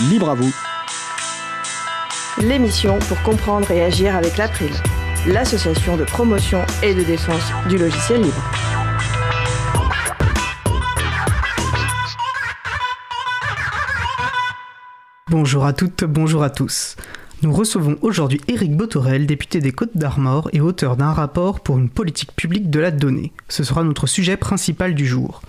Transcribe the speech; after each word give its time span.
libre 0.00 0.30
à 0.30 0.34
vous. 0.34 0.52
L'émission 2.42 2.98
pour 3.00 3.22
comprendre 3.22 3.70
et 3.70 3.82
agir 3.82 4.16
avec 4.16 4.36
l'April, 4.36 4.70
l'association 5.26 5.96
de 5.96 6.04
promotion 6.04 6.62
et 6.82 6.94
de 6.94 7.02
défense 7.02 7.52
du 7.68 7.78
logiciel 7.78 8.22
libre. 8.22 8.42
Bonjour 15.30 15.64
à 15.64 15.72
toutes, 15.72 16.04
bonjour 16.04 16.42
à 16.42 16.50
tous. 16.50 16.96
Nous 17.42 17.52
recevons 17.52 17.96
aujourd'hui 18.00 18.40
Éric 18.48 18.76
Botorel, 18.76 19.26
député 19.26 19.60
des 19.60 19.72
Côtes 19.72 19.96
d'Armor 19.96 20.48
et 20.52 20.60
auteur 20.60 20.96
d'un 20.96 21.12
rapport 21.12 21.60
pour 21.60 21.78
une 21.78 21.90
politique 21.90 22.34
publique 22.34 22.70
de 22.70 22.80
la 22.80 22.90
donnée. 22.90 23.32
Ce 23.48 23.64
sera 23.64 23.84
notre 23.84 24.06
sujet 24.06 24.36
principal 24.36 24.94
du 24.94 25.06
jour. 25.06 25.42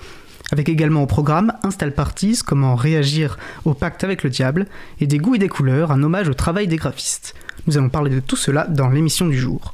Avec 0.52 0.70
également 0.70 1.04
au 1.04 1.08
programme 1.08 1.54
Install 1.64 1.94
Parties, 1.94 2.40
comment 2.46 2.76
réagir 2.76 3.38
au 3.66 3.74
pacte 3.74 4.04
avec 4.04 4.24
le 4.24 4.30
diable, 4.30 4.68
et 5.00 5.08
des 5.08 5.18
goûts 5.18 5.36
et 5.36 5.40
des 5.40 5.50
couleurs, 5.50 5.92
un 5.92 6.04
hommage 6.04 6.30
au 6.30 6.34
travail 6.34 6.68
des 6.68 6.76
graphistes. 6.76 7.34
Nous 7.68 7.78
allons 7.78 7.90
parler 7.90 8.12
de 8.12 8.20
tout 8.20 8.36
cela 8.36 8.68
dans 8.68 8.90
l'émission 8.90 9.28
du 9.28 9.38
jour. 9.38 9.74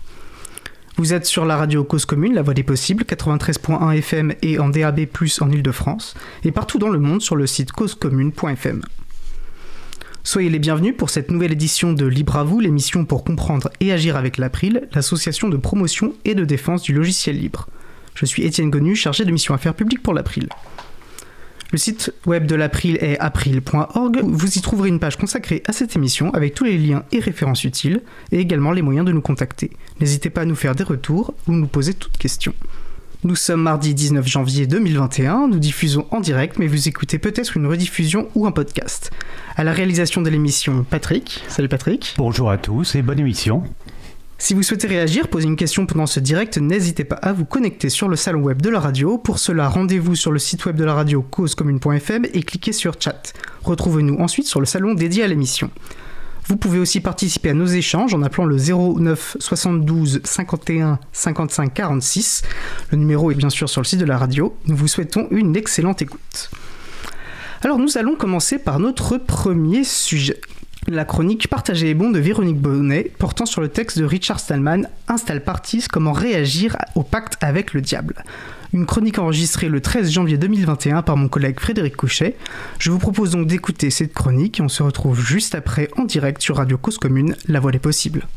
Vous 0.98 1.14
êtes 1.14 1.26
sur 1.26 1.46
la 1.46 1.58
radio 1.58 1.84
Cause 1.84 2.06
Commune, 2.06 2.36
la 2.36 2.42
voix 2.42 2.54
des 2.54 2.64
possibles, 2.64 3.04
93.1 3.04 3.98
FM 3.98 4.34
et 4.42 4.60
en 4.60 4.70
DAB+, 4.70 5.08
en 5.42 5.52
Ile-de-France, 5.52 6.16
et 6.44 6.52
partout 6.52 6.80
dans 6.80 6.90
le 6.90 7.00
monde 7.00 7.22
sur 7.22 7.36
le 7.36 7.48
site 7.48 7.72
causecommune.fm. 7.72 8.82
Soyez 10.24 10.50
les 10.50 10.60
bienvenus 10.60 10.96
pour 10.96 11.10
cette 11.10 11.32
nouvelle 11.32 11.54
édition 11.54 11.94
de 11.94 12.06
Libre 12.06 12.38
à 12.38 12.44
vous, 12.44 12.60
l'émission 12.60 13.06
pour 13.06 13.24
comprendre 13.24 13.72
et 13.80 13.92
agir 13.92 14.16
avec 14.16 14.38
l'April, 14.38 14.88
l'association 14.94 15.50
de 15.50 15.58
promotion 15.58 16.14
et 16.26 16.36
de 16.36 16.46
défense 16.46 16.84
du 16.84 16.94
logiciel 16.94 17.40
libre. 17.40 17.68
Je 18.16 18.26
suis 18.26 18.44
Étienne 18.44 18.70
Gonu, 18.70 18.96
chargé 18.96 19.26
de 19.26 19.32
mission 19.32 19.54
affaires 19.54 19.74
publiques 19.74 20.04
pour 20.04 20.14
l'April. 20.14 20.50
Le 21.72 21.78
site 21.78 22.14
web 22.26 22.48
de 22.48 22.56
l'April 22.56 22.98
est 23.00 23.18
april.org. 23.20 24.20
Vous 24.24 24.58
y 24.58 24.62
trouverez 24.62 24.90
une 24.90 25.00
page 25.00 25.16
consacrée 25.16 25.64
à 25.68 25.72
cette 25.72 25.96
émission 25.96 26.30
avec 26.34 26.54
tous 26.54 26.66
les 26.66 26.78
liens 26.78 27.04
et 27.14 27.20
références 27.20 27.64
utiles 27.64 28.02
et 28.34 28.40
également 28.40 28.74
les 28.74 28.82
moyens 28.82 29.06
de 29.06 29.14
nous 29.14 29.22
contacter. 29.22 29.72
N'hésitez 30.02 30.30
pas 30.30 30.42
à 30.42 30.46
nous 30.46 30.56
faire 30.56 30.76
des 30.76 30.84
retours 30.84 31.34
ou 31.48 31.54
nous 31.54 31.68
poser 31.68 31.94
toutes 31.94 32.18
questions. 32.18 32.54
Nous 33.24 33.36
sommes 33.36 33.62
mardi 33.62 33.94
19 33.94 34.28
janvier 34.28 34.66
2021, 34.66 35.48
nous 35.48 35.60
diffusons 35.60 36.08
en 36.10 36.20
direct, 36.20 36.58
mais 36.58 36.66
vous 36.66 36.88
écoutez 36.88 37.20
peut-être 37.20 37.56
une 37.56 37.68
rediffusion 37.68 38.28
ou 38.34 38.48
un 38.48 38.52
podcast. 38.52 39.12
À 39.56 39.64
la 39.64 39.74
réalisation 39.74 40.22
de 40.22 40.30
l'émission, 40.30 40.84
Patrick. 40.90 41.44
Salut 41.48 41.70
Patrick. 41.70 42.16
Bonjour 42.18 42.50
à 42.50 42.58
tous 42.58 42.96
et 42.96 43.04
bonne 43.04 43.20
émission. 43.20 43.64
Si 44.42 44.56
vous 44.56 44.64
souhaitez 44.64 44.88
réagir, 44.88 45.28
poser 45.28 45.46
une 45.46 45.56
question 45.56 45.86
pendant 45.86 46.08
ce 46.08 46.20
direct, 46.20 46.58
n'hésitez 46.58 47.04
pas 47.04 47.18
à 47.18 47.32
vous 47.32 47.46
connecter 47.46 47.90
sur 47.90 48.10
le 48.10 48.16
salon 48.16 48.42
web 48.42 48.60
de 48.60 48.72
la 48.72 48.80
radio. 48.80 49.20
Pour 49.20 49.38
cela, 49.38 49.70
rendez-vous 49.70 50.16
sur 50.16 50.32
le 50.32 50.40
site 50.40 50.66
web 50.66 50.76
de 50.76 50.84
la 50.84 50.96
radio 50.96 51.22
causecommune.fm 51.22 52.26
et 52.26 52.42
cliquez 52.42 52.72
sur 52.72 52.96
chat. 53.00 53.34
Retrouvez-nous 53.64 54.16
ensuite 54.18 54.48
sur 54.48 54.60
le 54.60 54.66
salon 54.66 54.96
dédié 54.96 55.24
à 55.24 55.28
l'émission. 55.28 55.70
Vous 56.48 56.58
pouvez 56.58 56.80
aussi 56.80 57.02
participer 57.02 57.52
à 57.52 57.54
nos 57.54 57.68
échanges 57.68 58.16
en 58.16 58.24
appelant 58.24 58.46
le 58.46 58.58
09 58.58 59.38
72 59.40 60.22
51 60.24 60.98
55 61.12 61.72
46. 61.72 62.42
Le 62.90 62.98
numéro 62.98 63.30
est 63.30 63.36
bien 63.36 63.52
sûr 63.52 63.70
sur 63.70 63.82
le 63.82 63.86
site 63.86 64.00
de 64.00 64.06
la 64.06 64.18
radio. 64.18 64.58
Nous 64.66 64.76
vous 64.76 64.88
souhaitons 64.88 65.28
une 65.30 65.56
excellente 65.56 66.02
écoute. 66.02 66.50
Alors 67.62 67.78
nous 67.78 67.96
allons 68.00 68.16
commencer 68.16 68.58
par 68.58 68.80
notre 68.80 69.20
premier 69.20 69.84
sujet. 69.84 70.42
La 70.88 71.06
chronique 71.06 71.48
Partagée 71.48 71.92
et 71.92 71.94
bon 71.94 72.10
de 72.10 72.18
Véronique 72.18 72.58
Bonnet 72.58 73.12
portant 73.20 73.46
sur 73.46 73.62
le 73.62 73.70
texte 73.70 74.00
de 74.00 74.04
Richard 74.04 74.40
Stallman 74.40 74.88
Install 75.08 75.44
Parties 75.44 75.84
Comment 75.88 76.12
réagir 76.12 76.76
au 76.96 77.04
pacte 77.04 77.38
avec 77.44 77.74
le 77.74 77.82
diable. 77.82 78.24
Une 78.74 78.88
chronique 78.88 79.20
enregistrée 79.20 79.70
le 79.70 79.80
13 79.80 80.10
janvier 80.10 80.38
2021 80.38 81.04
par 81.04 81.18
mon 81.18 81.28
collègue 81.28 81.60
Frédéric 81.60 81.96
Couchet. 81.96 82.36
Je 82.80 82.90
vous 82.90 82.98
propose 82.98 83.32
donc 83.32 83.46
d'écouter 83.46 83.92
cette 83.92 84.14
chronique 84.14 84.60
et 84.60 84.64
on 84.64 84.70
se 84.70 84.82
retrouve 84.82 85.22
juste 85.22 85.54
après 85.54 85.88
en 85.98 86.04
direct 86.04 86.42
sur 86.42 86.58
Radio 86.58 86.80
Cause 86.80 86.98
Commune, 86.98 87.36
La 87.48 87.60
Voix 87.60 87.72
des 87.72 87.80
Possibles. 87.80 88.28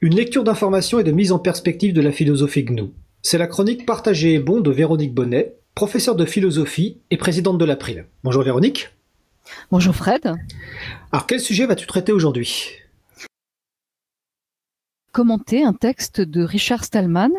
Une 0.00 0.16
lecture 0.16 0.42
d'information 0.42 0.98
et 0.98 1.04
de 1.04 1.12
mise 1.12 1.30
en 1.30 1.38
perspective 1.38 1.94
de 1.94 2.02
la 2.02 2.10
philosophie 2.10 2.64
GNU. 2.64 2.90
C'est 3.22 3.38
la 3.38 3.46
chronique 3.46 3.86
Partagée 3.86 4.34
et 4.34 4.40
bon 4.40 4.60
de 4.60 4.72
Véronique 4.72 5.14
Bonnet, 5.14 5.54
professeure 5.76 6.16
de 6.16 6.24
philosophie 6.24 6.98
et 7.12 7.16
présidente 7.16 7.56
de 7.56 7.64
l'April. 7.64 8.06
Bonjour 8.24 8.42
Véronique. 8.42 8.90
Bonjour 9.70 9.94
Fred. 9.94 10.34
Alors 11.12 11.26
quel 11.26 11.40
sujet 11.40 11.66
vas-tu 11.66 11.86
traiter 11.86 12.12
aujourd'hui? 12.12 12.70
Commenter 15.12 15.62
un 15.64 15.72
texte 15.72 16.20
de 16.20 16.42
Richard 16.42 16.84
Stallman 16.84 17.30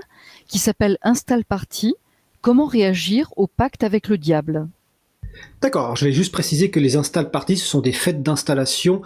qui 0.48 0.60
s'appelle 0.60 0.98
Install 1.02 1.44
Party, 1.44 1.94
comment 2.42 2.66
réagir 2.68 3.34
au 3.36 3.48
pacte 3.48 3.84
avec 3.84 4.08
le 4.08 4.18
diable? 4.18 4.68
D'accord, 5.62 5.96
je 5.98 6.06
vais 6.06 6.14
juste 6.14 6.32
préciser 6.32 6.70
que 6.70 6.80
les 6.80 6.96
install 6.96 7.30
parties, 7.30 7.58
ce 7.58 7.68
sont 7.68 7.82
des 7.82 7.92
fêtes 7.92 8.24
d'installation 8.24 9.02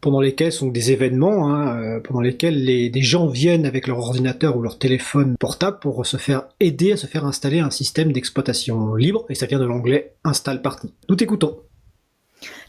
pendant 0.00 0.20
lesquelles 0.20 0.52
sont 0.52 0.68
des 0.68 0.92
événements, 0.92 1.50
hein, 1.50 1.78
euh, 1.78 2.00
pendant 2.00 2.22
lesquels 2.22 2.64
les, 2.64 2.88
des 2.88 3.02
gens 3.02 3.26
viennent 3.26 3.66
avec 3.66 3.86
leur 3.86 3.98
ordinateur 3.98 4.56
ou 4.56 4.62
leur 4.62 4.78
téléphone 4.78 5.36
portable 5.38 5.78
pour 5.80 6.06
se 6.06 6.16
faire 6.16 6.44
aider 6.60 6.92
à 6.92 6.96
se 6.96 7.06
faire 7.06 7.26
installer 7.26 7.58
un 7.58 7.70
système 7.70 8.12
d'exploitation 8.12 8.94
libre, 8.94 9.26
et 9.28 9.34
ça 9.34 9.44
vient 9.44 9.58
de 9.58 9.66
l'anglais 9.66 10.14
install 10.24 10.62
party. 10.62 10.94
Nous 11.10 11.16
t'écoutons. 11.16 11.60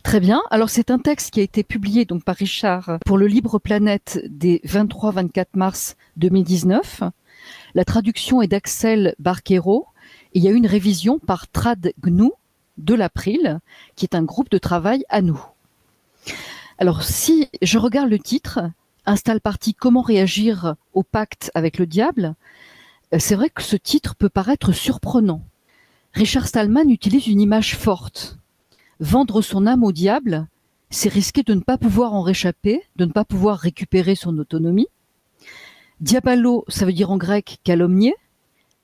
Très 0.04 0.20
bien. 0.20 0.42
Alors 0.50 0.70
c'est 0.70 0.92
un 0.92 1.00
texte 1.00 1.32
qui 1.32 1.40
a 1.40 1.44
été 1.44 1.64
publié 1.64 2.06
donc 2.06 2.24
par 2.24 2.36
Richard 2.36 2.98
pour 3.06 3.18
le 3.18 3.28
Libre 3.28 3.60
Planète 3.60 4.22
des 4.28 4.62
23-24 4.66 5.46
mars 5.56 5.96
2019. 6.18 7.04
La 7.76 7.86
traduction 7.86 8.42
est 8.42 8.48
d'Axel 8.48 9.16
Barquero 9.20 9.88
et 10.34 10.40
il 10.40 10.44
y 10.44 10.48
a 10.48 10.52
eu 10.52 10.56
une 10.56 10.68
révision 10.68 11.20
par 11.20 11.48
Trad 11.48 11.92
GNU 12.02 12.32
de 12.78 12.94
l'April, 12.94 13.60
qui 13.96 14.06
est 14.06 14.16
un 14.16 14.24
groupe 14.24 14.50
de 14.50 14.58
travail 14.58 15.04
à 15.10 15.22
nous. 15.22 15.44
Alors 16.78 17.04
si 17.04 17.50
je 17.62 17.78
regarde 17.78 18.10
le 18.10 18.20
titre, 18.20 18.60
Installe 19.06 19.42
partie 19.42 19.74
Comment 19.74 20.02
réagir 20.02 20.76
au 20.94 21.02
pacte 21.02 21.50
avec 21.56 21.78
le 21.78 21.86
diable, 21.86 22.36
euh, 23.14 23.20
c'est 23.20 23.36
vrai 23.36 23.50
que 23.50 23.64
ce 23.64 23.78
titre 23.78 24.16
peut 24.16 24.30
paraître 24.30 24.74
surprenant. 24.74 25.42
Richard 26.14 26.48
Stallman 26.48 26.90
utilise 26.90 27.28
une 27.28 27.40
image 27.40 27.78
forte. 27.78 28.38
Vendre 29.00 29.44
son 29.44 29.68
âme 29.68 29.84
au 29.84 29.92
diable, 29.92 30.48
c'est 30.90 31.10
risquer 31.10 31.44
de 31.44 31.54
ne 31.54 31.60
pas 31.60 31.78
pouvoir 31.78 32.14
en 32.14 32.22
réchapper, 32.22 32.82
de 32.96 33.06
ne 33.06 33.12
pas 33.12 33.26
pouvoir 33.26 33.60
récupérer 33.60 34.16
son 34.16 34.38
autonomie. 34.40 34.88
Diabalo, 36.00 36.66
ça 36.68 36.86
veut 36.86 36.94
dire 36.94 37.12
en 37.12 37.18
grec 37.18 37.60
calomnier. 37.64 38.16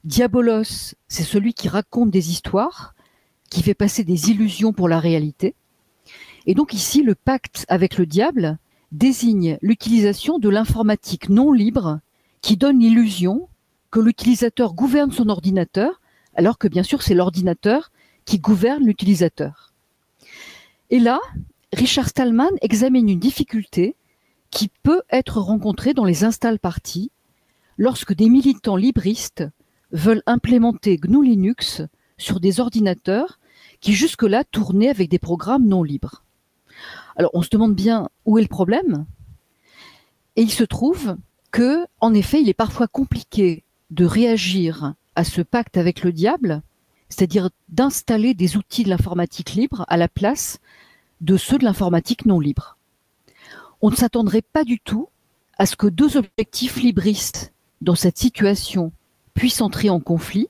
Diabolos, 0.03 0.93
c'est 1.07 1.23
celui 1.23 1.53
qui 1.53 1.67
raconte 1.67 2.11
des 2.11 2.29
histoires, 2.29 2.93
qui 3.49 3.63
fait 3.63 3.73
passer 3.73 4.03
des 4.03 4.29
illusions 4.29 4.73
pour 4.73 4.87
la 4.87 4.99
réalité. 4.99 5.55
Et 6.45 6.53
donc 6.53 6.73
ici, 6.73 7.01
le 7.01 7.15
pacte 7.15 7.65
avec 7.67 7.97
le 7.97 8.05
diable 8.05 8.59
désigne 8.91 9.57
l'utilisation 9.61 10.37
de 10.37 10.49
l'informatique 10.49 11.29
non 11.29 11.51
libre 11.51 11.99
qui 12.41 12.57
donne 12.57 12.79
l'illusion 12.79 13.47
que 13.89 13.99
l'utilisateur 13.99 14.73
gouverne 14.73 15.11
son 15.11 15.29
ordinateur, 15.29 16.01
alors 16.35 16.57
que 16.57 16.67
bien 16.67 16.83
sûr 16.83 17.01
c'est 17.01 17.13
l'ordinateur 17.13 17.91
qui 18.25 18.39
gouverne 18.39 18.85
l'utilisateur. 18.85 19.72
Et 20.93 20.99
là, 20.99 21.19
Richard 21.73 22.07
Stallman 22.07 22.51
examine 22.61 23.09
une 23.09 23.19
difficulté 23.19 23.95
qui 24.51 24.69
peut 24.83 25.01
être 25.09 25.41
rencontrée 25.41 25.95
dans 25.95 26.05
les 26.05 26.23
install 26.23 26.59
parties 26.59 27.09
lorsque 27.79 28.13
des 28.13 28.29
militants 28.29 28.75
libristes 28.75 29.43
veulent 29.91 30.21
implémenter 30.27 30.97
GNU 30.97 31.25
Linux 31.25 31.81
sur 32.19 32.39
des 32.39 32.59
ordinateurs 32.59 33.39
qui 33.79 33.93
jusque-là 33.93 34.43
tournaient 34.43 34.89
avec 34.89 35.09
des 35.09 35.17
programmes 35.17 35.65
non 35.65 35.81
libres. 35.81 36.23
Alors 37.15 37.31
on 37.33 37.41
se 37.41 37.49
demande 37.49 37.73
bien 37.73 38.07
où 38.25 38.37
est 38.37 38.43
le 38.43 38.47
problème 38.47 39.07
et 40.35 40.43
il 40.43 40.51
se 40.51 40.63
trouve 40.63 41.17
que 41.49 41.87
en 42.01 42.13
effet, 42.13 42.39
il 42.39 42.49
est 42.49 42.53
parfois 42.53 42.87
compliqué 42.87 43.63
de 43.89 44.05
réagir 44.05 44.93
à 45.15 45.23
ce 45.23 45.41
pacte 45.41 45.75
avec 45.75 46.03
le 46.03 46.11
diable, 46.11 46.61
c'est-à-dire 47.09 47.49
d'installer 47.69 48.35
des 48.35 48.57
outils 48.57 48.83
de 48.83 48.89
l'informatique 48.89 49.53
libre 49.55 49.85
à 49.87 49.97
la 49.97 50.07
place 50.07 50.59
de 51.23 51.37
ceux 51.37 51.57
de 51.57 51.63
l'informatique 51.63 52.25
non 52.25 52.39
libre. 52.39 52.77
On 53.81 53.89
ne 53.89 53.95
s'attendrait 53.95 54.41
pas 54.41 54.65
du 54.65 54.79
tout 54.79 55.07
à 55.57 55.65
ce 55.65 55.77
que 55.77 55.87
deux 55.87 56.17
objectifs 56.17 56.75
libristes 56.75 57.53
dans 57.81 57.95
cette 57.95 58.17
situation 58.17 58.91
puissent 59.33 59.61
entrer 59.61 59.89
en 59.89 60.01
conflit 60.01 60.47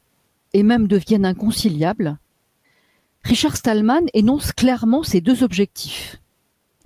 et 0.54 0.64
même 0.64 0.88
deviennent 0.88 1.26
inconciliables. 1.26 2.18
Richard 3.24 3.56
Stallman 3.56 4.08
énonce 4.14 4.52
clairement 4.52 5.04
ces 5.04 5.22
deux 5.22 5.44
objectifs. 5.44 6.20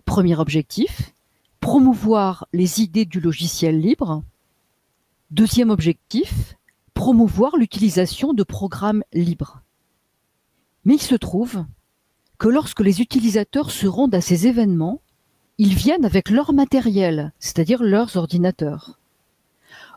Premier 0.06 0.38
objectif, 0.38 1.14
promouvoir 1.62 2.46
les 2.52 2.82
idées 2.82 3.06
du 3.06 3.22
logiciel 3.22 3.80
libre. 3.80 4.22
Deuxième 5.32 5.70
objectif, 5.70 6.56
promouvoir 6.94 7.56
l'utilisation 7.56 8.34
de 8.34 8.44
programmes 8.44 9.04
libres. 9.14 9.62
Mais 10.84 10.96
il 10.96 11.02
se 11.02 11.16
trouve 11.16 11.66
que 12.38 12.48
lorsque 12.48 12.82
les 12.82 13.02
utilisateurs 13.02 13.72
se 13.72 13.88
rendent 13.88 14.16
à 14.16 14.22
ces 14.22 14.48
événements, 14.48 15.02
ils 15.58 15.74
viennent 15.74 16.06
avec 16.06 16.30
leur 16.30 16.54
matériel, 16.54 17.34
c'est-à-dire 17.40 17.84
leurs 17.84 18.16
ordinateurs. 18.16 19.00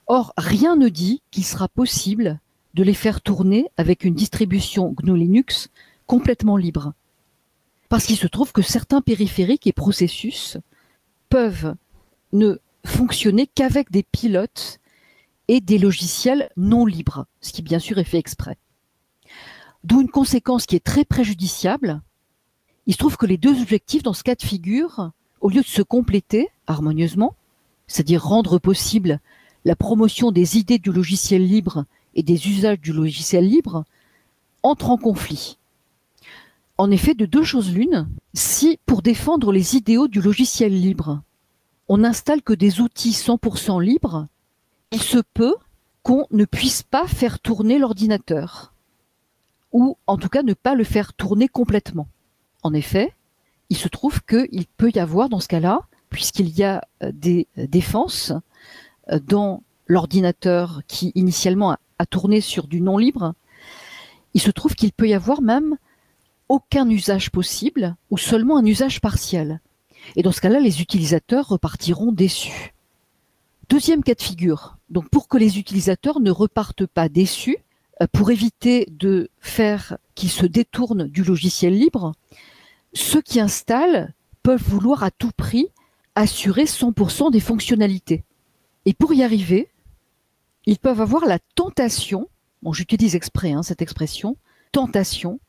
Or, 0.06 0.32
rien 0.36 0.76
ne 0.76 0.88
dit 0.88 1.22
qu'il 1.30 1.44
sera 1.44 1.68
possible 1.68 2.40
de 2.74 2.82
les 2.82 2.94
faire 2.94 3.20
tourner 3.20 3.66
avec 3.76 4.04
une 4.04 4.14
distribution 4.14 4.92
GNU 4.92 5.16
Linux 5.16 5.68
complètement 6.06 6.56
libre. 6.56 6.94
Parce 7.88 8.06
qu'il 8.06 8.16
se 8.16 8.26
trouve 8.26 8.52
que 8.52 8.62
certains 8.62 9.00
périphériques 9.00 9.66
et 9.66 9.72
processus 9.72 10.56
peuvent 11.28 11.74
ne 12.32 12.58
fonctionner 12.86 13.46
qu'avec 13.46 13.90
des 13.90 14.02
pilotes 14.02 14.78
et 15.48 15.60
des 15.60 15.78
logiciels 15.78 16.50
non 16.56 16.86
libres, 16.86 17.26
ce 17.40 17.52
qui 17.52 17.62
bien 17.62 17.78
sûr 17.78 17.98
est 17.98 18.04
fait 18.04 18.18
exprès. 18.18 18.56
D'où 19.84 20.00
une 20.00 20.10
conséquence 20.10 20.66
qui 20.66 20.76
est 20.76 20.84
très 20.84 21.04
préjudiciable. 21.04 22.00
Il 22.86 22.94
se 22.94 22.98
trouve 22.98 23.16
que 23.16 23.26
les 23.26 23.36
deux 23.36 23.60
objectifs 23.60 24.02
dans 24.02 24.12
ce 24.12 24.22
cas 24.22 24.34
de 24.34 24.42
figure, 24.42 25.10
au 25.40 25.48
lieu 25.48 25.62
de 25.62 25.66
se 25.66 25.82
compléter 25.82 26.48
harmonieusement, 26.66 27.34
c'est-à-dire 27.86 28.24
rendre 28.24 28.58
possible 28.58 29.20
la 29.64 29.76
promotion 29.76 30.32
des 30.32 30.56
idées 30.56 30.78
du 30.78 30.92
logiciel 30.92 31.46
libre 31.46 31.84
et 32.14 32.22
des 32.22 32.48
usages 32.48 32.80
du 32.80 32.92
logiciel 32.92 33.46
libre, 33.46 33.84
entrent 34.62 34.90
en 34.90 34.96
conflit. 34.96 35.58
En 36.78 36.90
effet, 36.90 37.14
de 37.14 37.26
deux 37.26 37.44
choses 37.44 37.72
l'une, 37.72 38.08
si 38.32 38.78
pour 38.86 39.02
défendre 39.02 39.52
les 39.52 39.76
idéaux 39.76 40.08
du 40.08 40.22
logiciel 40.22 40.72
libre, 40.72 41.20
on 41.88 41.98
n'installe 41.98 42.42
que 42.42 42.52
des 42.52 42.80
outils 42.80 43.10
100% 43.10 43.82
libres, 43.82 44.28
il 44.90 45.02
se 45.02 45.18
peut 45.34 45.54
qu'on 46.02 46.26
ne 46.30 46.44
puisse 46.44 46.82
pas 46.82 47.06
faire 47.06 47.38
tourner 47.40 47.78
l'ordinateur, 47.78 48.72
ou 49.72 49.98
en 50.06 50.16
tout 50.16 50.28
cas 50.28 50.42
ne 50.42 50.54
pas 50.54 50.74
le 50.74 50.84
faire 50.84 51.12
tourner 51.12 51.48
complètement. 51.48 52.08
En 52.62 52.74
effet, 52.74 53.14
il 53.70 53.76
se 53.76 53.88
trouve 53.88 54.22
qu'il 54.22 54.66
peut 54.76 54.90
y 54.94 54.98
avoir 54.98 55.28
dans 55.28 55.40
ce 55.40 55.48
cas-là, 55.48 55.82
puisqu'il 56.10 56.48
y 56.50 56.64
a 56.64 56.82
euh, 57.02 57.12
des 57.14 57.46
euh, 57.58 57.66
défenses 57.66 58.32
euh, 59.10 59.18
dans 59.20 59.62
l'ordinateur 59.86 60.82
qui 60.86 61.12
initialement 61.14 61.76
a 61.98 62.06
tourné 62.06 62.40
sur 62.40 62.66
du 62.66 62.80
non 62.80 62.98
libre, 62.98 63.34
il 64.34 64.40
se 64.40 64.50
trouve 64.50 64.74
qu'il 64.74 64.92
peut 64.92 65.08
y 65.08 65.14
avoir 65.14 65.42
même 65.42 65.76
aucun 66.48 66.88
usage 66.88 67.30
possible 67.30 67.96
ou 68.10 68.18
seulement 68.18 68.58
un 68.58 68.64
usage 68.64 69.00
partiel. 69.00 69.60
Et 70.16 70.22
dans 70.22 70.32
ce 70.32 70.40
cas-là, 70.40 70.60
les 70.60 70.80
utilisateurs 70.80 71.48
repartiront 71.48 72.12
déçus. 72.12 72.74
Deuxième 73.68 74.02
cas 74.02 74.14
de 74.14 74.22
figure. 74.22 74.76
Donc, 74.88 75.08
pour 75.10 75.28
que 75.28 75.38
les 75.38 75.58
utilisateurs 75.58 76.20
ne 76.20 76.30
repartent 76.30 76.86
pas 76.86 77.08
déçus, 77.08 77.58
pour 78.06 78.30
éviter 78.30 78.86
de 78.90 79.28
faire 79.40 79.98
qu'ils 80.14 80.30
se 80.30 80.46
détournent 80.46 81.06
du 81.06 81.22
logiciel 81.22 81.76
libre, 81.76 82.14
ceux 82.92 83.20
qui 83.20 83.40
installent 83.40 84.14
peuvent 84.42 84.62
vouloir 84.62 85.02
à 85.02 85.10
tout 85.10 85.32
prix 85.36 85.68
assurer 86.14 86.64
100% 86.64 87.30
des 87.30 87.40
fonctionnalités. 87.40 88.24
Et 88.84 88.94
pour 88.94 89.12
y 89.12 89.22
arriver, 89.22 89.68
ils 90.66 90.78
peuvent 90.78 91.00
avoir 91.00 91.24
la 91.26 91.38
tentation, 91.54 92.28
j'utilise 92.72 93.14
exprès 93.14 93.52
hein, 93.52 93.62
cette 93.62 93.82
expression, 93.82 94.36
tentation 94.72 95.40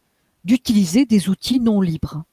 d'utiliser 0.43 1.05
des 1.05 1.29
outils 1.29 1.59
non 1.59 1.81
libres. 1.81 2.23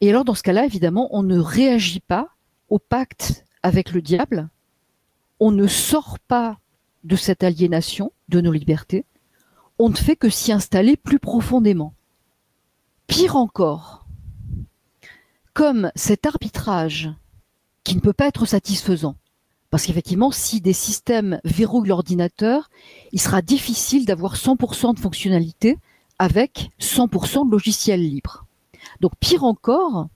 Et 0.00 0.10
alors 0.10 0.24
dans 0.24 0.34
ce 0.34 0.42
cas-là, 0.42 0.64
évidemment, 0.64 1.08
on 1.12 1.22
ne 1.22 1.38
réagit 1.38 2.00
pas 2.00 2.28
au 2.68 2.78
pacte 2.78 3.44
avec 3.62 3.92
le 3.92 4.02
diable, 4.02 4.48
on 5.40 5.50
ne 5.50 5.66
sort 5.66 6.18
pas 6.20 6.58
de 7.04 7.16
cette 7.16 7.42
aliénation 7.42 8.12
de 8.28 8.40
nos 8.40 8.52
libertés, 8.52 9.04
on 9.84 9.88
ne 9.88 9.96
fait 9.96 10.14
que 10.14 10.30
s'y 10.30 10.52
installer 10.52 10.96
plus 10.96 11.18
profondément. 11.18 11.92
Pire 13.08 13.34
encore, 13.34 14.06
comme 15.54 15.90
cet 15.96 16.24
arbitrage 16.24 17.10
qui 17.82 17.96
ne 17.96 18.00
peut 18.00 18.12
pas 18.12 18.28
être 18.28 18.46
satisfaisant, 18.46 19.16
parce 19.70 19.84
qu'effectivement, 19.84 20.30
si 20.30 20.60
des 20.60 20.72
systèmes 20.72 21.40
verrouillent 21.42 21.88
l'ordinateur, 21.88 22.70
il 23.10 23.20
sera 23.20 23.42
difficile 23.42 24.04
d'avoir 24.04 24.36
100% 24.36 24.94
de 24.94 25.00
fonctionnalité 25.00 25.78
avec 26.20 26.70
100% 26.78 27.46
de 27.46 27.50
logiciel 27.50 28.08
libre. 28.08 28.46
Donc 29.00 29.14
pire 29.18 29.42
encore, 29.42 30.06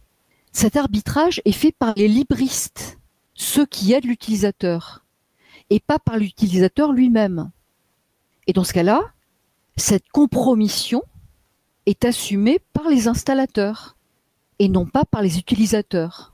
cet 0.52 0.76
arbitrage 0.76 1.42
est 1.44 1.50
fait 1.50 1.72
par 1.72 1.92
les 1.96 2.06
libristes, 2.06 3.00
ceux 3.34 3.66
qui 3.66 3.94
aident 3.94 4.04
l'utilisateur, 4.04 5.04
et 5.70 5.80
pas 5.80 5.98
par 5.98 6.18
l'utilisateur 6.18 6.92
lui-même. 6.92 7.50
Et 8.46 8.52
dans 8.52 8.62
ce 8.62 8.72
cas-là, 8.72 9.12
cette 9.76 10.08
compromission 10.08 11.02
est 11.86 12.04
assumée 12.04 12.60
par 12.72 12.88
les 12.88 13.08
installateurs 13.08 13.96
et 14.58 14.68
non 14.68 14.86
pas 14.86 15.04
par 15.04 15.22
les 15.22 15.38
utilisateurs. 15.38 16.32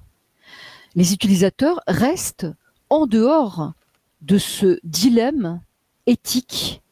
Les 0.94 1.12
utilisateurs 1.12 1.80
restent 1.86 2.46
en 2.90 3.06
dehors 3.06 3.72
de 4.20 4.38
ce 4.38 4.78
dilemme 4.84 5.60
éthique, 6.06 6.82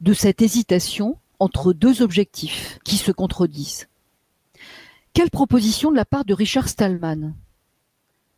de 0.00 0.14
cette 0.14 0.40
hésitation 0.40 1.18
entre 1.38 1.72
deux 1.72 2.02
objectifs 2.02 2.78
qui 2.84 2.96
se 2.96 3.12
contredisent. 3.12 3.88
Quelle 5.12 5.30
proposition 5.30 5.90
de 5.90 5.96
la 5.96 6.04
part 6.04 6.24
de 6.24 6.32
Richard 6.32 6.68
Stallman? 6.68 7.34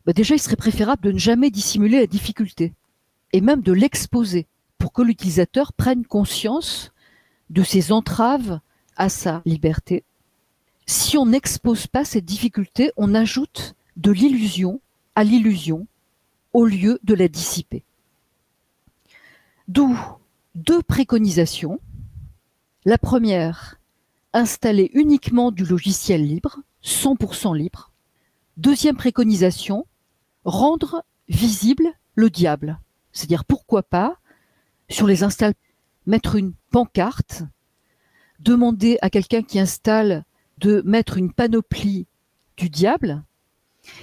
Bah 0.05 0.13
Déjà, 0.13 0.35
il 0.35 0.39
serait 0.39 0.55
préférable 0.55 1.03
de 1.03 1.11
ne 1.11 1.17
jamais 1.17 1.49
dissimuler 1.49 1.99
la 1.99 2.07
difficulté 2.07 2.73
et 3.31 3.41
même 3.41 3.61
de 3.61 3.71
l'exposer 3.71 4.47
pour 4.77 4.91
que 4.91 5.01
l'utilisateur 5.01 5.71
prenne 5.71 6.05
conscience 6.05 6.91
de 7.49 7.63
ses 7.63 7.91
entraves 7.91 8.59
à 8.97 9.09
sa 9.09 9.41
liberté. 9.45 10.03
Si 10.85 11.17
on 11.17 11.25
n'expose 11.25 11.87
pas 11.87 12.05
cette 12.05 12.25
difficulté, 12.25 12.91
on 12.97 13.15
ajoute 13.15 13.75
de 13.97 14.11
l'illusion 14.11 14.81
à 15.15 15.23
l'illusion 15.23 15.87
au 16.53 16.65
lieu 16.65 16.99
de 17.03 17.13
la 17.13 17.27
dissiper. 17.27 17.83
D'où 19.67 19.97
deux 20.55 20.81
préconisations. 20.81 21.79
La 22.85 22.97
première, 22.97 23.79
installer 24.33 24.91
uniquement 24.93 25.51
du 25.51 25.65
logiciel 25.65 26.25
libre, 26.25 26.59
100% 26.83 27.57
libre. 27.57 27.91
Deuxième 28.57 28.95
préconisation, 28.95 29.85
rendre 30.45 31.03
visible 31.27 31.87
le 32.13 32.29
diable. 32.29 32.79
C'est-à-dire 33.11 33.43
pourquoi 33.43 33.83
pas, 33.83 34.17
sur 34.89 35.07
les 35.07 35.23
installs, 35.23 35.55
mettre 36.05 36.35
une 36.35 36.53
pancarte, 36.71 37.43
demander 38.39 38.97
à 39.01 39.09
quelqu'un 39.09 39.41
qui 39.41 39.59
installe 39.59 40.23
de 40.57 40.81
mettre 40.85 41.17
une 41.17 41.33
panoplie 41.33 42.05
du 42.57 42.69
diable, 42.69 43.23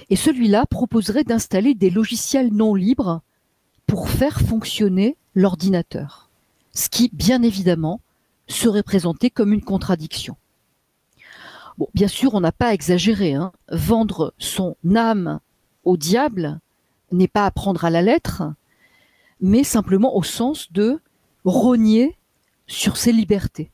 et 0.09 0.15
celui-là 0.15 0.65
proposerait 0.65 1.23
d'installer 1.23 1.73
des 1.73 1.89
logiciels 1.89 2.53
non 2.53 2.75
libres 2.75 3.21
pour 3.87 4.09
faire 4.09 4.39
fonctionner 4.39 5.17
l'ordinateur. 5.35 6.29
Ce 6.73 6.89
qui, 6.89 7.09
bien 7.13 7.43
évidemment, 7.43 8.01
serait 8.47 8.83
présenté 8.83 9.29
comme 9.29 9.53
une 9.53 9.63
contradiction. 9.63 10.37
Bon, 11.77 11.87
bien 11.93 12.07
sûr, 12.07 12.33
on 12.33 12.39
n'a 12.39 12.51
pas 12.51 12.73
exagéré. 12.73 13.33
Hein. 13.33 13.51
Vendre 13.69 14.33
son 14.37 14.75
âme 14.95 15.39
au 15.83 15.97
diable 15.97 16.59
n'est 17.11 17.27
pas 17.27 17.45
à 17.45 17.51
prendre 17.51 17.85
à 17.85 17.89
la 17.89 18.01
lettre, 18.01 18.43
mais 19.41 19.63
simplement 19.63 20.15
au 20.15 20.23
sens 20.23 20.71
de 20.71 20.99
rogner 21.45 22.17
sur 22.67 22.97
ses 22.97 23.11
libertés. 23.11 23.71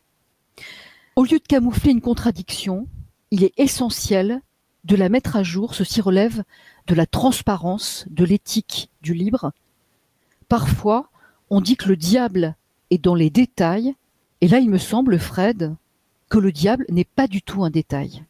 Au 1.15 1.23
lieu 1.23 1.39
de 1.39 1.47
camoufler 1.47 1.91
une 1.91 2.01
contradiction, 2.01 2.87
il 3.31 3.43
est 3.43 3.53
essentiel 3.57 4.41
de 4.85 4.95
la 4.95 5.09
mettre 5.09 5.35
à 5.35 5.43
jour, 5.43 5.75
ceci 5.75 6.01
relève 6.01 6.43
de 6.87 6.95
la 6.95 7.05
transparence, 7.05 8.05
de 8.09 8.23
l'éthique 8.23 8.89
du 9.01 9.13
libre. 9.13 9.51
Parfois, 10.47 11.09
on 11.49 11.61
dit 11.61 11.75
que 11.75 11.89
le 11.89 11.97
diable 11.97 12.55
est 12.89 13.03
dans 13.03 13.15
les 13.15 13.29
détails, 13.29 13.93
et 14.41 14.47
là, 14.47 14.59
il 14.59 14.69
me 14.69 14.77
semble, 14.77 15.19
Fred, 15.19 15.75
que 16.29 16.39
le 16.39 16.51
diable 16.51 16.85
n'est 16.89 17.03
pas 17.03 17.27
du 17.27 17.41
tout 17.41 17.63
un 17.63 17.69
détail. 17.69 18.23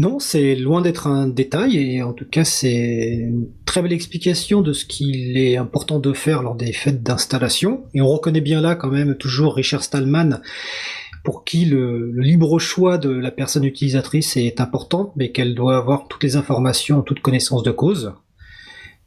Non, 0.00 0.18
c'est 0.18 0.54
loin 0.54 0.80
d'être 0.80 1.08
un 1.08 1.28
détail, 1.28 1.76
et 1.76 2.02
en 2.02 2.14
tout 2.14 2.24
cas, 2.24 2.42
c'est 2.44 3.06
une 3.06 3.50
très 3.66 3.82
belle 3.82 3.92
explication 3.92 4.62
de 4.62 4.72
ce 4.72 4.86
qu'il 4.86 5.36
est 5.36 5.58
important 5.58 5.98
de 5.98 6.14
faire 6.14 6.42
lors 6.42 6.54
des 6.54 6.72
fêtes 6.72 7.02
d'installation. 7.02 7.84
Et 7.92 8.00
on 8.00 8.06
reconnaît 8.06 8.40
bien 8.40 8.62
là, 8.62 8.76
quand 8.76 8.88
même, 8.88 9.14
toujours 9.14 9.54
Richard 9.54 9.82
Stallman, 9.82 10.40
pour 11.22 11.44
qui 11.44 11.66
le, 11.66 12.12
libre 12.12 12.58
choix 12.58 12.96
de 12.96 13.10
la 13.10 13.30
personne 13.30 13.62
utilisatrice 13.64 14.38
est 14.38 14.62
important, 14.62 15.12
mais 15.16 15.32
qu'elle 15.32 15.54
doit 15.54 15.76
avoir 15.76 16.08
toutes 16.08 16.22
les 16.22 16.36
informations 16.36 17.02
toute 17.02 17.20
connaissance 17.20 17.62
de 17.62 17.70
cause. 17.70 18.14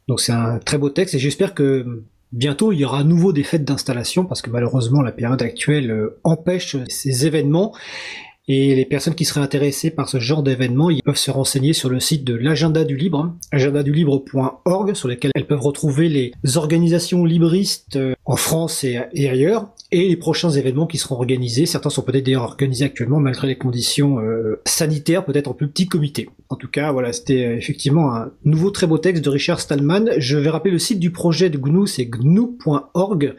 Donc 0.06 0.20
c'est 0.20 0.30
un 0.30 0.60
très 0.60 0.78
beau 0.78 0.90
texte 0.90 1.16
et 1.16 1.18
j'espère 1.18 1.54
que 1.54 2.04
bientôt 2.30 2.70
il 2.70 2.78
y 2.78 2.84
aura 2.84 3.00
à 3.00 3.04
nouveau 3.04 3.32
des 3.32 3.42
fêtes 3.42 3.64
d'installation 3.64 4.26
parce 4.26 4.42
que 4.42 4.50
malheureusement 4.50 5.02
la 5.02 5.12
période 5.12 5.42
actuelle 5.42 5.90
euh, 5.90 6.20
empêche 6.24 6.76
ces 6.88 7.26
événements 7.26 7.72
et 8.46 8.74
les 8.74 8.84
personnes 8.84 9.14
qui 9.14 9.24
seraient 9.24 9.40
intéressées 9.40 9.90
par 9.90 10.08
ce 10.08 10.18
genre 10.18 10.42
d'événement, 10.42 10.90
ils 10.90 11.02
peuvent 11.02 11.16
se 11.16 11.30
renseigner 11.30 11.72
sur 11.72 11.88
le 11.88 11.98
site 11.98 12.24
de 12.24 12.34
l'agenda 12.34 12.84
du 12.84 12.96
libre, 12.96 13.34
agendadulibre.org, 13.52 14.94
sur 14.94 15.08
lequel 15.08 15.30
elles 15.34 15.46
peuvent 15.46 15.62
retrouver 15.62 16.08
les 16.08 16.32
organisations 16.56 17.24
libristes 17.24 17.96
euh, 17.96 18.14
en 18.26 18.36
France 18.36 18.84
et, 18.84 18.96
ailleurs, 19.28 19.68
et 19.92 20.08
les 20.08 20.16
prochains 20.16 20.50
événements 20.50 20.86
qui 20.86 20.98
seront 20.98 21.16
organisés. 21.16 21.66
Certains 21.66 21.90
sont 21.90 22.02
peut-être 22.02 22.24
d'ailleurs 22.24 22.42
organisés 22.42 22.84
actuellement 22.84 23.20
malgré 23.20 23.46
les 23.46 23.56
conditions 23.56 24.18
euh, 24.18 24.60
sanitaires, 24.66 25.24
peut-être 25.24 25.48
en 25.48 25.54
plus 25.54 25.68
petit 25.68 25.86
comité. 25.86 26.28
En 26.50 26.56
tout 26.56 26.68
cas, 26.68 26.92
voilà, 26.92 27.12
c'était 27.12 27.46
euh, 27.46 27.56
effectivement 27.56 28.14
un 28.14 28.30
nouveau 28.44 28.70
très 28.70 28.86
beau 28.86 28.98
texte 28.98 29.24
de 29.24 29.30
Richard 29.30 29.60
Stallman. 29.60 30.10
Je 30.18 30.36
vais 30.36 30.50
rappeler 30.50 30.70
le 30.70 30.78
site 30.78 31.00
du 31.00 31.10
projet 31.10 31.48
de 31.48 31.58
GNU, 31.58 31.86
c'est 31.86 32.06
gnu.org. 32.06 33.34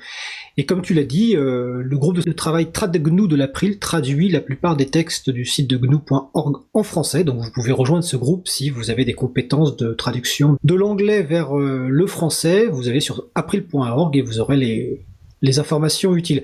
Et 0.57 0.65
comme 0.65 0.81
tu 0.81 0.93
l'as 0.93 1.03
dit, 1.03 1.35
euh, 1.35 1.83
le 1.83 1.97
groupe 1.97 2.19
de 2.19 2.31
travail 2.31 2.71
TradGNU 2.71 3.27
de 3.27 3.35
l'April 3.35 3.77
traduit 3.77 4.29
la 4.29 4.39
plupart 4.39 4.77
des 4.77 4.85
textes 4.85 5.29
du 5.29 5.43
site 5.43 5.69
de 5.69 5.75
GNU.org 5.75 6.55
en 6.73 6.83
français, 6.83 7.25
donc 7.25 7.41
vous 7.41 7.51
pouvez 7.51 7.73
rejoindre 7.73 8.05
ce 8.05 8.15
groupe 8.15 8.47
si 8.47 8.69
vous 8.69 8.89
avez 8.89 9.03
des 9.03 9.13
compétences 9.13 9.75
de 9.75 9.93
traduction 9.93 10.57
de 10.63 10.75
l'anglais 10.75 11.23
vers 11.23 11.57
euh, 11.57 11.87
le 11.89 12.07
français. 12.07 12.67
Vous 12.67 12.87
allez 12.87 13.01
sur 13.01 13.25
april.org 13.35 14.15
et 14.15 14.21
vous 14.21 14.39
aurez 14.39 14.55
les, 14.55 15.05
les 15.41 15.59
informations 15.59 16.15
utiles. 16.15 16.43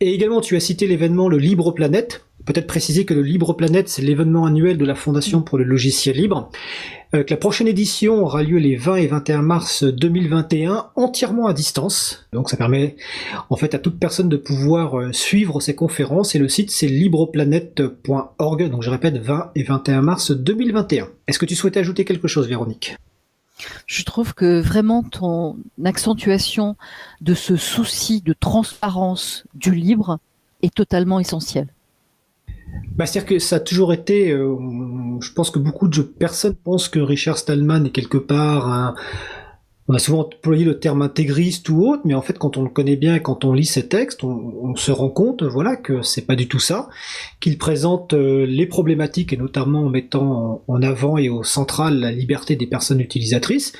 Et 0.00 0.12
également, 0.12 0.42
tu 0.42 0.56
as 0.56 0.60
cité 0.60 0.86
l'événement 0.86 1.28
le 1.28 1.38
Libre 1.38 1.72
Planète. 1.72 2.25
Peut-être 2.46 2.68
préciser 2.68 3.04
que 3.04 3.12
le 3.12 3.22
Libre 3.22 3.54
Planète, 3.54 3.88
c'est 3.88 4.02
l'événement 4.02 4.46
annuel 4.46 4.78
de 4.78 4.84
la 4.84 4.94
Fondation 4.94 5.42
pour 5.42 5.58
le 5.58 5.64
logiciel 5.64 6.16
libre. 6.16 6.50
Euh, 7.14 7.24
que 7.24 7.30
la 7.30 7.36
prochaine 7.36 7.66
édition 7.66 8.22
aura 8.22 8.44
lieu 8.44 8.58
les 8.58 8.76
20 8.76 8.96
et 8.96 9.06
21 9.08 9.42
mars 9.42 9.82
2021, 9.82 10.90
entièrement 10.94 11.48
à 11.48 11.52
distance. 11.52 12.28
Donc 12.32 12.48
ça 12.48 12.56
permet 12.56 12.96
en 13.50 13.56
fait 13.56 13.74
à 13.74 13.80
toute 13.80 13.98
personne 13.98 14.28
de 14.28 14.36
pouvoir 14.36 14.98
euh, 14.98 15.12
suivre 15.12 15.60
ces 15.60 15.74
conférences. 15.74 16.36
Et 16.36 16.38
le 16.38 16.48
site, 16.48 16.70
c'est 16.70 16.86
libreplanète.org. 16.86 18.70
Donc 18.70 18.82
je 18.82 18.90
répète, 18.90 19.18
20 19.18 19.50
et 19.56 19.64
21 19.64 20.02
mars 20.02 20.30
2021. 20.30 21.08
Est-ce 21.26 21.40
que 21.40 21.46
tu 21.46 21.56
souhaitais 21.56 21.80
ajouter 21.80 22.04
quelque 22.04 22.28
chose, 22.28 22.46
Véronique? 22.46 22.96
Je 23.86 24.04
trouve 24.04 24.34
que 24.34 24.60
vraiment 24.60 25.02
ton 25.02 25.56
accentuation 25.84 26.76
de 27.20 27.34
ce 27.34 27.56
souci 27.56 28.20
de 28.20 28.34
transparence 28.34 29.44
du 29.54 29.74
libre 29.74 30.18
est 30.62 30.74
totalement 30.74 31.18
essentielle. 31.18 31.68
Bah, 32.94 33.06
C'est-à-dire 33.06 33.28
que 33.28 33.38
ça 33.38 33.56
a 33.56 33.60
toujours 33.60 33.92
été, 33.92 34.30
euh, 34.30 34.56
je 35.20 35.32
pense 35.32 35.50
que 35.50 35.58
beaucoup 35.58 35.88
de 35.88 36.02
personnes 36.02 36.54
pensent 36.54 36.88
que 36.88 36.98
Richard 36.98 37.38
Stallman 37.38 37.84
est 37.84 37.90
quelque 37.90 38.18
part 38.18 38.68
un, 38.68 38.94
on 39.88 39.94
a 39.94 39.98
souvent 39.98 40.20
employé 40.20 40.64
le 40.64 40.80
terme 40.80 41.02
intégriste 41.02 41.68
ou 41.68 41.86
autre, 41.86 42.02
mais 42.04 42.14
en 42.14 42.22
fait, 42.22 42.38
quand 42.38 42.56
on 42.56 42.62
le 42.62 42.68
connaît 42.68 42.96
bien, 42.96 43.18
quand 43.20 43.44
on 43.44 43.52
lit 43.52 43.64
ses 43.64 43.86
textes, 43.86 44.24
on, 44.24 44.74
se 44.74 44.90
rend 44.90 45.10
compte, 45.10 45.42
voilà, 45.42 45.76
que 45.76 46.02
c'est 46.02 46.26
pas 46.26 46.34
du 46.34 46.48
tout 46.48 46.58
ça, 46.58 46.88
qu'il 47.40 47.56
présente 47.56 48.12
euh, 48.12 48.44
les 48.46 48.66
problématiques 48.66 49.32
et 49.32 49.36
notamment 49.36 49.84
en 49.84 49.88
mettant 49.88 50.62
en 50.66 50.82
avant 50.82 51.18
et 51.18 51.28
au 51.28 51.44
central 51.44 52.00
la 52.00 52.10
liberté 52.10 52.56
des 52.56 52.66
personnes 52.66 53.00
utilisatrices. 53.00 53.72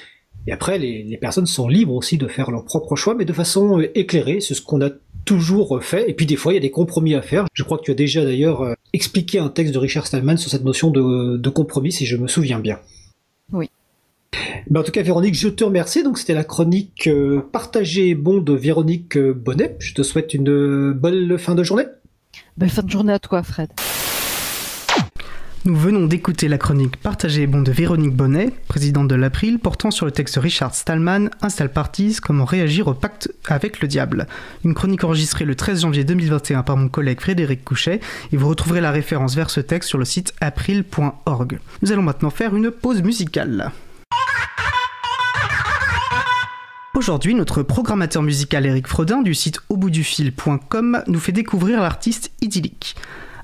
Et 0.46 0.52
après, 0.52 0.78
les, 0.78 1.02
les 1.02 1.16
personnes 1.16 1.46
sont 1.46 1.68
libres 1.68 1.94
aussi 1.94 2.18
de 2.18 2.26
faire 2.26 2.50
leur 2.50 2.64
propre 2.64 2.96
choix, 2.96 3.14
mais 3.14 3.24
de 3.24 3.32
façon 3.32 3.80
euh, 3.80 3.98
éclairée. 3.98 4.40
C'est 4.40 4.54
ce 4.54 4.62
qu'on 4.62 4.80
a 4.80 4.90
toujours 5.24 5.82
fait. 5.82 6.08
Et 6.08 6.14
puis 6.14 6.26
des 6.26 6.36
fois, 6.36 6.52
il 6.52 6.56
y 6.56 6.58
a 6.58 6.62
des 6.62 6.70
compromis 6.70 7.14
à 7.14 7.22
faire. 7.22 7.46
Je 7.52 7.62
crois 7.62 7.78
que 7.78 7.82
tu 7.82 7.90
as 7.90 7.94
déjà 7.94 8.24
d'ailleurs 8.24 8.62
euh, 8.62 8.74
expliqué 8.92 9.38
un 9.38 9.48
texte 9.48 9.74
de 9.74 9.78
Richard 9.78 10.06
Stallman 10.06 10.36
sur 10.36 10.50
cette 10.50 10.64
notion 10.64 10.90
de, 10.90 11.36
de 11.36 11.48
compromis, 11.50 11.92
si 11.92 12.06
je 12.06 12.16
me 12.16 12.28
souviens 12.28 12.60
bien. 12.60 12.78
Oui. 13.52 13.70
Ben, 14.68 14.80
en 14.80 14.82
tout 14.82 14.92
cas, 14.92 15.02
Véronique, 15.02 15.34
je 15.34 15.48
te 15.48 15.64
remercie. 15.64 16.02
Donc, 16.02 16.18
c'était 16.18 16.34
la 16.34 16.44
chronique 16.44 17.06
euh, 17.06 17.40
partagée 17.52 18.08
et 18.08 18.14
bon 18.14 18.38
de 18.38 18.52
Véronique 18.52 19.16
euh, 19.16 19.32
Bonnet. 19.32 19.76
Je 19.78 19.94
te 19.94 20.02
souhaite 20.02 20.34
une 20.34 20.48
euh, 20.48 20.92
bonne 20.94 21.38
fin 21.38 21.54
de 21.54 21.62
journée. 21.62 21.84
Belle 22.56 22.70
fin 22.70 22.82
de 22.82 22.90
journée 22.90 23.12
à 23.12 23.18
toi, 23.18 23.42
Fred. 23.42 23.70
Nous 25.66 25.74
venons 25.74 26.06
d'écouter 26.06 26.46
la 26.46 26.58
chronique 26.58 26.96
partagée 26.96 27.42
et 27.42 27.46
bon 27.48 27.60
de 27.60 27.72
Véronique 27.72 28.14
Bonnet, 28.14 28.52
présidente 28.68 29.08
de 29.08 29.16
l'April, 29.16 29.58
portant 29.58 29.90
sur 29.90 30.06
le 30.06 30.12
texte 30.12 30.36
Richard 30.36 30.72
Stallman, 30.72 31.28
Install 31.42 31.72
Parties, 31.72 32.18
comment 32.22 32.44
réagir 32.44 32.86
au 32.86 32.94
pacte 32.94 33.32
avec 33.48 33.80
le 33.80 33.88
diable. 33.88 34.28
Une 34.64 34.74
chronique 34.74 35.02
enregistrée 35.02 35.44
le 35.44 35.56
13 35.56 35.80
janvier 35.80 36.04
2021 36.04 36.62
par 36.62 36.76
mon 36.76 36.88
collègue 36.88 37.20
Frédéric 37.20 37.64
Couchet, 37.64 37.98
et 38.30 38.36
vous 38.36 38.48
retrouverez 38.48 38.80
la 38.80 38.92
référence 38.92 39.34
vers 39.34 39.50
ce 39.50 39.58
texte 39.58 39.88
sur 39.88 39.98
le 39.98 40.04
site 40.04 40.34
april.org. 40.40 41.58
Nous 41.82 41.90
allons 41.90 42.02
maintenant 42.02 42.30
faire 42.30 42.54
une 42.54 42.70
pause 42.70 43.02
musicale. 43.02 43.72
Aujourd'hui, 46.94 47.34
notre 47.34 47.64
programmateur 47.64 48.22
musical 48.22 48.66
Eric 48.66 48.86
Frodin 48.86 49.20
du 49.20 49.34
site 49.34 49.58
auboutdufil.com 49.68 51.02
nous 51.08 51.18
fait 51.18 51.32
découvrir 51.32 51.80
l'artiste 51.80 52.30
Idyllic. 52.40 52.94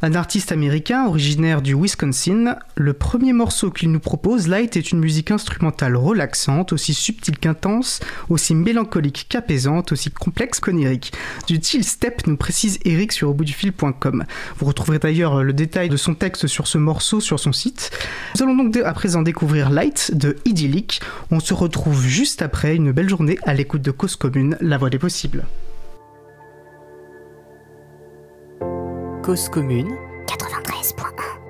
Un 0.04 0.16
artiste 0.16 0.50
américain 0.50 1.06
originaire 1.06 1.62
du 1.62 1.76
Wisconsin, 1.76 2.56
le 2.74 2.92
premier 2.92 3.32
morceau 3.32 3.70
qu'il 3.70 3.92
nous 3.92 4.00
propose, 4.00 4.48
Light, 4.48 4.76
est 4.76 4.90
une 4.90 4.98
musique 4.98 5.30
instrumentale 5.30 5.94
relaxante, 5.94 6.72
aussi 6.72 6.92
subtile 6.92 7.38
qu'intense, 7.38 8.00
aussi 8.28 8.56
mélancolique 8.56 9.26
qu'apaisante, 9.28 9.92
aussi 9.92 10.10
complexe 10.10 10.58
qu'onirique. 10.58 11.12
Du 11.46 11.60
chill 11.62 11.84
step, 11.84 12.26
nous 12.26 12.36
précise 12.36 12.80
Eric 12.84 13.12
sur 13.12 13.30
auboutdufil.com. 13.30 14.24
Vous 14.58 14.66
retrouverez 14.66 14.98
d'ailleurs 14.98 15.44
le 15.44 15.52
détail 15.52 15.88
de 15.88 15.96
son 15.96 16.16
texte 16.16 16.48
sur 16.48 16.66
ce 16.66 16.78
morceau 16.78 17.20
sur 17.20 17.38
son 17.38 17.52
site. 17.52 17.92
Nous 18.34 18.42
allons 18.42 18.56
donc 18.56 18.76
à 18.78 18.92
présent 18.94 19.22
découvrir 19.22 19.70
Light 19.70 20.10
de 20.16 20.34
Idyllic. 20.44 21.00
On 21.30 21.38
se 21.38 21.54
retrouve 21.54 22.04
juste 22.04 22.42
après 22.42 22.74
une 22.74 22.90
belle 22.90 23.08
journée 23.08 23.38
à 23.44 23.54
l'écoute 23.54 23.82
de 23.82 23.92
Cause 23.92 24.16
Commune, 24.16 24.56
la 24.60 24.78
voix 24.78 24.90
des 24.90 24.98
possibles. 24.98 25.44
Cause 29.22 29.48
commune. 29.48 29.96
93.1 30.26 31.41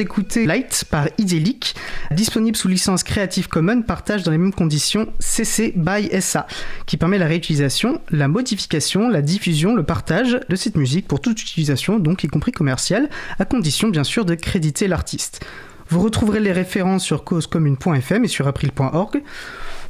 d'écouter 0.00 0.46
Light 0.46 0.84
par 0.90 1.08
Idyllic, 1.18 1.74
disponible 2.10 2.56
sous 2.56 2.68
licence 2.68 3.02
Creative 3.02 3.48
Commons, 3.48 3.82
partage 3.82 4.22
dans 4.22 4.30
les 4.30 4.38
mêmes 4.38 4.54
conditions 4.54 5.12
CC 5.18 5.74
by 5.76 6.08
SA, 6.22 6.46
qui 6.86 6.96
permet 6.96 7.18
la 7.18 7.26
réutilisation, 7.26 8.00
la 8.08 8.26
modification, 8.26 9.10
la 9.10 9.20
diffusion, 9.20 9.74
le 9.74 9.82
partage 9.82 10.40
de 10.48 10.56
cette 10.56 10.78
musique 10.78 11.06
pour 11.06 11.20
toute 11.20 11.42
utilisation, 11.42 11.98
donc 11.98 12.24
y 12.24 12.28
compris 12.28 12.50
commerciale, 12.50 13.10
à 13.38 13.44
condition 13.44 13.88
bien 13.88 14.02
sûr 14.02 14.24
de 14.24 14.34
créditer 14.34 14.88
l'artiste. 14.88 15.44
Vous 15.90 16.00
retrouverez 16.00 16.40
les 16.40 16.52
références 16.52 17.04
sur 17.04 17.22
causecommune.fm 17.22 18.24
et 18.24 18.28
sur 18.28 18.48
april.org. 18.48 19.22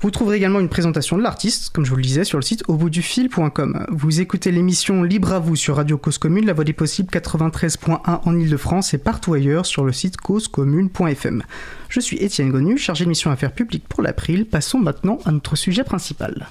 Vous 0.03 0.11
trouverez 0.11 0.39
également 0.39 0.61
une 0.61 0.71
présentation 0.71 1.19
de 1.19 1.23
l'artiste, 1.23 1.71
comme 1.75 1.85
je 1.85 1.91
vous 1.91 1.97
le 1.97 2.03
disais, 2.03 2.25
sur 2.25 2.39
le 2.39 2.43
site 2.43 2.65
auboutdufil.com. 2.69 3.87
Vous 3.91 4.21
écoutez 4.23 4.51
l'émission 4.51 5.03
Libre 5.03 5.33
à 5.33 5.39
vous 5.39 5.57
sur 5.57 5.77
Radio 5.77 5.99
Cause 5.99 6.17
Commune, 6.17 6.47
la 6.47 6.55
voix 6.55 6.65
des 6.65 6.73
possibles 6.73 7.11
93.1 7.13 7.99
en 8.25 8.39
Ile-de-France 8.39 8.95
et 8.95 8.99
partout 8.99 9.35
ailleurs 9.35 9.67
sur 9.67 9.85
le 9.85 9.93
site 9.93 10.17
causecommune.fm. 10.17 11.43
Je 11.91 12.01
suis 12.01 12.17
Étienne 12.17 12.51
Gonu, 12.51 12.79
chargé 12.79 13.05
de 13.05 13.11
mission 13.11 13.31
affaires 13.31 13.53
publiques 13.53 13.87
pour 13.89 14.03
l'April. 14.03 14.47
Passons 14.47 14.79
maintenant 14.79 15.19
à 15.27 15.33
notre 15.33 15.55
sujet 15.55 15.85
principal. 15.85 16.49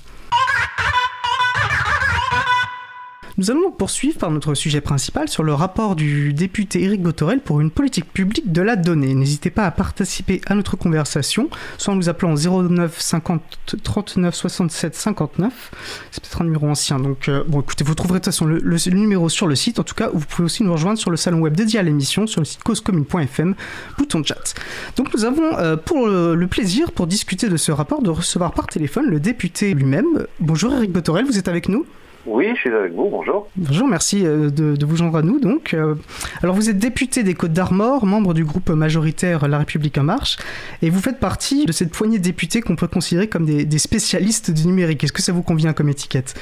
Nous 3.40 3.52
allons 3.52 3.72
poursuivre 3.72 4.18
par 4.18 4.32
notre 4.32 4.54
sujet 4.54 4.82
principal 4.82 5.30
sur 5.30 5.44
le 5.44 5.54
rapport 5.54 5.96
du 5.96 6.34
député 6.34 6.84
Éric 6.84 7.02
Botorel 7.02 7.40
pour 7.40 7.62
une 7.62 7.72
politique 7.72 8.12
publique 8.12 8.52
de 8.52 8.62
la 8.62 8.76
donnée. 8.76 9.16
N'hésitez 9.16 9.50
pas 9.50 9.66
à 9.66 9.72
participer 9.72 10.42
à 10.48 10.56
notre 10.56 10.76
conversation, 10.76 11.50
soit 11.78 11.94
en 11.94 11.96
nous 11.96 12.10
appelant 12.10 12.36
09 12.36 13.00
50 13.00 13.42
39 13.82 14.36
67 14.36 14.94
59. 14.94 15.72
C'est 16.12 16.22
peut-être 16.22 16.42
un 16.42 16.44
numéro 16.44 16.68
ancien, 16.68 17.00
donc 17.00 17.30
euh, 17.30 17.46
bon, 17.48 17.62
écoutez, 17.62 17.86
vous 17.86 17.96
trouverez 17.96 18.20
de 18.20 18.26
toute 18.26 18.34
façon 18.34 18.46
le, 18.46 18.90
numéro 18.90 19.30
sur 19.30 19.48
le 19.48 19.56
site. 19.56 19.80
En 19.80 19.84
tout 19.84 19.96
cas, 19.96 20.10
vous 20.14 20.26
pouvez 20.26 20.44
aussi 20.44 20.64
nous 20.64 20.74
rejoindre 20.74 21.00
sur 21.00 21.10
le 21.10 21.16
salon 21.16 21.40
web 21.40 21.56
dédié 21.56 21.80
à 21.80 21.84
l'émission 21.84 22.28
sur 22.28 22.42
le 22.42 22.46
site 22.46 22.64
causecommune.fm, 22.64 23.56
bouton 23.98 24.22
chat. 24.22 24.54
Donc 24.98 25.14
nous 25.14 25.24
avons 25.24 25.58
euh, 25.58 25.78
pour 25.78 26.08
le, 26.08 26.36
le 26.36 26.48
plaisir, 26.48 26.92
pour 26.92 27.08
discuter 27.08 27.48
de 27.48 27.56
ce 27.56 27.72
rapport, 27.72 28.02
de 28.02 28.10
recevoir 28.10 28.52
par 28.52 28.68
téléphone 28.68 29.06
le 29.06 29.22
député 29.22 29.74
lui-même. 29.74 30.26
Bonjour 30.42 30.74
Éric 30.74 30.92
Botorel, 30.92 31.24
vous 31.24 31.38
êtes 31.38 31.48
avec 31.48 31.70
nous? 31.70 31.86
Oui, 32.26 32.48
je 32.54 32.60
suis 32.60 32.70
avec 32.74 32.94
vous, 32.94 33.08
bonjour. 33.10 33.50
Bonjour, 33.56 33.88
merci 33.88 34.26
euh, 34.26 34.50
de, 34.50 34.76
de 34.76 34.86
vous 34.86 34.96
joindre 34.98 35.18
à 35.18 35.22
nous. 35.22 35.40
Donc, 35.40 35.74
euh, 35.74 35.96
alors 36.44 36.54
vous 36.54 36.70
êtes 36.70 36.78
député 36.78 37.24
des 37.24 37.34
Côtes 37.34 37.54
d'Armor, 37.54 38.06
membre 38.06 38.34
du 38.34 38.44
groupe 38.44 38.70
majoritaire 38.70 39.48
La 39.48 39.58
République 39.58 39.98
en 39.98 40.04
Marche, 40.04 40.38
et 40.82 40.90
vous 40.90 41.00
faites 41.00 41.20
partie 41.20 41.66
de 41.66 41.72
cette 41.72 41.92
poignée 41.92 42.20
de 42.20 42.24
députés 42.24 42.62
qu'on 42.62 42.76
peut 42.76 42.88
considérer 42.88 43.28
comme 43.30 43.46
des, 43.46 43.66
des 43.66 43.78
spécialistes 43.80 44.52
du 44.52 44.68
numérique. 44.68 45.04
Est-ce 45.04 45.14
que 45.14 45.22
ça 45.22 45.32
vous 45.32 45.44
convient 45.44 45.74
comme 45.74 45.90
étiquette? 45.90 46.36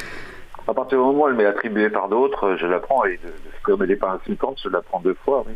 À 0.67 0.73
partir 0.73 0.97
du 0.97 1.03
moment 1.05 1.23
où 1.25 1.27
elle 1.29 1.35
m'est 1.35 1.45
attribuée 1.45 1.89
par 1.89 2.09
d'autres, 2.09 2.57
je 2.59 2.65
la 2.65 2.79
prends 2.79 3.05
et 3.05 3.11
de- 3.23 3.27
de- 3.27 3.31
comme 3.63 3.81
elle 3.83 3.89
n'est 3.89 3.95
pas 3.95 4.19
insultante, 4.21 4.57
je 4.63 4.69
la 4.69 4.81
prends 4.81 4.99
deux 4.99 5.15
fois. 5.23 5.45
oui. 5.47 5.53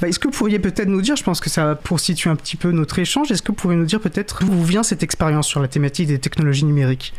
Bah, 0.00 0.08
Est-ce 0.08 0.18
que 0.18 0.26
vous 0.28 0.34
pourriez 0.34 0.58
peut-être 0.58 0.88
nous 0.88 1.02
dire, 1.02 1.14
je 1.14 1.22
pense 1.22 1.40
que 1.40 1.50
ça 1.50 1.76
pour 1.76 2.00
situer 2.00 2.30
un 2.30 2.36
petit 2.36 2.56
peu 2.56 2.72
notre 2.72 2.98
échange, 2.98 3.30
est-ce 3.30 3.42
que 3.42 3.48
vous 3.48 3.54
pourriez 3.56 3.76
nous 3.78 3.84
dire 3.84 4.00
peut-être 4.00 4.42
d'où 4.44 4.50
vous 4.50 4.64
vient 4.64 4.82
cette 4.82 5.02
expérience 5.04 5.46
sur 5.46 5.60
la 5.60 5.68
thématique 5.68 6.08
des 6.08 6.18
technologies 6.18 6.64
numériques? 6.64 7.12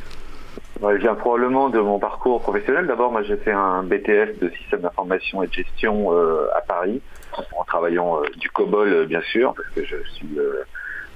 Elle 0.88 0.98
vient 0.98 1.16
probablement 1.16 1.70
de 1.70 1.80
mon 1.80 1.98
parcours 2.00 2.42
professionnel. 2.42 2.88
D'abord, 2.88 3.12
moi 3.12 3.24
j'ai 3.24 3.38
fait 3.38 3.52
un 3.54 3.84
BTS 3.84 4.39
de 4.42 4.50
système 4.58 4.82
d'information 4.82 5.42
et 5.44 5.48
de 5.48 5.54
gestion 5.54 6.12
euh, 6.13 6.48
à 6.56 6.62
Paris, 6.62 7.02
en 7.58 7.63
travaillant 7.63 8.20
euh, 8.22 8.26
du 8.38 8.50
COBOL 8.50 8.88
euh, 8.92 9.06
bien 9.06 9.22
sûr, 9.22 9.54
parce 9.56 9.70
que 9.70 9.84
je 9.86 9.96
suis 10.16 10.28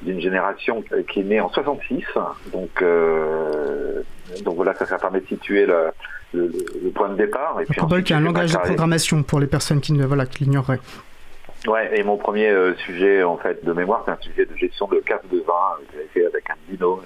d'une 0.04 0.22
génération 0.22 0.84
qui 1.12 1.20
est 1.22 1.24
née 1.24 1.42
en 1.42 1.50
66. 1.50 2.04
Donc, 2.54 2.82
euh, 2.82 4.02
donc 4.44 4.56
voilà, 4.56 4.74
ça, 4.76 4.86
ça 4.86 4.98
permet 4.98 5.20
de 5.22 5.28
situer 5.28 5.66
le, 5.66 5.88
le- 6.34 6.52
le 6.84 6.90
point 6.92 7.10
de 7.10 7.16
départ. 7.16 7.60
Et 7.60 7.66
Le 7.68 7.74
COBOL 7.74 7.86
ensuite, 8.00 8.06
qui 8.08 8.14
est 8.14 8.16
un 8.16 8.20
langage 8.22 8.52
de 8.54 8.58
programmation 8.60 9.24
pour 9.24 9.40
les 9.40 9.48
personnes 9.48 9.82
qui 9.82 9.94
ne 9.94 10.06
voilà, 10.06 10.26
qui 10.26 10.44
l'ignoreraient. 10.46 10.80
Ouais, 11.68 12.00
et 12.00 12.04
mon 12.04 12.18
premier 12.18 12.48
euh, 12.50 12.76
sujet 12.86 13.24
en 13.24 13.38
fait 13.38 13.66
de 13.66 13.74
mémoire, 13.74 14.04
c'est 14.06 14.12
un 14.12 14.18
sujet 14.22 14.46
de 14.46 14.56
gestion 14.56 14.88
de 14.88 15.00
carte 15.00 15.28
de 15.32 15.40
vin 15.40 15.78
que 15.80 15.94
j'avais 15.94 16.08
fait 16.14 16.26
avec 16.26 16.48
un 16.52 16.56
binôme 16.70 17.00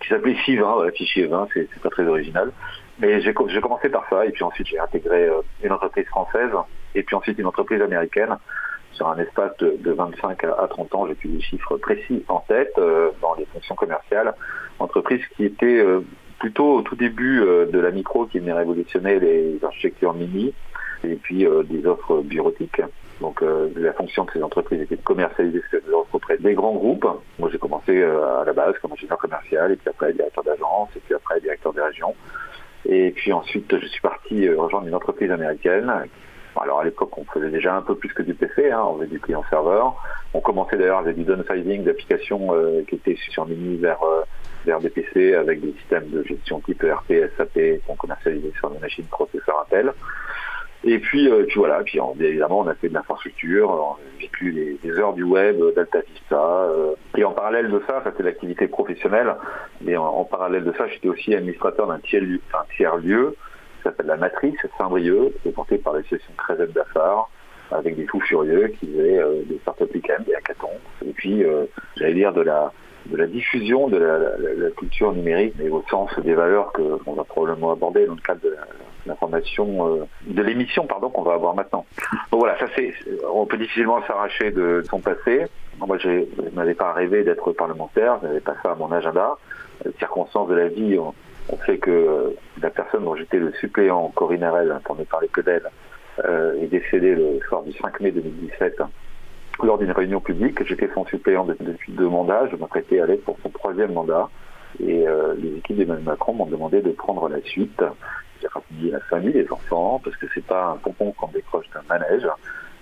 qui 0.00 0.08
s'appelait 0.08 0.34
Fivin, 0.34 0.72
voilà, 0.74 0.92
fichier 0.92 1.26
vin, 1.26 1.46
c'est 1.52 1.68
c'est 1.72 1.82
pas 1.82 1.90
très 1.90 2.06
original. 2.06 2.52
Mais 3.00 3.20
j'ai 3.20 3.34
co- 3.34 3.48
j'ai 3.48 3.60
commencé 3.60 3.88
par 3.88 4.04
ça, 4.08 4.24
et 4.26 4.30
puis 4.30 4.44
ensuite 4.44 4.66
j'ai 4.66 4.78
intégré 4.78 5.24
euh, 5.28 5.40
une 5.62 5.72
entreprise 5.72 6.06
française, 6.06 6.50
et 6.94 7.02
puis 7.02 7.16
ensuite 7.16 7.38
une 7.38 7.46
entreprise 7.46 7.80
américaine. 7.82 8.36
Sur 8.92 9.08
un 9.08 9.18
espace 9.18 9.56
de, 9.58 9.76
de 9.80 9.90
25 9.90 10.44
à 10.44 10.52
à 10.62 10.68
30 10.68 10.94
ans, 10.94 11.06
j'ai 11.08 11.16
plus 11.16 11.28
des 11.28 11.40
chiffres 11.40 11.76
précis 11.78 12.24
en 12.28 12.38
tête 12.40 12.72
euh, 12.78 13.10
dans 13.20 13.34
les 13.34 13.44
fonctions 13.46 13.74
commerciales. 13.74 14.32
Entreprise 14.78 15.20
qui 15.36 15.44
était 15.44 15.80
euh, 15.80 16.00
plutôt 16.38 16.76
au 16.76 16.82
tout 16.82 16.94
début 16.94 17.40
de 17.40 17.78
la 17.80 17.90
micro 17.90 18.26
qui 18.26 18.38
venait 18.38 18.52
révolutionner 18.52 19.18
les 19.18 19.58
architectures 19.64 20.14
mini, 20.14 20.54
et 21.02 21.16
puis 21.16 21.44
des 21.64 21.86
offres 21.86 22.20
bureautiques. 22.22 22.80
Donc 23.20 23.42
euh, 23.42 23.70
la 23.76 23.92
fonction 23.92 24.24
de 24.24 24.30
ces 24.32 24.42
entreprises 24.42 24.80
était 24.80 24.96
de 24.96 25.02
commercialiser 25.02 25.62
ces 25.70 25.78
offres 25.92 26.18
des 26.40 26.54
grands 26.54 26.74
groupes. 26.74 27.06
Moi 27.38 27.48
j'ai 27.52 27.58
commencé 27.58 27.96
euh, 27.96 28.40
à 28.40 28.44
la 28.44 28.52
base 28.52 28.74
comme 28.80 28.92
ingénieur 28.92 29.18
commercial 29.18 29.72
et 29.72 29.76
puis 29.76 29.88
après 29.88 30.12
directeur 30.12 30.44
d'agence 30.44 30.88
et 30.96 31.00
puis 31.00 31.14
après 31.14 31.40
directeur 31.40 31.72
des 31.72 31.80
régions. 31.80 32.14
Et 32.86 33.12
puis 33.12 33.32
ensuite 33.32 33.78
je 33.78 33.86
suis 33.86 34.00
parti 34.00 34.46
euh, 34.46 34.60
rejoindre 34.60 34.88
une 34.88 34.94
entreprise 34.94 35.30
américaine. 35.30 35.92
Alors 36.60 36.80
à 36.80 36.84
l'époque 36.84 37.16
on 37.16 37.24
faisait 37.24 37.50
déjà 37.50 37.76
un 37.76 37.82
peu 37.82 37.94
plus 37.94 38.12
que 38.12 38.22
du 38.22 38.34
PC, 38.34 38.70
hein, 38.70 38.82
on 38.84 38.96
faisait 38.98 39.10
du 39.10 39.20
client 39.20 39.44
serveur. 39.48 39.94
On 40.32 40.40
commençait 40.40 40.76
d'ailleurs 40.76 40.98
avec 40.98 41.16
du 41.16 41.24
downsizing 41.24 41.84
d'applications 41.84 42.54
euh, 42.54 42.82
qui 42.88 42.96
étaient 42.96 43.16
sur 43.30 43.46
mini 43.46 43.76
vers 43.76 44.00
vers 44.64 44.80
des 44.80 44.88
PC 44.88 45.34
avec 45.34 45.60
des 45.60 45.72
systèmes 45.72 46.08
de 46.08 46.22
gestion 46.24 46.60
type 46.60 46.82
ERP, 46.82 47.12
SAP 47.36 47.82
qu'on 47.86 47.96
commercialisait 47.96 48.52
sur 48.58 48.70
des 48.70 48.78
machines 48.78 49.04
processeurs 49.06 49.66
Intel. 49.66 49.92
Et 50.86 50.98
puis, 50.98 51.30
euh, 51.30 51.44
puis 51.46 51.58
voilà, 51.58 51.82
puis 51.82 51.98
évidemment 52.20 52.60
on 52.60 52.66
a 52.66 52.74
fait 52.74 52.90
de 52.90 52.94
l'infrastructure, 52.94 53.70
on 53.70 53.92
a 53.94 54.20
vécu 54.20 54.50
les, 54.50 54.98
heures 54.98 55.14
du 55.14 55.22
web, 55.22 55.58
euh, 55.58 55.72
d'Alta 55.72 56.00
Vista, 56.00 56.36
euh, 56.36 56.94
et 57.16 57.24
en 57.24 57.32
parallèle 57.32 57.70
de 57.70 57.82
ça, 57.86 58.02
ça 58.04 58.12
c'est 58.14 58.22
l'activité 58.22 58.68
professionnelle, 58.68 59.34
mais 59.80 59.96
en, 59.96 60.24
parallèle 60.24 60.62
de 60.62 60.72
ça, 60.72 60.86
j'étais 60.88 61.08
aussi 61.08 61.34
administrateur 61.34 61.86
d'un 61.86 62.00
tiers 62.00 62.96
lieu, 62.96 63.34
qui 63.76 63.82
s'appelle 63.82 64.06
la 64.06 64.18
Matrice 64.18 64.58
Saint-Brieuc, 64.76 65.32
qui 65.42 65.48
est 65.48 65.52
porté 65.52 65.78
par 65.78 65.94
l'association 65.94 66.34
Crézen 66.36 66.66
d'Affaires, 66.66 67.28
avec 67.70 67.96
des 67.96 68.06
fous 68.06 68.20
furieux 68.20 68.68
qui 68.78 68.86
faisaient 68.86 69.18
euh, 69.18 69.42
des 69.46 69.56
startup 69.62 69.90
week-ends, 69.94 70.22
des 70.26 70.34
hackathons, 70.34 70.68
et 71.06 71.12
puis 71.14 71.44
j'allais 71.96 72.14
dire 72.14 72.34
de 72.34 72.42
la 72.42 72.70
de 73.06 73.16
la 73.16 73.26
diffusion 73.26 73.88
de 73.88 73.96
la, 73.98 74.18
la- 74.18 74.36
la 74.56 74.70
culture 74.70 75.12
numérique, 75.12 75.54
mais 75.58 75.68
au 75.70 75.82
sens 75.90 76.10
des 76.20 76.34
valeurs 76.34 76.72
qu'on 76.72 77.12
va 77.12 77.24
probablement 77.24 77.72
aborder 77.72 78.06
dans 78.06 78.14
le 78.14 78.20
cadre 78.20 78.40
de 78.42 78.54
l'information, 79.06 79.86
euh, 80.00 80.04
de 80.26 80.42
l'émission 80.42 80.86
pardon 80.86 81.10
qu'on 81.10 81.22
va 81.22 81.34
avoir 81.34 81.54
maintenant. 81.54 81.84
Donc 82.30 82.40
voilà, 82.40 82.58
ça 82.58 82.66
c'est, 82.74 82.92
on 83.32 83.46
peut 83.46 83.58
difficilement 83.58 84.00
s'arracher 84.06 84.50
de 84.50 84.82
son 84.88 85.00
passé. 85.00 85.46
Moi, 85.86 85.98
je 85.98 86.24
n'avais 86.54 86.74
pas 86.74 86.92
rêvé 86.92 87.24
d'être 87.24 87.52
parlementaire, 87.52 88.18
je 88.22 88.28
n'avais 88.28 88.40
pas 88.40 88.54
ça 88.62 88.70
à 88.72 88.74
mon 88.74 88.90
agenda. 88.92 89.36
Les 89.84 89.92
circonstances 89.98 90.48
de 90.48 90.54
la 90.54 90.68
vie 90.68 90.96
ont, 90.98 91.12
ont 91.50 91.56
fait 91.58 91.78
que 91.78 91.90
euh, 91.90 92.30
la 92.62 92.70
personne 92.70 93.04
dont 93.04 93.16
j'étais 93.16 93.38
le 93.38 93.52
suppléant, 93.54 94.10
Corinne 94.14 94.44
Arel, 94.44 94.74
pour 94.84 94.96
ne 94.96 95.04
parler 95.04 95.28
que 95.28 95.40
d'elle, 95.42 95.68
euh, 96.24 96.54
est 96.62 96.68
décédée 96.68 97.14
le 97.16 97.40
soir 97.48 97.62
du 97.64 97.72
5 97.72 98.00
mai 98.00 98.12
2017 98.12 98.80
lors 99.62 99.78
d'une 99.78 99.92
réunion 99.92 100.20
publique. 100.20 100.64
J'étais 100.66 100.88
son 100.94 101.04
suppléant 101.06 101.44
de- 101.44 101.56
depuis 101.60 101.92
deux 101.92 102.08
mandats. 102.08 102.46
Je 102.50 102.56
m'apprêtais 102.56 103.00
à 103.00 103.04
aller 103.04 103.16
pour 103.16 103.36
son 103.42 103.48
troisième 103.50 103.92
mandat. 103.92 104.28
Et 104.80 105.06
euh, 105.06 105.34
les 105.38 105.56
équipes 105.58 105.76
d'Emmanuel 105.76 106.04
Macron 106.04 106.32
m'ont 106.34 106.46
demandé 106.46 106.82
de 106.82 106.90
prendre 106.90 107.28
la 107.28 107.40
suite. 107.42 107.82
J'ai 108.42 108.48
raccompagné 108.48 108.90
la 108.90 109.00
famille, 109.00 109.32
les 109.32 109.50
enfants, 109.52 110.00
parce 110.02 110.16
que 110.16 110.26
c'est 110.34 110.44
pas 110.44 110.72
un 110.74 110.76
pompon 110.76 111.12
qu'on 111.12 111.28
décroche 111.28 111.66
d'un 111.72 111.82
manège. 111.88 112.26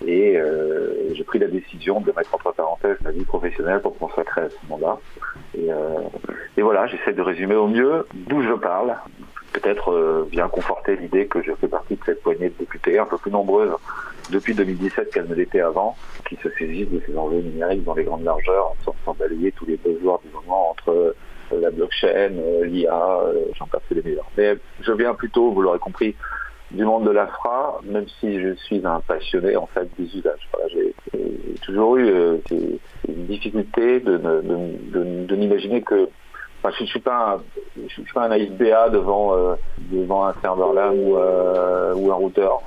Et 0.05 0.35
euh, 0.37 1.13
j'ai 1.13 1.23
pris 1.23 1.39
la 1.39 1.47
décision 1.47 2.01
de 2.01 2.11
mettre 2.17 2.33
entre 2.33 2.51
parenthèses 2.53 2.97
ma 3.03 3.11
vie 3.11 3.23
professionnelle 3.23 3.79
pour 3.79 3.97
consacrer 3.97 4.41
à 4.41 4.49
ce 4.49 4.55
mandat. 4.67 4.97
Et, 5.57 5.71
euh, 5.71 5.99
et 6.57 6.61
voilà, 6.63 6.87
j'essaie 6.87 7.13
de 7.13 7.21
résumer 7.21 7.55
au 7.55 7.67
mieux 7.67 8.05
d'où 8.13 8.41
je 8.41 8.53
parle. 8.53 8.95
Peut-être 9.53 9.91
euh, 9.93 10.27
bien 10.31 10.47
conforter 10.49 10.95
l'idée 10.95 11.27
que 11.27 11.41
je 11.43 11.51
fais 11.61 11.67
partie 11.67 11.95
de 11.95 12.01
cette 12.05 12.23
poignée 12.23 12.49
de 12.49 12.55
députés, 12.57 12.97
un 12.97 13.05
peu 13.05 13.17
plus 13.19 13.29
nombreuses 13.31 13.71
depuis 14.29 14.53
2017 14.53 15.11
qu'elle 15.11 15.27
ne 15.27 15.35
l'était 15.35 15.61
avant, 15.61 15.95
qui 16.27 16.37
se 16.37 16.49
saisissent 16.57 16.89
de 16.89 17.01
ces 17.05 17.17
enjeux 17.17 17.41
numériques 17.41 17.83
dans 17.83 17.95
les 17.95 18.03
grandes 18.03 18.23
largeurs, 18.23 18.73
sans, 18.83 18.95
sans 19.05 19.13
balayer 19.13 19.51
tous 19.51 19.65
les 19.65 19.77
besoins 19.77 20.19
du 20.23 20.31
moment 20.33 20.71
entre 20.71 21.15
euh, 21.53 21.61
la 21.61 21.71
blockchain, 21.71 22.31
euh, 22.37 22.65
l'IA, 22.65 23.19
euh, 23.25 23.45
j'en 23.57 23.67
passe 23.67 23.81
les 23.91 24.01
meilleurs. 24.01 24.29
Mais 24.37 24.57
je 24.81 24.91
viens 24.91 25.13
plutôt, 25.13 25.51
vous 25.51 25.61
l'aurez 25.61 25.79
compris, 25.79 26.15
du 26.71 26.85
monde 26.85 27.05
de 27.05 27.11
l'AFRA, 27.11 27.81
même 27.83 28.05
si 28.19 28.39
je 28.41 28.55
suis 28.55 28.81
un 28.85 28.99
passionné 29.01 29.55
en 29.55 29.67
fait 29.67 29.87
des 29.97 30.05
usages. 30.17 30.49
J'ai 30.71 30.95
toujours 31.61 31.97
eu 31.97 32.41
une 33.07 33.25
difficulté 33.27 33.99
de, 33.99 34.17
de, 34.17 35.35
n'imaginer 35.35 35.81
que 35.81 36.09
Enfin, 36.65 36.73
je 36.77 36.83
ne 36.83 36.87
suis 36.87 36.99
pas 37.01 37.33
un, 37.35 37.43
je 37.75 37.91
suis 37.91 38.13
pas 38.13 38.27
un 38.27 38.37
ISBA 38.37 38.89
devant 38.89 39.35
devant 39.91 40.25
un 40.27 40.33
serveur 40.41 40.71
LAN 40.73 40.93
ou, 40.93 42.09
un 42.09 42.15
routeur, 42.15 42.61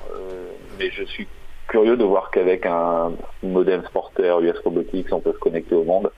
mais 0.77 0.91
je 0.91 1.03
suis 1.03 1.27
curieux 1.67 1.97
de 1.97 2.03
voir 2.03 2.31
qu'avec 2.31 2.65
un 2.65 3.13
modem 3.43 3.83
Sporter 3.85 4.35
US 4.41 4.57
Robotics, 4.63 5.11
on 5.11 5.19
peut 5.19 5.33
se 5.33 5.39
connecter 5.39 5.75
au 5.75 5.83
monde. 5.83 6.11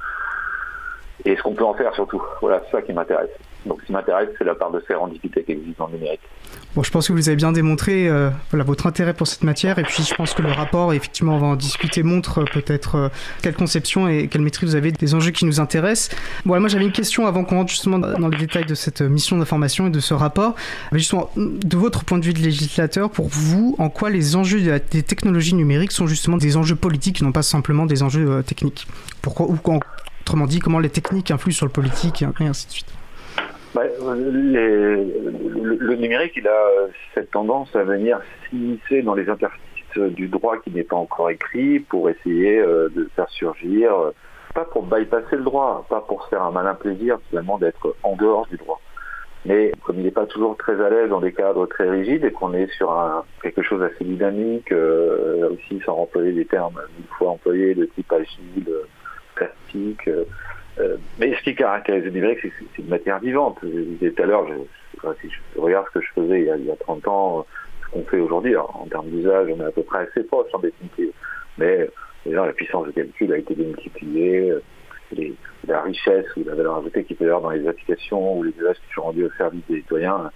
Et 1.25 1.35
ce 1.35 1.41
qu'on 1.41 1.53
peut 1.53 1.65
en 1.65 1.73
faire 1.73 1.93
surtout. 1.93 2.21
Voilà, 2.41 2.61
c'est 2.65 2.77
ça 2.77 2.81
qui 2.81 2.93
m'intéresse. 2.93 3.29
Donc 3.65 3.81
ce 3.81 3.87
qui 3.87 3.91
m'intéresse, 3.91 4.29
c'est 4.37 4.45
la 4.45 4.55
part 4.55 4.71
de 4.71 4.81
sérendipité 4.87 5.43
qui 5.43 5.51
existe 5.51 5.77
dans 5.77 5.87
le 5.87 5.93
numérique. 5.93 6.21
Bon, 6.75 6.83
je 6.83 6.91
pense 6.91 7.07
que 7.07 7.13
vous 7.13 7.27
avez 7.29 7.35
bien 7.35 7.51
démontré 7.51 8.07
euh, 8.07 8.29
voilà, 8.51 8.63
votre 8.63 8.85
intérêt 8.87 9.13
pour 9.13 9.27
cette 9.27 9.43
matière, 9.43 9.79
et 9.79 9.83
puis 9.83 10.03
je 10.03 10.13
pense 10.13 10.33
que 10.33 10.41
le 10.41 10.51
rapport, 10.51 10.93
effectivement, 10.93 11.35
on 11.35 11.39
va 11.39 11.47
en 11.47 11.55
discuter, 11.55 12.03
montre 12.03 12.41
euh, 12.41 12.45
peut-être 12.45 12.95
euh, 12.95 13.09
quelle 13.41 13.55
conception 13.55 14.07
et 14.07 14.27
quelle 14.27 14.41
maîtrise 14.41 14.69
vous 14.69 14.75
avez 14.75 14.91
des 14.91 15.15
enjeux 15.15 15.31
qui 15.31 15.45
nous 15.45 15.59
intéressent. 15.59 16.15
Bon, 16.45 16.59
moi 16.59 16.69
j'avais 16.69 16.85
une 16.85 16.91
question 16.91 17.25
avant 17.25 17.43
qu'on 17.43 17.57
rentre 17.57 17.71
justement 17.71 17.97
dans 17.97 18.27
les 18.27 18.37
détails 18.37 18.65
de 18.65 18.75
cette 18.75 19.01
mission 19.01 19.37
d'information 19.37 19.87
et 19.87 19.89
de 19.89 19.99
ce 19.99 20.13
rapport. 20.13 20.55
Mais 20.91 20.99
justement, 20.99 21.31
de 21.35 21.77
votre 21.77 22.05
point 22.05 22.19
de 22.19 22.25
vue 22.25 22.33
de 22.33 22.39
législateur, 22.39 23.09
pour 23.09 23.27
vous, 23.27 23.75
en 23.79 23.89
quoi 23.89 24.09
les 24.09 24.35
enjeux 24.35 24.79
des 24.91 25.03
technologies 25.03 25.55
numériques 25.55 25.91
sont 25.91 26.07
justement 26.07 26.37
des 26.37 26.55
enjeux 26.55 26.75
politiques 26.75 27.21
et 27.21 27.25
non 27.25 27.31
pas 27.31 27.43
simplement 27.43 27.87
des 27.87 28.03
enjeux 28.03 28.43
techniques? 28.43 28.87
Pourquoi, 29.21 29.47
ou 29.47 29.55
autrement 30.29 30.45
dit, 30.45 30.59
comment 30.59 30.77
les 30.77 30.91
techniques 30.91 31.31
influent 31.31 31.55
sur 31.55 31.65
le 31.65 31.71
politique 31.71 32.21
et 32.21 32.43
ainsi 32.45 32.67
de 32.67 32.71
suite 32.71 32.93
bah, 33.73 33.81
le, 34.15 35.95
numérique, 35.95 36.33
il 36.35 36.47
a 36.47 36.67
cette 37.15 37.31
tendance 37.31 37.75
à 37.75 37.83
venir 37.83 38.19
s'immiscer 38.47 39.01
dans 39.01 39.15
les 39.15 39.27
interstices 39.27 39.97
du 39.97 40.27
droit 40.27 40.57
qui 40.59 40.69
n'est 40.69 40.83
pas 40.83 40.97
encore 40.97 41.31
écrit 41.31 41.79
pour 41.79 42.11
essayer 42.11 42.59
euh, 42.59 42.89
de 42.95 43.09
faire 43.15 43.27
surgir, 43.29 43.91
euh, 43.91 44.11
pas 44.53 44.65
pour 44.65 44.83
bypasser 44.83 45.35
le 45.35 45.43
droit, 45.43 45.83
pas 45.89 46.01
pour 46.01 46.27
faire 46.27 46.43
un 46.43 46.51
malin 46.51 46.75
plaisir 46.75 47.17
finalement 47.29 47.57
d'être 47.57 47.95
en 48.03 48.15
dehors 48.15 48.45
du 48.45 48.57
droit. 48.57 48.79
Mais 49.45 49.71
comme 49.83 49.97
il 49.97 50.03
n'est 50.03 50.11
pas 50.11 50.27
toujours 50.27 50.57
très 50.57 50.79
à 50.79 50.91
l'aise 50.91 51.09
dans 51.09 51.21
des 51.21 51.33
cadres 51.33 51.65
très 51.65 51.89
rigides 51.89 52.23
et 52.23 52.31
qu'on 52.31 52.53
est 52.53 52.71
sur 52.73 52.95
quelque 53.41 53.63
chose 53.63 53.79
d'assez 53.79 54.03
dynamique, 54.03 54.71
euh, 54.71 55.49
aussi 55.53 55.81
sans 55.83 55.97
employer 55.97 56.33
des 56.33 56.45
termes 56.45 56.79
une 56.99 57.07
fois 57.17 57.31
employés 57.31 57.73
de 57.73 57.85
type 57.85 58.13
agile, 58.13 58.69
plastique, 59.39 60.07
euh, 60.07 60.97
mais 61.19 61.35
ce 61.35 61.43
qui 61.43 61.55
caractérise 61.55 62.05
le 62.05 62.11
numérique, 62.11 62.39
c'est 62.41 62.49
que 62.49 62.55
c'est 62.75 62.81
une 62.81 62.89
matière 62.89 63.19
vivante. 63.19 63.57
Je 63.63 63.67
disais 63.67 64.11
tout 64.11 64.23
à 64.23 64.25
l'heure, 64.25 64.47
si 65.21 65.29
je 65.29 65.59
regarde 65.59 65.85
ce 65.93 65.99
que 65.99 66.05
je 66.05 66.11
faisais 66.13 66.41
il 66.41 66.45
y 66.45 66.51
a, 66.51 66.57
il 66.57 66.65
y 66.65 66.71
a 66.71 66.75
30 66.75 67.07
ans, 67.07 67.45
ce 67.83 67.91
qu'on 67.91 68.03
fait 68.03 68.19
aujourd'hui, 68.19 68.55
en 68.55 68.87
termes 68.89 69.09
d'usage, 69.09 69.47
on 69.51 69.59
est 69.59 69.67
à 69.67 69.71
peu 69.71 69.83
près 69.83 69.99
assez 69.99 70.23
proche 70.23 70.47
en 70.53 70.59
définitive. 70.59 71.11
Mais 71.57 71.89
déjà, 72.25 72.45
la 72.45 72.53
puissance 72.53 72.87
de 72.87 72.91
calcul 72.91 73.33
a 73.33 73.37
été 73.37 73.55
démultipliée, 73.55 74.53
la 75.67 75.81
richesse 75.81 76.25
ou 76.37 76.43
la 76.45 76.55
valeur 76.55 76.77
ajoutée 76.77 77.03
qu'il 77.03 77.15
peut 77.15 77.25
y 77.25 77.27
avoir 77.27 77.41
dans 77.41 77.49
les 77.49 77.67
applications 77.67 78.37
ou 78.37 78.43
les 78.43 78.53
usages 78.57 78.77
qui 78.77 78.93
sont 78.93 79.01
rendus 79.03 79.25
au 79.25 79.31
service 79.37 79.61
des 79.69 79.77
citoyens, 79.77 80.31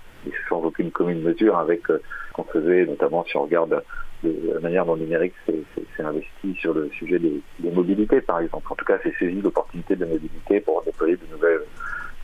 sans 0.50 0.62
aucune 0.64 0.92
commune 0.92 1.22
mesure 1.22 1.58
avec 1.58 1.90
euh, 1.90 2.02
ce 2.30 2.34
qu'on 2.34 2.44
faisait, 2.44 2.86
notamment 2.86 3.24
si 3.26 3.38
on 3.38 3.44
regarde 3.44 3.84
de 4.24 4.54
la 4.54 4.60
manière 4.60 4.86
dont 4.86 4.96
le 4.96 5.02
numérique 5.02 5.34
s'est 5.46 6.04
investi 6.04 6.56
sur 6.56 6.74
le 6.74 6.90
sujet 6.98 7.20
des, 7.20 7.42
mobilités, 7.60 8.22
par 8.22 8.40
exemple. 8.40 8.66
En 8.70 8.76
tout 8.76 8.86
cas, 8.86 8.98
c'est 9.04 9.14
saisi 9.18 9.42
l'opportunité 9.42 9.96
de 9.96 10.06
mobilité 10.06 10.62
pour 10.62 10.82
déployer 10.84 11.18
de 11.18 11.26
nouvelles, 11.32 11.62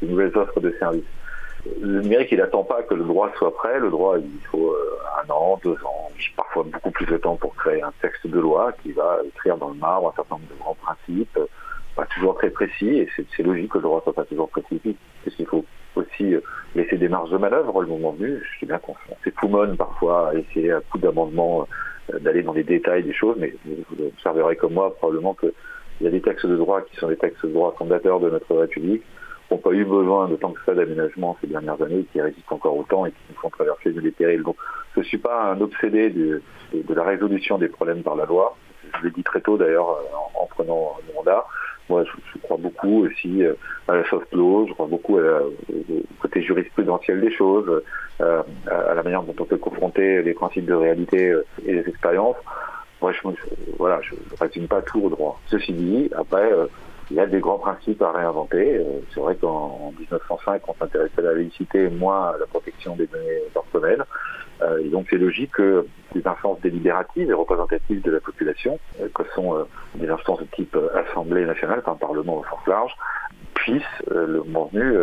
de 0.02 0.08
nouvelles 0.08 0.38
offres 0.38 0.60
de 0.60 0.74
services. 0.80 1.04
Le 1.82 2.02
numérique, 2.02 2.30
il 2.32 2.38
n'attend 2.38 2.64
pas 2.64 2.84
que 2.84 2.94
le 2.94 3.04
droit 3.04 3.32
soit 3.38 3.54
prêt. 3.54 3.80
Le 3.80 3.90
droit, 3.90 4.18
il 4.18 4.48
faut 4.50 4.72
euh, 4.72 4.98
un 5.22 5.30
an, 5.30 5.60
deux 5.62 5.78
ans, 5.86 6.10
parfois 6.36 6.64
beaucoup 6.64 6.92
plus 6.92 7.06
de 7.06 7.18
temps 7.18 7.36
pour 7.36 7.56
créer 7.56 7.82
un 7.82 7.94
texte 8.02 8.28
de 8.28 8.40
loi 8.40 8.72
qui 8.82 8.92
va 8.92 9.20
écrire 9.28 9.58
dans 9.58 9.70
le 9.70 9.76
marbre 9.76 10.10
un 10.10 10.14
certain 10.16 10.36
nombre 10.36 10.48
de 10.50 10.60
grands 10.60 10.76
principes, 10.76 11.40
pas 11.96 12.06
toujours 12.06 12.38
très 12.38 12.50
précis, 12.50 13.00
et 13.00 13.10
c'est 13.16 13.44
logique 13.44 13.72
que 13.72 13.78
le 13.78 13.84
droit 13.84 14.02
soit 14.04 14.14
pas 14.14 14.26
toujours 14.26 14.50
précis, 14.50 14.80
puisqu'il 15.22 15.46
faut 15.46 15.66
aussi 15.96 16.34
euh, 16.36 16.42
laisser 16.76 16.98
des 16.98 17.10
marges 17.10 17.32
de 17.32 17.38
manœuvre 17.38 17.82
le 17.82 17.88
moment 17.88 18.12
venu. 18.12 18.42
Je 18.44 18.60
sais 18.60 18.66
bien 18.66 18.80
qu'on 18.80 18.96
s'époumonne 19.24 19.78
parfois 19.78 20.30
à 20.30 20.34
essayer 20.36 20.72
à 20.72 20.82
coup 20.82 20.98
d'amendement 20.98 21.68
euh, 22.14 22.20
d'aller 22.20 22.44
dans 22.44 22.54
les 22.54 22.64
détails 22.64 23.04
des 23.04 23.14
choses, 23.14 23.36
mais 23.40 23.54
vous 23.66 24.06
observerez 24.06 24.56
comme 24.56 24.74
moi 24.74 24.96
probablement 24.96 25.34
qu'il 25.34 25.52
y 26.02 26.08
a 26.08 26.12
des 26.12 26.22
textes 26.22 26.46
de 26.46 26.56
droit 26.56 26.82
qui 26.82 26.96
sont 26.98 27.08
des 27.08 27.18
textes 27.18 27.46
de 27.46 27.52
droit 27.52 27.76
fondateurs 27.78 28.20
de 28.20 28.30
notre 28.30 28.56
République, 28.56 29.04
qui 29.48 29.54
n'ont 29.54 29.60
pas 29.60 29.72
eu 29.72 29.86
besoin 29.86 30.28
de 30.28 30.36
tant 30.36 30.52
que 30.52 30.60
ça 30.66 30.74
d'aménagement 30.74 31.38
ces 31.42 31.48
dernières 31.48 31.82
années, 31.82 32.06
qui 32.12 32.22
résistent 32.22 32.52
encore 32.52 32.78
autant 32.78 33.06
et 33.06 33.12
qui 33.12 33.18
nous 33.30 33.36
font 33.40 33.50
traverser 33.50 33.92
des 33.92 34.12
périls. 34.12 34.44
Donc 34.44 34.58
je 34.96 35.00
ne 35.00 35.06
suis 35.06 35.18
pas 35.18 35.52
un 35.52 35.62
obsédé 35.62 36.10
de, 36.10 36.42
la 36.90 37.04
résolution 37.04 37.58
des 37.58 37.68
problèmes 37.68 38.04
par 38.04 38.16
la 38.16 38.26
loi. 38.26 38.56
Je 39.00 39.06
l'ai 39.06 39.12
dit 39.12 39.24
très 39.24 39.42
tôt 39.42 39.58
d'ailleurs 39.58 39.88
en, 39.88 40.44
en, 40.44 40.46
prenant 40.48 40.98
mon 41.08 41.14
mandat. 41.16 41.46
Moi, 41.90 42.04
je, 42.04 42.40
crois 42.42 42.58
beaucoup 42.58 43.06
aussi 43.06 43.44
euh, 43.44 43.54
à 43.88 43.96
la 43.96 44.06
soft 44.06 44.32
law, 44.34 44.68
je 44.68 44.74
crois 44.74 44.86
beaucoup 44.86 45.18
au 45.18 45.54
côté 46.22 46.44
jurisprudentiel 46.44 47.20
des 47.20 47.32
choses, 47.32 47.82
euh, 48.22 48.44
à 48.70 48.94
la 48.94 49.02
manière 49.02 49.24
dont 49.24 49.36
on 49.40 49.46
peut 49.46 49.58
confronter 49.58 50.22
les 50.22 50.34
principes 50.34 50.66
de 50.66 50.74
réalité 50.74 51.30
euh, 51.30 51.46
et 51.66 51.74
les 51.74 51.90
expériences. 51.90 52.36
Moi, 53.02 53.12
je, 53.14 53.30
voilà, 53.78 54.02
je 54.02 54.14
ne 54.14 54.38
résume 54.40 54.68
pas 54.68 54.82
tout 54.82 55.02
au 55.02 55.10
droit. 55.10 55.40
Ceci 55.48 55.74
dit, 55.74 56.10
après, 56.16 56.52
il 57.12 57.18
y 57.18 57.20
a 57.20 57.26
des 57.26 57.40
grands 57.40 57.58
principes 57.58 58.02
à 58.02 58.12
réinventer. 58.12 58.82
C'est 59.14 59.20
vrai 59.20 59.36
qu'en 59.36 59.94
1905, 59.98 60.62
on 60.68 60.74
s'intéressait 60.76 61.20
à 61.20 61.22
la 61.22 61.34
laïcité, 61.34 61.90
moins 61.90 62.30
à 62.30 62.38
la 62.38 62.46
protection 62.46 62.96
des 62.96 63.08
données 63.08 63.42
personnelles. 63.54 64.04
Euh, 64.62 64.80
et 64.84 64.90
donc 64.90 65.08
c'est 65.10 65.18
logique 65.18 65.52
que 65.52 65.86
des 66.14 66.26
instances 66.28 66.60
délibératives 66.62 67.30
et 67.30 67.34
représentatives 67.34 68.02
de 68.02 68.12
la 68.12 68.20
population, 68.20 68.80
euh, 69.02 69.08
que 69.14 69.24
sont 69.34 69.56
euh, 69.56 69.64
des 69.96 70.10
instances 70.10 70.40
de 70.40 70.48
type 70.56 70.78
Assemblée 70.96 71.46
nationale, 71.46 71.82
enfin 71.86 71.96
Parlement 71.96 72.40
au 72.40 72.44
sens 72.44 72.68
large, 72.68 72.94
puissent, 73.54 73.84
le 74.10 74.44
moment 74.44 74.70
venu, 74.74 74.98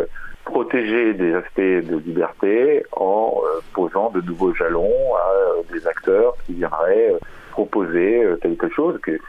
protéger 0.45 1.13
des 1.13 1.33
aspects 1.33 1.59
de 1.59 1.97
liberté 1.97 2.83
en 2.93 3.41
posant 3.73 4.09
de 4.09 4.21
nouveaux 4.21 4.53
jalons 4.53 5.15
à 5.15 5.73
des 5.73 5.85
acteurs 5.85 6.35
qui 6.45 6.53
viendraient 6.53 7.13
proposer 7.51 8.23
quelque 8.41 8.69
chose 8.69 8.99
que 9.01 9.19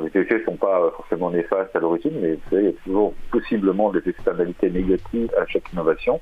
Les 0.00 0.20
effets 0.20 0.38
ne 0.38 0.44
sont 0.44 0.56
pas 0.56 0.90
forcément 0.96 1.30
néfastes 1.30 1.74
à 1.74 1.80
l'origine, 1.80 2.14
mais 2.20 2.38
il 2.52 2.62
y 2.62 2.68
a 2.68 2.72
toujours 2.84 3.14
possiblement 3.30 3.90
des 3.90 4.02
externalités 4.08 4.70
négatives 4.70 5.30
à 5.38 5.46
chaque 5.46 5.72
innovation. 5.72 6.20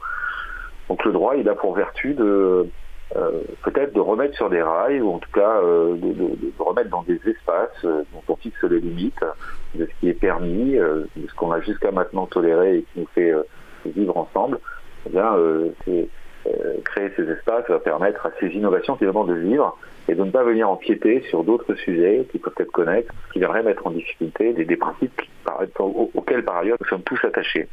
Donc 0.88 1.04
le 1.04 1.12
droit, 1.12 1.36
il 1.36 1.48
a 1.48 1.54
pour 1.54 1.74
vertu 1.74 2.14
de 2.14 2.68
euh, 3.16 3.42
peut-être 3.62 3.92
de 3.92 4.00
remettre 4.00 4.34
sur 4.34 4.50
des 4.50 4.62
rails, 4.62 5.00
ou 5.00 5.12
en 5.12 5.18
tout 5.18 5.30
cas 5.30 5.60
euh, 5.62 5.94
de, 5.94 6.52
remettre 6.58 6.90
dans 6.90 7.02
des 7.02 7.20
espaces 7.28 7.84
euh, 7.84 8.02
dont 8.12 8.22
on 8.28 8.36
fixe 8.36 8.62
les 8.64 8.80
limites 8.80 9.24
de 9.74 9.86
ce 9.86 10.00
qui 10.00 10.08
est 10.08 10.18
permis, 10.18 10.72
de 10.72 11.06
ce 11.16 11.34
qu'on 11.34 11.52
a 11.52 11.60
jusqu'à 11.60 11.92
maintenant 11.92 12.26
toléré 12.26 12.78
et 12.78 12.82
qui 12.82 13.00
nous 13.00 13.08
fait 13.14 13.32
vivre 13.86 14.16
ensemble. 14.16 14.58
Eh 15.06 16.08
créer 16.84 17.10
ces 17.16 17.28
espaces 17.30 17.68
va 17.68 17.78
permettre 17.78 18.26
à 18.26 18.30
ces 18.38 18.48
innovations 18.48 18.96
finalement 18.96 19.24
de 19.24 19.34
vivre 19.34 19.76
et 20.08 20.14
de 20.14 20.24
ne 20.24 20.30
pas 20.30 20.42
venir 20.42 20.68
empiéter 20.68 21.22
sur 21.28 21.44
d'autres 21.44 21.74
sujets 21.74 22.26
qui 22.30 22.38
peuvent 22.38 22.54
être 22.58 22.72
connexes, 22.72 23.14
qui 23.32 23.38
viendraient 23.38 23.62
mettre 23.62 23.86
en 23.86 23.90
difficulté 23.90 24.52
des, 24.52 24.64
des 24.64 24.76
principes 24.76 25.20
auxquels 25.78 26.44
par 26.44 26.58
ailleurs 26.58 26.76
nous 26.80 26.86
sommes 26.86 27.02
tous 27.02 27.18
attachés. 27.24 27.68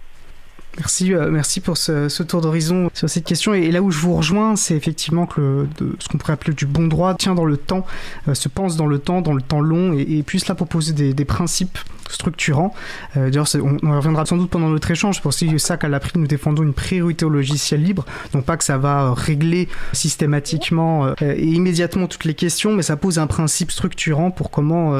Merci, 0.78 1.14
euh, 1.14 1.30
merci 1.30 1.60
pour 1.60 1.76
ce, 1.76 2.24
tour 2.24 2.40
d'horizon 2.40 2.90
sur 2.94 3.10
cette 3.10 3.26
question. 3.26 3.54
Et, 3.54 3.72
là 3.72 3.82
où 3.82 3.92
je 3.92 4.00
vous 4.00 4.16
rejoins, 4.16 4.56
c'est 4.56 4.76
effectivement 4.76 5.26
que 5.26 5.68
ce 6.00 6.08
qu'on 6.08 6.18
pourrait 6.18 6.34
appeler 6.34 6.54
du 6.54 6.66
bon 6.66 6.88
droit 6.88 7.14
tient 7.16 7.36
dans 7.36 7.46
le 7.46 7.58
temps, 7.58 7.86
euh, 8.28 8.34
se 8.34 8.48
pense 8.48 8.78
dans 8.78 8.88
le 8.88 9.00
temps, 9.00 9.22
dans 9.22 9.34
le 9.34 9.42
temps 9.42 9.60
long, 9.60 9.94
et, 9.94 10.02
et 10.18 10.24
puisse 10.24 10.48
là 10.48 10.56
proposer 10.56 10.94
des, 10.94 11.26
principes 11.26 11.78
structurants. 12.10 12.74
Euh, 13.16 13.30
D'ailleurs, 13.30 13.48
on, 13.84 13.96
reviendra 13.96 14.26
sans 14.26 14.38
doute 14.38 14.50
pendant 14.50 14.70
notre 14.70 14.90
échange. 14.90 15.16
C'est 15.16 15.22
pour 15.22 15.34
ça 15.34 15.78
qu'à 15.78 15.90
l'APRI, 15.90 16.12
nous 16.16 16.28
défendons 16.28 16.64
une 16.64 16.74
priorité 16.74 17.26
au 17.26 17.30
logiciel 17.30 17.84
libre. 17.84 18.06
Non 18.34 18.42
pas 18.42 18.58
que 18.58 18.64
ça 18.64 18.78
va 18.78 19.14
régler 19.14 19.68
systématiquement 19.94 21.14
et 21.22 21.44
immédiatement 21.44 22.08
toutes 22.08 22.26
les 22.26 22.34
questions, 22.34 22.74
mais 22.74 22.82
ça 22.82 22.96
pose 22.96 23.20
un 23.20 23.28
principe 23.28 23.72
structurant 23.72 24.32
pour 24.32 24.52
comment 24.52 24.94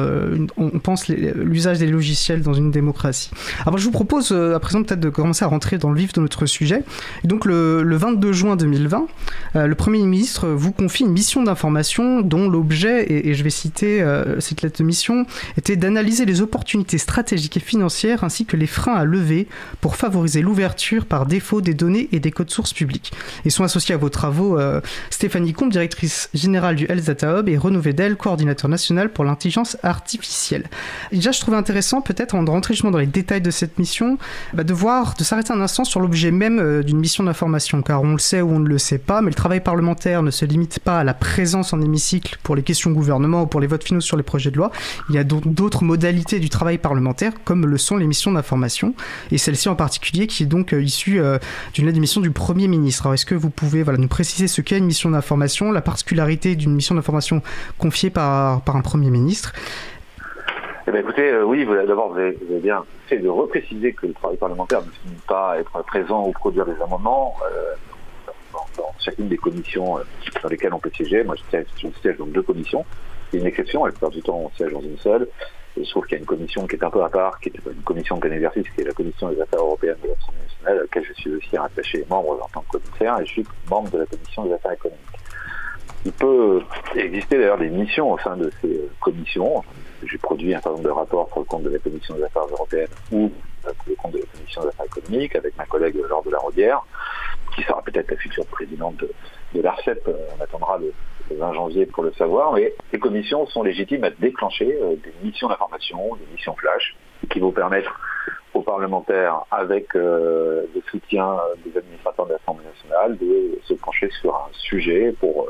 on, 0.56 0.78
pense 0.78 1.08
l'usage 1.08 1.78
des 1.78 1.86
logiciels 1.86 2.42
dans 2.42 2.54
une 2.54 2.70
démocratie. 2.70 3.30
Alors, 3.66 3.78
je 3.78 3.84
vous 3.84 3.90
propose 3.90 4.32
à 4.32 4.58
présent 4.60 4.82
peut-être 4.82 5.00
de 5.00 5.10
commencer 5.10 5.44
à 5.44 5.48
rentrer 5.48 5.61
dans 5.70 5.90
le 5.90 5.98
vif 5.98 6.12
de 6.12 6.20
notre 6.20 6.46
sujet. 6.46 6.82
donc 7.24 7.44
le, 7.44 7.96
22 7.96 8.32
juin 8.32 8.56
2020, 8.56 9.06
euh, 9.54 9.66
le 9.66 9.74
Premier 9.74 9.98
ministre 9.98 10.48
vous 10.48 10.72
confie 10.72 11.04
une 11.04 11.12
mission 11.12 11.42
d'information 11.42 12.20
dont 12.20 12.48
l'objet, 12.48 13.06
et, 13.10 13.34
je 13.34 13.44
vais 13.44 13.50
citer 13.50 14.02
euh, 14.02 14.40
cette 14.40 14.62
lettre 14.62 14.78
de 14.78 14.84
mission, 14.84 15.24
était 15.56 15.76
d'analyser 15.76 16.24
les 16.24 16.40
opportunités 16.40 16.98
stratégiques 16.98 17.56
et 17.56 17.60
financières 17.60 18.24
ainsi 18.24 18.44
que 18.44 18.56
les 18.56 18.66
freins 18.66 18.94
à 18.94 19.04
lever 19.04 19.46
pour 19.80 19.96
favoriser 19.96 20.42
l'ouverture 20.42 21.06
par 21.06 21.26
défaut 21.26 21.60
des 21.60 21.74
données 21.74 22.08
et 22.12 22.20
des 22.20 22.30
codes 22.30 22.50
sources 22.50 22.72
publics. 22.72 23.12
Et 23.44 23.50
sont 23.50 23.64
associés 23.64 23.94
à 23.94 23.98
vos 23.98 24.08
travaux 24.08 24.58
euh, 24.58 24.80
Stéphanie 25.10 25.52
Comte, 25.52 25.70
directrice 25.70 26.28
générale 26.34 26.76
du 26.76 26.86
Health 26.88 27.06
Data 27.06 27.38
Hub, 27.38 27.48
et 27.48 27.56
Renaud 27.56 27.80
Vedel, 27.80 28.16
coordinateur 28.16 28.68
national 28.68 29.10
pour 29.10 29.24
l'intelligence 29.24 29.76
artificielle. 29.82 30.64
déjà, 31.12 31.30
je 31.30 31.40
trouvais 31.40 31.56
intéressant, 31.56 32.00
peut-être, 32.00 32.34
en 32.34 32.44
rentrer 32.44 32.74
justement 32.74 32.90
dans 32.90 32.98
les 32.98 33.06
détails 33.06 33.40
de 33.40 33.50
cette 33.50 33.78
mission, 33.78 34.18
bah, 34.54 34.64
de 34.64 34.72
voir, 34.72 35.14
de 35.18 35.24
s'arrêter 35.24 35.51
un 35.52 35.60
instant 35.60 35.84
sur 35.84 36.00
l'objet 36.00 36.30
même 36.30 36.58
euh, 36.58 36.82
d'une 36.82 36.98
mission 36.98 37.24
d'information, 37.24 37.82
car 37.82 38.02
on 38.02 38.12
le 38.12 38.18
sait 38.18 38.40
ou 38.40 38.50
on 38.50 38.58
ne 38.58 38.68
le 38.68 38.78
sait 38.78 38.98
pas, 38.98 39.20
mais 39.20 39.30
le 39.30 39.34
travail 39.34 39.60
parlementaire 39.60 40.22
ne 40.22 40.30
se 40.30 40.44
limite 40.44 40.80
pas 40.80 40.98
à 40.98 41.04
la 41.04 41.14
présence 41.14 41.72
en 41.72 41.80
hémicycle 41.80 42.38
pour 42.42 42.56
les 42.56 42.62
questions 42.62 42.90
gouvernement 42.90 43.42
ou 43.42 43.46
pour 43.46 43.60
les 43.60 43.66
votes 43.66 43.84
finaux 43.84 44.00
sur 44.00 44.16
les 44.16 44.22
projets 44.22 44.50
de 44.50 44.56
loi. 44.56 44.70
Il 45.08 45.14
y 45.14 45.18
a 45.18 45.24
d'autres 45.24 45.84
modalités 45.84 46.40
du 46.40 46.48
travail 46.48 46.78
parlementaire, 46.78 47.32
comme 47.44 47.66
le 47.66 47.78
sont 47.78 47.96
les 47.96 48.06
missions 48.06 48.32
d'information, 48.32 48.94
et 49.30 49.38
celle-ci 49.38 49.68
en 49.68 49.76
particulier 49.76 50.26
qui 50.26 50.44
est 50.44 50.46
donc 50.46 50.72
euh, 50.72 50.82
issue 50.82 51.20
euh, 51.20 51.38
d'une 51.74 51.84
lettre 51.84 51.94
d'émission 51.94 52.20
du 52.20 52.30
Premier 52.30 52.68
ministre. 52.68 53.06
Alors 53.06 53.14
est-ce 53.14 53.26
que 53.26 53.34
vous 53.34 53.50
pouvez 53.50 53.84
nous 53.84 54.08
préciser 54.08 54.48
ce 54.48 54.60
qu'est 54.60 54.78
une 54.78 54.86
mission 54.86 55.10
d'information, 55.10 55.70
la 55.72 55.82
particularité 55.82 56.56
d'une 56.56 56.74
mission 56.74 56.94
d'information 56.94 57.42
confiée 57.78 58.10
par 58.10 58.62
un 58.66 58.80
Premier 58.80 59.10
ministre? 59.10 59.52
Eh 60.86 60.90
bien, 60.90 61.00
écoutez, 61.00 61.30
euh, 61.30 61.44
oui, 61.44 61.64
d'abord, 61.86 62.12
vous, 62.12 62.18
avez 62.18 62.36
bien 62.60 62.84
fait 63.06 63.18
de 63.18 63.28
repréciser 63.28 63.92
que 63.92 64.06
le 64.06 64.14
travail 64.14 64.36
parlementaire 64.36 64.80
ne 64.80 64.90
finit 64.90 65.20
pas 65.28 65.58
être 65.58 65.82
présent 65.84 66.26
ou 66.26 66.32
produire 66.32 66.66
des 66.66 66.80
amendements. 66.82 67.36
Euh, 67.44 67.74
dans, 68.76 68.92
chacune 68.98 69.28
des 69.28 69.36
commissions 69.36 69.98
euh, 69.98 70.02
dans 70.42 70.48
lesquelles 70.48 70.74
on 70.74 70.78
peut 70.78 70.90
siéger. 70.94 71.24
Moi, 71.24 71.36
je 71.36 71.42
siège, 71.50 71.66
siège 72.00 72.16
dans 72.18 72.26
deux 72.26 72.42
commissions. 72.42 72.84
C'est 73.30 73.38
une 73.38 73.46
exception, 73.46 73.84
la 73.84 73.92
plupart 73.92 74.10
du 74.10 74.22
temps, 74.22 74.42
on 74.44 74.50
siège 74.56 74.72
dans 74.72 74.80
une 74.80 74.98
seule. 74.98 75.28
Et 75.76 75.84
je 75.84 75.90
trouve 75.90 76.04
qu'il 76.04 76.12
y 76.12 76.16
a 76.16 76.20
une 76.20 76.26
commission 76.26 76.66
qui 76.66 76.76
est 76.76 76.84
un 76.84 76.90
peu 76.90 77.02
à 77.02 77.08
part, 77.08 77.38
qui 77.40 77.48
est 77.48 77.54
une 77.64 77.82
commission 77.82 78.18
de 78.18 78.28
exercice, 78.28 78.68
qui 78.74 78.82
est 78.82 78.84
la 78.84 78.92
commission 78.92 79.30
des 79.30 79.40
affaires 79.40 79.60
européennes 79.60 79.96
de 80.02 80.08
l'Assemblée 80.08 80.42
nationale, 80.42 80.78
à 80.78 80.82
laquelle 80.82 81.04
je 81.04 81.12
suis 81.14 81.34
aussi 81.34 81.56
rattaché 81.56 82.04
membre 82.10 82.42
en 82.42 82.48
tant 82.48 82.60
que 82.62 82.78
commissaire, 82.78 83.20
et 83.20 83.24
je 83.24 83.30
suis 83.30 83.46
membre 83.70 83.90
de 83.90 83.98
la 83.98 84.06
commission 84.06 84.44
des 84.44 84.52
affaires 84.52 84.72
économiques. 84.72 85.00
Il 86.04 86.12
peut 86.12 86.60
exister 86.96 87.38
d'ailleurs 87.38 87.58
des 87.58 87.70
missions 87.70 88.12
au 88.12 88.18
sein 88.18 88.36
de 88.36 88.50
ces 88.60 88.82
commissions. 89.00 89.62
J'ai 90.04 90.18
produit 90.18 90.54
un 90.54 90.60
certain 90.60 90.70
nombre 90.70 90.84
de 90.84 90.90
rapports 90.90 91.28
pour 91.28 91.40
le 91.40 91.46
compte 91.46 91.62
de 91.62 91.70
la 91.70 91.78
commission 91.78 92.14
des 92.14 92.24
affaires 92.24 92.46
européennes 92.50 92.88
ou 93.12 93.30
pour 93.62 93.74
le 93.86 93.94
compte 93.94 94.12
de 94.12 94.18
la 94.18 94.26
commission 94.26 94.62
des 94.62 94.68
affaires 94.68 94.86
économiques 94.86 95.36
avec 95.36 95.56
ma 95.56 95.64
collègue 95.66 95.96
Laure 96.08 96.22
de 96.24 96.30
la 96.30 96.38
Rodière, 96.38 96.82
qui 97.54 97.62
sera 97.62 97.82
peut-être 97.82 98.10
la 98.10 98.16
future 98.16 98.46
présidente 98.46 98.96
de, 99.54 99.60
l'ARCEP. 99.60 100.08
On 100.08 100.42
attendra 100.42 100.78
le, 100.78 100.92
20 101.30 101.52
janvier 101.54 101.86
pour 101.86 102.02
le 102.02 102.12
savoir. 102.12 102.52
Mais 102.52 102.74
les 102.92 102.98
commissions 102.98 103.46
sont 103.46 103.62
légitimes 103.62 104.04
à 104.04 104.10
déclencher 104.10 104.78
euh, 104.80 104.96
des 104.96 105.12
missions 105.22 105.48
d'information, 105.48 106.16
des 106.16 106.26
missions 106.32 106.54
flash, 106.56 106.96
qui 107.30 107.40
vont 107.40 107.52
permettre 107.52 107.98
aux 108.54 108.62
parlementaires, 108.62 109.40
avec 109.50 109.94
euh, 109.96 110.64
le 110.74 110.82
soutien 110.90 111.38
des 111.64 111.76
administrateurs 111.76 112.26
de 112.26 112.32
l'Assemblée 112.32 112.66
nationale, 112.66 113.16
de 113.16 113.58
se 113.64 113.74
pencher 113.74 114.10
sur 114.20 114.34
un 114.34 114.48
sujet 114.52 115.14
pour 115.18 115.46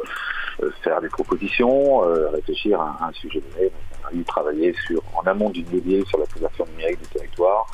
euh, 0.62 0.70
faire 0.82 1.00
des 1.00 1.08
propositions, 1.08 1.98
réfléchir 2.32 2.80
à, 2.80 3.08
un 3.08 3.12
sujet 3.12 3.40
donné. 3.40 3.72
Travailler 4.26 4.74
sur, 4.86 5.02
en 5.14 5.22
amont 5.22 5.50
du 5.50 5.62
dédié 5.62 6.04
sur 6.06 6.18
la 6.18 6.26
couverture 6.26 6.66
numérique 6.68 7.00
du 7.00 7.08
territoire, 7.08 7.66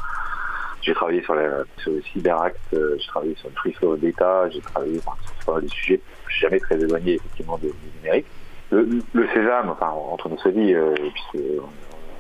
j'ai 0.83 0.95
travaillé 0.95 1.23
sur, 1.23 1.35
le 1.35 1.67
cyberacte, 2.13 2.59
euh, 2.73 2.97
j'ai 2.99 3.07
travaillé 3.09 3.35
sur 3.37 3.49
le 3.49 3.55
free 3.57 3.73
flow 3.73 3.97
d'État, 3.97 4.49
j'ai 4.51 4.61
travaillé 4.61 5.01
sur 5.43 5.61
des 5.61 5.69
sujets 5.69 6.01
jamais 6.41 6.61
très 6.61 6.77
éloignés 6.77 7.15
effectivement 7.15 7.59
du, 7.59 7.71
numérique. 7.97 8.27
Le, 8.71 8.89
le, 9.13 9.29
Sésame, 9.29 9.71
enfin 9.71 9.89
entre 9.91 10.29
nos 10.29 10.39
avis, 10.47 10.75
euh, 10.75 10.95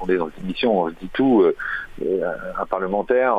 on 0.00 0.08
est 0.08 0.16
dans 0.16 0.30
une 0.38 0.46
mission, 0.46 0.82
on 0.82 0.88
se 0.88 0.94
dit 0.94 1.10
tout. 1.12 1.42
Euh, 1.42 1.54
un 2.56 2.66
parlementaire, 2.66 3.36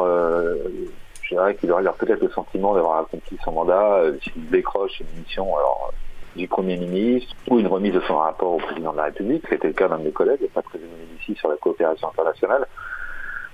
je 1.21 1.29
dirais 1.29 1.55
qu'il 1.55 1.71
aurait 1.71 1.83
peut-être 1.97 2.21
le 2.21 2.29
sentiment 2.29 2.73
d'avoir 2.73 2.99
accompli 2.99 3.37
son 3.43 3.53
mandat 3.53 4.03
s'il 4.21 4.49
décroche 4.49 4.99
une 4.99 5.21
mission 5.21 5.45
alors, 5.55 5.93
du 6.35 6.47
Premier 6.47 6.77
ministre 6.77 7.35
ou 7.49 7.59
une 7.59 7.67
remise 7.67 7.93
de 7.93 8.01
son 8.01 8.17
rapport 8.17 8.53
au 8.53 8.57
président 8.57 8.91
de 8.91 8.97
la 8.97 9.05
République. 9.05 9.43
C'était 9.49 9.67
le 9.67 9.73
cas 9.73 9.87
d'un 9.87 9.97
de 9.97 10.03
mes 10.03 10.11
collègues, 10.11 10.47
pas 10.53 10.61
très 10.61 10.79
ici 11.19 11.35
sur 11.35 11.49
la 11.49 11.57
coopération 11.57 12.09
internationale. 12.09 12.67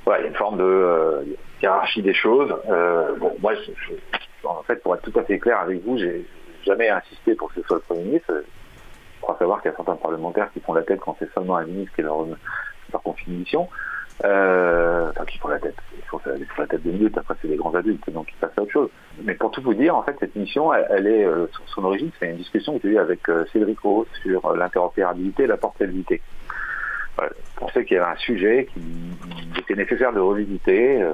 Voilà, 0.05 0.21
il 0.21 0.23
y 0.23 0.27
a 0.27 0.29
une 0.29 0.35
forme 0.35 0.57
de 0.57 1.25
hiérarchie 1.61 2.01
des 2.01 2.13
choses. 2.13 2.53
Euh, 2.69 3.15
bon, 3.15 3.33
moi, 3.41 3.53
en 4.43 4.63
fait, 4.63 4.81
pour 4.83 4.95
être 4.95 5.01
tout 5.01 5.19
à 5.19 5.23
fait 5.23 5.39
clair 5.39 5.59
avec 5.59 5.83
vous, 5.83 5.97
j'ai 5.97 6.25
jamais 6.63 6.89
insisté 6.89 7.35
pour 7.35 7.49
que 7.49 7.61
ce 7.61 7.67
soit 7.67 7.77
le 7.77 7.81
Premier 7.83 8.03
ministre. 8.03 8.31
Je 8.31 9.21
crois 9.21 9.37
savoir 9.39 9.61
qu'il 9.61 9.71
y 9.71 9.73
a 9.73 9.77
certains 9.77 9.95
parlementaires 9.95 10.51
qui 10.53 10.59
font 10.59 10.73
la 10.73 10.83
tête 10.83 10.99
quand 10.99 11.15
c'est 11.17 11.33
seulement 11.33 11.57
un 11.57 11.65
ministre 11.65 11.95
qui 11.95 12.03
leur, 12.03 12.23
leur 12.25 13.01
une 13.27 13.39
mission. 13.39 13.67
Euh, 14.23 15.09
enfin, 15.09 15.25
qui 15.25 15.37
font 15.37 15.49
la 15.49 15.59
tête. 15.59 15.75
Ils 15.97 16.03
font, 16.05 16.19
la 16.57 16.67
tête 16.67 16.83
de 16.83 16.91
minutes, 16.91 17.17
après 17.17 17.35
c'est 17.41 17.49
des 17.49 17.57
grands 17.57 17.75
adultes, 17.75 18.09
donc 18.11 18.27
ils 18.31 18.37
passent 18.37 18.57
à 18.57 18.61
autre 18.61 18.71
chose. 18.71 18.89
Mais 19.23 19.33
pour 19.33 19.51
tout 19.51 19.61
vous 19.61 19.73
dire, 19.73 19.95
en 19.95 20.03
fait, 20.03 20.15
cette 20.19 20.35
mission, 20.35 20.73
elle, 20.73 21.07
est, 21.07 21.25
euh, 21.25 21.47
son, 21.67 21.83
origine, 21.83 22.11
c'est 22.19 22.29
une 22.29 22.37
discussion 22.37 22.79
que 22.79 22.87
j'ai 22.87 22.95
eue 22.95 22.97
avec 22.97 23.27
euh, 23.27 23.43
Cédric 23.51 23.79
Roth 23.79 24.07
sur 24.21 24.55
l'interopérabilité 24.55 25.43
et 25.43 25.47
la 25.47 25.57
portabilité. 25.57 26.21
Voilà, 27.17 27.31
je 27.37 27.59
pensais 27.59 27.85
qu'il 27.85 27.95
y 27.95 27.99
avait 27.99 28.11
un 28.11 28.17
sujet 28.17 28.67
qui 28.73 29.59
était 29.59 29.75
nécessaire 29.75 30.11
de 30.11 30.19
revisiter 30.19 31.01
euh, 31.01 31.13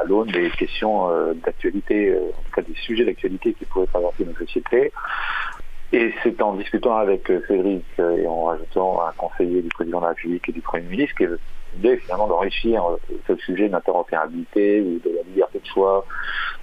à 0.00 0.04
l'aune 0.06 0.28
des 0.28 0.48
questions 0.50 1.10
euh, 1.10 1.34
d'actualité, 1.34 2.10
euh, 2.10 2.30
en 2.30 2.42
tout 2.42 2.52
cas 2.54 2.62
des 2.62 2.74
sujets 2.74 3.04
d'actualité 3.04 3.52
qui 3.52 3.66
pourraient 3.66 3.86
traverser 3.86 4.24
nos 4.24 4.34
sociétés. 4.34 4.92
Et 5.92 6.12
c'est 6.22 6.40
en 6.40 6.54
discutant 6.54 6.96
avec 6.96 7.30
Cédric 7.46 7.84
et 7.98 8.26
en 8.26 8.44
rajoutant 8.44 9.06
un 9.06 9.12
conseiller 9.12 9.62
du 9.62 9.68
président 9.68 9.98
de 9.98 10.04
la 10.04 10.08
République 10.10 10.48
et 10.48 10.52
du 10.52 10.60
Premier 10.60 10.84
ministre 10.84 11.14
l'idée 11.76 11.96
finalement 11.98 12.26
d'enrichir 12.26 12.82
ce 13.26 13.36
sujet 13.36 13.68
d'interopérabilité 13.68 14.80
ou 14.80 14.98
de 14.98 15.14
la 15.16 15.22
liberté 15.22 15.60
de 15.60 15.66
choix 15.66 16.04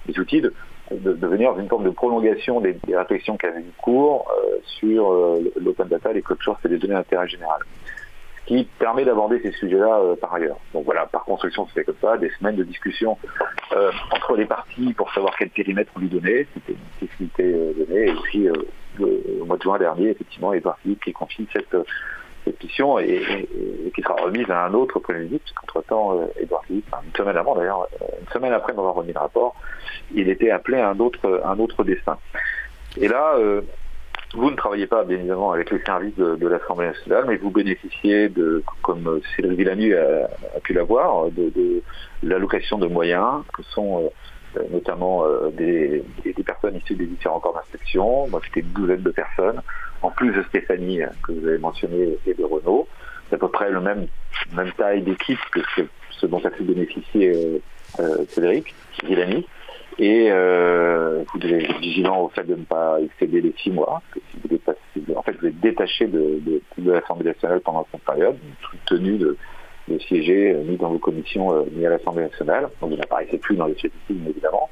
des 0.06 0.18
outils, 0.18 0.40
de, 0.40 0.52
de, 0.90 1.26
venir 1.26 1.58
une 1.58 1.68
forme 1.68 1.84
de 1.84 1.90
prolongation 1.90 2.60
des, 2.60 2.76
réflexions 2.88 3.36
qui 3.36 3.46
avaient 3.46 3.60
eu 3.60 3.72
cours 3.78 4.30
sur 4.64 5.12
l'open 5.60 5.88
data, 5.88 6.12
les 6.12 6.22
code 6.22 6.42
source 6.42 6.62
et 6.64 6.68
les 6.68 6.78
données 6.78 6.94
d'intérêt 6.94 7.28
général 7.28 7.60
qui 8.46 8.68
permet 8.78 9.04
d'aborder 9.04 9.40
ces 9.42 9.52
sujets-là 9.52 10.00
euh, 10.00 10.16
par 10.16 10.34
ailleurs. 10.34 10.58
Donc 10.72 10.84
voilà, 10.84 11.06
par 11.06 11.24
construction, 11.24 11.66
c'était 11.68 11.84
comme 11.84 11.96
ça, 12.00 12.16
des 12.18 12.30
semaines 12.38 12.56
de 12.56 12.64
discussion 12.64 13.16
euh, 13.72 13.90
entre 14.10 14.36
les 14.36 14.44
parties 14.44 14.92
pour 14.92 15.12
savoir 15.12 15.34
quel 15.38 15.50
périmètre 15.50 15.90
on 15.96 16.00
lui 16.00 16.08
donnait, 16.08 16.46
c'était 16.52 16.76
une 17.20 17.28
euh, 17.40 17.72
donnée, 17.78 18.08
et 18.08 18.14
puis 18.24 18.48
au 18.50 19.44
mois 19.44 19.56
de 19.56 19.62
juin 19.62 19.78
dernier, 19.78 20.10
effectivement, 20.10 20.52
Edouard 20.52 20.78
Philippe 20.80 21.02
qui 21.02 21.12
confie 21.12 21.48
cette, 21.52 21.76
et, 22.46 23.22
qui 23.94 24.02
sera 24.02 24.14
remise 24.14 24.50
à 24.50 24.64
un 24.66 24.74
autre 24.74 24.98
Premier 24.98 25.20
ministre, 25.20 25.44
puisqu'entre-temps, 25.44 26.28
Edouard 26.38 26.64
Philippe, 26.64 26.94
une 27.04 27.16
semaine 27.16 27.36
avant 27.36 27.54
d'ailleurs, 27.54 27.86
une 28.20 28.28
semaine 28.32 28.52
après 28.52 28.72
m'avoir 28.72 28.94
remis 28.94 29.12
le 29.12 29.20
rapport, 29.20 29.54
il 30.12 30.28
était 30.28 30.50
appelé 30.50 30.78
à 30.78 30.90
un 30.90 30.98
autre, 30.98 31.42
un 31.44 31.58
autre 31.58 31.84
destin. 31.84 32.18
Et 33.00 33.08
là, 33.08 33.36
vous 34.34 34.50
ne 34.50 34.56
travaillez 34.56 34.86
pas, 34.86 35.04
bien 35.04 35.18
évidemment, 35.18 35.52
avec 35.52 35.70
les 35.70 35.80
services 35.84 36.16
de, 36.16 36.48
l'Assemblée 36.48 36.86
nationale, 36.86 37.24
mais 37.28 37.36
vous 37.36 37.50
bénéficiez 37.50 38.28
de, 38.28 38.62
comme 38.82 39.20
Cédric 39.36 39.58
Villanu 39.58 39.96
a, 39.96 40.28
pu 40.62 40.72
l'avoir, 40.72 41.30
de, 41.30 41.82
l'allocation 42.22 42.78
de 42.78 42.86
moyens, 42.86 43.44
que 43.52 43.62
sont 43.62 44.10
euh, 44.56 44.62
notamment 44.70 45.24
euh, 45.24 45.50
des, 45.50 46.04
personnes 46.44 46.76
issues 46.76 46.96
des 46.96 47.06
différents 47.06 47.40
corps 47.40 47.54
d'inspection. 47.54 48.26
Moi, 48.28 48.40
c'était 48.44 48.60
une 48.60 48.72
douzaine 48.72 49.02
de 49.02 49.10
personnes, 49.10 49.62
en 50.04 50.10
plus 50.10 50.32
de 50.32 50.42
Stéphanie, 50.44 51.00
que 51.22 51.32
vous 51.32 51.46
avez 51.46 51.58
mentionné, 51.58 52.18
et 52.26 52.34
de 52.34 52.44
Renault. 52.44 52.86
C'est 53.28 53.36
à 53.36 53.38
peu 53.38 53.48
près 53.48 53.70
le 53.70 53.80
même, 53.80 54.06
taille 54.76 55.02
d'équipe 55.02 55.38
que 55.50 55.60
ce, 56.10 56.26
dont 56.26 56.44
a 56.44 56.50
pu 56.50 56.62
bénéficier 56.62 57.60
euh, 58.00 58.24
Cédric 58.28 58.74
Villani. 59.04 59.46
Et 59.98 60.28
euh, 60.30 61.22
vous 61.32 61.38
devez 61.38 61.64
être 61.64 61.78
vigilant 61.78 62.22
au 62.22 62.28
fait 62.28 62.44
de 62.44 62.54
ne 62.54 62.64
pas 62.64 62.98
excéder 63.00 63.40
les 63.40 63.54
six 63.62 63.70
mois. 63.70 64.02
En 65.16 65.22
fait, 65.22 65.36
vous 65.40 65.46
êtes 65.46 65.60
détaché 65.60 66.06
de, 66.06 66.40
l'Assemblée 66.78 67.26
nationale 67.26 67.60
pendant 67.60 67.86
cette 67.92 68.02
période, 68.02 68.36
tenu 68.86 69.18
de, 69.18 69.36
de 69.88 69.98
siéger 70.00 70.52
euh, 70.52 70.64
ni 70.64 70.76
dans 70.76 70.90
vos 70.90 70.98
commissions 70.98 71.52
euh, 71.52 71.64
ni 71.72 71.86
à 71.86 71.90
l'Assemblée 71.90 72.24
nationale. 72.24 72.68
Donc 72.80 72.90
vous 72.90 72.96
n'apparaissez 72.96 73.38
plus 73.38 73.56
dans 73.56 73.66
les 73.66 73.74
statistiques, 73.74 74.18
évidemment. 74.28 74.68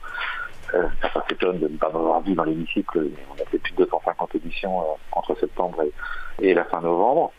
Euh, 0.75 0.89
ça 1.03 1.25
s'étonne 1.29 1.59
de 1.59 1.69
ne 1.69 1.77
pas 1.77 1.91
m'avoir 1.91 2.21
vu 2.23 2.35
dans 2.35 2.45
l'hémicycle. 2.45 3.09
On 3.31 3.43
a 3.43 3.47
fait 3.47 3.59
plus 3.59 3.73
de 3.73 3.85
250 3.85 4.35
auditions 4.35 4.81
euh, 4.81 4.85
entre 5.13 5.39
septembre 5.39 5.85
et, 6.41 6.55
la 6.55 6.65
fin 6.65 6.81
novembre. 6.81 7.33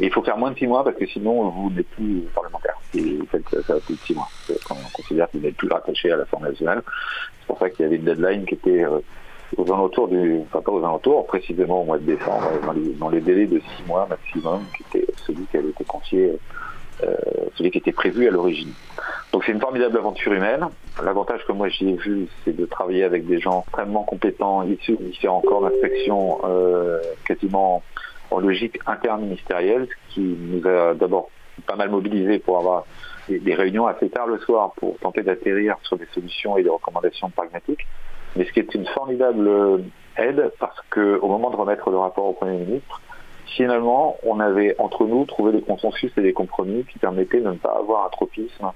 Il 0.00 0.10
faut 0.10 0.22
faire 0.22 0.38
moins 0.38 0.50
de 0.50 0.58
six 0.58 0.66
mois 0.66 0.82
parce 0.82 0.96
que 0.96 1.06
sinon 1.06 1.48
vous 1.50 1.70
n'êtes 1.70 1.88
plus 1.90 2.22
parlementaire. 2.34 2.74
Vous 2.94 3.26
faites 3.30 3.48
ça 3.66 3.74
plus 3.80 3.94
de 3.94 4.00
six 4.00 4.14
mois. 4.14 4.28
on 4.70 4.74
considère 4.92 5.30
que 5.30 5.36
vous 5.36 5.44
n'êtes 5.44 5.56
plus 5.56 5.68
rattaché 5.68 6.10
à 6.10 6.16
l'Assemblée 6.16 6.50
nationale. 6.50 6.82
C'est 7.40 7.46
pour 7.46 7.58
ça 7.58 7.70
qu'il 7.70 7.84
y 7.84 7.86
avait 7.86 7.96
une 7.96 8.04
deadline 8.04 8.46
qui 8.46 8.54
était 8.54 8.84
euh, 8.84 9.00
aux 9.56 9.70
alentours 9.72 10.08
du, 10.08 10.40
enfin 10.42 10.62
pas 10.62 10.72
aux 10.72 10.84
alentours, 10.84 11.26
précisément 11.26 11.82
au 11.82 11.84
mois 11.84 11.98
de 11.98 12.04
décembre, 12.04 12.48
dans 12.98 13.08
les, 13.10 13.20
délais 13.20 13.46
de 13.46 13.58
six 13.58 13.86
mois 13.86 14.06
maximum, 14.08 14.64
qui 14.76 14.98
était 14.98 15.12
celui 15.26 15.44
qui 15.46 15.56
avait 15.56 15.68
été 15.68 15.84
confié, 15.84 16.30
euh, 16.30 16.36
celui 17.56 17.70
qui 17.70 17.78
était 17.78 17.92
prévu 17.92 18.28
à 18.28 18.30
l'origine. 18.30 18.72
Donc 19.32 19.44
c'est 19.44 19.52
une 19.52 19.60
formidable 19.60 19.96
aventure 19.96 20.32
humaine. 20.32 20.68
L'avantage 21.02 21.44
que 21.46 21.52
moi 21.52 21.68
j'y 21.68 21.88
ai 21.88 21.96
vu, 21.96 22.28
c'est 22.44 22.54
de 22.54 22.66
travailler 22.66 23.02
avec 23.02 23.26
des 23.26 23.40
gens 23.40 23.64
extrêmement 23.66 24.04
compétents, 24.04 24.62
issus 24.62 24.96
de 24.96 25.04
différents 25.04 25.40
corps 25.40 25.62
d'inspection, 25.62 26.40
euh, 26.44 27.00
quasiment 27.24 27.82
en 28.30 28.40
logique 28.40 28.78
interministérielle, 28.86 29.88
ce 29.88 30.14
qui 30.14 30.20
nous 30.20 30.66
a 30.68 30.94
d'abord 30.94 31.30
pas 31.66 31.76
mal 31.76 31.90
mobilisé 31.90 32.38
pour 32.38 32.58
avoir 32.58 32.84
des, 33.28 33.54
réunions 33.54 33.86
assez 33.86 34.08
tard 34.10 34.26
le 34.26 34.38
soir 34.38 34.72
pour 34.76 34.98
tenter 34.98 35.22
d'atterrir 35.22 35.76
sur 35.82 35.96
des 35.96 36.06
solutions 36.12 36.56
et 36.56 36.62
des 36.62 36.70
recommandations 36.70 37.30
pragmatiques. 37.30 37.86
Mais 38.36 38.44
ce 38.44 38.52
qui 38.52 38.60
est 38.60 38.74
une 38.74 38.86
formidable 38.86 39.84
aide 40.16 40.52
parce 40.58 40.80
qu'au 40.90 41.28
moment 41.28 41.50
de 41.50 41.56
remettre 41.56 41.90
le 41.90 41.98
rapport 41.98 42.26
au 42.26 42.32
Premier 42.32 42.58
ministre, 42.58 43.00
finalement, 43.56 44.16
on 44.24 44.40
avait 44.40 44.74
entre 44.78 45.06
nous 45.06 45.24
trouvé 45.24 45.52
des 45.52 45.62
consensus 45.62 46.12
et 46.16 46.22
des 46.22 46.32
compromis 46.32 46.84
qui 46.84 46.98
permettaient 46.98 47.40
de 47.40 47.50
ne 47.50 47.56
pas 47.56 47.76
avoir 47.78 48.06
un 48.06 48.10
tropisme 48.10 48.72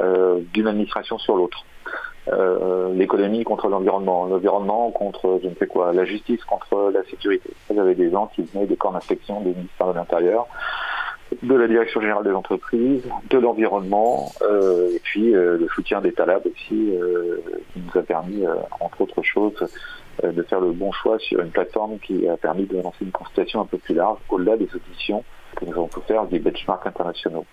euh, 0.00 0.40
d'une 0.52 0.66
administration 0.66 1.18
sur 1.18 1.36
l'autre. 1.36 1.64
Euh, 2.28 2.92
l'économie 2.94 3.42
contre 3.42 3.68
l'environnement, 3.68 4.26
l'environnement 4.26 4.90
contre 4.90 5.40
je 5.42 5.48
ne 5.48 5.54
sais 5.54 5.66
quoi, 5.66 5.92
la 5.92 6.04
justice 6.04 6.44
contre 6.44 6.90
la 6.92 7.02
sécurité. 7.04 7.50
Avait 7.70 7.94
des 7.94 8.10
gens 8.10 8.30
qui 8.34 8.42
venaient 8.42 8.66
des 8.66 8.76
corps 8.76 8.92
d'inspection, 8.92 9.40
des 9.40 9.54
ministères 9.54 9.88
de 9.88 9.94
l'Intérieur, 9.94 10.46
de 11.42 11.54
la 11.54 11.66
Direction 11.66 12.00
Générale 12.00 12.24
des 12.24 12.32
Entreprises, 12.32 13.08
de 13.30 13.38
l'Environnement, 13.38 14.30
euh, 14.42 14.90
et 14.94 15.00
puis 15.00 15.32
le 15.32 15.68
soutien 15.74 16.00
des 16.00 16.12
Talab 16.12 16.42
aussi, 16.46 16.92
qui 17.72 17.80
nous 17.80 17.98
a 17.98 18.02
permis, 18.02 18.44
entre 18.80 19.00
autres 19.00 19.22
choses, 19.22 19.54
de 20.22 20.42
faire 20.42 20.60
le 20.60 20.72
bon 20.72 20.92
choix 20.92 21.18
sur 21.18 21.40
une 21.40 21.50
plateforme 21.50 21.98
qui 21.98 22.28
a 22.28 22.36
permis 22.36 22.66
de 22.66 22.76
lancer 22.76 23.04
une 23.04 23.12
consultation 23.12 23.60
un 23.60 23.66
peu 23.66 23.78
plus 23.78 23.94
large, 23.94 24.18
au-delà 24.28 24.56
des 24.56 24.68
auditions 24.74 25.24
que 25.58 25.64
nous 25.64 25.72
avons 25.72 25.88
pu 25.88 26.00
faire 26.06 26.24
des 26.26 26.38
benchmarks 26.38 26.86
internationaux. 26.86 27.44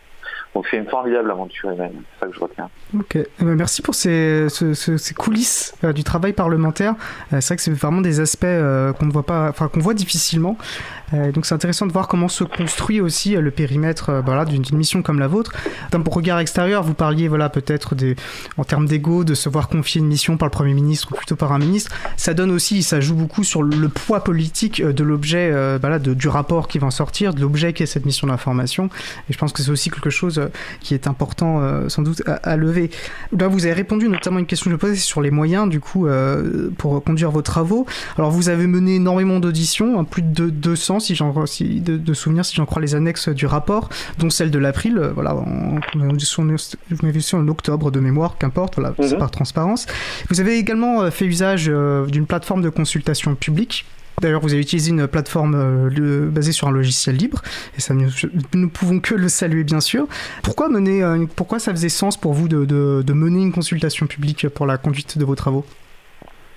Donc 0.56 0.66
c'est 0.72 0.78
une 0.78 0.88
formidable 0.88 1.30
aventure 1.30 1.70
humaine, 1.70 1.92
c'est 2.14 2.20
ça 2.26 2.28
que 2.32 2.36
je 2.36 2.40
retiens. 2.40 2.70
Ok, 2.98 3.16
eh 3.18 3.28
ben, 3.44 3.56
merci 3.56 3.82
pour 3.82 3.94
ces, 3.94 4.48
ce- 4.50 4.74
ce- 4.74 4.96
ces 4.96 5.14
coulisses 5.14 5.76
euh, 5.84 5.92
du 5.92 6.06
travail 6.06 6.32
parlementaire. 6.32 6.94
Euh, 7.34 7.42
c'est 7.42 7.48
vrai 7.50 7.56
que 7.58 7.62
c'est 7.62 7.72
vraiment 7.72 8.00
des 8.00 8.22
aspects 8.22 8.46
euh, 8.46 8.94
qu'on 8.94 9.06
ne 9.06 9.12
voit 9.12 9.26
pas, 9.26 9.50
enfin 9.50 9.68
qu'on 9.68 9.82
voit 9.82 9.94
difficilement. 9.94 10.58
Donc 11.36 11.46
c'est 11.46 11.54
intéressant 11.54 11.86
de 11.86 11.92
voir 11.92 12.08
comment 12.08 12.28
se 12.28 12.44
construit 12.44 13.00
aussi 13.00 13.36
le 13.36 13.52
périmètre 13.52 14.24
voilà, 14.26 14.44
d'une 14.44 14.64
mission 14.74 15.04
comme 15.04 15.20
la 15.20 15.28
vôtre. 15.28 15.54
D'un 15.92 16.02
regard 16.04 16.40
extérieur, 16.40 16.82
vous 16.82 16.96
parliez 16.96 17.28
voilà 17.28 17.48
peut-être 17.50 17.94
en 18.58 18.64
termes 18.64 18.88
d'ego, 18.88 19.24
de 19.24 19.36
se 19.36 19.48
voir 19.48 19.70
confier 19.70 20.02
une 20.02 20.08
mission 20.08 20.36
par 20.36 20.48
le 20.48 20.52
Premier 20.52 20.74
ministre 20.74 21.10
ou 21.12 21.16
plutôt 21.16 21.36
par 21.36 21.52
un 21.54 21.60
ministre. 21.60 21.92
Ça 22.18 22.34
donne 22.34 22.50
aussi, 22.50 22.82
ça 22.82 23.02
joue 23.02 23.14
beaucoup 23.16 23.44
sur 23.44 23.62
le 23.62 23.88
poids 23.88 24.24
politique 24.24 24.82
de 24.84 25.04
l'objet, 25.04 25.52
voilà, 25.78 26.00
du 26.00 26.28
rapport 26.28 26.68
qui 26.68 26.80
va 26.80 26.88
en 26.88 26.92
sortir, 26.92 27.36
de 27.36 27.40
l'objet 27.42 27.72
qui 27.72 27.84
est 27.84 27.86
cette 27.96 28.06
mission 28.06 28.28
d'information. 28.28 28.86
Et 29.30 29.34
je 29.34 29.38
pense 29.38 29.52
que 29.54 29.64
c'est 29.64 29.72
aussi 29.72 29.90
quelque 29.90 30.10
chose 30.10 30.38
euh, 30.40 30.48
qui 30.82 30.94
est 30.94 31.08
important 31.08 31.62
euh, 31.62 31.88
sans 31.90 32.02
doute 32.02 32.22
à, 32.28 32.34
à 32.34 32.56
lever. 32.58 32.92
Là, 33.38 33.48
vous 33.48 33.66
avez 33.66 33.74
répondu 33.74 34.10
notamment 34.10 34.38
à 34.38 34.40
une 34.42 34.46
question 34.46 34.70
que 34.70 34.76
je 34.76 34.80
posais 34.80 34.96
sur 34.96 35.22
les 35.22 35.32
moyens 35.32 35.70
du 35.70 35.80
coup 35.80 36.08
euh, 36.08 36.70
pour 36.78 37.02
conduire 37.04 37.32
vos 37.32 37.42
travaux. 37.42 37.86
Alors 38.18 38.32
vous 38.32 38.50
avez 38.50 38.68
mené 38.68 38.96
énormément 38.96 39.40
d'auditions, 39.40 40.00
hein, 40.00 40.04
plus 40.04 40.22
de 40.22 40.50
200 40.50 41.00
si 41.00 41.16
j'en 41.16 41.46
si, 41.46 41.80
de, 41.82 41.96
de 41.98 42.14
souvenirs 42.14 42.46
si 42.46 42.56
j'en 42.56 42.66
crois 42.66 42.82
les 42.82 42.96
annexes 42.96 43.30
du 43.30 43.46
rapport, 43.46 43.90
dont 44.20 44.30
celle 44.30 44.52
de 44.52 44.60
l'April. 44.60 45.00
Voilà, 45.16 45.36
en, 45.36 45.80
en 45.96 46.10
en 47.34 47.48
octobre 47.48 47.92
de 47.92 48.00
mémoire, 48.00 48.38
qu'importe. 48.38 48.76
Voilà, 48.76 48.94
c'est 49.00 49.14
Mhm. 49.14 49.20
par 49.20 49.32
transparence. 49.32 49.86
Vous 50.30 50.40
avez 50.42 50.58
également 50.58 51.10
fait 51.12 51.26
usage 51.26 51.72
d'une 52.10 52.26
plateforme 52.26 52.62
de 52.62 52.70
consultation 52.70 53.36
publique. 53.36 53.86
D'ailleurs, 54.22 54.42
vous 54.42 54.54
avez 54.54 54.62
utilisé 54.62 54.92
une 54.92 55.08
plateforme 55.08 55.56
euh, 55.56 56.30
basée 56.30 56.52
sur 56.52 56.68
un 56.68 56.72
logiciel 56.72 57.16
libre, 57.18 57.42
et 57.78 57.82
ça, 57.82 57.94
nous 57.94 58.10
ne 58.54 58.68
pouvons 58.68 59.00
que 59.00 59.14
le 59.14 59.28
saluer, 59.28 59.64
bien 59.64 59.82
sûr. 59.82 60.08
Pourquoi, 60.44 60.70
mener, 60.70 61.04
euh, 61.04 61.26
pourquoi 61.36 61.60
ça 61.60 61.72
faisait 61.72 61.90
sens 61.90 62.18
pour 62.18 62.34
vous 62.34 62.48
de, 62.48 63.14
mener 63.14 63.42
une 63.42 63.52
consultation 63.52 64.08
publique 64.08 64.48
pour 64.50 64.66
la 64.66 64.78
conduite 64.78 65.18
de 65.18 65.26
vos 65.26 65.36
travaux? 65.36 65.66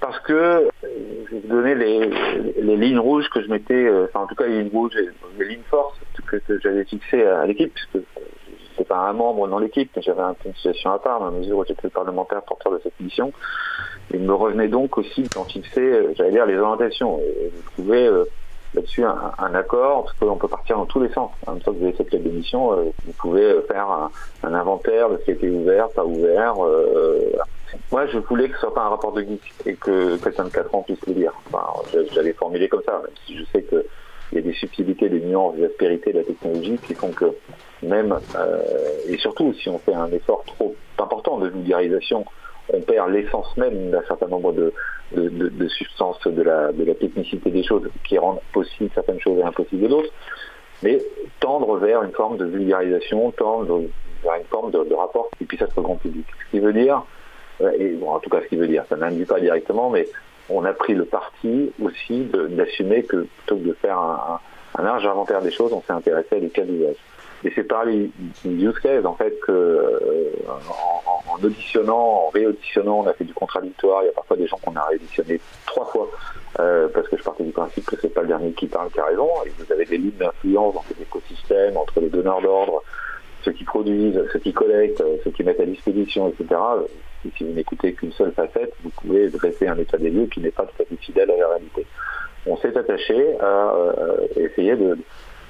Parce 0.01 0.19
que 0.21 0.33
euh, 0.33 0.71
je 0.85 1.35
vais 1.35 1.41
vous 1.41 1.49
donner 1.49 1.75
les, 1.75 2.77
lignes 2.77 2.99
rouges 2.99 3.29
que 3.31 3.43
je 3.43 3.49
euh, 3.51 4.07
enfin 4.09 4.21
en 4.21 4.27
tout 4.27 4.37
cas 4.37 4.47
les 4.47 4.63
lignes 4.63 4.71
rouges 4.71 4.97
et 4.97 5.09
les 5.39 5.49
lignes 5.49 5.63
forces 5.69 5.99
que, 6.27 6.41
j'avais 6.63 6.85
fixées 6.85 7.25
à 7.25 7.47
l'équipe, 7.47 7.73
puisque 7.75 8.05
j'étais 8.71 8.85
pas 8.85 9.09
un 9.09 9.13
membre 9.13 9.49
dans 9.49 9.59
l'équipe, 9.59 9.91
mais 9.97 10.03
j'avais 10.03 10.23
une 10.45 10.55
situation 10.55 10.93
à 10.93 10.99
part, 10.99 11.19
dans 11.19 11.27
la 11.27 11.39
mesure 11.39 11.59
où 11.59 11.65
j'étais 11.67 11.83
le 11.85 11.91
parlementaire 11.91 12.43
porteur 12.43 12.73
de 12.73 12.81
cette 12.83 12.99
mission. 13.01 13.33
Il 14.13 14.21
me 14.21 14.35
revenait 14.35 14.69
donc 14.69 14.97
aussi 14.99 15.29
d'en 15.35 15.45
fixer, 15.45 15.81
euh, 15.81 16.13
j'allais 16.17 16.31
dire, 16.31 16.47
les 16.47 16.57
orientations. 16.57 17.21
Et 17.21 17.51
vous 17.55 17.63
trouvez 17.73 18.07
euh, 18.07 18.25
là-dessus 18.75 19.05
un, 19.05 19.33
un 19.39 19.55
accord, 19.55 20.05
parce 20.05 20.15
qu'on 20.19 20.37
peut 20.39 20.49
partir 20.49 20.77
dans 20.79 20.87
tous 20.87 21.01
les 21.01 21.11
sens. 21.13 21.31
En 21.47 21.53
même 21.53 21.63
que 21.63 21.71
vous 21.71 21.83
avez 21.85 21.95
cette 21.97 22.11
lettre 22.13 22.25
de 22.25 22.31
mission, 22.31 22.73
euh, 22.73 22.85
vous 23.05 23.13
pouvez 23.19 23.45
euh, 23.45 23.63
faire 23.71 23.89
un, 23.91 24.11
un 24.43 24.55
inventaire 24.55 25.11
de 25.11 25.19
ce 25.19 25.25
qui 25.25 25.31
était 25.33 25.49
ouvert, 25.51 25.91
pas 25.91 26.05
ouvert. 26.05 26.65
euh. 26.65 27.33
Moi, 27.93 28.07
je 28.07 28.19
voulais 28.19 28.49
que 28.49 28.55
ce 28.55 28.61
soit 28.61 28.73
pas 28.75 28.83
un 28.85 28.89
rapport 28.89 29.13
de 29.13 29.21
geek 29.21 29.43
et 29.67 29.75
que 29.75 30.17
quelqu'un 30.17 30.45
de 30.45 30.51
4 30.51 30.75
ans 30.75 30.83
puisse 30.83 31.05
le 31.07 31.13
lire. 31.13 31.33
Enfin, 31.53 31.67
je- 31.93 32.07
j'avais 32.15 32.33
formulé 32.33 32.67
comme 32.69 32.83
ça, 32.87 32.93
même 33.05 33.13
si 33.27 33.37
je 33.37 33.45
sais 33.53 33.63
qu'il 33.63 33.85
y 34.33 34.39
a 34.39 34.41
des 34.41 34.55
subtilités, 34.55 35.11
des 35.11 35.21
nuances, 35.21 35.55
des 35.57 35.67
aspérités 35.67 36.13
de 36.15 36.19
la 36.21 36.25
technologie 36.25 36.79
qui 36.87 36.95
font 36.95 37.13
que 37.13 37.27
même, 37.83 38.19
euh, 38.37 38.63
et 39.07 39.19
surtout 39.19 39.53
si 39.53 39.69
on 39.69 39.79
fait 39.81 39.93
un 39.95 40.11
effort 40.13 40.45
trop 40.47 40.75
important 40.99 41.39
de 41.39 41.49
vulgarisation, 41.49 42.25
on 42.73 42.81
perd 42.81 43.11
l'essence 43.11 43.57
même 43.57 43.91
d'un 43.91 44.03
certain 44.03 44.29
nombre 44.29 44.53
de, 44.53 44.73
substances 45.69 46.27
de 46.27 46.43
la, 46.43 46.73
technicité 46.95 47.51
des 47.51 47.63
choses 47.63 47.89
qui 48.05 48.19
rendent 48.19 48.41
possibles 48.53 48.91
certaines 48.95 49.21
choses 49.21 49.39
et 49.39 49.43
impossibles 49.43 49.89
d'autres. 49.89 50.13
Mais 50.83 50.99
tendre 51.41 51.77
vers 51.79 52.03
une 52.03 52.13
forme 52.13 52.37
de 52.37 52.45
vulgarisation, 52.45 53.31
tendre 53.33 53.83
vers 54.23 54.35
une 54.35 54.45
forme 54.45 54.71
de, 54.71 54.95
rapport 54.95 55.29
qui 55.39 55.45
puisse 55.45 55.63
être 55.63 55.81
grand 55.81 55.97
public. 55.97 56.27
Ce 56.47 56.51
qui 56.51 56.61
veut 56.61 56.73
dire, 56.73 57.03
euh, 57.61 57.73
et 57.79 57.91
bon, 57.91 58.11
en 58.11 58.21
tout 58.21 58.31
cas 58.31 58.41
ce 58.43 58.47
qui 58.47 58.57
veut 58.57 58.69
dire, 58.69 58.85
ça 58.89 58.97
n'induit 58.97 59.25
pas 59.25 59.41
directement, 59.41 59.91
mais 59.91 60.07
on 60.49 60.65
a 60.65 60.73
pris 60.73 60.95
le 60.95 61.05
parti 61.05 61.73
aussi 61.83 62.29
d'assumer 62.51 63.03
que 63.03 63.27
plutôt 63.39 63.57
que 63.57 63.69
de 63.69 63.73
faire 63.75 63.99
un 63.99 64.83
large 64.83 65.07
inventaire 65.07 65.43
des 65.43 65.51
choses, 65.51 65.73
on 65.73 65.83
s'est 65.83 65.93
intéressé 65.93 66.37
à 66.37 66.41
des 66.41 66.49
cas 66.49 66.63
d'usage. 66.63 66.97
Et 67.45 67.53
c'est 67.55 67.65
par 67.65 67.85
les 67.85 68.11
use 68.45 68.79
cases, 68.81 69.05
en 69.05 69.15
fait, 69.15 69.39
que 69.41 69.53
euh, 69.53 70.31
en, 70.49 71.11
en- 71.33 71.45
auditionnant, 71.45 72.25
en 72.27 72.29
réauditionnant, 72.31 73.01
on 73.01 73.07
a 73.07 73.13
fait 73.13 73.25
du 73.25 73.33
contradictoire. 73.35 74.03
Il 74.03 74.07
y 74.07 74.09
a 74.09 74.13
parfois 74.13 74.37
des 74.37 74.49
gens 74.49 74.59
qu'on 74.65 74.75
a 74.75 74.85
réauditionné 74.85 75.41
trois 75.67 75.85
fois, 75.87 76.09
euh, 76.59 76.89
parce 76.93 77.07
que 77.09 77.17
je 77.17 77.23
partais 77.23 77.45
du 77.45 77.53
principe 77.53 77.87
que 77.87 77.95
c'est 78.01 78.13
pas 78.13 78.23
le 78.23 78.29
dernier 78.29 78.51
qui 78.53 78.67
parle 78.67 78.91
qui 78.91 78.99
a 78.99 79.05
raison. 79.05 79.29
Et 79.47 79.51
vous 79.57 79.73
avez 79.73 79.85
des 79.85 79.99
lignes 79.99 80.19
d'influence 80.19 80.75
dans 80.75 80.83
cet 80.89 81.01
écosystème, 81.01 81.77
entre 81.77 82.01
les 82.01 82.09
donneurs 82.09 82.43
d'ordre, 82.43 82.83
ceux 83.45 83.53
qui 83.53 83.63
produisent, 83.65 84.21
ceux 84.33 84.41
qui 84.41 84.53
collectent, 84.53 85.01
euh, 85.01 85.17
ceux 85.23 85.31
qui 85.31 85.45
mettent 85.45 85.61
à 85.61 85.65
disposition, 85.67 86.29
etc. 86.29 86.61
Et 87.25 87.31
si 87.37 87.45
vous 87.45 87.53
n'écoutez 87.53 87.93
qu'une 87.93 88.13
seule 88.13 88.33
facette, 88.33 88.73
vous 88.83 88.91
pouvez 88.91 89.29
dresser 89.29 89.69
un 89.69 89.77
état 89.79 89.97
des 89.97 90.11
lieux 90.11 90.27
qui 90.27 90.41
n'est 90.41 90.51
pas 90.51 90.65
tout 90.65 90.83
à 90.83 90.85
fait 90.85 90.97
fidèle 90.97 91.31
à 91.31 91.37
la 91.37 91.49
réalité. 91.51 91.87
On 92.47 92.57
s'est 92.57 92.77
attaché 92.77 93.39
à 93.41 93.75
euh, 93.75 94.27
essayer 94.37 94.75
de 94.75 94.97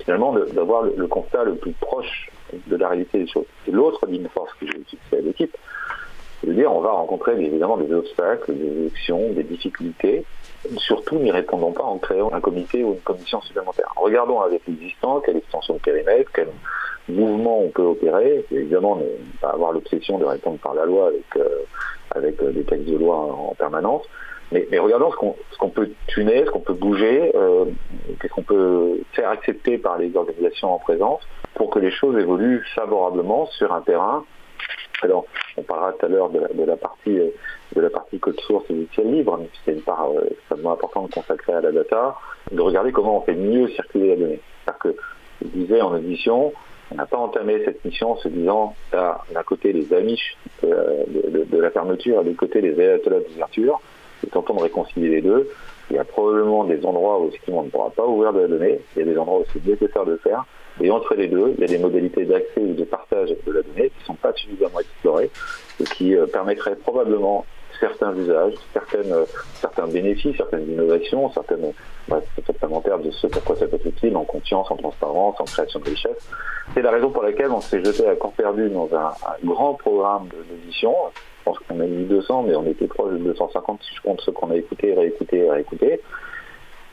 finalement 0.09 0.33
d'avoir 0.55 0.85
le, 0.85 1.07
constat 1.07 1.45
le 1.45 1.57
plus 1.57 1.72
proche 1.72 2.30
de 2.66 2.76
la 2.76 2.89
réalité 2.89 3.18
des 3.18 3.26
choses. 3.26 3.45
Et 3.66 3.70
l'autre 3.70 4.07
ligne 4.07 4.26
force 4.33 4.51
que 4.55 4.64
j'ai 4.64 4.83
fixée 4.89 5.18
à 5.18 5.20
l'équipe, 5.20 5.55
c'est 6.41 6.47
de 6.47 6.55
dire 6.55 6.72
on 6.72 6.80
va 6.80 6.93
rencontrer 6.93 7.33
évidemment 7.33 7.76
des 7.76 7.93
obstacles, 7.93 8.55
des 8.55 8.64
élections, 8.64 9.33
des 9.33 9.43
difficultés. 9.43 10.24
Surtout, 10.78 11.18
n'y 11.18 11.30
répondons 11.30 11.72
pas 11.72 11.83
en 11.83 11.99
créant 11.99 12.33
un 12.33 12.41
comité 12.41 12.83
ou 12.85 12.95
une 12.95 13.01
commission 13.01 13.43
supplémentaire. 13.43 13.93
Regardons 13.97 14.41
avec 14.41 14.62
l'existant, 14.66 15.20
quelle 15.20 15.37
extension 15.37 15.74
de 15.74 15.80
périmètre, 15.80 16.30
quel 16.33 16.49
mouvement 17.11 17.61
on 17.61 17.68
peut 17.68 17.83
opérer. 17.83 18.47
Évidemment, 18.51 18.97
ne 18.97 19.05
pas 19.43 19.51
avoir 19.51 19.72
l'obsession 19.72 20.16
de 20.18 20.24
répondre 20.24 20.59
par 20.59 20.72
la 20.72 20.87
loi 20.87 21.09
avec, 21.09 21.37
euh, 21.37 21.64
avec 22.14 22.43
euh, 22.43 22.51
des 22.53 22.64
textes 22.64 22.89
de 22.89 22.97
loi 22.97 23.14
en 23.14 23.55
permanence. 23.59 24.07
Mais, 24.53 24.78
regardons 24.78 25.11
ce 25.12 25.59
qu'on 25.59 25.68
peut 25.68 25.90
tuner, 26.07 26.44
ce 26.46 26.51
qu'on 26.51 26.61
peut 26.61 26.72
bouger, 26.72 27.32
euh, 27.34 27.66
qu'est-ce 28.20 28.32
qu'on 28.32 28.42
peut 28.42 29.01
faire 29.12 29.28
accepter 29.28 29.76
par 29.78 29.99
les 29.99 30.14
organisations 30.16 30.72
en 30.72 30.78
présence 30.78 31.20
pour 31.55 31.70
que 31.70 31.78
les 31.78 31.90
choses 31.90 32.16
évoluent 32.18 32.64
favorablement 32.74 33.46
sur 33.46 33.72
un 33.74 33.82
terrain. 33.82 34.24
Alors, 35.03 35.26
on 35.57 35.62
parlera 35.62 35.92
tout 35.92 36.07
à 36.07 36.09
l'heure 36.09 36.30
de, 36.30 36.40
la- 36.40 36.76
euh, 37.76 37.90
partie 37.90 38.18
code 38.18 38.40
source 38.40 38.64
et 38.70 38.72
logiciel 38.72 39.12
libre, 39.12 39.38
mais 39.40 39.49
c'est 39.64 39.72
une 39.72 39.82
part 39.82 40.11
euh, 40.11 40.24
extrêmement 40.30 40.72
importante 40.72 41.12
consacrée 41.12 41.53
à 41.53 41.61
la 41.61 41.70
data, 41.70 42.16
de 42.51 42.61
regarder 42.61 42.90
comment 42.90 43.18
on 43.18 43.20
fait 43.20 43.34
mieux 43.34 43.68
circuler 43.68 44.09
la 44.09 44.16
donnée. 44.16 44.40
C'est-à-dire 44.64 44.78
que, 44.80 44.96
je 45.42 45.46
disais 45.49 45.80
en 45.82 45.94
audition, 45.94 46.53
on 46.90 46.94
n'a 46.96 47.07
pas 47.07 47.18
entamé 47.18 47.62
cette 47.64 47.84
mission 47.84 48.12
en 48.12 48.16
se 48.16 48.28
disant, 48.28 48.74
t'as 48.90 49.18
d'un 49.32 49.42
côté 49.42 49.72
les 49.72 49.92
amiches 49.92 50.36
de 50.62 51.59
la 51.61 51.70
fermeture 51.70 52.20
et 52.20 52.24
de 52.24 52.28
l'autre 52.30 52.40
côté 52.40 52.61
les 52.61 52.80
ayatollahs 52.80 53.20
d'ouverture, 53.20 53.80
et 54.27 54.31
tentons 54.31 54.55
de 54.55 54.62
réconcilier 54.62 55.09
les 55.09 55.23
deux. 55.23 55.49
Il 55.91 55.97
y 55.97 55.99
a 55.99 56.05
probablement 56.05 56.64
des 56.64 56.85
endroits 56.85 57.21
où 57.21 57.31
on 57.49 57.62
ne 57.62 57.71
pourra 57.71 57.91
pas 57.91 58.07
ouvrir 58.07 58.33
de 58.33 58.41
la 58.41 58.49
donnée, 58.49 58.81
il 58.95 58.99
y 59.01 59.03
a 59.03 59.12
des 59.12 59.19
endroits 59.19 59.41
où 59.41 59.45
c'est 59.53 59.64
nécessaire 59.64 60.05
de 60.05 60.12
le 60.12 60.19
faire, 60.19 60.45
et 60.81 60.91
entre 60.91 61.14
les 61.14 61.29
deux, 61.29 61.55
il 61.57 61.61
y 61.61 61.64
a 61.64 61.66
des 61.66 61.79
modalités 61.79 62.25
d'accès 62.25 62.61
ou 62.61 62.75
de 62.75 62.85
partage 62.85 63.31
de 63.31 63.53
la 63.53 63.62
donnée 63.62 63.91
qui 63.91 64.01
ne 64.01 64.07
sont 64.07 64.14
pas 64.14 64.33
suffisamment 64.35 64.81
explorées 64.81 65.31
et 65.81 65.85
qui 65.85 66.14
euh, 66.14 66.27
permettraient 66.27 66.77
probablement 66.77 67.45
certains 67.81 68.14
usages, 68.14 68.55
certaines, 68.73 69.12
euh, 69.12 69.25
certains 69.55 69.87
bénéfices, 69.87 70.37
certaines 70.37 70.71
innovations, 70.71 71.31
certaines 71.33 71.73
bref, 72.09 72.25
supplémentaires 72.45 72.99
de 72.99 73.11
ce 73.11 73.27
pourquoi 73.27 73.57
ça 73.57 73.66
peut 73.66 73.77
être 73.77 73.87
utile 73.87 74.16
en 74.16 74.25
confiance, 74.25 74.71
en 74.71 74.77
transparence, 74.77 75.41
en 75.41 75.45
création 75.45 75.81
de 75.81 75.91
richesse. 75.91 76.29
C'est 76.75 76.83
la 76.83 76.91
raison 76.91 77.11
pour 77.11 77.23
laquelle 77.23 77.51
on 77.51 77.61
s'est 77.61 77.83
jeté 77.85 78.07
à 78.07 78.14
corps 78.16 78.33
perdu 78.33 78.69
dans 78.69 78.89
un, 78.95 79.09
un 79.09 79.47
grand 79.47 79.75
programme 79.75 80.29
d'édition. 80.49 80.95
Pense 81.49 81.59
qu'on 81.61 81.80
a 81.80 81.84
mis 81.86 82.05
200, 82.05 82.42
mais 82.42 82.55
on 82.57 82.66
était 82.66 82.86
proche 82.86 83.12
de 83.14 83.18
250 83.18 83.82
si 83.82 83.94
je 83.94 84.03
compte 84.03 84.20
ceux 84.20 84.32
qu'on 84.32 84.51
a 84.51 84.57
écoutés, 84.57 84.92
réécoutés, 84.92 85.49
réécoutés. 85.49 85.99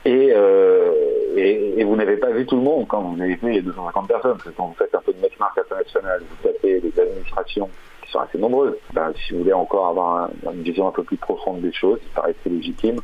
Et, 0.06 0.32
euh, 0.34 0.92
et, 1.36 1.78
et 1.80 1.84
vous 1.84 1.94
n'avez 1.94 2.16
pas 2.16 2.30
vu 2.30 2.46
tout 2.46 2.56
le 2.56 2.62
monde 2.62 2.86
quand 2.88 3.02
vous 3.02 3.20
avez 3.20 3.34
vu 3.34 3.50
les 3.52 3.60
250 3.60 4.08
personnes. 4.08 4.32
Parce 4.32 4.44
que 4.44 4.50
quand 4.56 4.68
vous 4.68 4.74
faites 4.78 4.94
un 4.94 5.00
peu 5.00 5.12
de 5.12 5.18
benchmark 5.20 5.58
international, 5.58 6.22
vous 6.22 6.48
tapez 6.48 6.80
les 6.80 6.98
administrations 7.02 7.68
qui 8.02 8.10
sont 8.10 8.20
assez 8.20 8.38
nombreuses. 8.38 8.76
Ben, 8.94 9.12
si 9.26 9.34
vous 9.34 9.40
voulez 9.40 9.52
encore 9.52 9.88
avoir 9.88 10.30
un- 10.46 10.52
une 10.54 10.62
vision 10.62 10.88
un 10.88 10.92
peu 10.92 11.02
plus 11.02 11.18
profonde 11.18 11.60
des 11.60 11.72
choses, 11.74 11.98
il 12.02 12.08
paraissait 12.10 12.48
légitime 12.48 12.96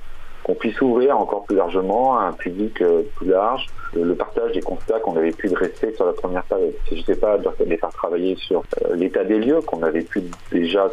qu'on 0.45 0.55
puisse 0.55 0.81
ouvrir 0.81 1.19
encore 1.19 1.45
plus 1.45 1.57
largement 1.57 2.19
à 2.19 2.25
un 2.25 2.33
public 2.33 2.81
euh, 2.83 3.03
plus 3.17 3.29
large 3.29 3.67
le, 3.95 4.15
partage 4.15 4.53
des 4.53 4.63
constats 4.63 5.01
qu'on 5.01 5.17
avait 5.17 5.33
pu 5.33 5.49
dresser 5.49 5.93
sur 5.95 6.07
la 6.07 6.13
première 6.13 6.43
période. 6.45 6.73
Je 6.91 6.97
ne 6.97 7.03
sais 7.03 7.17
pas 7.17 7.39
de 7.39 7.49
les 7.67 7.77
faire 7.77 7.91
travailler 7.91 8.37
sur 8.37 8.63
euh, 8.85 8.95
l'état 8.97 9.25
des 9.25 9.39
lieux 9.39 9.61
qu'on 9.61 9.83
avait 9.83 10.03
pu 10.03 10.23
déjà, 10.51 10.91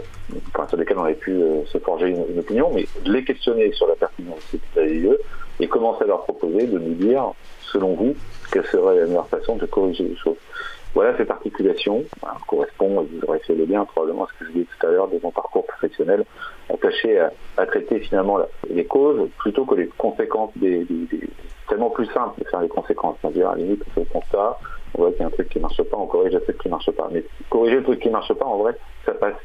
enfin, 0.54 0.68
sur 0.68 0.78
lesquels 0.78 0.97
on 0.97 1.04
avait 1.04 1.14
pu 1.14 1.32
euh, 1.32 1.64
se 1.66 1.78
forger 1.78 2.10
une, 2.10 2.26
une 2.30 2.39
opinion, 2.39 2.72
mais 2.74 2.88
de 3.04 3.14
les 3.14 3.24
questionner 3.24 3.72
sur 3.74 3.88
la 3.88 3.95
pertinence 3.95 4.38
de 4.38 4.58
cet 4.58 4.62
état 4.72 4.86
des 4.86 5.00
lieux 5.00 5.20
et 5.60 5.68
commencer 5.68 6.04
à 6.04 6.08
leur 6.08 6.24
proposer 6.24 6.68
de 6.68 6.78
nous 6.78 6.93
dire, 6.93 7.32
selon 7.72 7.93
vous, 7.93 8.16
quelle 8.52 8.66
serait 8.66 9.00
la 9.00 9.06
meilleure 9.06 9.28
façon 9.28 9.56
de 9.56 9.66
corriger 9.66 10.04
les 10.04 10.16
choses. 10.16 10.38
Voilà 10.96 11.16
cette 11.18 11.30
articulation 11.30 12.04
correspond, 12.48 13.02
vous 13.02 13.28
aurez 13.28 13.40
fait 13.40 13.54
le 13.54 13.66
lien 13.66 13.86
probablement 13.86 14.26
à 14.26 14.28
ce 14.34 14.40
que 14.40 14.46
je 14.46 14.52
disais 14.52 14.66
tout 14.66 14.88
à 14.88 14.90
l'heure 14.90 15.08
de 15.08 15.20
mon 15.22 15.32
parcours 15.32 15.66
professionnel, 15.66 16.26
attaché 16.74 17.20
à, 17.58 17.66
traiter 17.68 18.00
finalement 18.00 18.40
les 18.70 18.86
causes 18.86 19.30
plutôt 19.38 19.66
que 19.66 19.76
les 19.76 19.88
conséquences 19.88 20.52
des, 20.56 20.86
tellement 21.68 21.92
plus 21.92 22.08
simple 22.08 22.40
de 22.40 22.50
faire 22.50 22.62
les 22.62 22.68
conséquences. 22.68 23.18
C'est-à-dire, 23.22 23.50
à 23.50 23.56
la 23.56 23.62
limite, 23.62 23.84
on 23.88 23.92
fait 23.92 24.00
le 24.02 24.20
constat, 24.20 24.58
on 24.96 25.02
voit 25.02 25.12
qu'il 25.12 25.22
y 25.22 25.24
a 25.24 25.28
un 25.28 25.32
truc 25.32 25.50
qui 25.50 25.60
ne 25.60 25.62
marche 25.62 25.84
pas, 25.84 25.98
on 25.98 26.08
corrige 26.08 26.36
un 26.36 26.40
truc 26.40 26.58
qui 26.58 26.68
ne 26.68 26.72
marche 26.72 26.92
pas. 26.92 27.08
Mais 27.12 27.24
corriger 27.50 27.78
le 27.78 27.84
truc 27.84 28.00
qui 28.00 28.08
ne 28.08 28.14
marche 28.14 28.34
pas, 28.34 28.46
en 28.46 28.58
vrai, 28.58 28.76
ça 29.06 29.14
passe 29.14 29.36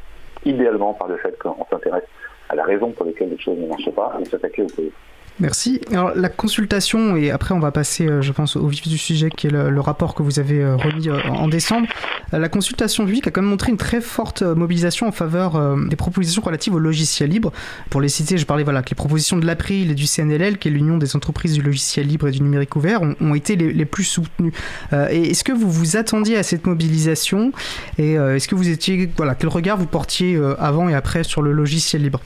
idéalement 0.45 0.95
par 0.95 1.09
le 1.09 1.17
fait 1.19 1.39
qu'on 1.39 1.65
s'intéresse 1.71 2.05
à 2.49 2.55
la 2.55 2.65
raison 2.65 2.91
pour 2.91 3.07
laquelle 3.07 3.31
les 3.31 3.39
choses 3.39 3.59
ne 3.59 3.67
marchent 3.67 3.91
pas 3.91 4.17
et 4.21 4.25
s'attaquer 4.25 4.63
au 4.63 4.67
causes. 4.67 4.93
Merci. 5.41 5.81
Alors 5.91 6.13
la 6.15 6.29
consultation, 6.29 7.17
et 7.17 7.33
après 7.33 7.55
on 7.55 7.59
va 7.59 7.73
passer, 7.73 8.07
euh, 8.07 8.23
je 8.23 8.31
pense, 8.31 8.55
au 8.55 8.69
vif 8.69 8.87
du 8.87 8.99
sujet, 8.99 9.31
qui 9.31 9.49
est 9.49 9.51
le, 9.51 9.81
rapport 9.81 10.15
que 10.15 10.23
vous 10.23 10.39
avez 10.39 10.63
euh, 10.63 10.77
remis 10.77 11.09
euh, 11.09 11.21
en 11.29 11.49
décembre. 11.49 11.89
La 12.31 12.49
consultation 12.49 13.05
publique 13.05 13.27
a 13.27 13.31
quand 13.31 13.43
même 13.43 13.51
montré 13.51 13.71
une 13.71 13.77
très 13.77 14.01
forte 14.01 14.43
mobilisation 14.43 15.07
en 15.07 15.13
faveur 15.13 15.77
des 15.87 15.95
propositions 15.95 16.43
relatives 16.43 16.75
au 16.75 16.81
logiciel 16.81 17.31
libre. 17.31 17.53
Pour 17.91 18.01
les 18.01 18.09
citer, 18.09 18.39
je 18.39 18.47
parlais 18.47 18.65
voilà, 18.65 18.83
que 18.83 18.91
les 18.91 18.97
propositions 18.97 19.37
de 19.37 19.47
l'April 19.47 19.93
et 19.93 19.95
du 19.95 20.07
CNLL, 20.07 20.59
qui 20.59 20.67
est 20.67 20.71
l'Union 20.73 20.99
des 20.99 21.15
entreprises 21.15 21.53
du 21.53 21.63
logiciel 21.63 22.09
libre 22.09 22.27
et 22.27 22.33
du 22.33 22.41
numérique 22.41 22.75
ouvert, 22.75 23.03
ont, 23.03 23.35
été 23.37 23.55
les, 23.55 23.85
plus 23.85 24.03
soutenues. 24.03 24.53
est-ce 24.91 25.45
que 25.45 25.53
vous 25.53 25.71
vous 25.71 25.97
attendiez 25.97 26.37
à 26.37 26.43
cette 26.43 26.67
mobilisation? 26.67 27.53
Et 27.99 28.15
est-ce 28.15 28.49
que 28.49 28.57
vous 28.57 28.69
étiez, 28.69 29.09
voilà, 29.17 29.37
quel 29.37 29.51
regard 29.51 29.77
vous 29.77 29.87
portiez 29.87 30.37
avant 30.59 30.89
et 30.89 30.95
après 30.95 31.23
sur 31.23 31.41
le 31.41 31.53
logiciel 31.53 32.03
libre? 32.03 32.21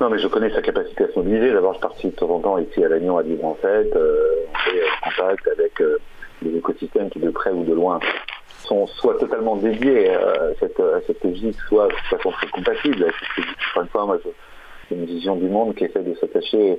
Non, 0.00 0.10
mais 0.10 0.18
je 0.18 0.28
connais 0.28 0.50
sa 0.50 0.60
capacité 0.60 1.04
à 1.04 1.08
se 1.08 1.18
mobiliser. 1.18 1.52
D'abord, 1.52 1.74
je 1.74 1.80
participe 1.80 2.10
de 2.10 2.16
temps 2.16 2.30
en 2.30 2.40
temps 2.40 2.58
ici 2.58 2.84
à 2.84 2.88
l'Agnon 2.88 3.16
à 3.16 3.22
Livre 3.22 3.44
en 3.46 3.54
fait. 3.54 3.94
Euh, 3.96 4.44
on 4.52 4.58
fait 4.58 4.80
contact 5.02 5.48
avec 5.48 5.80
euh, 5.80 5.98
les 6.42 6.56
écosystèmes 6.56 7.08
qui, 7.08 7.18
de 7.18 7.30
près 7.30 7.50
ou 7.50 7.64
de 7.64 7.72
loin, 7.72 7.98
sont 8.64 8.86
soit 8.86 9.18
totalement 9.18 9.56
dédiés 9.56 10.10
à 10.10 10.50
cette, 10.60 10.78
à 10.80 11.00
logique, 11.24 11.56
soit 11.68 11.88
de 11.88 12.16
façon 12.16 12.30
très 12.32 12.48
compatible. 12.48 13.06
Encore 13.70 13.82
une 13.82 13.88
fois, 13.88 14.06
moi, 14.06 14.18
j'ai 14.90 14.96
une 14.96 15.06
vision 15.06 15.36
du 15.36 15.48
monde 15.48 15.74
qui 15.74 15.84
essaie 15.84 16.02
de 16.02 16.14
s'attacher 16.14 16.78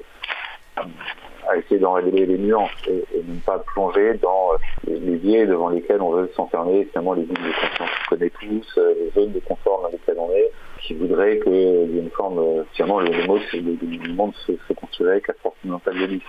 à 1.49 1.57
essayer 1.57 1.79
d'en 1.79 1.93
révéler 1.93 2.25
les 2.25 2.37
nuances 2.37 2.69
et, 2.87 3.03
ne 3.25 3.39
pas 3.39 3.59
plonger 3.73 4.13
dans 4.15 4.51
les, 4.85 5.15
biais 5.17 5.45
devant 5.45 5.69
lesquels 5.69 6.01
on 6.01 6.11
veut 6.11 6.29
s'enfermer, 6.35 6.85
finalement 6.85 7.13
les 7.13 7.23
lignes 7.23 7.33
de 7.33 7.53
conscience 7.59 7.89
qu'on 8.09 8.15
connaît 8.15 8.29
tous, 8.29 8.77
euh, 8.77 8.93
les 8.99 9.11
zones 9.11 9.31
de 9.31 9.39
confort 9.39 9.81
dans 9.81 9.89
lesquelles 9.89 10.19
on 10.19 10.29
est, 10.31 10.51
voudrait 10.93 11.39
qu'il 11.39 11.53
y 11.53 11.99
une 11.99 12.09
forme, 12.11 12.39
euh, 12.39 12.63
finalement 12.73 12.99
le, 12.99 13.25
mot, 13.25 13.39
c'est 13.51 13.57
le, 13.57 14.13
monde 14.13 14.33
se, 14.45 14.53
se 14.67 14.73
construirait 14.73 15.13
avec 15.13 15.27
la 15.27 15.33
force 15.35 15.55
mentale 15.63 15.95
de 15.95 16.19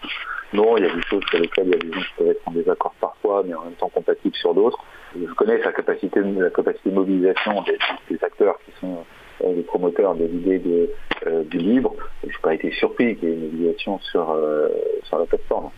Non, 0.52 0.76
il 0.76 0.84
y 0.84 0.86
a 0.88 0.94
des 0.94 1.02
choses 1.02 1.22
sur 1.30 1.38
lesquelles 1.38 1.66
il 1.66 1.72
y 1.72 1.74
a 1.74 1.78
des 1.78 1.92
gens 1.92 2.00
qui 2.00 2.14
peuvent 2.18 2.30
être 2.30 2.42
en 2.46 2.52
désaccord 2.52 2.94
parfois, 3.00 3.42
mais 3.46 3.54
en 3.54 3.64
même 3.64 3.74
temps 3.74 3.88
compatibles 3.88 4.34
sur 4.36 4.54
d'autres. 4.54 4.78
Je 5.14 5.32
connais 5.34 5.62
sa 5.62 5.72
capacité, 5.72 6.20
la 6.20 6.50
capacité 6.50 6.90
de 6.90 6.94
mobilisation 6.94 7.62
des, 7.62 8.18
acteurs 8.22 8.59
qui 8.64 8.72
sont 8.80 9.04
euh, 9.44 9.54
les 9.54 9.62
promoteurs 9.62 10.14
de 10.14 10.24
l'idée 10.24 10.59
de, 10.59 10.90
euh, 11.26 11.44
du 11.44 11.59
libre. 11.59 11.94
Je 12.22 12.28
n'ai 12.28 12.34
pas 12.42 12.54
été 12.54 12.70
surpris 12.72 13.16
qu'il 13.16 13.28
y 13.28 13.32
ait 13.32 13.34
une 13.34 13.42
mobilisation 13.42 13.98
sur, 14.00 14.36
sur 15.04 15.18
la 15.18 15.26
plateforme. 15.26 15.70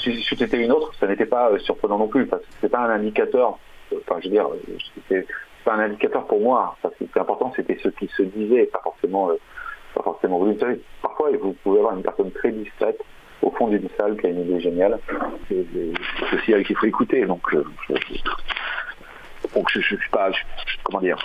Si, 0.00 0.22
c'était 0.36 0.60
une 0.60 0.72
autre, 0.72 0.92
ça 0.98 1.06
n'était 1.06 1.26
pas 1.26 1.56
surprenant 1.60 1.98
non 1.98 2.08
plus, 2.08 2.26
parce 2.26 2.42
que 2.42 2.48
c'est 2.60 2.68
pas 2.68 2.80
un 2.80 2.90
indicateur. 2.90 3.58
Enfin, 3.94 4.18
je 4.20 4.28
veux 4.28 4.32
dire, 4.32 4.48
un 5.70 5.80
indicateur 5.80 6.26
pour 6.26 6.40
moi. 6.40 6.76
Ce 6.82 7.04
qui 7.04 7.18
important, 7.18 7.52
c'était 7.54 7.78
ce 7.82 7.88
qui 7.88 8.08
se 8.08 8.22
disait, 8.22 8.66
pas 8.66 8.80
forcément, 8.82 9.30
euh, 9.30 9.36
pas 9.94 10.02
forcément. 10.02 10.38
Vous 10.38 10.58
savez, 10.58 10.80
parfois, 11.00 11.30
vous 11.40 11.54
pouvez 11.62 11.78
avoir 11.78 11.96
une 11.96 12.02
personne 12.02 12.30
très 12.32 12.50
discrète 12.50 13.00
au 13.42 13.50
fond 13.50 13.68
d'une 13.68 13.88
salle 13.98 14.16
qui 14.16 14.26
a 14.26 14.30
une 14.30 14.40
idée 14.42 14.60
géniale. 14.60 14.98
C'est 15.48 15.64
aussi 16.34 16.54
avec 16.54 16.66
qu'il 16.66 16.76
faut 16.76 16.86
écouter. 16.86 17.24
Donc, 17.26 17.42
euh, 17.54 17.64
je, 17.90 19.80
je, 19.80 19.96
suis 19.96 20.10
pas, 20.10 20.30
comment 20.84 21.00
dire, 21.00 21.18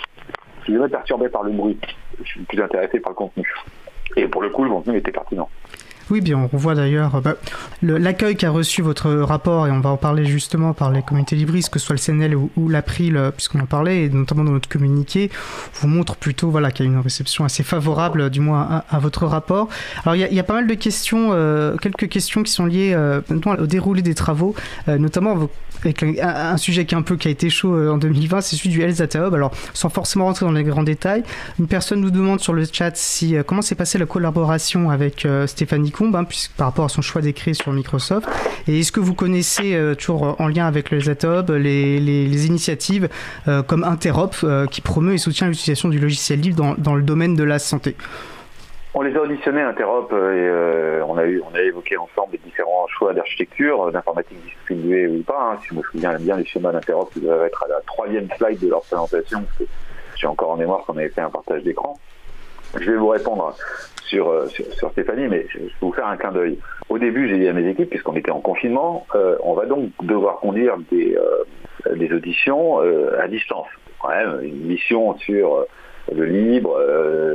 je 0.60 0.64
suis 0.64 0.74
jamais 0.74 0.88
perturbé 0.88 1.28
par 1.28 1.42
le 1.42 1.52
bruit. 1.52 1.78
Je 2.22 2.24
suis 2.24 2.40
plus 2.42 2.60
intéressé 2.60 3.00
par 3.00 3.12
le 3.12 3.16
contenu. 3.16 3.54
Et 4.16 4.26
pour 4.26 4.42
le 4.42 4.50
coup, 4.50 4.64
le 4.64 4.70
contenu 4.70 4.96
était 4.96 5.12
pertinent. 5.12 5.48
Oui, 6.10 6.20
bien, 6.22 6.48
on 6.50 6.56
voit 6.56 6.74
d'ailleurs 6.74 7.20
bah, 7.20 7.36
l'accueil 7.82 8.36
qu'a 8.36 8.50
reçu 8.50 8.80
votre 8.80 9.10
rapport, 9.10 9.66
et 9.66 9.70
on 9.70 9.80
va 9.80 9.90
en 9.90 9.96
parler 9.96 10.24
justement 10.24 10.72
par 10.72 10.90
les 10.90 11.02
communautés 11.02 11.36
libristes, 11.36 11.70
que 11.70 11.78
ce 11.78 11.86
soit 11.86 11.96
le 11.96 12.00
CNL 12.00 12.34
ou, 12.34 12.68
l'April, 12.68 13.16
euh, 13.16 13.30
puisqu'on 13.30 13.60
en 13.60 13.66
parlait, 13.66 14.04
et 14.04 14.08
notamment 14.08 14.44
dans 14.44 14.52
notre 14.52 14.68
communiqué, 14.68 15.30
vous 15.74 15.88
montre 15.88 16.16
plutôt 16.16 16.50
voilà, 16.50 16.70
qu'il 16.70 16.86
y 16.86 16.88
a 16.88 16.92
une 16.92 17.00
réception 17.00 17.44
assez 17.44 17.62
favorable, 17.62 18.30
du 18.30 18.40
moins 18.40 18.82
à, 18.88 18.98
votre 18.98 19.26
rapport. 19.26 19.68
Alors, 20.04 20.16
il 20.16 20.34
y, 20.34 20.40
a 20.40 20.44
pas 20.44 20.54
mal 20.54 20.66
de 20.66 20.74
questions, 20.74 21.30
euh, 21.32 21.76
quelques 21.76 22.08
questions 22.08 22.42
qui 22.42 22.52
sont 22.52 22.66
liées 22.66 22.92
euh, 22.94 23.20
au 23.58 23.66
déroulé 23.66 24.02
des 24.02 24.14
travaux, 24.14 24.54
notamment 24.86 25.48
avec 25.80 26.02
un, 26.02 26.56
sujet 26.56 26.84
qui, 26.84 26.94
est 26.94 26.98
un 26.98 27.02
peu, 27.02 27.16
qui 27.16 27.28
a 27.28 27.30
été 27.30 27.50
chaud 27.50 27.90
en 27.90 27.98
2020, 27.98 28.40
c'est 28.40 28.56
celui 28.56 28.70
du 28.70 28.78
Data 28.78 29.26
Hub. 29.26 29.34
Alors, 29.34 29.52
sans 29.74 29.88
forcément 29.88 30.24
rentrer 30.24 30.46
dans 30.46 30.52
les 30.52 30.64
grands 30.64 30.82
détails, 30.82 31.22
une 31.58 31.66
personne 31.66 32.00
nous 32.00 32.10
demande 32.10 32.40
sur 32.40 32.52
le 32.52 32.64
chat 32.70 32.96
si, 32.96 33.36
comment 33.46 33.62
s'est 33.62 33.74
passée 33.74 33.98
la 33.98 34.06
collaboration 34.06 34.90
avec 34.90 35.26
Stéphanie 35.46 35.92
Hein, 36.00 36.24
puisque, 36.24 36.52
par 36.52 36.68
rapport 36.68 36.84
à 36.84 36.88
son 36.88 37.02
choix 37.02 37.20
d'écrire 37.20 37.54
sur 37.54 37.72
Microsoft. 37.72 38.28
Et 38.66 38.80
est-ce 38.80 38.92
que 38.92 39.00
vous 39.00 39.14
connaissez, 39.14 39.74
euh, 39.74 39.94
toujours 39.94 40.40
en 40.40 40.48
lien 40.48 40.66
avec 40.66 40.90
le 40.90 41.00
Zatob, 41.00 41.50
les, 41.50 41.98
les, 42.00 42.46
initiatives 42.46 43.08
euh, 43.48 43.62
comme 43.62 43.84
Interop 43.84 44.36
euh, 44.44 44.66
qui 44.66 44.80
promeut 44.80 45.14
et 45.14 45.18
soutient 45.18 45.48
l'utilisation 45.48 45.88
du 45.88 45.98
logiciel 45.98 46.40
libre 46.40 46.76
dans, 46.78 46.94
le 46.94 47.02
domaine 47.02 47.34
de 47.34 47.44
la 47.44 47.58
santé? 47.58 47.96
On 48.98 49.02
les 49.02 49.16
a 49.16 49.20
auditionnés 49.20 49.62
Interop 49.62 50.12
et 50.12 50.50
on, 51.06 51.16
a 51.16 51.24
eu, 51.24 51.40
on 51.48 51.54
a 51.54 51.62
évoqué 51.62 51.96
ensemble 51.96 52.32
les 52.32 52.38
différents 52.38 52.88
choix 52.88 53.14
d'architecture, 53.14 53.92
d'informatique 53.92 54.42
distribuée 54.42 55.06
ou 55.06 55.22
pas. 55.22 55.52
Hein. 55.52 55.58
Si 55.62 55.68
je 55.68 55.74
me 55.74 55.82
souviens 55.82 56.18
bien, 56.18 56.36
les 56.36 56.44
schémas 56.44 56.72
d'Interop 56.72 57.10
doivent 57.16 57.44
être 57.44 57.62
à 57.62 57.68
la 57.68 57.80
troisième 57.86 58.28
slide 58.36 58.58
de 58.58 58.68
leur 58.68 58.80
présentation, 58.80 59.44
j'ai 60.16 60.26
encore 60.26 60.50
en 60.50 60.56
mémoire 60.56 60.84
qu'on 60.84 60.96
avait 60.96 61.10
fait 61.10 61.20
un 61.20 61.30
partage 61.30 61.62
d'écran. 61.62 61.96
Je 62.74 62.90
vais 62.90 62.96
vous 62.96 63.08
répondre 63.08 63.54
euh, 64.14 64.48
sur, 64.48 64.50
sur, 64.50 64.90
Stéphanie, 64.90 65.28
mais 65.28 65.46
je 65.48 65.58
vais 65.58 65.70
vous 65.80 65.92
faire 65.92 66.08
un 66.08 66.16
clin 66.16 66.32
d'œil. 66.32 66.58
Au 66.88 66.98
début, 66.98 67.28
j'ai 67.28 67.38
dit 67.38 67.46
à 67.46 67.52
mes 67.52 67.68
équipes, 67.68 67.90
puisqu'on 67.90 68.16
était 68.16 68.32
en 68.32 68.40
confinement, 68.40 69.06
euh, 69.14 69.36
on 69.44 69.54
va 69.54 69.66
donc 69.66 69.90
devoir 70.02 70.40
conduire 70.40 70.76
des, 70.90 71.16
euh, 71.16 71.94
des 71.94 72.12
auditions 72.12 72.80
à 72.80 73.28
distance. 73.28 73.68
Quand 74.00 74.08
même, 74.08 74.40
une 74.42 74.66
mission 74.66 75.16
sur 75.18 75.66
le 76.14 76.24
libre, 76.24 76.78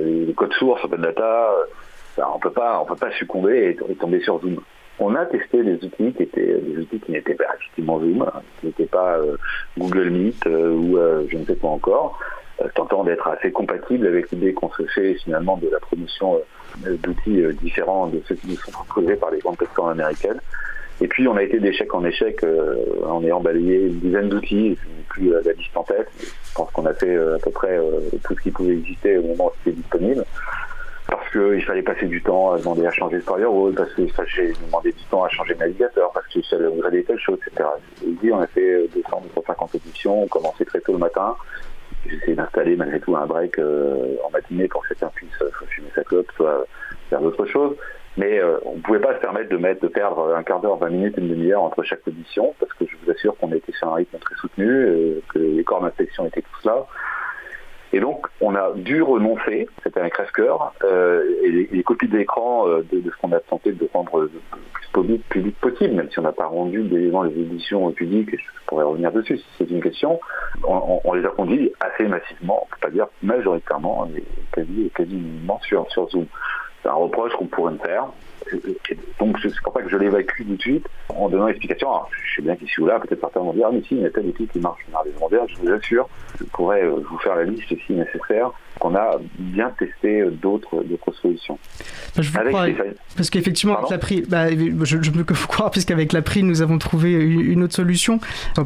les 0.04 0.34
codes 0.34 0.54
sources, 0.54 0.84
open 0.84 1.02
data, 1.02 1.50
ben, 2.18 2.26
on 2.34 2.40
peut 2.40 2.52
pas, 2.52 2.80
on 2.82 2.86
peut 2.86 2.96
pas 2.96 3.12
succomber 3.12 3.78
et, 3.90 3.96
tomber 3.96 4.22
sur 4.22 4.40
Zoom. 4.42 4.62
On 5.00 5.16
a 5.16 5.26
testé 5.26 5.64
des 5.64 5.84
outils 5.84 6.14
qui 6.14 6.24
étaient 6.24 6.60
des 6.60 6.78
outils 6.78 7.00
qui 7.00 7.12
n'étaient 7.12 7.34
pas 7.34 7.56
effectivement 7.56 8.00
Zoom, 8.00 8.22
hein, 8.22 8.42
qui 8.60 8.68
n'étaient 8.68 8.86
pas 8.86 9.18
Google 9.78 10.10
Meet 10.10 10.46
ou 10.46 10.98
je 11.30 11.38
ne 11.38 11.46
sais 11.46 11.56
pas 11.56 11.68
encore, 11.68 12.20
tentant 12.76 13.04
d'être 13.04 13.28
assez 13.28 13.52
compatible 13.52 14.08
avec 14.08 14.32
l'idée 14.32 14.54
qu'on 14.54 14.72
se 14.72 14.84
fait 14.88 15.16
finalement 15.16 15.58
de 15.58 15.70
la 15.70 15.80
promotion 15.80 16.40
euh, 16.86 16.98
d'outils 16.98 17.42
euh, 17.42 17.54
différents 17.54 18.08
de 18.08 18.22
ceux 18.28 18.36
qui 18.36 18.48
nous 18.48 18.58
sont 18.58 18.72
proposés 18.72 19.16
par 19.16 19.32
les 19.32 19.40
grandes 19.40 19.58
plateformes 19.58 19.92
américaines. 19.92 20.40
Et 21.02 21.08
puis 21.08 21.28
on 21.28 21.36
a 21.36 21.44
été 21.44 21.60
d'échec 21.60 21.94
en 21.94 22.06
échec 22.06 22.44
euh, 22.44 22.76
en 23.06 23.24
ayant 23.24 23.42
balayé 23.42 23.88
une 23.88 24.00
dizaine 24.00 24.30
d'outils, 24.30 24.78
plus 25.10 25.32
la 25.32 25.54
liste 25.54 25.76
en 25.76 25.84
tête. 25.84 26.08
Je 26.20 26.54
pense 26.54 26.72
qu'on 26.72 26.86
a 26.86 26.94
fait 26.94 27.16
à 27.16 27.38
peu 27.44 27.52
près 27.52 27.80
tout 28.24 28.36
ce 28.36 28.42
qui 28.42 28.52
pouvait 28.52 28.74
exister 28.74 29.18
au 29.18 29.24
moment 29.24 29.48
où 29.48 29.52
c'était 29.64 29.78
disponible. 29.78 30.24
Parce 31.08 31.30
qu'il 31.32 31.64
fallait 31.64 31.82
passer 31.82 32.06
du 32.06 32.22
temps 32.22 32.54
à 32.54 32.60
demander 32.60 32.86
à 32.86 32.92
changer 32.92 33.18
de 33.18 33.22
firewall, 33.22 33.74
parce 33.74 33.94
qu'il 33.94 34.12
fallait 34.12 34.54
demander 34.66 34.92
du 34.92 35.04
temps 35.12 35.24
à 35.24 35.30
changer 35.30 35.54
de 35.54 35.60
navigateur, 35.60 36.12
parce 36.14 36.26
qu'il 36.28 36.44
fallait 36.46 36.66
upgrader 36.66 37.04
telle 37.04 37.20
chose, 37.20 37.38
etc. 37.46 37.70
Et 38.24 38.32
on 38.32 38.40
a 38.40 38.48
fait 38.48 38.88
200, 38.96 39.24
250 39.36 39.76
éditions, 39.76 40.24
on 40.24 40.28
commençait 40.28 40.66
très 40.66 40.80
tôt 40.80 40.94
le 40.94 41.00
matin, 41.00 41.36
j'ai 42.06 42.16
essayé 42.16 42.36
d'installer 42.36 42.76
malgré 42.76 43.00
tout 43.00 43.16
un 43.16 43.26
break 43.26 43.60
euh, 43.60 44.16
en 44.26 44.30
matinée 44.32 44.68
pour 44.68 44.82
que 44.82 44.90
chacun 44.90 45.10
puisse 45.16 45.32
soit 45.38 45.48
euh, 45.48 45.66
fumer 45.68 45.90
sa 45.96 46.04
clope, 46.04 46.32
soit 46.36 46.66
faire 47.10 47.22
d'autres 47.22 47.46
choses. 47.46 47.76
Mais 48.18 48.40
euh, 48.40 48.60
on 48.66 48.76
ne 48.76 48.82
pouvait 48.82 49.00
pas 49.00 49.16
se 49.16 49.20
permettre 49.20 49.50
de 49.50 49.58
mettre, 49.58 49.82
de 49.82 49.88
perdre 49.88 50.36
un 50.36 50.44
quart 50.44 50.60
d'heure, 50.60 50.78
20 50.78 50.90
minutes, 50.90 51.16
une 51.18 51.30
demi-heure 51.30 51.64
entre 51.64 51.84
chaque 51.84 52.08
audition, 52.08 52.54
parce 52.60 52.72
que 52.74 52.86
je 52.86 52.96
vous 53.04 53.12
assure 53.12 53.36
qu'on 53.38 53.52
a 53.52 53.56
été 53.56 53.72
sur 53.72 53.88
un 53.88 53.96
rythme 53.96 54.18
très 54.20 54.36
soutenu, 54.36 55.22
que 55.34 55.40
les 55.40 55.64
corps 55.64 55.82
d'inspection 55.82 56.26
étaient 56.26 56.44
tous 56.44 56.68
là. 56.68 56.86
Et 57.92 58.00
donc, 58.00 58.26
on 58.42 58.56
a 58.56 58.72
dû 58.76 59.02
renoncer, 59.02 59.68
c'était 59.84 60.00
un 60.00 60.10
crève-cœur, 60.10 60.74
et 61.44 61.68
les, 61.72 61.84
copies 61.84 62.08
d'écran 62.08 62.68
de, 62.68 62.86
de, 62.92 63.12
ce 63.12 63.22
qu'on 63.22 63.32
a 63.32 63.40
tenté 63.40 63.72
de 63.72 63.88
rendre 63.94 64.22
le 64.22 64.32
plus 64.74 65.18
public, 65.30 65.60
possible, 65.60 65.96
même 65.96 66.10
si 66.12 66.20
on 66.20 66.24
n'a 66.24 66.32
pas 66.32 66.46
rendu 66.46 66.84
d'éléments 66.84 67.24
les 67.24 67.40
éditions 67.40 67.92
publiques, 67.92 68.32
je 68.32 68.46
pourrais 68.68 68.84
revenir 68.84 69.12
dessus 69.12 69.38
si 69.38 69.46
c'est 69.58 69.70
une 69.70 69.82
question, 69.82 70.20
on, 70.64 71.14
les 71.14 71.26
a 71.26 71.30
conduits 71.30 71.72
assez 71.80 72.08
massivement, 72.08 72.64
on 72.64 72.68
peut 72.68 72.82
pas 72.82 72.90
dire 72.90 73.08
majoritairement, 73.22 74.08
mais 74.14 74.24
quasi, 74.52 74.92
quasiment 74.96 75.60
sur, 75.64 75.90
sur 75.92 76.10
Zoom. 76.10 76.26
C'est 76.84 76.90
un 76.90 76.94
reproche 76.94 77.34
qu'on 77.34 77.48
pourrait 77.48 77.72
me 77.72 77.78
faire. 77.78 78.08
donc 79.20 79.38
c'est 79.42 79.62
pour 79.64 79.74
ça 79.74 79.82
que 79.82 79.90
je 79.90 79.98
l'évacue 79.98 80.44
tout 80.44 80.56
de 80.56 80.62
suite 80.62 80.86
en 81.10 81.30
donnant 81.30 81.48
l'explication. 81.48 81.90
Je 82.12 82.36
sais 82.36 82.42
bien 82.42 82.56
qu'ici 82.58 82.82
ou 82.82 82.86
là, 82.86 83.00
peut-être 83.00 83.22
certains 83.22 83.42
dire, 83.54 83.68
ah 83.70 83.72
mais 83.74 83.82
si, 83.82 83.96
il 83.96 84.02
y 84.02 84.06
a 84.06 84.10
tel 84.10 84.26
outil 84.26 84.48
qui 84.48 84.60
marche. 84.60 84.86
Je 84.86 85.58
vous 85.62 85.72
assure, 85.72 86.10
je 86.40 86.46
pourrais 86.46 86.84
euh, 86.84 87.00
vous 87.10 87.18
faire 87.20 87.36
la 87.36 87.46
liste 87.46 87.74
si 87.86 87.94
nécessaire 87.94 88.52
qu'on 88.80 88.96
a 88.96 89.18
bien 89.38 89.72
testé 89.78 90.26
d'autres 90.42 90.84
solutions. 91.22 91.58
Bah, 92.16 92.22
je 92.22 92.32
vous 92.32 92.40
crois, 92.50 92.68
parce 93.16 93.30
qu'effectivement, 93.30 93.78
avec 93.78 93.90
l'April, 93.90 94.26
bah, 94.28 94.50
je, 94.52 95.02
je 95.02 95.12
peux 95.12 95.34
vous 95.34 95.48
croire, 95.48 95.72
puisqu'avec 95.72 96.14
l'April, 96.14 96.46
nous 96.46 96.62
avons 96.62 96.78
trouvé 96.78 97.14
une, 97.14 97.64
autre 97.64 97.76
solution. 97.76 98.20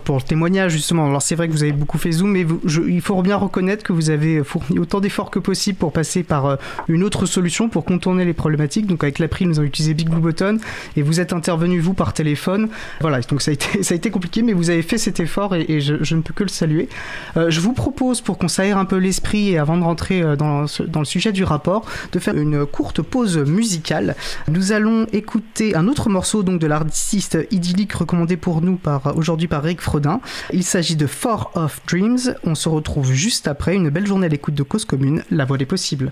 pour 0.04 0.18
le 0.18 0.22
témoignage, 0.22 0.72
justement, 0.72 1.08
alors 1.08 1.22
c'est 1.22 1.36
vrai 1.36 1.48
que 1.48 1.54
vous 1.54 1.64
avez 1.64 1.72
beaucoup 1.72 1.98
fait 1.98 2.12
Zoom, 2.12 2.32
mais 2.32 2.44
vous, 2.44 2.60
il 2.88 3.02
faut 3.02 3.22
bien 3.22 3.36
reconnaître 3.36 3.84
que 3.84 3.94
vous 3.94 4.10
avez 4.10 4.44
fourni 4.44 4.80
autant 4.80 5.00
d'efforts 5.00 5.32
que 5.32 5.40
possible 5.40 5.78
pour 5.78 5.92
passer 5.92 6.24
par 6.24 6.46
euh, 6.46 6.56
une 6.88 7.04
autre 7.04 7.26
solution 7.26 7.70
pour 7.70 7.86
contourner 7.86 8.26
les 8.26 8.34
problématiques. 8.34 8.88
Donc 8.88 9.04
avec 9.04 9.20
l'April, 9.20 9.48
nous 9.48 9.60
avons 9.60 9.68
utilisé 9.68 9.94
Big 9.94 10.10
Blue 10.10 10.22
Button 10.22 10.58
et 10.96 11.02
vous 11.02 11.20
êtes 11.20 11.34
intervenu, 11.34 11.80
vous, 11.80 11.94
par 11.94 12.14
téléphone. 12.14 12.70
Voilà, 13.02 13.22
donc 13.22 13.42
ça 13.42 13.52
a 13.52 13.54
été, 13.54 13.84
ça 13.84 13.94
a 13.94 13.98
été 13.98 14.12
compliqué, 14.12 14.42
mais 14.42 14.54
vous 14.54 14.70
avez 14.70 14.82
fait 14.82 14.98
cet 14.98 15.20
effort 15.20 15.56
et, 15.56 15.82
je, 15.82 16.16
ne 16.16 16.22
peux 16.22 16.34
que 16.34 16.44
le 16.44 16.50
saluer. 16.50 16.90
Euh, 17.36 17.50
je 17.50 17.60
vous 17.60 17.74
propose, 17.74 18.22
pour 18.22 18.38
qu'on 18.38 18.48
s'aère 18.48 18.78
un 18.78 18.86
peu 18.86 18.98
l'esprit 18.98 19.50
et 19.50 19.58
avant 19.58 19.78
de 19.78 19.84
rentrer 19.84 19.97
euh, 20.12 20.36
dans, 20.36 20.66
dans 20.88 21.00
le 21.00 21.06
sujet 21.06 21.32
du 21.32 21.44
rapport, 21.44 21.86
de 22.12 22.20
faire 22.20 22.38
une 22.38 22.66
courte 22.66 23.02
pause 23.02 23.38
musicale. 23.38 24.16
Nous 24.48 24.72
allons 24.72 25.06
écouter 25.14 25.76
un 25.76 25.88
autre 25.88 26.10
morceau 26.10 26.44
donc 26.44 26.60
de 26.60 26.68
l'artiste 26.68 27.38
idyllique 27.52 27.94
recommandé 27.94 28.38
pour 28.38 28.62
nous 28.62 28.76
par 28.76 29.16
aujourd'hui 29.18 29.48
par 29.48 29.64
Rick 29.64 29.82
Frodin. 29.82 30.22
Il 30.54 30.64
s'agit 30.64 30.96
de 30.96 31.08
Four 31.08 31.52
of 31.56 31.82
Dreams. 31.88 32.36
On 32.44 32.56
se 32.56 32.70
retrouve 32.70 33.12
juste 33.12 33.48
après 33.48 33.76
une 33.76 33.90
belle 33.90 34.08
journée 34.08 34.28
à 34.28 34.30
l'écoute 34.30 34.56
de 34.56 34.64
Cause 34.64 34.86
Commune, 34.86 35.24
la 35.32 35.46
voix 35.46 35.58
des 35.58 35.66
possibles. 35.66 36.12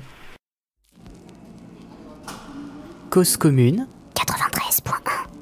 Cause 3.09 3.37
Commune 3.37 3.87
93.1 4.15 5.34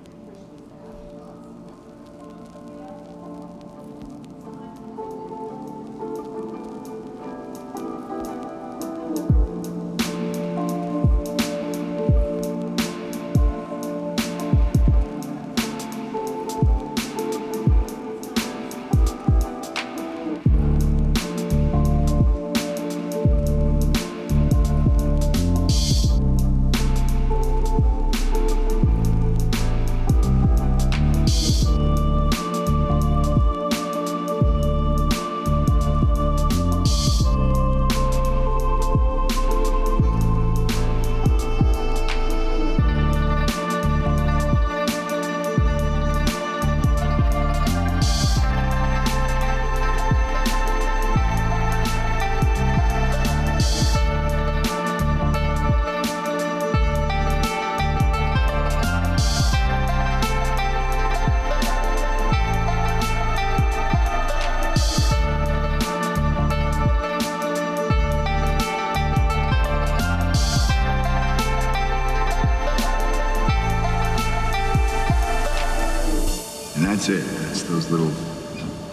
That's 77.04 77.22
it. 77.22 77.38
That's 77.42 77.64
those 77.64 77.92
little 77.92 78.14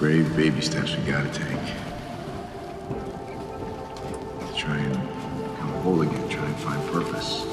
brave 0.01 0.35
baby 0.35 0.61
steps 0.63 0.97
we 0.97 1.05
gotta 1.05 1.29
take. 1.29 1.47
To 4.49 4.57
try 4.57 4.79
and 4.79 4.95
come 5.59 5.69
whole 5.85 6.03
again, 6.03 6.29
try 6.29 6.45
and 6.45 6.57
find 6.57 6.91
purpose. 6.91 7.50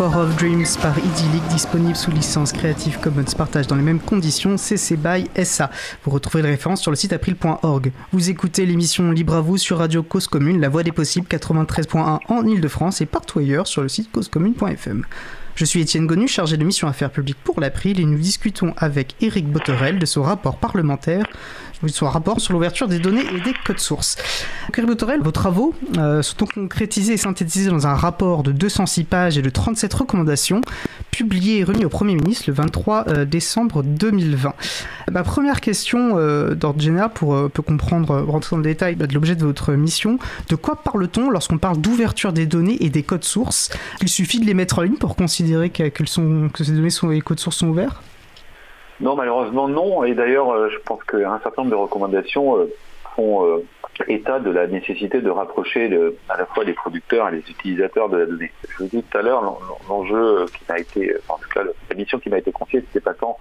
Four 0.00 0.16
of 0.16 0.36
Dreams 0.36 0.78
par 0.80 0.96
Idyllic, 0.96 1.46
disponible 1.50 1.94
sous 1.94 2.10
licence 2.10 2.52
Creative 2.52 2.98
Commons 3.00 3.34
partage 3.36 3.66
dans 3.66 3.76
les 3.76 3.82
mêmes 3.82 4.00
conditions 4.00 4.56
CC 4.56 4.96
BY 4.96 5.28
SA. 5.44 5.68
Vous 6.02 6.10
retrouvez 6.10 6.42
les 6.42 6.48
références 6.48 6.80
sur 6.80 6.90
le 6.90 6.96
site 6.96 7.12
april.org. 7.12 7.92
Vous 8.10 8.30
écoutez 8.30 8.64
l'émission 8.64 9.10
Libre 9.10 9.34
à 9.34 9.42
vous 9.42 9.58
sur 9.58 9.76
Radio 9.76 10.02
Cause 10.02 10.26
Commune, 10.26 10.58
la 10.58 10.70
voix 10.70 10.84
des 10.84 10.92
possibles 10.92 11.26
93.1 11.28 12.20
en 12.26 12.46
Ile-de-France 12.46 13.02
et 13.02 13.06
partout 13.06 13.40
ailleurs 13.40 13.66
sur 13.66 13.82
le 13.82 13.90
site 13.90 14.10
causecommune.fm. 14.10 15.04
Je 15.54 15.64
suis 15.66 15.82
Étienne 15.82 16.06
Gonu, 16.06 16.26
chargé 16.26 16.56
de 16.56 16.64
mission 16.64 16.88
affaires 16.88 17.10
publiques 17.10 17.36
pour 17.44 17.60
l'April 17.60 18.00
et 18.00 18.06
nous 18.06 18.16
discutons 18.16 18.72
avec 18.78 19.14
Éric 19.20 19.52
Botorel 19.52 19.98
de 19.98 20.06
son 20.06 20.22
rapport 20.22 20.56
parlementaire 20.56 21.26
son 21.88 22.08
rapport 22.08 22.40
sur 22.40 22.52
l'ouverture 22.52 22.88
des 22.88 22.98
données 22.98 23.24
et 23.34 23.40
des 23.40 23.54
codes 23.64 23.78
sources. 23.78 24.16
Éric 24.68 24.86
Botorel, 24.86 25.20
vos 25.20 25.30
travaux 25.30 25.74
euh, 25.98 26.22
sont 26.22 26.46
concrétisés 26.46 27.14
et 27.14 27.16
synthétisés 27.16 27.70
dans 27.70 27.86
un 27.86 27.94
rapport 27.94 28.42
de 28.42 28.52
206 28.52 29.04
pages 29.04 29.38
et 29.38 29.42
de 29.42 29.50
37 29.50 29.92
recommandations, 29.92 30.60
publié 31.10 31.58
et 31.58 31.64
remis 31.64 31.84
au 31.84 31.88
Premier 31.88 32.14
ministre 32.14 32.44
le 32.46 32.54
23 32.54 33.08
euh, 33.08 33.24
décembre 33.24 33.82
2020. 33.82 34.54
Ma 35.10 35.22
première 35.22 35.60
question 35.60 36.16
euh, 36.16 36.54
d'ordre 36.54 36.80
général 36.80 37.10
pour 37.12 37.50
comprendre, 37.66 38.20
rentrer 38.20 38.56
dans 38.56 38.58
le 38.58 38.64
détail 38.64 38.94
bah, 38.94 39.06
de 39.06 39.14
l'objet 39.14 39.34
de 39.34 39.44
votre 39.44 39.72
mission, 39.72 40.18
de 40.48 40.56
quoi 40.56 40.76
parle-t-on 40.76 41.30
lorsqu'on 41.30 41.58
parle 41.58 41.78
d'ouverture 41.78 42.32
des 42.32 42.46
données 42.46 42.78
et 42.80 42.90
des 42.90 43.02
codes 43.02 43.24
sources? 43.24 43.70
Il 44.00 44.08
suffit 44.08 44.40
de 44.40 44.46
les 44.46 44.54
mettre 44.54 44.78
en 44.78 44.82
ligne 44.82 44.96
pour 44.96 45.16
considérer 45.16 45.70
que, 45.70 46.06
sont, 46.06 46.48
que 46.52 46.64
ces 46.64 46.72
données 46.72 46.90
sont, 46.90 47.10
et 47.10 47.20
codes 47.20 47.40
sources 47.40 47.58
sont 47.58 47.68
ouverts? 47.68 48.00
Non, 49.00 49.16
malheureusement 49.16 49.68
non. 49.68 50.04
Et 50.04 50.14
d'ailleurs, 50.14 50.68
je 50.68 50.78
pense 50.78 51.02
qu'un 51.04 51.38
certain 51.42 51.62
nombre 51.62 51.70
de 51.70 51.80
recommandations 51.80 52.68
font 53.16 53.62
état 54.08 54.38
de 54.38 54.50
la 54.50 54.66
nécessité 54.66 55.20
de 55.20 55.30
rapprocher 55.30 55.90
à 56.28 56.36
la 56.36 56.46
fois 56.46 56.64
les 56.64 56.72
producteurs 56.72 57.28
et 57.28 57.32
les 57.32 57.50
utilisateurs 57.50 58.08
de 58.08 58.18
la 58.18 58.26
donnée. 58.26 58.52
Je 58.68 58.84
vous 58.84 58.88
dis 58.88 59.02
tout 59.02 59.18
à 59.18 59.22
l'heure, 59.22 59.42
l'enjeu 59.88 60.46
qui 60.46 60.64
m'a 60.68 60.78
été, 60.78 61.14
en 61.28 61.36
tout 61.36 61.48
cas 61.48 61.62
la 61.64 61.96
mission 61.96 62.18
qui 62.18 62.30
m'a 62.30 62.38
été 62.38 62.52
confiée, 62.52 62.82
c'était 62.86 63.00
pas 63.00 63.14
tant 63.14 63.38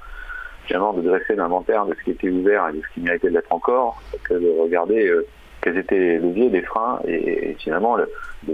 finalement 0.65 0.93
de 0.93 1.01
dresser 1.01 1.35
l'inventaire 1.35 1.85
de 1.85 1.95
ce 1.95 2.03
qui 2.03 2.11
était 2.11 2.29
ouvert 2.29 2.67
et 2.69 2.73
de 2.73 2.81
ce 2.81 2.93
qui 2.93 2.99
méritait 3.01 3.31
d'être 3.31 3.51
encore, 3.51 3.99
que 4.23 4.35
de 4.35 4.61
regarder 4.61 5.07
euh, 5.07 5.25
quels 5.61 5.77
étaient 5.77 5.97
les 5.97 6.17
leviers, 6.19 6.49
les 6.49 6.61
freins 6.61 6.99
et, 7.07 7.55
finalement 7.59 7.95
le, 7.95 8.07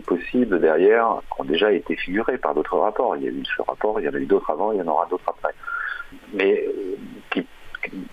possible 0.07 0.59
derrière 0.59 1.21
ont 1.37 1.43
déjà 1.43 1.71
été 1.71 1.95
figurés 1.97 2.37
par 2.37 2.55
d'autres 2.55 2.77
rapports. 2.77 3.17
Il 3.17 3.23
y 3.23 3.27
a 3.27 3.31
eu 3.31 3.43
ce 3.45 3.61
rapport, 3.61 3.99
il 3.99 4.05
y 4.05 4.09
en 4.09 4.13
a 4.13 4.17
eu 4.17 4.25
d'autres 4.25 4.49
avant, 4.49 4.71
il 4.71 4.77
y 4.77 4.81
en 4.81 4.87
aura 4.87 5.05
d'autres 5.07 5.27
après. 5.27 5.53
Mais 6.33 6.65
euh, 6.67 7.41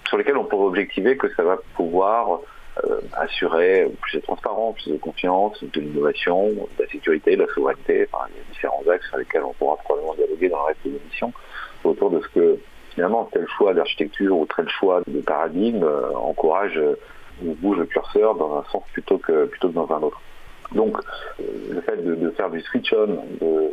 sur 0.09 0.19
lesquels 0.19 0.37
on 0.37 0.45
pourrait 0.45 0.67
objectiver 0.67 1.17
que 1.17 1.33
ça 1.35 1.43
va 1.43 1.59
pouvoir 1.75 2.41
euh, 2.85 3.01
assurer 3.15 3.91
plus 4.01 4.19
de 4.19 4.21
transparence, 4.21 4.77
plus 4.77 4.93
de 4.93 4.99
confiance, 4.99 5.63
de 5.63 5.81
l'innovation, 5.81 6.49
de 6.51 6.83
la 6.83 6.89
sécurité, 6.89 7.37
de 7.37 7.43
la 7.43 7.53
souveraineté. 7.53 8.07
Enfin, 8.11 8.27
il 8.31 8.37
y 8.37 8.41
a 8.41 8.53
différents 8.53 8.83
axes 8.91 9.09
sur 9.09 9.19
lesquels 9.19 9.43
on 9.43 9.53
pourra 9.53 9.77
probablement 9.77 10.15
dialoguer 10.15 10.49
dans 10.49 10.59
le 10.59 10.65
reste 10.65 10.81
de 10.85 10.91
l'émission 10.91 11.33
autour 11.85 12.11
de 12.11 12.21
ce 12.21 12.29
que 12.29 12.59
finalement 12.95 13.29
tel 13.33 13.47
choix 13.57 13.75
d'architecture 13.75 14.37
ou 14.37 14.47
tel 14.55 14.69
choix 14.69 15.03
de 15.07 15.21
paradigme 15.21 15.83
euh, 15.83 16.15
encourage 16.15 16.79
ou 17.43 17.55
bouge 17.55 17.79
le 17.79 17.87
curseur 17.87 18.35
dans 18.37 18.59
un 18.59 18.65
sens 18.71 18.85
plutôt 18.93 19.19
que 19.19 19.47
plutôt 19.47 19.69
dans 19.69 19.91
un 19.91 20.03
autre. 20.03 20.21
Donc 20.75 20.97
le 21.39 21.81
fait 21.81 22.03
de, 22.03 22.31
faire 22.31 22.51
du 22.51 22.61
switch 22.61 22.93
on, 22.93 23.07
de, 23.45 23.73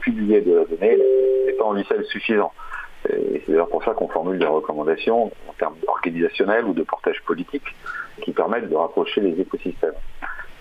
publier 0.00 0.40
de 0.40 0.54
la 0.54 0.64
donnée, 0.64 0.98
n'est 1.46 1.52
pas 1.52 1.64
en 1.64 1.72
lui 1.72 1.84
seul 1.84 2.04
suffisant. 2.06 2.52
Et 3.08 3.42
c'est 3.44 3.52
d'ailleurs 3.52 3.68
pour 3.68 3.82
ça 3.82 3.92
qu'on 3.94 4.08
formule 4.08 4.38
des 4.38 4.46
recommandations 4.46 5.32
en 5.48 5.52
termes 5.58 5.76
organisationnels 5.88 6.64
ou 6.64 6.74
de 6.74 6.82
portage 6.82 7.20
politique 7.22 7.64
qui 8.22 8.32
permettent 8.32 8.68
de 8.68 8.76
rapprocher 8.76 9.20
les 9.20 9.40
écosystèmes. 9.40 9.94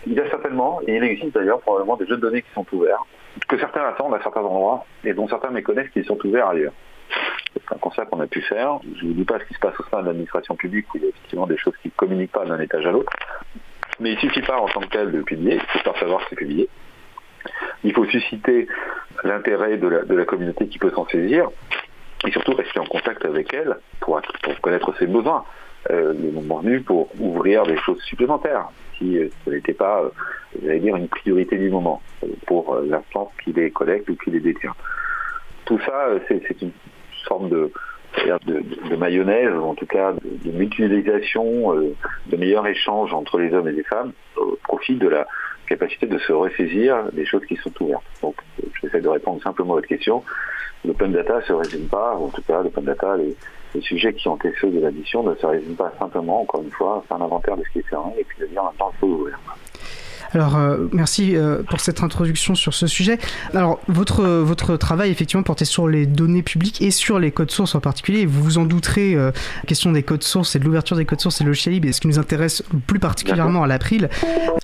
Il 0.07 0.13
y 0.13 0.19
a 0.19 0.29
certainement, 0.29 0.79
et 0.87 0.95
il 0.95 1.03
existe 1.03 1.33
d'ailleurs 1.33 1.59
probablement 1.59 1.97
des 1.97 2.07
jeux 2.07 2.15
de 2.15 2.21
données 2.21 2.41
qui 2.41 2.51
sont 2.53 2.65
ouverts, 2.71 3.03
que 3.47 3.57
certains 3.59 3.83
attendent 3.83 4.13
à 4.13 4.21
certains 4.21 4.41
endroits 4.41 4.85
et 5.03 5.13
dont 5.13 5.27
certains 5.27 5.51
méconnaissent 5.51 5.89
qu'ils 5.89 6.05
sont 6.05 6.17
ouverts 6.25 6.47
ailleurs. 6.47 6.73
C'est 7.53 7.75
un 7.75 7.77
constat 7.77 8.05
qu'on 8.05 8.19
a 8.21 8.27
pu 8.27 8.41
faire. 8.41 8.79
Je 8.95 9.03
ne 9.03 9.09
vous 9.09 9.15
dis 9.15 9.25
pas 9.25 9.39
ce 9.39 9.45
qui 9.45 9.53
se 9.53 9.59
passe 9.59 9.77
au 9.79 9.83
sein 9.89 10.01
de 10.01 10.07
l'administration 10.07 10.55
publique 10.55 10.85
où 10.93 10.97
il 10.97 11.03
y 11.03 11.05
a 11.07 11.09
effectivement 11.09 11.47
des 11.47 11.57
choses 11.57 11.75
qui 11.81 11.89
ne 11.89 11.93
communiquent 11.93 12.31
pas 12.31 12.45
d'un 12.45 12.59
étage 12.59 12.85
à 12.85 12.91
l'autre. 12.91 13.11
Mais 13.99 14.11
il 14.11 14.15
ne 14.15 14.19
suffit 14.19 14.41
pas 14.41 14.57
en 14.57 14.67
tant 14.67 14.81
que 14.81 14.87
tel 14.87 15.11
de 15.11 15.21
publier, 15.21 15.55
il 15.55 15.59
faut 15.59 15.79
faire 15.79 15.97
savoir 15.99 16.21
ce 16.21 16.27
qui 16.27 16.33
est 16.35 16.37
publié. 16.37 16.69
Il 17.83 17.93
faut 17.93 18.05
susciter 18.05 18.67
l'intérêt 19.23 19.77
de 19.77 19.87
la, 19.87 20.25
communauté 20.25 20.67
qui 20.67 20.79
peut 20.79 20.91
s'en 20.91 21.07
saisir 21.07 21.49
et 22.27 22.31
surtout 22.31 22.53
rester 22.53 22.79
en 22.79 22.85
contact 22.85 23.23
avec 23.25 23.53
elle 23.53 23.77
pour, 23.99 24.21
connaître 24.61 24.93
ses 24.97 25.07
besoins 25.07 25.45
euh, 25.89 26.13
le 26.13 26.31
moment 26.31 26.59
venu 26.59 26.81
pour 26.81 27.09
ouvrir 27.19 27.63
des 27.63 27.77
choses 27.77 28.01
supplémentaires 28.01 28.69
si 28.99 29.17
euh, 29.17 29.29
ce 29.45 29.49
n'était 29.49 29.73
pas, 29.73 30.01
euh, 30.01 30.09
j'allais 30.61 30.79
dire, 30.79 30.95
une 30.95 31.07
priorité 31.07 31.57
du 31.57 31.69
moment 31.69 32.01
euh, 32.23 32.27
pour 32.45 32.75
l'instance 32.75 33.29
qui 33.43 33.53
les 33.53 33.71
collecte 33.71 34.09
ou 34.09 34.15
qui 34.15 34.29
les 34.29 34.39
détient. 34.39 34.75
Tout 35.65 35.79
ça, 35.85 36.09
c'est 36.27 36.61
une 36.61 36.71
forme 37.27 37.49
de, 37.49 37.71
de, 38.45 38.95
mayonnaise, 38.95 39.53
en 39.53 39.75
tout 39.75 39.85
cas 39.85 40.13
de, 40.13 40.51
mutualisation, 40.51 41.75
de 41.75 42.37
meilleur 42.37 42.65
échange 42.65 43.13
entre 43.13 43.37
les 43.37 43.53
hommes 43.53 43.67
et 43.67 43.71
les 43.71 43.83
femmes, 43.83 44.13
au 44.35 44.57
profit 44.63 44.95
de 44.95 45.07
la 45.07 45.27
capacité 45.69 46.07
de 46.07 46.17
se 46.17 46.33
ressaisir 46.33 47.11
des 47.13 47.25
choses 47.25 47.45
qui 47.45 47.55
sont 47.55 47.71
ouvertes. 47.79 48.03
Donc, 48.21 48.35
j'essaie 48.81 49.01
de 49.01 49.07
répondre 49.07 49.41
simplement 49.41 49.73
à 49.73 49.75
votre 49.77 49.87
question. 49.87 50.23
L'open 50.83 51.11
data 51.11 51.37
ne 51.37 51.41
se 51.41 51.53
résume 51.53 51.87
pas, 51.87 52.15
en 52.15 52.29
tout 52.29 52.41
cas, 52.41 52.61
l'open 52.63 52.83
data, 52.83 53.15
les, 53.17 53.35
sujets 53.81 54.13
qui 54.13 54.27
ont 54.27 54.35
été 54.35 54.51
ceux 54.59 54.71
de 54.71 54.79
la 54.79 54.89
mission 54.89 55.21
ne 55.23 55.35
se 55.35 55.45
résument 55.45 55.75
pas 55.75 55.93
simplement, 55.99 56.41
encore 56.41 56.63
une 56.63 56.71
fois, 56.71 56.97
à 56.97 57.07
faire 57.07 57.17
un 57.17 57.25
inventaire 57.25 57.55
de 57.55 57.63
ce 57.63 57.69
qui 57.69 57.79
est 57.79 57.83
fait 57.83 57.95
et 58.17 58.23
puis 58.23 58.39
de 58.39 58.47
dire 58.47 58.63
maintenant 58.63 58.91
il 58.95 58.99
faut 58.99 59.07
ouvrir. 59.07 59.39
Alors, 60.33 60.57
euh, 60.57 60.87
merci 60.91 61.35
euh, 61.35 61.63
pour 61.63 61.79
cette 61.79 62.03
introduction 62.03 62.55
sur 62.55 62.73
ce 62.73 62.87
sujet. 62.87 63.17
Alors, 63.53 63.79
votre, 63.87 64.25
votre 64.25 64.77
travail, 64.77 65.09
effectivement, 65.09 65.43
portait 65.43 65.65
sur 65.65 65.87
les 65.87 66.05
données 66.05 66.43
publiques 66.43 66.81
et 66.81 66.91
sur 66.91 67.19
les 67.19 67.31
codes 67.31 67.51
sources 67.51 67.75
en 67.75 67.79
particulier. 67.79 68.25
Vous 68.25 68.43
vous 68.43 68.57
en 68.57 68.65
douterez, 68.65 69.15
euh, 69.15 69.31
la 69.57 69.67
question 69.67 69.91
des 69.91 70.03
codes 70.03 70.23
sources 70.23 70.55
et 70.55 70.59
de 70.59 70.65
l'ouverture 70.65 70.95
des 70.95 71.05
codes 71.05 71.21
sources 71.21 71.41
et 71.41 71.43
le 71.43 71.49
logiciel 71.49 71.73
libre 71.73 71.87
est 71.87 71.93
ce 71.93 72.01
qui 72.01 72.07
nous 72.07 72.19
intéresse 72.19 72.63
plus 72.85 72.99
particulièrement 72.99 73.63
à 73.63 73.67
l'April. 73.67 74.09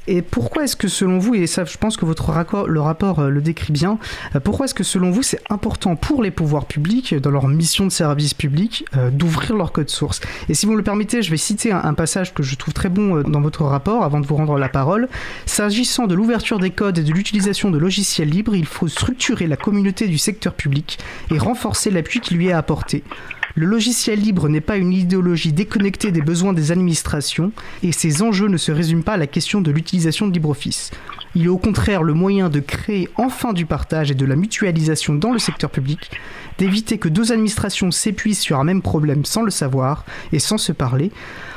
Et 0.07 0.21
pourquoi 0.21 0.65
est-ce 0.65 0.75
que, 0.75 0.87
selon 0.87 1.17
vous, 1.17 1.33
et 1.33 1.47
ça, 1.47 1.65
je 1.65 1.77
pense 1.77 1.97
que 1.97 2.05
votre 2.05 2.25
le 2.67 2.81
rapport 2.81 3.21
le 3.21 3.41
décrit 3.41 3.71
bien, 3.71 3.97
pourquoi 4.43 4.65
est-ce 4.65 4.73
que, 4.73 4.83
selon 4.83 5.11
vous, 5.11 5.23
c'est 5.23 5.39
important 5.49 5.95
pour 5.95 6.21
les 6.21 6.31
pouvoirs 6.31 6.65
publics, 6.65 7.15
dans 7.15 7.31
leur 7.31 7.47
mission 7.47 7.85
de 7.85 7.91
service 7.91 8.33
public, 8.33 8.85
d'ouvrir 9.11 9.55
leurs 9.55 9.71
codes 9.71 9.89
sources? 9.89 10.21
Et 10.49 10.53
si 10.53 10.65
vous 10.65 10.73
me 10.73 10.77
le 10.77 10.83
permettez, 10.83 11.21
je 11.21 11.31
vais 11.31 11.37
citer 11.37 11.71
un 11.71 11.93
passage 11.93 12.33
que 12.33 12.43
je 12.43 12.55
trouve 12.55 12.73
très 12.73 12.89
bon 12.89 13.21
dans 13.21 13.41
votre 13.41 13.63
rapport, 13.63 14.03
avant 14.03 14.19
de 14.19 14.25
vous 14.25 14.35
rendre 14.35 14.57
la 14.57 14.69
parole. 14.69 15.07
S'agissant 15.55 16.05
de 16.05 16.15
l'ouverture 16.15 16.59
des 16.59 16.71
codes 16.71 16.97
et 16.97 17.03
de 17.03 17.13
l'utilisation 17.13 17.71
de 17.71 17.77
logiciels 17.77 18.27
libres, 18.27 18.57
il 18.57 18.65
faut 18.65 18.89
structurer 18.89 19.47
la 19.47 19.55
communauté 19.55 20.09
du 20.09 20.17
secteur 20.17 20.53
public 20.53 20.99
et 21.31 21.37
renforcer 21.37 21.91
l'appui 21.91 22.19
qui 22.19 22.33
lui 22.33 22.47
est 22.47 22.51
apporté. 22.51 23.05
Le 23.55 23.65
logiciel 23.65 24.19
libre 24.19 24.49
n'est 24.49 24.59
pas 24.59 24.75
une 24.75 24.91
idéologie 24.91 25.53
déconnectée 25.53 26.11
des 26.11 26.21
besoins 26.21 26.51
des 26.51 26.73
administrations 26.73 27.53
et 27.83 27.93
ses 27.93 28.21
enjeux 28.21 28.49
ne 28.49 28.57
se 28.57 28.73
résument 28.73 29.01
pas 29.01 29.13
à 29.13 29.17
la 29.17 29.27
question 29.27 29.61
de 29.61 29.71
l'utilisation 29.71 30.27
de 30.27 30.33
LibreOffice. 30.33 30.91
Il 31.35 31.45
est 31.45 31.47
au 31.47 31.57
contraire 31.57 32.03
le 32.03 32.13
moyen 32.13 32.49
de 32.49 32.59
créer 32.59 33.07
enfin 33.15 33.53
du 33.53 33.65
partage 33.65 34.11
et 34.11 34.15
de 34.15 34.25
la 34.25 34.35
mutualisation 34.35 35.15
dans 35.15 35.31
le 35.31 35.39
secteur 35.39 35.69
public, 35.69 36.11
d'éviter 36.57 36.97
que 36.97 37.07
deux 37.07 37.31
administrations 37.31 37.91
s'épuisent 37.91 38.39
sur 38.39 38.59
un 38.59 38.65
même 38.65 38.81
problème 38.81 39.23
sans 39.23 39.41
le 39.41 39.51
savoir 39.51 40.03
et 40.33 40.39
sans 40.39 40.57
se 40.57 40.73
parler, 40.73 41.11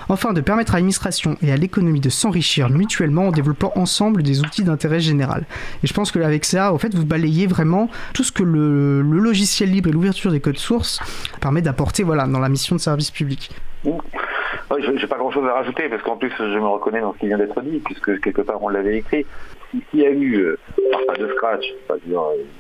enfin 0.09 0.33
de 0.33 0.41
permettre 0.41 0.73
à 0.73 0.79
l'administration 0.79 1.37
et 1.43 1.53
à 1.53 1.57
l'économie 1.57 2.01
de 2.01 2.09
s'enrichir 2.09 2.71
mutuellement 2.71 3.29
en 3.29 3.31
développant 3.31 3.73
ensemble 3.77 4.23
des 4.23 4.41
outils 4.41 4.65
d'intérêt 4.65 5.01
général. 5.01 5.45
Et 5.83 5.87
je 5.87 5.95
pense 5.95 6.13
qu'avec 6.13 6.45
ça, 6.45 6.73
en 6.73 6.79
fait, 6.79 6.95
vous 6.95 7.05
balayez 7.05 7.47
vraiment 7.47 7.89
tout 8.15 8.25
ce 8.25 8.33
que 8.33 8.43
le, 8.43 9.03
logiciel 9.03 9.71
libre 9.71 9.89
et 9.89 9.93
l'ouverture 9.93 10.31
des 10.31 10.41
codes 10.41 10.59
sources 10.59 11.01
permet 11.41 11.63
d'apporter 11.63 12.03
voilà, 12.03 12.27
dans 12.27 12.39
la 12.39 12.49
mission 12.49 12.77
de 12.77 12.81
service 12.81 13.11
public. 13.11 13.51
je 13.85 14.91
n'ai 14.91 15.07
pas 15.07 15.19
grand-chose 15.19 15.47
à 15.47 15.55
rajouter 15.55 15.89
parce 15.89 16.03
qu'en 16.03 16.17
plus 16.17 16.33
je 16.39 16.59
me 16.59 16.67
reconnais 16.67 17.01
dans 17.01 17.13
ce 17.13 17.19
qui 17.19 17.27
vient 17.27 17.39
d'être 17.39 17.61
dit 17.63 17.81
puisque 17.85 18.21
quelque 18.21 18.43
part 18.43 18.63
on 18.63 18.69
l'avait 18.69 18.99
écrit. 18.99 19.27
S'il 19.71 20.01
y 20.01 20.07
a 20.07 20.11
eu, 20.11 20.37
euh, 20.37 20.59
pas 21.07 21.15
de 21.15 21.29
scratch, 21.35 21.65
euh, 21.91 21.97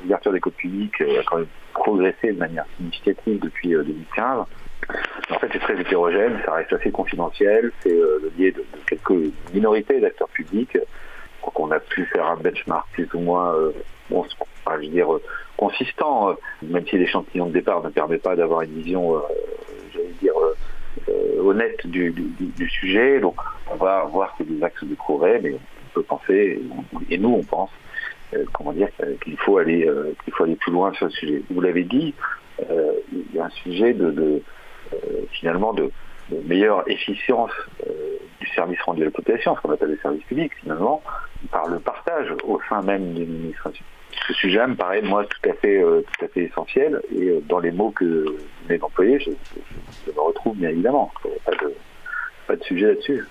l'ouverture 0.03 0.33
des 0.33 0.41
codes 0.41 0.53
publics 0.55 1.01
euh, 1.01 1.21
a 1.21 1.23
quand 1.25 1.37
même 1.39 1.47
progressé 1.73 2.33
de 2.33 2.39
manière 2.39 2.67
significative 2.77 3.39
depuis 3.41 3.71
2015. 3.71 4.45
En 5.31 5.39
fait, 5.39 5.49
c'est 5.53 5.59
très 5.59 5.79
hétérogène, 5.79 6.39
ça 6.45 6.55
reste 6.55 6.73
assez 6.73 6.91
confidentiel, 6.91 7.71
c'est 7.83 7.93
euh, 7.93 8.21
le 8.23 8.33
lié 8.39 8.53
de, 8.53 8.65
quelques 8.87 9.33
minorités 9.53 10.01
d'acteurs 10.01 10.29
publics. 10.29 10.79
Donc 11.45 11.61
on 11.61 11.71
a 11.71 11.79
pu 11.79 12.07
faire 12.07 12.27
un 12.27 12.37
benchmark 12.37 12.87
plus 12.93 13.09
ou 13.15 13.21
moins, 13.21 13.55
euh, 13.55 13.73
bon, 14.09 14.25
je 14.25 14.77
veux 14.77 14.87
dire, 14.89 15.13
euh, 15.13 15.23
consistant, 15.57 16.35
même 16.63 16.87
si 16.87 16.97
l'échantillon 16.97 17.47
de 17.47 17.53
départ 17.53 17.83
ne 17.83 17.91
permet 17.91 18.19
pas 18.19 18.37
d'avoir 18.37 18.63
une 18.63 18.73
vision, 18.81 19.21
j'allais 19.93 20.15
dire, 20.21 20.35
honnête 21.41 21.87
du, 21.87 22.15
sujet. 22.69 23.21
Donc 23.21 23.37
on 23.71 23.77
va 23.77 24.05
voir 24.05 24.37
que 24.37 24.45
des 24.45 24.63
axes 24.63 24.85
de 24.85 24.95
progrès, 24.95 25.41
mais 25.43 25.55
on 25.55 25.95
peut 25.95 26.03
penser, 26.03 26.61
et 27.11 27.19
nous 27.19 27.31
on 27.31 27.43
pense, 27.43 27.71
comment 28.53 28.73
dire, 28.73 28.89
qu'il 29.23 29.37
faut 29.39 29.59
aller, 29.59 29.91
qu'il 30.25 30.33
faut 30.33 30.45
aller 30.45 30.57
plus 30.57 30.73
loin 30.73 30.93
sur 30.93 31.07
le 31.07 31.13
sujet. 31.13 31.43
Vous 31.51 31.61
l'avez 31.61 31.85
dit, 31.85 32.15
il 32.61 33.35
y 33.35 33.39
a 33.39 33.47
un 33.47 33.51
sujet 33.51 33.95
de 33.95 34.07
euh, 34.07 34.41
finalement 35.33 35.73
de, 35.73 35.91
meilleure 36.45 36.89
efficience 36.91 37.51
euh, 37.87 38.19
du 38.41 38.47
service 38.49 38.81
rendu 38.83 39.03
à 39.03 39.07
la 39.07 39.11
population, 39.11 39.57
ce 39.57 39.61
qu'on 39.63 39.73
appelle 39.73 39.91
le 39.91 39.99
service 39.99 40.23
public 40.25 40.53
finalement, 40.61 41.03
par 41.51 41.67
le 41.69 41.79
partage 41.79 42.35
au 42.45 42.61
sein 42.69 42.83
même 42.83 43.15
d'une 43.15 43.23
administration. 43.23 43.85
Ce 44.27 44.35
sujet 44.35 44.67
me 44.67 44.75
paraît 44.75 45.03
moi 45.03 45.25
tout 45.25 45.49
à 45.49 45.55
fait, 45.55 45.83
euh, 45.83 46.03
tout 46.03 46.25
à 46.25 46.29
fait 46.29 46.43
essentiel 46.43 47.01
et 47.17 47.41
dans 47.49 47.61
les 47.61 47.71
mots 47.71 47.91
que 47.91 48.05
vous 48.05 48.37
venez 48.67 48.79
d'employer, 48.79 49.19
je, 49.21 49.31
me 49.31 50.21
retrouve 50.21 50.57
bien 50.57 50.71
évidemment. 50.71 51.11
Pas 51.45 51.53
de, 51.53 51.73
pas 52.47 52.57
de 52.57 52.65
sujet 52.65 52.89
là-dessus. 52.89 53.27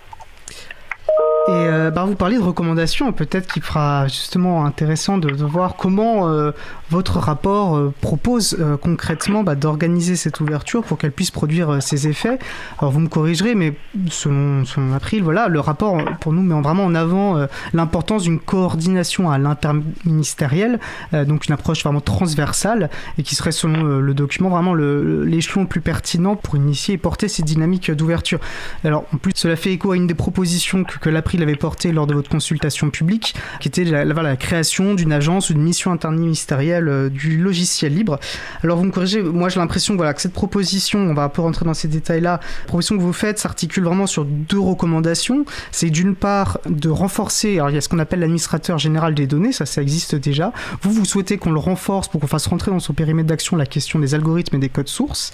Et 1.50 1.52
euh, 1.52 1.92
bah, 1.92 2.04
vous 2.04 2.16
parlez 2.16 2.36
de 2.36 2.42
recommandations, 2.42 3.14
peut-être 3.14 3.54
qu'il 3.54 3.62
fera 3.62 4.06
justement 4.10 4.66
intéressant 4.66 5.18
de, 5.18 5.34
voir 5.46 5.78
comment 5.78 6.28
euh, 6.28 6.52
votre 6.90 7.20
rapport 7.20 7.78
euh, 7.78 7.94
propose 8.02 8.58
concrètement 8.82 9.44
bah, 9.44 9.56
d'organiser 9.56 10.18
cette 10.18 10.42
ouverture 10.42 10.84
pour 10.84 10.98
qu'elle 10.98 11.14
puisse 11.14 11.32
produire 11.32 11.82
ses 11.82 12.10
effets. 12.10 12.38
Alors 12.80 12.92
vous 12.92 13.00
me 13.00 13.08
corrigerez, 13.08 13.56
mais 13.56 13.76
selon, 14.10 14.66
selon 14.66 14.94
April, 14.94 15.24
voilà, 15.24 15.48
le 15.48 15.62
rapport 15.62 15.98
pour 16.20 16.34
nous 16.34 16.42
met 16.42 16.60
vraiment 16.62 16.84
en 16.84 16.96
avant 16.96 17.48
l'importance 17.74 18.24
d'une 18.24 18.40
coordination 18.40 19.32
à 19.32 19.38
l'interministériel, 19.38 20.82
donc 21.14 21.48
une 21.48 21.54
approche 21.54 21.82
vraiment 21.82 22.02
transversale 22.02 22.90
et 23.18 23.24
qui 23.24 23.36
serait 23.36 23.54
selon 23.54 23.84
le, 23.84 24.02
le 24.02 24.14
document 24.14 24.50
vraiment 24.50 24.74
le- 24.74 25.24
l'échelon 25.24 25.62
le 25.62 25.68
plus 25.68 25.82
pertinent 25.82 26.36
pour 26.36 26.58
initier 26.58 26.96
et 26.96 26.98
porter 26.98 27.30
ces 27.30 27.44
dynamiques 27.44 27.90
d'ouverture. 27.90 28.40
Alors 28.84 29.06
en 29.14 29.18
plus 29.18 29.32
cela 29.36 29.56
fait 29.56 29.72
écho 29.72 29.92
à 29.92 29.96
une 29.96 30.08
des 30.08 30.14
propositions 30.14 30.84
que, 30.84 30.97
que 31.02 31.10
l'April 31.10 31.42
avait 31.44 31.56
portées 31.56 31.92
lors 31.92 32.08
de 32.08 32.14
votre 32.14 32.30
consultation 32.30 32.90
publique, 32.90 33.36
qui 33.60 33.68
était 33.68 33.84
la 33.84 34.36
création 34.36 34.94
d'une 34.94 35.12
agence 35.12 35.50
ou 35.50 35.54
d'une 35.54 35.64
mission 35.64 35.92
interministérielle 35.92 36.88
euh, 36.88 37.10
du 37.10 37.38
logiciel 37.38 37.94
libre. 37.94 38.20
Alors 38.64 38.78
vous 38.78 38.86
me 38.86 38.92
corrigez, 38.92 39.22
moi 39.22 39.50
j'ai 39.50 39.60
l'impression 39.60 39.96
voilà, 39.96 40.14
que 40.14 40.22
cette 40.22 40.34
proposition, 40.34 41.00
on 41.00 41.14
va 41.14 41.24
un 41.24 41.30
peu 41.30 41.42
rentrer 41.42 41.66
dans 41.66 41.74
ces 41.74 41.88
détails-là, 41.88 42.40
la 42.42 42.68
proposition 42.68 42.98
que 42.98 43.02
vous 43.02 43.14
faites 43.14 43.40
s'articule 43.40 43.84
vraiment 43.84 44.08
sur 44.08 44.26
deux 44.26 44.60
recommandations. 44.60 45.46
C'est 45.72 45.90
d'une 45.90 46.16
part 46.16 46.60
de 46.68 46.90
renforcer, 46.90 47.56
alors 47.56 47.70
il 47.70 47.76
y 47.76 47.78
a 47.78 47.82
ce 47.82 47.90
qu'on 47.90 48.00
appelle 48.00 48.20
l'administrateur 48.20 48.78
général 48.78 49.14
des 49.14 49.28
données, 49.28 49.52
ça 49.52 49.66
ça 49.66 49.82
existe 49.82 50.16
déjà. 50.16 50.54
Vous, 50.82 50.92
vous 50.92 51.06
souhaitez 51.06 51.38
qu'on 51.38 51.52
le 51.52 51.60
renforce 51.60 52.08
pour 52.08 52.20
qu'on 52.20 52.28
fasse 52.28 52.48
rentrer 52.48 52.72
dans 52.72 52.80
son 52.80 52.94
périmètre 52.94 53.28
d'action 53.28 53.58
la 53.58 53.66
question 53.66 54.00
des 54.00 54.16
algorithmes 54.16 54.56
et 54.56 54.60
des 54.60 54.70
codes 54.70 54.88
sources. 54.88 55.32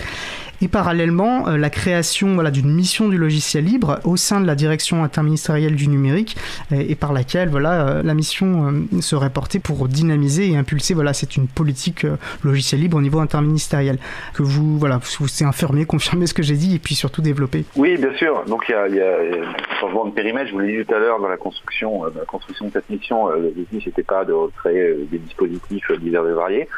Et 0.61 0.67
parallèlement, 0.67 1.47
euh, 1.47 1.57
la 1.57 1.69
création 1.69 2.35
voilà, 2.35 2.51
d'une 2.51 2.73
mission 2.73 3.09
du 3.09 3.17
logiciel 3.17 3.65
libre 3.65 3.99
au 4.03 4.17
sein 4.17 4.39
de 4.39 4.45
la 4.45 4.55
direction 4.55 5.03
interministérielle 5.03 5.52
du 5.53 5.87
numérique 5.87 6.35
et, 6.71 6.95
par 6.95 7.13
laquelle 7.13 7.49
voilà, 7.49 7.87
euh, 7.87 8.03
la 8.03 8.13
mission 8.13 8.67
euh, 8.67 9.01
serait 9.01 9.29
portée 9.29 9.59
pour 9.59 9.87
dynamiser 9.87 10.49
et 10.49 10.57
impulser 10.57 10.93
voilà, 10.93 11.13
c'est 11.13 11.37
une 11.37 11.47
politique 11.47 12.05
euh, 12.05 12.17
logiciel 12.43 12.81
libre 12.81 12.97
au 12.97 13.01
niveau 13.01 13.19
interministériel. 13.19 13.97
Que 14.33 14.43
vous, 14.43 14.77
voilà, 14.79 14.99
vous 15.19 15.27
c'est 15.27 15.45
infirmé, 15.45 15.85
confirmez 15.93 16.27
ce 16.27 16.33
que 16.33 16.43
j'ai 16.43 16.55
dit 16.55 16.75
et 16.75 16.79
puis 16.79 16.95
surtout 16.95 17.21
développer. 17.21 17.65
Oui, 17.75 17.97
bien 17.97 18.13
sûr. 18.15 18.43
Donc 18.47 18.65
il 18.67 18.95
y 18.95 19.01
a, 19.01 19.13
un 19.13 19.79
changement 19.79 20.09
périmètre. 20.11 20.47
Je 20.47 20.53
vous 20.53 20.59
l'ai 20.59 20.77
dit 20.77 20.85
tout 20.85 20.95
à 20.95 20.99
l'heure 20.99 21.19
dans 21.19 21.27
la 21.27 21.37
construction, 21.37 22.05
la 22.05 22.25
construction 22.25 22.67
de 22.67 22.71
cette 22.71 22.89
mission. 22.89 23.29
but 23.69 23.85
n'était 23.85 24.03
pas 24.03 24.25
de 24.25 24.33
créer 24.57 24.79
euh, 24.79 25.07
des 25.11 25.19
dispositifs 25.19 25.91
divers 25.99 26.27
et 26.27 26.33
variés. 26.33 26.69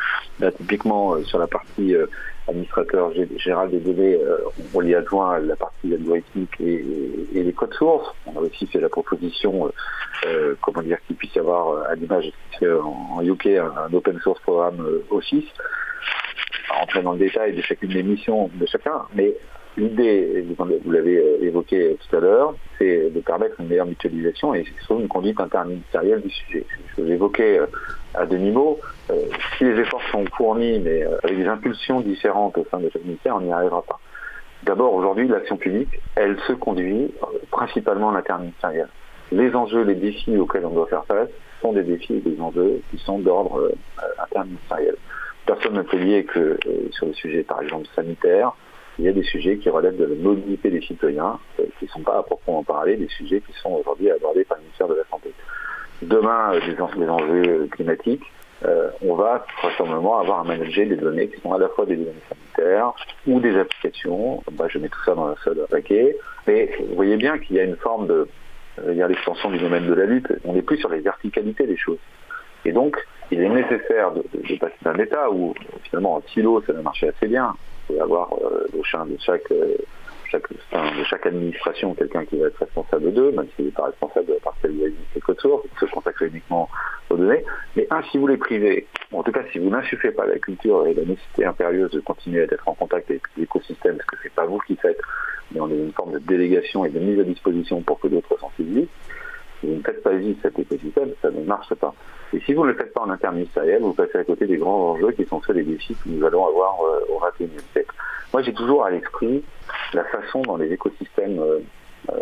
Typiquement 0.57 1.15
sur 1.23 1.39
la 1.39 1.47
partie 1.47 1.95
administrateur 2.47 3.11
gé- 3.11 3.27
général 3.39 3.69
des 3.71 3.79
données, 3.79 4.15
euh, 4.15 4.37
on 4.73 4.81
y 4.83 4.93
adjoint 4.95 5.39
la 5.39 5.55
partie 5.55 5.93
algorithmique 5.93 6.51
et, 6.59 6.85
et- 7.33 7.43
les 7.43 7.53
codes 7.53 7.73
sources. 7.73 8.13
On 8.27 8.37
a 8.37 8.41
aussi 8.41 8.67
fait 8.67 8.79
la 8.79 8.89
proposition, 8.89 9.67
euh, 9.67 9.69
euh, 10.27 10.55
comment 10.61 10.81
dire, 10.81 10.97
qu'il 11.07 11.15
puisse 11.15 11.35
y 11.35 11.39
avoir 11.39 11.69
euh, 11.69 11.83
à 11.89 11.95
l'image 11.95 12.31
en, 12.61 13.17
en 13.17 13.21
UK 13.23 13.47
un, 13.47 13.93
open 13.93 14.19
source 14.19 14.39
programme 14.41 14.85
O6 15.11 15.43
pas 16.67 16.75
rentrer 16.75 17.01
dans 17.03 17.13
le 17.13 17.19
détail 17.19 17.53
de 17.53 17.61
chacune 17.61 17.91
des 17.91 18.01
missions 18.03 18.49
de 18.53 18.65
chacun, 18.65 19.03
mais 19.13 19.35
l'idée, 19.77 20.43
vous 20.57 20.91
l'avez 20.91 21.21
évoqué 21.43 21.95
tout 22.09 22.15
à 22.15 22.19
l'heure, 22.19 22.55
c'est 22.79 23.09
de 23.11 23.19
permettre 23.19 23.59
une 23.59 23.67
meilleure 23.67 23.85
mutualisation 23.85 24.55
et 24.55 24.63
surtout 24.79 25.01
une 25.01 25.07
conduite 25.07 25.39
interministérielle 25.39 26.21
du 26.21 26.29
sujet. 26.31 26.65
Je 26.97 27.03
l'évoquais 27.03 27.59
euh, 27.59 27.67
à 28.15 28.25
demi-mot, 28.25 28.79
si 29.57 29.63
les 29.63 29.79
efforts 29.79 30.01
sont 30.11 30.25
fournis, 30.37 30.79
mais 30.79 31.03
euh, 31.03 31.17
avec 31.23 31.37
des 31.37 31.47
impulsions 31.47 32.01
différentes 32.01 32.57
au 32.57 32.65
sein 32.71 32.79
de 32.79 32.89
chaque 32.89 33.03
ministère, 33.03 33.35
on 33.35 33.41
n'y 33.41 33.51
arrivera 33.51 33.81
pas. 33.81 33.99
D'abord, 34.63 34.93
aujourd'hui, 34.93 35.27
l'action 35.27 35.57
publique, 35.57 36.01
elle 36.15 36.37
se 36.47 36.53
conduit 36.53 37.13
euh, 37.23 37.37
principalement 37.51 38.07
en 38.07 38.15
interministériel. 38.15 38.87
Les 39.31 39.55
enjeux, 39.55 39.83
les 39.83 39.95
défis 39.95 40.37
auxquels 40.37 40.65
on 40.65 40.73
doit 40.73 40.87
faire 40.87 41.05
face 41.05 41.29
sont 41.61 41.73
des 41.73 41.83
défis 41.83 42.19
des 42.21 42.39
enjeux 42.39 42.81
qui 42.91 42.97
sont 42.99 43.19
d'ordre 43.19 43.59
euh, 43.59 44.23
interministériel 44.23 44.95
personne 45.45 45.73
ne 45.73 45.81
peut 45.83 45.97
lier 45.97 46.23
que 46.23 46.39
euh, 46.39 46.57
sur 46.91 47.05
le 47.05 47.13
sujet, 47.13 47.43
par 47.43 47.61
exemple, 47.61 47.87
sanitaire, 47.95 48.53
il 48.97 49.05
y 49.05 49.07
a 49.07 49.11
des 49.11 49.23
sujets 49.23 49.57
qui 49.57 49.69
relèvent 49.69 49.97
de 49.97 50.05
la 50.05 50.15
mobilité 50.15 50.69
des 50.69 50.81
citoyens, 50.81 51.39
euh, 51.59 51.65
qui 51.79 51.85
ne 51.85 51.89
sont 51.89 52.01
pas 52.01 52.17
à 52.17 52.23
proprement 52.23 52.63
parler 52.63 52.97
des 52.97 53.09
sujets 53.09 53.41
qui 53.41 53.53
sont 53.61 53.71
aujourd'hui 53.71 54.09
abordés 54.09 54.45
par 54.45 54.57
le 54.57 54.63
ministère 54.63 54.87
de 54.87 54.95
la 54.95 55.03
Santé. 55.09 55.33
Demain, 56.01 56.53
euh, 56.53 56.59
les 56.97 57.09
enjeux 57.09 57.67
climatiques, 57.71 58.23
euh, 58.65 58.89
on 59.01 59.15
va 59.15 59.45
vraisemblablement 59.61 60.19
avoir 60.19 60.39
à 60.39 60.43
manager 60.43 60.87
des 60.87 60.95
données 60.95 61.27
qui 61.27 61.39
sont 61.41 61.53
à 61.53 61.59
la 61.59 61.69
fois 61.69 61.85
des 61.85 61.95
données 61.95 62.13
sanitaires 62.29 62.93
ou 63.27 63.39
des 63.39 63.57
applications. 63.57 64.43
Je 64.67 64.79
mets 64.79 64.89
tout 64.89 65.03
ça 65.05 65.13
dans 65.13 65.27
un 65.27 65.35
seul 65.43 65.59
paquet. 65.69 66.15
Mais 66.47 66.71
vous 66.87 66.95
voyez 66.95 67.17
bien 67.17 67.37
qu'il 67.37 67.55
y 67.55 67.59
a 67.59 67.63
une 67.63 67.75
forme 67.77 68.07
de, 68.07 68.27
euh, 68.79 68.91
il 68.91 68.97
y 68.97 69.01
a 69.01 69.07
l'extension 69.07 69.49
du 69.51 69.57
domaine 69.57 69.87
de 69.87 69.93
la 69.93 70.05
lutte. 70.05 70.27
On 70.45 70.53
n'est 70.53 70.61
plus 70.61 70.77
sur 70.77 70.89
les 70.89 70.99
verticalités 70.99 71.67
des 71.67 71.77
choses. 71.77 71.99
Et 72.65 72.71
donc, 72.71 72.97
il 73.31 73.41
est 73.41 73.49
nécessaire 73.49 74.11
de, 74.11 74.23
passer 74.57 74.75
d'un 74.81 74.97
état 74.97 75.29
où, 75.31 75.53
finalement, 75.83 76.15
en 76.15 76.21
silo, 76.33 76.61
ça 76.65 76.73
va 76.73 76.81
marcher 76.81 77.09
assez 77.09 77.27
bien. 77.27 77.53
Vous 77.53 77.93
pouvez 77.93 78.01
avoir 78.01 78.33
euh, 78.33 78.67
au 78.77 78.83
sein 78.85 79.05
de 79.05 79.17
chaque, 79.19 79.51
euh, 79.51 79.75
chaque, 80.71 80.97
de 80.97 81.03
chaque 81.03 81.25
administration 81.25 81.93
quelqu'un 81.93 82.25
qui 82.25 82.37
va 82.37 82.47
être 82.47 82.57
responsable 82.57 83.13
d'eux, 83.13 83.31
même 83.31 83.47
s'il 83.55 83.65
n'est 83.65 83.71
pas 83.71 83.85
responsable 83.85 84.27
de 84.27 84.33
la 84.33 84.39
partie 84.39 84.55
source, 85.39 85.63
il 85.65 85.79
se 85.79 85.91
consacrer 85.91 86.27
uniquement 86.27 86.69
aux 87.09 87.17
données. 87.17 87.43
Mais 87.75 87.87
un, 87.91 88.01
si 88.03 88.17
vous 88.17 88.27
les 88.27 88.37
privez, 88.37 88.87
en 89.11 89.23
tout 89.23 89.31
cas 89.31 89.43
si 89.51 89.59
vous 89.59 89.69
n'insufflez 89.69 90.11
pas 90.11 90.25
la 90.25 90.39
culture 90.39 90.85
et 90.87 90.93
la 90.93 91.03
nécessité 91.03 91.45
impérieuse 91.45 91.91
de 91.91 91.99
continuer 91.99 92.41
à 92.41 92.43
être 92.45 92.67
en 92.67 92.73
contact 92.73 93.09
avec 93.09 93.23
l'écosystème, 93.37 93.97
parce 93.97 94.09
que 94.09 94.17
c'est 94.23 94.33
pas 94.33 94.45
vous 94.45 94.59
qui 94.59 94.75
faites, 94.75 94.99
mais 95.51 95.59
on 95.59 95.69
est 95.69 95.77
une 95.77 95.91
forme 95.91 96.13
de 96.13 96.19
délégation 96.19 96.85
et 96.85 96.89
de 96.89 96.99
mise 96.99 97.19
à 97.19 97.23
disposition 97.23 97.81
pour 97.81 97.99
que 97.99 98.07
d'autres 98.07 98.37
sensibilisent, 98.39 98.87
si 99.65 99.71
vous 99.71 99.77
ne 99.77 99.83
faites 99.83 100.03
pas 100.03 100.13
vivre 100.13 100.37
cet 100.41 100.59
écosystème, 100.59 101.09
ça 101.21 101.31
ne 101.31 101.43
marche 101.43 101.73
pas. 101.75 101.93
Et 102.33 102.39
si 102.41 102.53
vous 102.53 102.63
ne 102.63 102.71
le 102.71 102.77
faites 102.77 102.93
pas 102.93 103.01
en 103.01 103.09
interministériel, 103.09 103.81
vous 103.81 103.93
passez 103.93 104.17
à 104.17 104.23
côté 104.23 104.45
des 104.45 104.57
grands 104.57 104.91
enjeux 104.91 105.11
qui 105.11 105.25
sont 105.25 105.41
ceux 105.41 105.53
des 105.53 105.63
défis 105.63 105.95
que 105.95 106.09
nous 106.09 106.25
allons 106.25 106.47
avoir 106.47 106.77
euh, 106.81 106.99
au 107.09 107.19
21e 107.19 107.59
siècle. 107.73 107.93
Moi, 108.33 108.43
j'ai 108.43 108.53
toujours 108.53 108.85
à 108.85 108.91
l'esprit 108.91 109.43
la 109.93 110.03
façon 110.05 110.41
dont 110.41 110.57
les 110.57 110.71
écosystèmes 110.71 111.39
euh, 111.39 111.59
euh, 112.11 112.15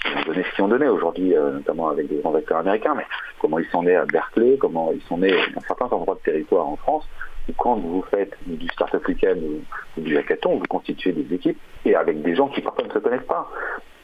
qui 0.00 0.16
ont 0.16 0.22
donné 0.26 0.42
ce 0.42 0.54
qu'ils 0.56 0.64
ont 0.64 0.68
donné 0.68 0.88
aujourd'hui, 0.88 1.34
notamment 1.34 1.90
avec 1.90 2.08
des 2.08 2.16
grands 2.16 2.34
acteurs 2.34 2.58
américains, 2.58 2.94
mais 2.96 3.06
comment 3.40 3.58
ils 3.58 3.68
sont 3.68 3.82
nés 3.82 3.94
à 3.94 4.04
Berkeley, 4.04 4.56
comment 4.58 4.90
ils 4.92 5.02
sont 5.02 5.18
nés 5.18 5.34
dans 5.54 5.60
certains 5.60 5.86
endroits 5.86 6.16
de 6.16 6.32
territoire 6.32 6.66
en 6.66 6.76
France, 6.76 7.08
quand 7.56 7.76
vous 7.76 8.04
faites 8.10 8.34
du 8.46 8.66
Startup 8.68 9.02
ou 9.08 10.00
du 10.00 10.18
hackathon, 10.18 10.56
vous 10.56 10.66
constituez 10.68 11.12
des 11.12 11.34
équipes 11.34 11.58
et 11.84 11.94
avec 11.94 12.20
des 12.22 12.34
gens 12.34 12.48
qui 12.48 12.60
parfois 12.60 12.84
ne 12.84 12.92
se 12.92 12.98
connaissent 12.98 13.26
pas. 13.26 13.48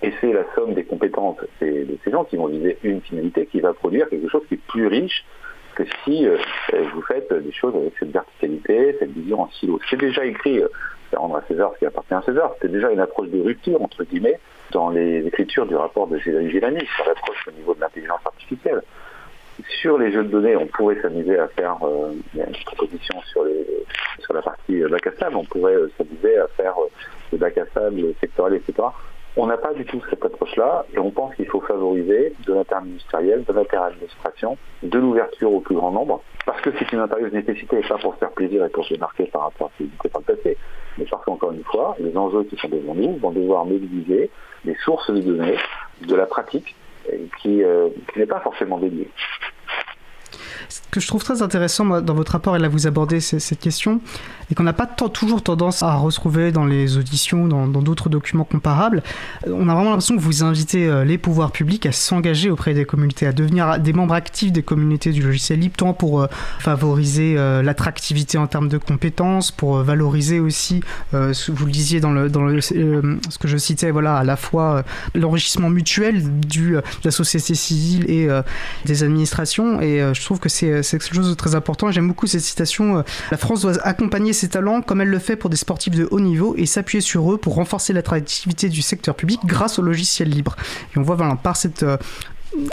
Et 0.05 0.13
c'est 0.21 0.35
la 0.35 0.45
somme 0.55 0.75
des 0.75 0.85
compétences 0.85 1.39
de 1.63 1.99
ces 2.05 2.11
gens 2.11 2.25
qui 2.25 2.37
vont 2.37 2.47
viser 2.47 2.77
une 2.83 3.01
finalité 3.01 3.47
qui 3.47 3.61
va 3.61 3.73
produire 3.73 4.07
quelque 4.11 4.29
chose 4.29 4.43
qui 4.49 4.55
est 4.55 4.67
plus 4.69 4.87
riche 4.87 5.25
que 5.77 5.85
si 6.05 6.27
euh, 6.27 6.37
euh, 6.75 6.85
vous 6.93 7.01
faites 7.01 7.33
des 7.33 7.53
choses 7.53 7.75
avec 7.75 7.95
cette 7.99 8.11
verticalité, 8.11 8.97
cette 8.99 9.13
vision 9.13 9.41
en 9.41 9.51
silo. 9.53 9.81
C'est 9.89 9.97
déjà 9.97 10.27
écrit, 10.27 10.59
euh, 10.59 10.69
c'est 11.09 11.17
rendre 11.17 11.37
à 11.37 11.43
César 11.49 11.73
ce 11.73 11.79
qui 11.79 11.87
appartient 11.87 12.13
à 12.13 12.21
César, 12.21 12.53
c'était 12.55 12.75
déjà 12.75 12.91
une 12.91 13.01
approche 13.01 13.31
de 13.31 13.41
rupture, 13.41 13.81
entre 13.81 14.05
guillemets, 14.05 14.39
dans 14.73 14.91
les 14.91 15.27
écritures 15.27 15.65
du 15.65 15.75
rapport 15.75 16.07
de 16.07 16.19
Cédric 16.19 16.49
Villani 16.49 16.85
sur 16.95 17.07
l'approche 17.07 17.49
au 17.49 17.53
niveau 17.53 17.75
de 17.75 17.81
l'intelligence 17.81 18.21
artificielle. 18.27 18.83
Sur 19.81 19.97
les 19.97 20.13
jeux 20.13 20.25
de 20.25 20.29
données, 20.29 20.57
on 20.57 20.67
pourrait 20.67 21.01
s'amuser 21.01 21.39
à 21.39 21.49
faire 21.49 21.79
euh, 21.83 22.13
une 22.35 22.65
proposition 22.67 23.15
sur, 23.33 23.45
la 24.35 24.43
partie 24.43 24.83
euh, 24.83 24.89
bac 24.89 25.07
à 25.07 25.13
sable, 25.13 25.37
on 25.37 25.45
pourrait 25.45 25.75
euh, 25.75 25.91
s'amuser 25.97 26.37
à 26.39 26.49
faire 26.49 26.75
euh, 26.79 26.89
des 27.31 27.39
bacs 27.39 27.59
à 27.59 27.67
sable 27.73 28.15
sectoriels, 28.21 28.61
etc. 28.61 28.89
On 29.37 29.47
n'a 29.47 29.57
pas 29.57 29.74
du 29.74 29.85
tout 29.85 30.01
cette 30.11 30.24
approche-là 30.24 30.87
et 30.95 30.99
on 30.99 31.11
pense 31.11 31.35
qu'il 31.35 31.47
faut 31.47 31.61
favoriser 31.61 32.35
de 32.47 32.53
l'interministériel, 32.55 33.43
de 33.45 33.53
l'interadministration, 33.53 34.57
de 34.82 34.99
l'ouverture 34.99 35.53
au 35.53 35.61
plus 35.61 35.74
grand 35.74 35.91
nombre, 35.91 36.22
parce 36.47 36.61
que 36.61 36.70
c'est 36.78 36.93
une 36.93 37.01
impérieuse 37.01 37.32
nécessité 37.32 37.78
et 37.78 37.89
pas 37.89 37.99
pour 37.99 38.14
se 38.14 38.20
faire 38.20 38.30
plaisir 38.30 38.64
et 38.64 38.68
pour 38.68 38.87
se 38.87 38.95
marquer 38.95 39.24
par 39.24 39.43
rapport 39.43 39.68
à 39.68 39.70
ce 39.78 39.85
qui 39.85 39.91
était 39.93 40.09
par 40.09 40.22
le 40.26 40.37
passé, 40.37 40.57
mais 40.99 41.05
parce 41.11 41.24
qu'encore 41.24 41.51
une 41.51 41.64
fois, 41.64 41.97
les 41.99 42.16
enjeux 42.16 42.45
qui 42.45 42.57
sont 42.57 42.68
devant 42.68 42.95
nous 42.95 43.16
vont 43.16 43.32
devoir 43.32 43.64
mobiliser 43.64 44.30
des 44.64 44.76
sources 44.85 45.11
de 45.11 45.20
données, 45.20 45.57
de 46.07 46.14
la 46.14 46.26
pratique, 46.26 46.76
qui, 47.41 47.62
euh, 47.62 47.89
qui 48.12 48.18
n'est 48.18 48.26
pas 48.26 48.41
forcément 48.41 48.78
dédiée. 48.78 49.11
Ce 50.69 50.81
que 50.91 51.01
je 51.01 51.07
trouve 51.07 51.23
très 51.23 51.43
intéressant 51.43 52.01
dans 52.01 52.15
votre 52.15 52.33
rapport, 52.33 52.57
et 52.57 52.59
là 52.59 52.69
vous 52.69 52.87
abordez 52.87 53.21
cette 53.21 53.61
question, 53.61 54.01
et 54.51 54.55
qu'on 54.55 54.62
n'a 54.62 54.73
pas 54.73 54.87
toujours 54.87 55.43
tendance 55.43 55.83
à 55.83 55.95
retrouver 55.95 56.53
dans 56.53 56.65
les 56.65 56.97
auditions, 56.97 57.47
dans 57.47 57.67
d'autres 57.67 58.09
documents 58.09 58.45
comparables, 58.45 59.03
euh, 59.47 59.53
on 59.55 59.69
a 59.69 59.75
vraiment 59.75 59.91
l'impression 59.91 60.17
que 60.17 60.23
vous 60.23 60.43
invitez 60.43 60.87
euh, 60.87 61.05
les 61.05 61.19
pouvoirs 61.19 61.53
publics 61.53 61.87
à 61.87 61.93
s'engager 61.93 62.51
auprès 62.51 62.75
des 62.75 62.85
communautés, 62.85 63.27
à 63.27 63.33
devenir 63.33 63.79
des 63.79 63.93
membres 63.93 64.15
actifs 64.15 64.53
des 64.53 64.62
communautés 64.62 65.12
du 65.12 65.23
logiciel 65.23 65.61
libre, 65.61 65.77
tant 65.77 65.93
pour 65.93 66.23
euh, 66.23 66.27
favoriser 66.59 67.35
l'attractivité 67.35 68.39
en 68.39 68.47
termes 68.47 68.69
de 68.69 68.79
compétences, 68.79 69.51
pour 69.51 69.79
valoriser 69.79 70.41
aussi, 70.41 70.81
vous 71.12 71.67
le 71.67 71.73
disiez 71.73 72.01
dans, 72.01 72.11
le, 72.11 72.61
ce 72.61 73.39
que 73.39 73.49
je 73.49 73.57
citais, 73.57 73.91
voilà, 73.91 74.17
à 74.17 74.25
la 74.25 74.37
fois 74.37 74.85
l'enrichissement 75.15 75.71
mutuel 75.71 76.41
du, 76.41 76.73
de 76.73 76.83
la 77.05 77.11
société 77.11 77.55
civile 77.55 78.11
et 78.11 78.29
des 78.85 79.03
administrations, 79.03 79.81
et 79.81 80.12
je 80.12 80.25
trouve 80.25 80.39
que 80.39 80.49
c'est 80.55 80.83
c'est 80.83 80.99
quelque 80.99 81.15
chose 81.15 81.29
de 81.29 81.35
très 81.35 81.55
important. 81.55 81.91
J'aime 81.91 82.09
beaucoup 82.09 82.27
cette 82.27 82.41
citation. 82.41 83.05
La 83.31 83.37
France 83.37 83.63
doit 83.63 83.75
accompagner 83.83 84.33
ses 84.33 84.49
talents 84.49 84.83
comme 84.83 85.01
elle 85.01 85.09
le 85.09 85.19
fait 85.19 85.37
pour 85.37 85.51
des 85.51 85.57
sportifs 85.57 85.95
de 85.95 86.09
haut 86.11 86.21
niveau 86.21 86.55
et 86.57 86.67
s'appuyer 86.67 87.01
sur 87.01 87.33
eux 87.33 87.39
pour 87.39 87.55
renforcer 87.55 87.93
l'attractivité 87.93 88.69
du 88.69 88.83
secteur 88.83 89.15
public 89.15 89.41
grâce 89.45 89.79
au 89.79 89.83
logiciel 89.83 90.29
libre. 90.29 90.57
Et 90.95 90.99
on 90.99 91.03
voit 91.03 91.17
voilà, 91.17 91.37
par 91.37 91.57
cette 91.57 91.85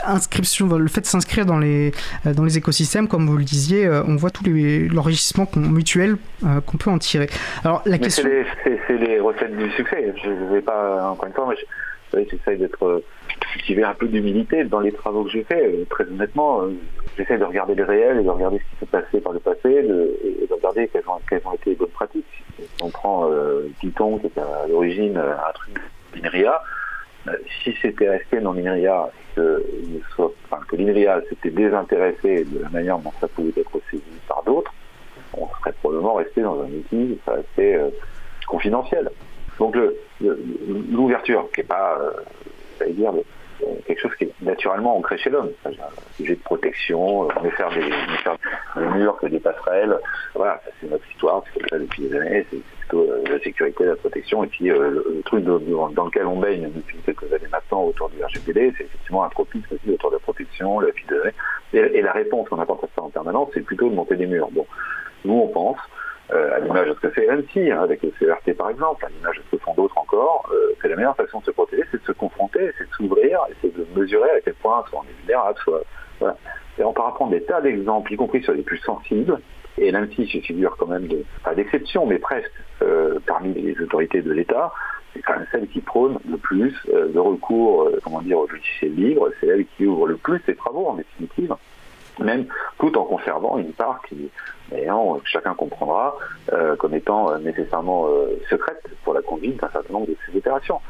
inscription, 0.04 0.66
le 0.66 0.88
fait 0.88 1.00
de 1.00 1.06
s'inscrire 1.06 1.46
dans 1.46 1.58
les, 1.58 1.92
euh, 2.26 2.34
dans 2.34 2.44
les 2.44 2.58
écosystèmes, 2.58 3.08
comme 3.08 3.26
vous 3.26 3.36
le 3.36 3.44
disiez, 3.44 3.86
euh, 3.86 4.02
on 4.06 4.16
voit 4.16 4.30
tous 4.30 4.44
les 4.44 4.88
l'enrichissement 4.88 5.46
mutuel 5.56 6.16
euh, 6.44 6.60
qu'on 6.60 6.76
peut 6.76 6.90
en 6.90 6.98
tirer. 6.98 7.28
Alors 7.64 7.82
la 7.86 7.98
question, 7.98 8.28
c'est 8.64 8.96
les, 8.96 9.20
recettes 9.20 9.56
du 9.56 9.70
succès. 9.72 10.14
Je 10.22 10.30
ne 10.30 10.52
vais 10.52 10.60
pas 10.60 11.10
encore 11.10 11.26
une 11.26 11.34
fois, 11.34 11.54
mais 12.14 12.26
j'essaie 12.30 12.56
d'être 12.56 13.02
cultiver 13.52 13.84
un 13.84 13.94
peu 13.94 14.08
d'humilité 14.08 14.64
dans 14.64 14.80
les 14.80 14.92
travaux 14.92 15.24
que 15.24 15.30
j'ai 15.30 15.44
faits. 15.44 15.88
Très 15.88 16.04
honnêtement, 16.04 16.62
j'essaie 17.16 17.38
de 17.38 17.44
regarder 17.44 17.74
le 17.74 17.84
réel 17.84 18.18
et 18.20 18.22
de 18.22 18.30
regarder 18.30 18.58
ce 18.58 18.62
qui 18.64 18.76
s'est 18.80 18.86
passé 18.86 19.20
par 19.20 19.32
le 19.32 19.40
passé 19.40 19.82
de, 19.82 20.18
et 20.24 20.46
de 20.46 20.54
regarder 20.54 20.88
quelles 20.88 21.02
ont, 21.08 21.52
été 21.52 21.70
les 21.70 21.76
bonnes 21.76 21.88
pratiques. 21.88 22.44
On 22.82 22.88
prend 22.90 23.28
Python, 23.80 24.18
qui 24.18 24.26
est 24.26 24.38
à 24.38 24.66
l'origine 24.68 25.16
un 25.16 25.52
truc 25.52 25.78
d'INRIA, 26.14 26.62
si 27.62 27.74
c'était 27.80 28.08
resté 28.08 28.40
dans 28.40 28.52
l'INRIA 28.52 29.10
que, 29.36 29.64
que 30.68 30.76
l'INRIA 30.76 31.20
s'était 31.28 31.50
désintéressé 31.50 32.44
de 32.44 32.60
la 32.60 32.68
manière 32.68 32.98
dont 32.98 33.12
ça 33.20 33.28
pouvait 33.28 33.52
être 33.56 33.80
saisi 33.90 34.02
par 34.28 34.42
d'autres, 34.44 34.72
on 35.34 35.48
serait 35.60 35.72
probablement 35.72 36.14
resté 36.14 36.42
dans 36.42 36.60
un 36.60 36.66
outil 36.66 37.18
assez 37.26 37.74
euh, 37.74 37.90
confidentiel. 38.46 39.10
Donc 39.58 39.76
l'ouverture, 40.20 41.48
qui 41.54 41.60
n'est 41.60 41.66
pas, 41.66 41.98
euh, 41.98 42.90
dire, 42.90 43.12
euh, 43.12 43.22
quelque 43.86 44.00
chose 44.00 44.14
qui 44.16 44.24
est 44.24 44.32
naturellement 44.42 44.96
ancré 44.96 45.18
chez 45.18 45.30
l'homme. 45.30 45.50
Un 45.64 45.72
sujet 46.16 46.34
de 46.34 46.40
protection, 46.40 47.20
on 47.20 47.42
met 47.42 47.50
faire 47.50 47.70
des, 47.70 47.82
faire 48.22 48.36
des 48.76 48.86
murs, 48.98 49.18
des 49.22 49.40
passerelles. 49.40 49.98
Voilà, 50.34 50.60
c'est 50.80 50.90
notre 50.90 51.08
histoire, 51.10 51.42
c'est 51.46 51.60
comme 51.60 51.68
ça 51.68 51.78
depuis 51.78 52.02
des 52.02 52.16
années, 52.16 52.46
c'est 52.50 52.62
plutôt 52.80 53.06
la 53.30 53.38
sécurité, 53.40 53.84
la 53.84 53.96
protection. 53.96 54.44
Et 54.44 54.48
puis 54.48 54.66
le, 54.66 55.22
truc 55.24 55.44
dans 55.44 56.04
lequel 56.04 56.26
on 56.26 56.38
baigne 56.38 56.70
depuis 56.74 56.98
quelques 56.98 57.32
années 57.32 57.48
maintenant 57.50 57.84
autour 57.84 58.08
du 58.10 58.22
RGPD, 58.22 58.74
c'est 58.76 58.84
effectivement 58.84 59.24
un 59.24 59.28
tropisme 59.30 59.74
aussi 59.74 59.90
autour 59.92 60.10
de 60.10 60.16
la 60.16 60.20
protection, 60.20 60.80
la 60.80 60.90
vie 60.90 61.04
de 61.08 61.32
et, 61.74 61.78
et 61.78 62.02
la 62.02 62.12
réponse 62.12 62.48
qu'on 62.48 62.60
apporte 62.60 62.84
à 62.84 62.88
ça 62.94 63.02
en 63.02 63.10
permanence, 63.10 63.48
c'est 63.54 63.64
plutôt 63.64 63.88
de 63.88 63.94
monter 63.94 64.16
des 64.16 64.26
murs. 64.26 64.50
Bon, 64.50 64.66
nous 65.24 65.34
on 65.34 65.48
pense 65.48 65.78
euh, 65.78 65.91
à 66.32 66.60
l'image 66.60 66.88
de 66.88 66.94
ce 66.94 67.00
que 67.00 67.10
fait 67.10 67.26
l'ANSI, 67.26 67.70
hein, 67.70 67.82
avec 67.82 68.02
le 68.02 68.10
CRT 68.10 68.54
par 68.56 68.70
exemple, 68.70 69.04
à 69.04 69.08
l'image 69.08 69.36
de 69.38 69.42
ce 69.50 69.56
que 69.56 69.62
font 69.62 69.74
d'autres 69.74 69.98
encore, 69.98 70.48
euh, 70.52 70.74
c'est 70.80 70.88
la 70.88 70.96
meilleure 70.96 71.16
façon 71.16 71.40
de 71.40 71.44
se 71.44 71.50
protéger, 71.50 71.82
c'est 71.90 72.00
de 72.00 72.06
se 72.06 72.12
confronter, 72.12 72.70
c'est 72.78 72.88
de 72.88 72.94
s'ouvrir, 72.94 73.40
c'est 73.60 73.74
de 73.74 73.86
mesurer 73.94 74.30
à 74.30 74.40
quel 74.40 74.54
point 74.54 74.84
soit 74.88 75.00
on 75.00 75.02
est 75.04 75.18
vulnérable, 75.20 75.58
soit... 75.62 75.82
Et 76.78 76.84
on 76.84 76.92
peut 76.92 77.02
apprendre 77.02 77.32
des 77.32 77.42
tas 77.42 77.60
d'exemples, 77.60 78.12
y 78.12 78.16
compris 78.16 78.42
sur 78.42 78.54
les 78.54 78.62
plus 78.62 78.78
sensibles, 78.78 79.40
et 79.76 79.90
l'ANSI 79.90 80.26
se 80.26 80.38
figure 80.38 80.76
quand 80.78 80.86
même, 80.86 81.06
de, 81.06 81.24
pas 81.44 81.54
d'exception, 81.54 82.06
mais 82.06 82.18
presque, 82.18 82.50
euh, 82.80 83.18
parmi 83.26 83.52
les 83.52 83.78
autorités 83.80 84.22
de 84.22 84.32
l'État, 84.32 84.72
c'est 85.12 85.20
quand 85.20 85.34
même 85.34 85.46
celle 85.52 85.66
qui 85.68 85.80
prône 85.80 86.18
le 86.30 86.38
plus 86.38 86.74
de 86.86 87.18
recours, 87.18 87.90
comment 88.02 88.22
dire, 88.22 88.38
au 88.38 88.46
logiciel 88.46 88.94
libre, 88.94 89.28
c'est 89.40 89.48
elle 89.48 89.66
qui 89.76 89.86
ouvre 89.86 90.06
le 90.06 90.16
plus 90.16 90.40
ses 90.46 90.54
travaux 90.54 90.86
en 90.86 90.94
définitive 90.94 91.54
même 92.20 92.46
tout 92.78 92.96
en 92.96 93.04
conservant 93.04 93.58
une 93.58 93.72
part 93.72 94.00
qui, 94.08 94.30
chacun 95.24 95.54
comprendra, 95.54 96.16
euh, 96.52 96.76
comme 96.76 96.94
étant 96.94 97.30
euh, 97.30 97.38
nécessairement 97.38 98.06
euh, 98.08 98.38
secrète 98.48 98.82
pour 99.04 99.14
la 99.14 99.22
conduite 99.22 99.60
d'un 99.60 99.70
certain 99.70 99.92
nombre 99.92 100.08
de 100.08 100.16
ces 100.26 100.36
opérations. 100.36 100.80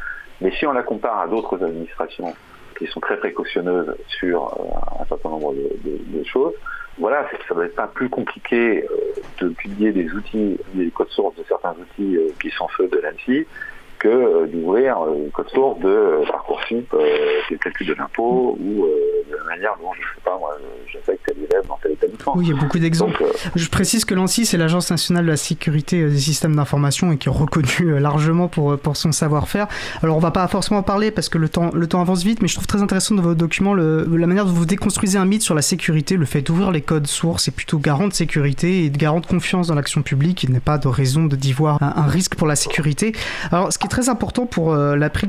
Mais 0.41 0.51
si 0.53 0.67
on 0.67 0.73
la 0.73 0.83
compare 0.83 1.21
à 1.21 1.27
d'autres 1.27 1.63
administrations 1.63 2.35
qui 2.79 2.87
sont 2.87 3.01
très 3.01 3.17
précautionneuses 3.17 3.95
sur 4.09 4.45
un 4.99 5.05
certain 5.05 5.29
nombre 5.29 5.55
de, 5.55 6.25
choses, 6.25 6.55
voilà, 6.99 7.29
ça 7.31 7.55
ne 7.55 7.61
va 7.61 7.67
être 7.67 7.77
pas 7.77 7.87
plus 7.87 8.09
compliqué 8.09 8.85
de 9.41 9.49
publier 9.51 9.93
des 9.93 10.11
outils, 10.13 10.59
des 10.75 10.91
codes 10.91 11.11
sources 11.11 11.37
de 11.37 11.45
certains 11.47 11.75
outils 11.81 12.19
qui 12.41 12.51
sont 12.51 12.67
ceux 12.77 12.89
de 12.89 12.99
l'ANSI, 12.99 13.47
que 14.03 14.47
d'ouvrir 14.47 14.97
le 15.05 15.31
code 15.31 15.49
source 15.51 15.79
de 15.81 16.25
Parcoursup, 16.29 16.95
du 17.49 17.59
calcul 17.59 17.87
de 17.87 17.95
l'impôt 17.95 18.59
ou 18.61 18.87
de 19.31 19.37
la 19.37 19.45
manière 19.45 19.77
dont, 19.81 19.93
je 19.95 20.01
ne 20.01 20.05
sais 20.05 20.21
pas, 20.25 20.37
moi, 20.39 20.57
j'affecte 20.93 21.25
tel 21.25 21.37
élève 21.39 21.67
dans 21.69 21.79
tel 21.81 21.93
établissement. 21.93 22.33
Oui, 22.37 22.47
il 22.47 22.55
y 22.55 22.59
a 22.59 22.61
beaucoup 22.61 22.81
d'exemples. 22.81 23.25
je 23.55 23.69
précise 23.69 24.05
que 24.05 24.15
l'ANSI, 24.15 24.45
c'est 24.45 24.59
l'Agence 24.59 24.91
nationale 24.91 25.25
de 25.25 25.31
la 25.31 25.37
sécurité 25.37 26.05
des 26.05 26.19
systèmes 26.19 26.57
d'information 26.57 27.13
et 27.13 27.17
qui 27.17 27.29
est 27.29 27.33
reconnue 27.33 28.01
largement 28.01 28.49
pour, 28.49 28.77
pour 28.77 28.97
son 28.97 29.13
savoir-faire. 29.13 29.69
Alors, 30.03 30.17
on 30.17 30.21
va 30.21 30.33
pas 30.33 30.49
forcément 30.49 30.81
en 30.81 30.83
parler 30.83 31.13
parce 31.13 31.29
que 31.29 31.39
le 31.39 31.49
temps, 31.49 31.71
le 31.73 31.87
temps 31.87 32.01
avance 32.01 32.25
vite, 32.25 32.43
mais 32.43 32.49
je 32.49 32.55
trouve 32.55 32.67
très 32.67 32.83
intéressant 32.83 33.15
dans 33.15 33.23
vos 33.23 33.35
documents 33.35 33.75
le, 33.75 34.05
la 34.17 34.27
manière 34.27 34.47
dont 34.47 34.53
vous 34.53 34.67
déconstruisez 34.67 35.19
un 35.19 35.25
mythe 35.25 35.43
sur 35.43 35.55
la 35.55 35.63
sécurité, 35.63 36.17
le 36.17 36.27
fait 36.27 36.43
d'ouvrir 36.43 36.71
les 36.71 36.81
codes 36.81 37.07
sources 37.07 37.49
est 37.49 37.53
plutôt 37.53 37.79
garant 37.79 38.09
de 38.09 38.13
sécurité 38.13 38.85
et 38.85 38.91
de 38.91 38.99
garant 38.99 39.21
de 39.21 39.27
confiance 39.27 39.69
dans 39.69 39.75
l'action 39.75 40.03
publique. 40.03 40.43
Il 40.43 40.51
n'est 40.51 40.61
pas 40.61 40.79
de 40.79 40.89
raison 40.89 41.27
d'y 41.27 41.53
voir 41.53 41.83
un, 41.83 42.07
risque 42.07 42.35
pour 42.35 42.47
la 42.47 42.57
sécurité. 42.57 43.13
Alors, 43.51 43.73
ce 43.73 43.79
qui 43.79 43.87
est 43.87 43.92
très 43.93 44.09
important 44.09 44.47
pour 44.47 44.73
euh, 44.73 44.97
l'April 44.97 45.29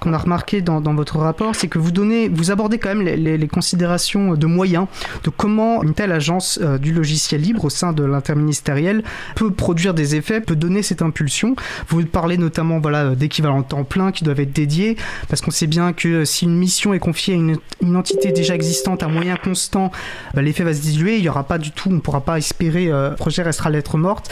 qu'on 0.00 0.12
a 0.12 0.18
remarqué 0.18 0.60
dans, 0.60 0.80
votre 0.94 1.18
rapport, 1.18 1.56
c'est 1.56 1.66
que 1.66 1.78
vous 1.80 1.90
donnez, 1.90 2.28
vous 2.28 2.52
abordez 2.52 2.78
quand 2.78 2.94
même 2.94 3.02
les, 3.02 3.48
considérations 3.48 4.34
de 4.34 4.46
moyens, 4.46 4.86
de 5.24 5.30
comment 5.30 5.82
une 5.82 5.94
telle 5.94 6.12
agence 6.12 6.60
euh, 6.62 6.78
du 6.78 6.92
logiciel 6.92 7.40
libre 7.40 7.64
au 7.64 7.70
sein 7.70 7.92
de 7.92 8.04
l'interministériel 8.04 9.02
peut 9.34 9.50
produire 9.50 9.94
des 9.94 10.14
effets, 10.14 10.40
peut 10.40 10.54
donner 10.54 10.84
cette 10.84 11.02
impulsion. 11.02 11.56
Vous 11.88 12.04
parlez 12.06 12.38
notamment 12.38 12.78
voilà, 12.78 13.16
d'équivalents 13.16 13.64
temps 13.64 13.82
plein 13.82 14.12
qui 14.12 14.22
doivent 14.22 14.40
être 14.40 14.52
dédiés, 14.52 14.96
parce 15.28 15.40
qu'on 15.40 15.50
sait 15.50 15.66
bien 15.66 15.92
que 15.92 16.24
si 16.24 16.44
une 16.44 16.56
mission 16.56 16.94
est 16.94 17.00
confiée 17.00 17.34
à 17.34 17.36
une, 17.36 17.96
entité 17.96 18.30
déjà 18.30 18.54
existante 18.54 19.02
à 19.02 19.08
moyen 19.08 19.36
constant, 19.36 19.90
bah, 20.34 20.42
l'effet 20.42 20.62
va 20.62 20.72
se 20.72 20.82
diluer, 20.82 21.16
il 21.16 21.22
n'y 21.22 21.28
aura 21.28 21.44
pas 21.44 21.58
du 21.58 21.72
tout, 21.72 21.88
on 21.90 21.94
ne 21.94 22.00
pourra 22.00 22.20
pas 22.20 22.38
espérer, 22.38 22.92
euh, 22.92 23.10
le 23.10 23.16
projet 23.16 23.42
restera 23.42 23.70
lettre 23.70 23.98
morte. 23.98 24.30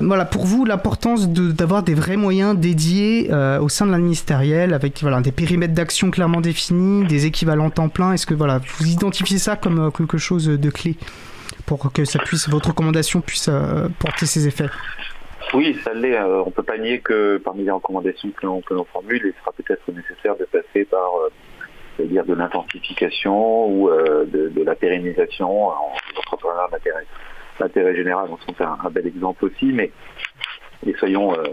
Voilà, 0.00 0.24
pour 0.24 0.46
vous, 0.46 0.64
l'importance 0.64 1.28
d'avoir 1.28 1.82
des 1.82 1.94
vrais 1.94 2.16
moyens 2.16 2.56
dédiés 2.56 3.28
euh, 3.30 3.60
au 3.60 3.68
sein 3.68 3.84
de 3.84 3.92
l'administériel, 3.92 4.72
avec 4.72 5.02
voilà, 5.02 5.20
des 5.20 5.30
périmètres 5.30 5.74
d'action 5.74 6.10
clairement 6.10 6.40
définis, 6.40 7.06
des 7.06 7.26
équivalents 7.26 7.68
temps 7.68 7.90
plein, 7.90 8.14
est-ce 8.14 8.26
que 8.26 8.32
voilà, 8.32 8.60
vous 8.78 8.86
identifiez 8.90 9.36
ça 9.36 9.56
comme 9.56 9.78
euh, 9.78 9.90
quelque 9.90 10.16
chose 10.16 10.46
de 10.46 10.70
clé 10.70 10.96
pour 11.66 11.92
que 11.92 12.06
ça 12.06 12.18
puisse, 12.18 12.48
votre 12.48 12.68
recommandation 12.68 13.20
puisse 13.20 13.48
euh, 13.48 13.88
porter 13.98 14.24
ses 14.24 14.46
effets? 14.46 14.70
Oui, 15.52 15.76
ça 15.84 15.92
l'est. 15.92 16.18
on 16.18 16.46
ne 16.46 16.50
peut 16.50 16.62
pas 16.62 16.78
nier 16.78 17.00
que 17.00 17.36
parmi 17.36 17.64
les 17.64 17.70
recommandations 17.70 18.30
que 18.30 18.46
l'on, 18.46 18.84
formule, 18.84 19.20
il 19.24 19.34
sera 19.40 19.52
peut-être 19.52 19.82
nécessaire 19.92 20.36
de 20.36 20.44
passer 20.44 20.86
par 20.86 21.10
dire 21.98 22.24
de 22.24 22.32
l'intensification 22.34 23.66
ou 23.68 23.90
de, 23.90 24.62
la 24.64 24.74
pérennisation 24.74 25.68
en 25.68 25.92
entrepreneur 26.16 26.68
d'intérêt 26.70 27.04
l'intérêt 27.60 27.94
général 27.94 28.28
en 28.30 28.38
sont 28.38 28.60
un, 28.60 28.78
un, 28.84 28.90
bel 28.90 29.06
exemple 29.06 29.44
aussi, 29.44 29.66
mais 29.66 29.90
et 30.86 30.94
soyons, 30.94 31.34
euh, 31.34 31.44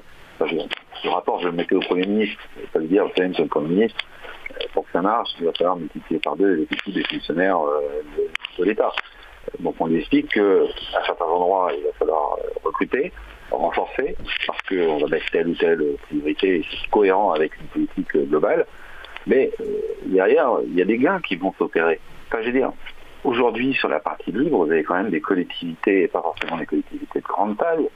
ce 1.03 1.07
rapport, 1.09 1.39
je 1.41 1.47
le 1.47 1.51
mettais 1.51 1.75
au 1.75 1.81
Premier 1.81 2.05
ministre, 2.05 2.41
pas 2.71 2.79
le 2.79 2.85
dire, 2.85 3.05
vous 3.05 3.11
savez, 3.15 3.29
monsieur 3.29 3.43
le 3.43 3.49
Premier 3.49 3.67
ministre, 3.67 4.05
euh, 4.51 4.65
pour 4.73 4.85
que 4.85 4.91
ça 4.93 5.01
marche, 5.01 5.29
il 5.39 5.45
va 5.45 5.51
falloir 5.53 5.75
multiplier 5.75 6.19
par 6.19 6.35
deux 6.37 6.53
les 6.53 6.63
effectifs 6.63 6.93
des 6.93 7.03
fonctionnaires 7.03 7.59
euh, 7.59 8.01
de, 8.57 8.63
l'État. 8.63 8.91
Donc 9.59 9.75
on 9.79 9.87
lui 9.87 9.99
explique 9.99 10.33
qu'à 10.33 11.03
certains 11.05 11.25
endroits, 11.25 11.71
il 11.77 11.83
va 11.83 11.91
falloir 11.99 12.37
recruter, 12.63 13.11
renforcer, 13.51 14.15
parce 14.45 14.61
qu'on 14.63 14.97
va 14.97 15.07
mettre 15.07 15.29
telle 15.31 15.47
ou 15.47 15.55
telle 15.55 15.83
priorité, 16.07 16.65
cohérent 16.91 17.31
avec 17.31 17.51
une 17.59 17.67
politique 17.67 18.29
globale. 18.29 18.65
Mais 19.25 19.51
derrière, 20.05 20.51
il 20.65 20.75
y 20.75 20.81
a 20.81 20.85
des 20.85 20.97
gains 20.97 21.19
qui 21.21 21.35
vont 21.35 21.53
s'opérer. 21.57 21.99
Enfin, 22.27 22.43
je 22.43 22.49
dire, 22.49 22.71
Aujourd'hui, 23.27 23.73
sur 23.73 23.89
la 23.89 23.99
partie 23.99 24.31
libre, 24.31 24.63
vous 24.63 24.71
avez 24.71 24.85
quand 24.85 24.95
même 24.95 25.09
des 25.09 25.19
collectivités, 25.19 26.03
et 26.03 26.07
pas 26.07 26.21
forcément 26.21 26.55
des 26.55 26.65
collectivités 26.65 27.19
de 27.19 27.25
grande 27.25 27.57
taille, 27.57 27.89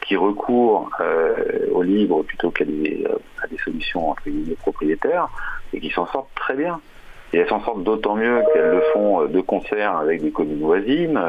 qui 0.00 0.16
recourent 0.16 0.88
euh, 1.00 1.66
au 1.72 1.82
libre 1.82 2.22
plutôt 2.22 2.50
qu'à 2.50 2.64
des, 2.64 3.06
euh, 3.06 3.18
des, 3.50 3.58
solutions 3.58 4.08
entre 4.08 4.22
guillemets 4.24 4.54
propriétaires, 4.54 5.28
et 5.74 5.80
qui 5.80 5.90
s'en 5.90 6.06
sortent 6.06 6.34
très 6.36 6.54
bien. 6.54 6.80
Et 7.34 7.36
elles 7.36 7.48
s'en 7.50 7.62
sortent 7.62 7.82
d'autant 7.82 8.14
mieux 8.14 8.42
qu'elles 8.54 8.70
le 8.70 8.80
font 8.94 9.24
euh, 9.24 9.28
de 9.28 9.42
concert 9.42 9.94
avec 9.94 10.22
des 10.22 10.30
communes 10.30 10.62
voisines, 10.62 11.20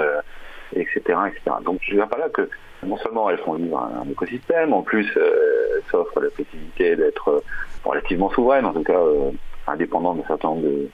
etc., 0.73 1.01
etc. 1.27 1.57
Donc 1.65 1.79
je 1.81 1.91
ne 1.91 1.95
viens 1.97 2.07
pas 2.07 2.17
là 2.17 2.29
que 2.29 2.49
non 2.83 2.95
seulement 2.95 3.29
elles 3.29 3.39
font 3.39 3.55
vivre 3.55 3.77
un, 3.77 4.09
écosystème, 4.09 4.71
en 4.71 4.83
plus 4.83 5.05
elles 5.17 5.83
s'offrent 5.91 6.21
la 6.21 6.29
possibilité 6.29 6.95
d'être 6.95 7.43
relativement 7.83 8.29
souveraines, 8.29 8.65
en 8.65 8.71
tout 8.71 8.83
cas 8.83 9.01
indépendantes 9.67 10.17
d'un 10.21 10.27
certain 10.27 10.49
nombre 10.49 10.61
de 10.61 10.67
euh, 10.67 10.89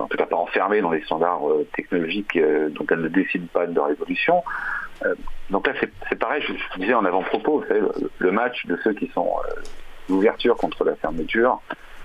en 0.00 0.06
tout 0.06 0.16
cas 0.16 0.26
pas 0.26 0.36
enfermées 0.36 0.80
dans 0.80 0.90
les 0.90 1.02
standards 1.02 1.48
euh, 1.48 1.66
technologiques 1.74 2.36
euh, 2.36 2.68
dont 2.70 2.86
elles 2.90 3.00
ne 3.00 3.08
décident 3.08 3.46
pas 3.52 3.66
de 3.66 3.74
leur 3.74 3.90
évolution. 3.90 4.42
donc 5.50 5.66
là, 5.66 5.74
c'est 6.08 6.18
pareil, 6.18 6.42
je, 6.42 6.80
disais 6.80 6.94
en 6.94 7.04
avant-propos, 7.04 7.62
le, 8.18 8.30
match 8.32 8.66
de 8.66 8.76
ceux 8.82 8.94
qui 8.94 9.08
sont 9.14 9.30
l'ouverture 10.08 10.56
contre 10.56 10.84
la 10.84 10.96
fermeture, 10.96 11.60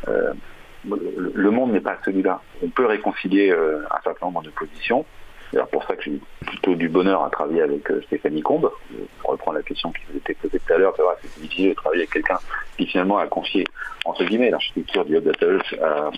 le, 0.06 1.50
monde 1.50 1.72
n'est 1.72 1.82
pas 1.82 1.98
celui-là. 2.06 2.42
On 2.62 2.70
peut 2.70 2.86
réconcilier 2.86 3.52
un 3.52 4.02
certain 4.04 4.28
nombre 4.28 4.44
de 4.44 4.52
positions, 4.52 5.06
c'est 5.54 5.72
pour 5.72 5.84
ça 5.86 5.96
que 5.96 6.04
j'ai 6.04 6.20
plutôt 6.46 6.76
du 6.76 6.90
bonheur 6.90 7.24
à 7.24 7.30
travailler 7.30 7.62
avec 7.62 7.90
euh, 7.92 8.02
Stéphanie 8.08 8.42
Combe. 8.42 8.72
Pour 9.20 9.32
reprendre 9.32 9.58
la 9.58 9.64
question 9.64 9.92
qui 9.92 10.02
vous 10.10 10.18
était 10.18 10.34
posée 10.34 10.60
tout 10.60 10.74
à 10.74 10.78
l'heure, 10.78 10.96
c'est 11.22 11.42
difficile 11.42 11.70
de 11.70 11.74
travailler 11.76 12.02
avec 12.02 12.12
quelqu'un 12.12 12.40
qui 12.78 12.88
finalement 12.88 13.18
a 13.18 13.28
confié, 13.28 13.66
entre 14.06 14.24
guillemets, 14.24 14.50
l'architecture 14.50 15.06
du 15.06 15.18
Hub 15.18 15.24
Data 15.24 15.46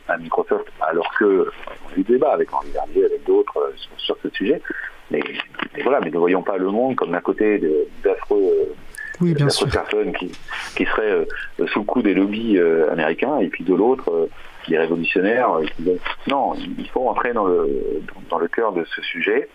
à, 0.08 0.18
Microsoft, 0.18 0.66
alors 0.82 1.12
que 1.18 1.52
on 1.86 1.94
a 1.94 2.00
eu 2.00 2.04
débat 2.04 2.32
avec 2.32 2.54
Henri 2.54 2.70
Vernier, 2.72 3.06
avec 3.06 3.24
d'autres 3.26 3.58
euh, 3.58 3.74
sur, 3.98 4.18
ce 4.24 4.30
sujet. 4.30 4.62
Mais, 5.12 5.22
voilà, 5.84 6.00
mais 6.00 6.10
ne 6.10 6.18
voyons 6.18 6.42
pas 6.42 6.58
le 6.58 6.72
monde 6.72 6.96
comme 6.96 7.12
d'un 7.12 7.22
côté 7.22 7.62
d'affreux 8.04 8.74
oui, 9.22 9.36
personnes 9.36 10.14
qui, 10.14 10.32
qui 10.76 10.86
seraient 10.86 11.28
sous 11.68 11.80
le 11.80 11.86
coup 11.86 12.02
des 12.02 12.16
lobbies 12.16 12.60
américains, 12.92 13.38
et 13.38 13.50
puis 13.50 13.64
de 13.64 13.76
l'autre, 13.76 14.28
les 14.68 14.78
révolutionnaires. 14.78 15.50
Non, 16.28 16.54
il 16.56 16.88
faut 16.90 17.08
entrer 17.08 17.34
dans 17.34 17.46
le, 17.46 18.02
dans, 18.30 18.40
le 18.40 18.48
cœur 18.48 18.74
de 18.74 18.84
ce 18.86 19.02
sujet. 19.02 19.50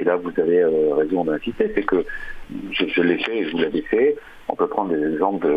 Et 0.00 0.04
là, 0.04 0.16
vous 0.16 0.32
avez 0.38 0.64
raison 0.64 1.24
d'insister, 1.24 1.70
c'est 1.74 1.84
que 1.84 2.04
je, 2.72 3.02
l'ai 3.02 3.18
fait 3.18 3.38
et 3.38 3.50
vous 3.50 3.58
l'avez 3.58 3.82
fait. 3.82 4.16
On 4.48 4.56
peut 4.56 4.66
prendre 4.66 4.94
des 4.94 5.12
exemples 5.14 5.48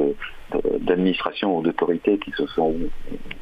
d'administration 0.81 1.57
ou 1.57 1.61
d'autorités 1.61 2.17
qui 2.19 2.31
se 2.31 2.45
sont 2.47 2.75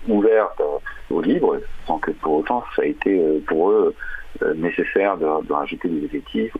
ouvertes 0.07 0.61
au 1.09 1.21
libre, 1.21 1.59
sans 1.85 1.99
que 1.99 2.11
pour 2.11 2.33
autant 2.35 2.63
ça 2.75 2.83
a 2.83 2.85
été 2.85 3.19
pour 3.47 3.71
eux 3.71 3.93
euh, 4.41 4.53
nécessaire 4.55 5.17
de, 5.17 5.53
rajouter 5.53 5.87
des 5.87 6.05
effectifs. 6.05 6.51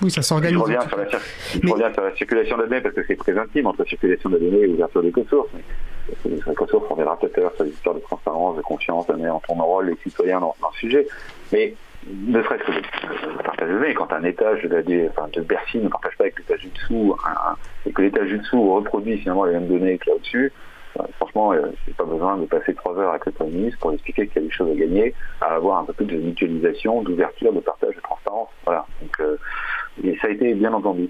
Oui, 0.00 0.10
ça 0.10 0.22
s'organise. 0.22 0.58
Je 0.58 0.62
reviens, 0.62 0.80
sur 0.80 0.96
la, 0.96 1.92
sur 1.92 2.02
la 2.02 2.16
circulation 2.16 2.56
de 2.56 2.62
données 2.64 2.80
parce 2.80 2.94
que 2.94 3.04
c'est 3.06 3.16
très 3.16 3.38
intime 3.38 3.66
entre 3.66 3.86
circulation 3.86 4.28
de 4.30 4.38
données 4.38 4.62
et 4.62 4.66
ouverture 4.66 5.02
des. 5.02 5.12
Mais 5.54 5.62
les 6.24 6.40
on 6.90 6.94
verra 6.94 7.18
peut-être 7.18 7.54
sur 7.54 7.64
l'histoire 7.64 7.94
de 7.94 8.00
transparence, 8.00 8.56
de 8.56 8.62
confiance, 8.62 9.06
en 9.08 9.40
ton 9.40 9.54
rôle 9.54 9.86
les 9.86 9.96
citoyens 10.02 10.40
dans, 10.40 10.54
dans, 10.60 10.68
le 10.68 10.78
sujet. 10.78 11.06
Mais 11.52 11.74
ne 12.06 12.42
serait-ce 12.42 12.64
que 12.64 12.72
le 12.72 13.42
partage 13.42 13.68
de 13.68 13.92
quand 13.94 14.12
un 14.12 14.24
étage 14.24 14.62
de, 14.62 15.08
enfin, 15.10 15.28
de 15.32 15.40
Bercy 15.40 15.78
ne 15.78 15.88
partage 15.88 16.16
pas 16.16 16.24
avec 16.24 16.38
l'étage 16.38 16.60
du 16.60 16.68
dessous, 16.68 17.16
et 17.86 17.92
que 17.92 18.02
l'étage 18.02 18.28
du 18.28 18.38
dessous 18.38 18.74
reproduit 18.74 19.18
finalement 19.18 19.44
les 19.44 19.52
mêmes 19.52 19.68
données 19.68 19.98
que 19.98 20.10
là-dessus, 20.10 20.52
euh, 21.00 21.04
franchement, 21.16 21.52
euh, 21.52 21.72
j'ai 21.86 21.94
pas 21.94 22.04
besoin 22.04 22.36
de 22.36 22.44
passer 22.46 22.74
trois 22.74 22.98
heures 22.98 23.10
avec 23.10 23.24
le 23.26 23.32
Premier 23.32 23.52
ministre 23.52 23.78
pour 23.80 23.92
expliquer 23.92 24.26
qu'il 24.26 24.42
y 24.42 24.44
a 24.44 24.48
des 24.48 24.52
choses 24.52 24.70
à 24.70 24.74
gagner, 24.74 25.14
à 25.40 25.54
avoir 25.54 25.78
un 25.78 25.84
peu 25.84 25.92
plus 25.94 26.06
de 26.06 26.16
mutualisation, 26.16 27.02
d'ouverture, 27.02 27.52
de 27.52 27.60
partage, 27.60 27.94
de 27.94 28.00
transparence. 28.00 28.48
Voilà. 28.66 28.86
Euh, 29.20 29.36
et 30.02 30.16
ça 30.20 30.28
a 30.28 30.30
été 30.30 30.54
bien 30.54 30.72
entendu. 30.72 31.08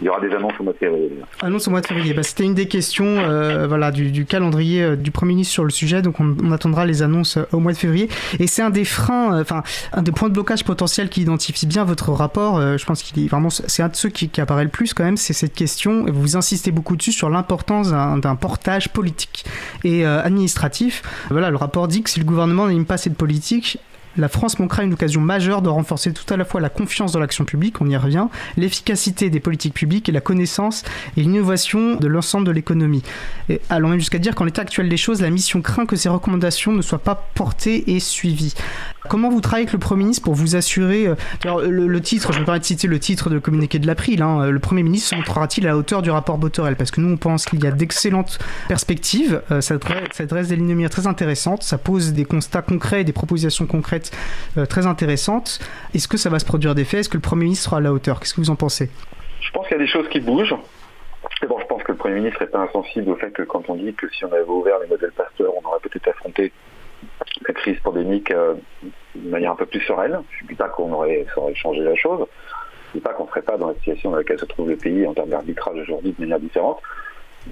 Il 0.00 0.04
y 0.04 0.08
aura 0.08 0.20
des 0.20 0.30
annonces 0.34 0.52
au 0.60 0.64
mois 0.64 0.74
de 0.74 0.78
février. 0.78 1.10
Annonce 1.40 1.66
au 1.66 1.70
mois 1.70 1.80
de 1.80 1.86
février. 1.86 2.12
Bah, 2.12 2.22
C'était 2.22 2.44
une 2.44 2.54
des 2.54 2.68
questions 2.68 3.06
euh, 3.06 3.66
voilà, 3.66 3.90
du, 3.90 4.26
calendrier 4.26 4.82
euh, 4.82 4.96
du 4.96 5.10
Premier 5.10 5.32
ministre 5.32 5.54
sur 5.54 5.64
le 5.64 5.70
sujet. 5.70 6.02
Donc 6.02 6.16
on, 6.20 6.52
attendra 6.52 6.84
les 6.84 7.02
annonces 7.02 7.38
euh, 7.38 7.44
au 7.52 7.58
mois 7.58 7.72
de 7.72 7.78
février. 7.78 8.08
Et 8.38 8.46
c'est 8.46 8.60
un 8.60 8.70
des 8.70 8.84
freins, 8.84 9.40
enfin 9.40 9.62
un 9.92 10.02
des 10.02 10.12
points 10.12 10.28
de 10.28 10.34
blocage 10.34 10.64
potentiels 10.64 11.08
qui 11.08 11.22
identifie 11.22 11.66
bien 11.66 11.84
votre 11.84 12.10
rapport. 12.10 12.60
je 12.60 12.84
pense 12.84 13.02
qu'il 13.02 13.24
est 13.24 13.28
vraiment, 13.28 13.50
c'est 13.50 13.82
un 13.82 13.88
de 13.88 13.96
ceux 13.96 14.10
qui, 14.10 14.30
apparaît 14.40 14.64
le 14.64 14.70
plus 14.70 14.92
quand 14.92 15.04
même. 15.04 15.16
C'est 15.16 15.32
cette 15.32 15.54
question. 15.54 16.04
Vous 16.06 16.36
insistez 16.36 16.70
beaucoup 16.70 16.96
dessus 16.96 17.12
sur 17.12 17.30
l'importance 17.30 17.90
d'un 17.90 18.36
portage 18.36 18.90
politique 18.90 19.44
et 19.84 20.04
administratif. 20.04 21.02
Voilà, 21.30 21.50
le 21.50 21.56
rapport 21.56 21.88
dit 21.88 22.02
que 22.02 22.10
si 22.10 22.20
le 22.20 22.26
gouvernement 22.26 22.66
n'anime 22.66 22.86
pas 22.86 22.96
cette 22.96 23.16
politique, 23.16 23.78
la 24.16 24.28
France 24.28 24.58
manquera 24.58 24.82
une 24.82 24.92
occasion 24.92 25.20
majeure 25.20 25.62
de 25.62 25.68
renforcer 25.68 26.12
tout 26.12 26.32
à 26.32 26.36
la 26.36 26.44
fois 26.44 26.60
la 26.60 26.68
confiance 26.68 27.12
dans 27.12 27.20
l'action 27.20 27.44
publique, 27.44 27.80
on 27.80 27.88
y 27.88 27.96
revient, 27.96 28.26
l'efficacité 28.56 29.30
des 29.30 29.40
politiques 29.40 29.74
publiques 29.74 30.08
et 30.08 30.12
la 30.12 30.20
connaissance 30.20 30.84
et 31.16 31.22
l'innovation 31.22 31.96
de 31.96 32.06
l'ensemble 32.06 32.46
de 32.46 32.52
l'économie. 32.52 33.02
Allons 33.70 33.88
même 33.88 33.98
jusqu'à 33.98 34.18
dire 34.18 34.34
qu'en 34.34 34.44
l'état 34.44 34.62
actuel 34.62 34.88
des 34.88 34.96
choses, 34.96 35.20
la 35.20 35.30
mission 35.30 35.62
craint 35.62 35.86
que 35.86 35.96
ces 35.96 36.08
recommandations 36.08 36.72
ne 36.72 36.82
soient 36.82 36.98
pas 36.98 37.30
portées 37.34 37.94
et 37.94 38.00
suivies. 38.00 38.54
Comment 39.12 39.28
vous 39.28 39.42
travaillez 39.42 39.64
avec 39.64 39.74
le 39.74 39.78
Premier 39.78 40.04
ministre 40.04 40.24
pour 40.24 40.32
vous 40.32 40.56
assurer... 40.56 41.06
Euh, 41.06 41.14
le, 41.44 42.00
titre, 42.00 42.32
je 42.32 42.40
me 42.40 42.46
permets 42.46 42.60
de 42.60 42.64
citer 42.64 42.88
le 42.88 42.98
titre 42.98 43.28
de 43.28 43.38
communiqué 43.38 43.78
de 43.78 43.86
l'April, 43.86 44.22
hein, 44.22 44.48
le 44.48 44.58
Premier 44.58 44.82
ministre 44.82 45.10
se 45.10 45.14
montrera-t-il 45.16 45.66
à 45.66 45.72
la 45.72 45.76
hauteur 45.76 46.00
du 46.00 46.10
rapport 46.10 46.38
Botorel? 46.38 46.76
Parce 46.76 46.90
que 46.90 47.02
nous, 47.02 47.12
on 47.12 47.18
pense 47.18 47.44
qu'il 47.44 47.62
y 47.62 47.66
a 47.66 47.72
d'excellentes 47.72 48.38
perspectives, 48.68 49.42
euh, 49.50 49.60
ça, 49.60 49.76
dresse, 49.76 50.48
des 50.48 50.56
lignes 50.56 50.88
très 50.88 51.06
intéressantes, 51.06 51.62
ça 51.62 51.76
pose 51.76 52.14
des 52.14 52.24
constats 52.24 52.62
concrets, 52.62 53.04
des 53.04 53.12
propositions 53.12 53.66
concrètes 53.66 54.12
euh, 54.56 54.64
très 54.64 54.86
intéressantes. 54.86 55.60
Est-ce 55.92 56.08
que 56.08 56.16
ça 56.16 56.30
va 56.30 56.38
se 56.38 56.46
produire 56.46 56.74
des 56.74 56.84
faits? 56.86 57.00
Est-ce 57.00 57.10
que 57.10 57.18
le 57.18 57.20
Premier 57.20 57.44
ministre 57.44 57.66
sera 57.66 57.76
à 57.76 57.80
la 57.80 57.92
hauteur? 57.92 58.18
Qu'est-ce 58.18 58.32
que 58.32 58.40
vous 58.40 58.48
en 58.48 58.56
pensez? 58.56 58.88
Je 59.42 59.50
pense 59.50 59.68
qu'il 59.68 59.76
y 59.76 59.80
a 59.80 59.84
des 59.84 59.90
choses 59.90 60.08
qui 60.08 60.20
bougent. 60.20 60.56
Bon, 61.46 61.58
je 61.60 61.66
pense 61.66 61.82
que 61.82 61.92
le 61.92 61.98
Premier 61.98 62.14
ministre 62.14 62.40
n'est 62.40 62.48
pas 62.48 62.60
insensible 62.60 63.10
au 63.10 63.16
fait 63.16 63.30
que 63.30 63.42
quand 63.42 63.68
on 63.68 63.74
dit 63.74 63.92
que 63.92 64.08
si 64.08 64.24
on 64.24 64.32
avait 64.32 64.40
ouvert 64.48 64.78
les 64.82 64.88
modèles 64.88 65.12
Pasteur, 65.12 65.52
on 65.62 65.68
aurait 65.68 65.80
peut-être 65.82 66.08
affronté 66.08 66.50
la 67.46 67.54
crise 67.54 67.78
pandémique 67.80 68.30
euh, 68.30 68.54
de 69.14 69.28
manière 69.28 69.52
un 69.52 69.56
peu 69.56 69.66
plus 69.66 69.80
sereine. 69.80 70.22
Je 70.38 70.44
ne 70.44 70.48
dis 70.48 70.54
pas 70.54 70.68
qu'on 70.68 70.92
aurait, 70.92 71.26
changé 71.54 71.80
la 71.80 71.94
chose. 71.94 72.26
Je 72.92 72.98
ne 72.98 73.00
dis 73.00 73.00
pas 73.00 73.12
qu'on 73.14 73.24
ne 73.24 73.28
serait 73.28 73.42
pas 73.42 73.56
dans 73.56 73.68
la 73.68 73.74
situation 73.74 74.10
dans 74.10 74.18
laquelle 74.18 74.38
se 74.38 74.44
trouve 74.44 74.68
le 74.68 74.76
pays 74.76 75.06
en 75.06 75.14
termes 75.14 75.30
d'arbitrage 75.30 75.78
aujourd'hui 75.78 76.12
de 76.12 76.20
manière 76.20 76.40
différente. 76.40 76.80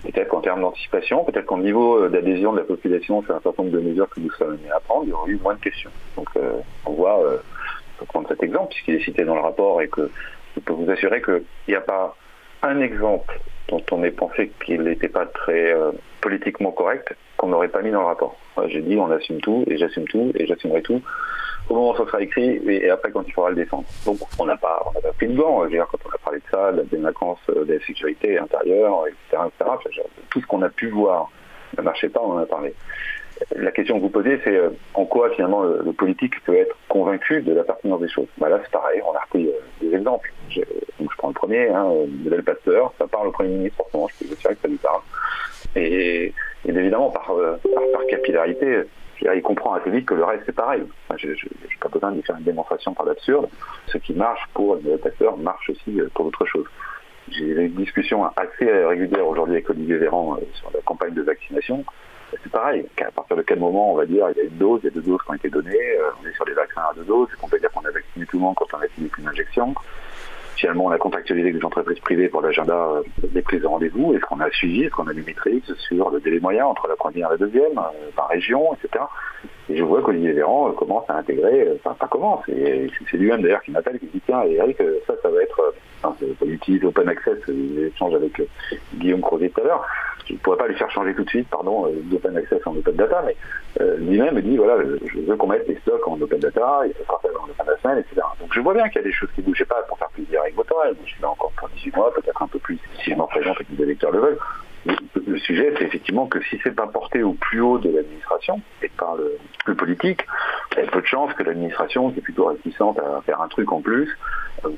Peut-être 0.02 0.28
qu'en 0.28 0.40
termes 0.40 0.60
d'anticipation, 0.60 1.24
peut-être 1.24 1.46
qu'en 1.46 1.58
niveau 1.58 2.04
euh, 2.04 2.08
d'adhésion 2.08 2.52
de 2.52 2.58
la 2.58 2.64
population 2.64 3.22
sur 3.22 3.34
un 3.34 3.40
certain 3.40 3.64
nombre 3.64 3.74
de 3.74 3.80
mesures 3.80 4.08
que 4.08 4.20
nous 4.20 4.30
sommes 4.32 4.50
amenés 4.50 4.70
à 4.70 4.80
prendre, 4.80 5.04
il 5.04 5.10
y 5.10 5.12
aurait 5.12 5.30
eu 5.30 5.38
moins 5.42 5.54
de 5.54 5.60
questions. 5.60 5.90
Donc 6.16 6.28
euh, 6.36 6.52
on 6.86 6.92
voit, 6.92 7.18
on 7.18 7.98
peut 7.98 8.06
prendre 8.06 8.28
cet 8.28 8.42
exemple 8.42 8.68
puisqu'il 8.70 8.94
est 8.94 9.04
cité 9.04 9.24
dans 9.24 9.34
le 9.34 9.40
rapport 9.40 9.82
et 9.82 9.88
que 9.88 10.10
je 10.54 10.60
peux 10.60 10.72
vous 10.72 10.88
assurer 10.90 11.20
qu'il 11.22 11.42
n'y 11.68 11.74
a 11.74 11.80
pas 11.80 12.16
un 12.62 12.80
exemple 12.80 13.40
dont 13.68 13.82
on 13.92 14.02
ait 14.04 14.10
pensé 14.10 14.50
qu'il 14.64 14.82
n'était 14.82 15.08
pas 15.08 15.26
très 15.26 15.74
politiquement 16.20 16.72
correct 16.72 17.14
qu'on 17.36 17.48
n'aurait 17.48 17.68
pas 17.68 17.82
mis 17.82 17.90
dans 17.90 18.00
le 18.00 18.06
rapport. 18.06 18.36
J'ai 18.66 18.82
dit 18.82 18.96
on 18.96 19.10
assume 19.10 19.40
tout 19.40 19.64
et 19.68 19.78
j'assume 19.78 20.06
tout 20.08 20.32
et 20.34 20.46
j'assumerai 20.46 20.82
tout 20.82 21.00
au 21.70 21.74
moment 21.74 21.90
où 21.92 21.96
ça 21.96 22.06
sera 22.06 22.20
écrit 22.20 22.60
et, 22.68 22.90
après 22.90 23.10
quand 23.12 23.22
il 23.26 23.32
faudra 23.32 23.50
le 23.50 23.56
défendre. 23.56 23.84
Donc 24.04 24.18
on 24.38 24.44
n'a 24.44 24.56
pas, 24.56 24.82
pas 25.02 25.12
pris 25.12 25.28
de 25.28 25.36
gants. 25.36 25.68
Je 25.68 25.76
quand 25.76 25.98
on 26.04 26.14
a 26.14 26.18
parlé 26.18 26.40
de 26.40 26.44
ça, 26.50 26.72
de 26.72 26.78
la 26.78 26.82
délinquance, 26.84 27.38
euh, 27.50 27.64
de 27.64 27.74
la 27.74 27.80
sécurité 27.86 28.38
intérieure, 28.38 29.04
etc., 29.06 29.42
tout 30.30 30.40
ce 30.40 30.46
qu'on 30.46 30.62
a 30.62 30.68
pu 30.68 30.88
voir 30.88 31.30
ne 31.78 31.82
marchait 31.82 32.08
pas, 32.08 32.20
on 32.20 32.32
en 32.32 32.38
a 32.38 32.46
parlé. 32.46 32.74
La 33.56 33.70
question 33.72 33.96
que 33.96 34.02
vous 34.02 34.10
posez, 34.10 34.40
c'est 34.44 34.56
euh, 34.56 34.70
en 34.94 35.04
quoi 35.04 35.30
finalement 35.30 35.62
le, 35.62 35.92
politique 35.92 36.42
peut 36.44 36.56
être 36.56 36.76
convaincu 36.88 37.42
de 37.42 37.52
la 37.52 37.64
pertinence 37.64 38.00
des 38.00 38.08
choses? 38.08 38.28
Bah 38.38 38.48
là, 38.48 38.60
c'est 38.62 38.70
pareil, 38.70 39.00
on 39.06 39.14
a 39.14 39.20
repris 39.20 39.46
euh, 39.46 39.52
des 39.80 39.94
exemples. 39.94 40.32
Je, 40.50 40.60
donc 40.98 41.10
je 41.10 41.16
prends 41.16 41.28
le 41.28 41.34
premier, 41.34 41.68
hein, 41.68 41.86
modèle 42.24 42.42
Pasteur, 42.42 42.92
ça 42.98 43.06
parle 43.06 43.28
au 43.28 43.32
Premier 43.32 43.50
ministre, 43.50 43.76
forcément, 43.78 44.08
je 44.08 44.18
peux 44.18 44.24
vous 44.26 44.34
assurer 44.34 44.54
que 44.54 44.62
ça 44.62 44.68
lui 44.68 44.76
parle. 44.76 45.00
Et, 45.76 46.34
évidemment, 46.66 47.10
par, 47.10 47.32
par 47.92 48.06
capillarité, 48.08 48.84
il 49.22 49.42
comprend 49.42 49.74
assez 49.74 49.90
vite 49.90 50.06
que 50.06 50.14
le 50.14 50.24
reste 50.24 50.44
c'est 50.46 50.54
pareil. 50.54 50.82
je 51.16 51.28
n'ai 51.28 51.36
pas 51.80 51.88
besoin 51.88 52.12
de 52.12 52.22
faire 52.22 52.36
une 52.36 52.44
démonstration 52.44 52.94
par 52.94 53.06
l'absurde. 53.06 53.48
Ce 53.86 53.98
qui 53.98 54.14
marche 54.14 54.42
pour 54.54 54.76
les 54.76 54.94
acteurs 54.94 55.36
marche 55.36 55.70
aussi 55.70 56.00
euh, 56.00 56.08
pour 56.14 56.24
d'autres 56.26 56.46
choses. 56.46 56.66
J'ai 57.30 57.44
eu 57.44 57.66
une 57.66 57.74
discussion 57.74 58.24
assez 58.36 58.70
régulière 58.70 59.26
aujourd'hui 59.26 59.56
avec 59.56 59.70
Olivier 59.70 59.96
Véran 59.96 60.36
euh, 60.36 60.44
sur 60.54 60.70
la 60.72 60.80
campagne 60.80 61.14
de 61.14 61.22
vaccination. 61.22 61.84
C'est 62.30 62.52
pareil, 62.52 62.86
à 63.00 63.10
partir 63.10 63.36
de 63.36 63.42
quel 63.42 63.58
moment 63.58 63.92
on 63.92 63.96
va 63.96 64.06
dire 64.06 64.26
il 64.30 64.38
y 64.38 64.40
a 64.40 64.44
une 64.44 64.58
dose, 64.58 64.80
il 64.82 64.86
y 64.86 64.88
a 64.88 64.92
deux 64.92 65.02
doses 65.02 65.20
qui 65.24 65.30
ont 65.30 65.34
été 65.34 65.50
données, 65.50 65.96
euh, 65.98 66.10
on 66.22 66.28
est 66.28 66.34
sur 66.34 66.44
des 66.44 66.52
vaccins 66.52 66.82
à 66.82 66.94
deux 66.94 67.04
doses, 67.04 67.28
qu'on 67.40 67.48
peut 67.48 67.58
dire 67.58 67.70
qu'on 67.72 67.84
a 67.84 67.90
vacciné 67.90 68.26
tout 68.26 68.36
le 68.36 68.42
monde 68.42 68.54
quand 68.56 68.66
on 68.74 68.78
a 68.78 68.88
fini 68.88 69.08
qu'une 69.08 69.28
injection 69.28 69.74
Finalement, 70.60 70.86
on 70.86 70.90
a 70.90 70.98
contractualisé 70.98 71.52
des 71.52 71.64
entreprises 71.64 72.00
privées 72.00 72.28
pour 72.28 72.42
l'agenda 72.42 72.74
euh, 72.74 73.02
des 73.32 73.40
prises 73.40 73.62
de 73.62 73.66
rendez-vous. 73.66 74.12
Est-ce 74.12 74.24
qu'on 74.26 74.40
a 74.40 74.50
suivi, 74.50 74.82
est-ce 74.82 74.90
qu'on 74.90 75.06
a 75.06 75.14
du 75.14 75.22
maîtrise 75.22 75.62
sur 75.88 76.10
le 76.10 76.20
délai 76.20 76.38
moyen 76.38 76.66
entre 76.66 76.86
la 76.86 76.96
première 76.96 77.28
et 77.28 77.30
la 77.30 77.36
deuxième, 77.38 77.78
euh, 77.78 78.10
par 78.14 78.28
région, 78.28 78.74
etc. 78.74 79.04
Et 79.70 79.76
je 79.76 79.84
vois 79.84 80.02
qu'Olivier 80.02 80.32
Véran 80.32 80.68
euh, 80.68 80.72
commence 80.72 81.08
à 81.08 81.16
intégrer, 81.16 81.68
enfin 81.76 81.94
pas 81.98 82.08
commence, 82.08 82.42
et 82.48 82.90
c'est 83.08 83.16
lui-même 83.16 83.42
d'ailleurs 83.42 83.62
qui 83.62 83.70
m'appelle, 83.70 84.00
qui 84.00 84.06
dit 84.06 84.20
tiens 84.26 84.42
Eric, 84.42 84.78
ça, 85.06 85.14
ça 85.22 85.30
va 85.30 85.42
être, 85.42 85.74
enfin, 86.02 86.16
il 86.42 86.54
utilise 86.54 86.84
Open 86.84 87.08
Access, 87.08 87.38
l'échange 87.46 88.14
avec 88.14 88.42
Guillaume 88.94 89.20
Crozet 89.20 89.50
tout 89.50 89.60
à 89.60 89.64
l'heure, 89.64 89.86
je 90.26 90.32
ne 90.32 90.38
pourrais 90.38 90.56
pas 90.56 90.66
lui 90.66 90.74
faire 90.74 90.90
changer 90.90 91.14
tout 91.14 91.22
de 91.22 91.28
suite, 91.28 91.48
pardon, 91.48 91.86
d'Open 92.04 92.36
Access 92.36 92.66
en 92.66 92.76
Open 92.76 92.96
Data, 92.96 93.24
mais 93.24 93.36
lui-même 93.98 94.34
me 94.34 94.42
dit 94.42 94.56
voilà, 94.56 94.82
je 94.82 95.20
veux 95.20 95.36
qu'on 95.36 95.46
mette 95.46 95.68
les 95.68 95.76
stocks 95.76 96.06
en 96.08 96.20
Open 96.20 96.40
Data, 96.40 96.82
il 96.86 97.06
sera 97.06 97.20
fait 97.20 97.28
en 97.28 97.44
Open 97.44 97.66
Data, 97.66 97.98
etc. 98.00 98.22
Donc 98.40 98.52
je 98.52 98.60
vois 98.60 98.74
bien 98.74 98.88
qu'il 98.88 98.96
y 98.96 99.04
a 99.04 99.08
des 99.08 99.12
choses 99.12 99.30
qui 99.36 99.40
ne 99.40 99.46
bougeaient 99.46 99.64
pas 99.64 99.82
pour 99.88 99.98
faire 99.98 100.10
plaisir 100.10 100.40
avec 100.40 100.56
Botorel, 100.56 100.96
je 101.04 101.10
suis 101.10 101.22
là 101.22 101.30
encore 101.30 101.52
pour 101.56 101.68
18 101.68 101.96
mois, 101.96 102.12
peut-être 102.12 102.42
un 102.42 102.48
peu 102.48 102.58
plus 102.58 102.78
si 103.04 103.12
je 103.12 103.14
m'en 103.14 103.28
présente 103.28 103.60
et 103.60 103.64
que 103.64 103.72
les 103.76 103.84
électeurs 103.84 104.10
le 104.10 104.18
veulent. 104.18 104.38
Le 104.86 105.38
sujet, 105.38 105.74
c'est 105.76 105.84
effectivement 105.84 106.26
que 106.26 106.40
si 106.44 106.58
c'est 106.62 106.74
pas 106.74 106.86
porté 106.86 107.22
au 107.22 107.34
plus 107.34 107.60
haut 107.60 107.78
de 107.78 107.90
l'administration 107.90 108.60
et 108.82 108.88
par 108.88 109.16
le, 109.16 109.74
politique, 109.74 110.26
il 110.72 110.84
y 110.84 110.86
a 110.86 110.90
peu 110.90 111.00
de 111.00 111.06
chances 111.06 111.32
que 111.34 111.42
l'administration, 111.42 112.10
qui 112.10 112.18
est 112.18 112.22
plutôt 112.22 112.46
réticente 112.46 112.98
à 112.98 113.20
faire 113.22 113.40
un 113.40 113.48
truc 113.48 113.70
en 113.72 113.80
plus, 113.80 114.08
euh, 114.64 114.70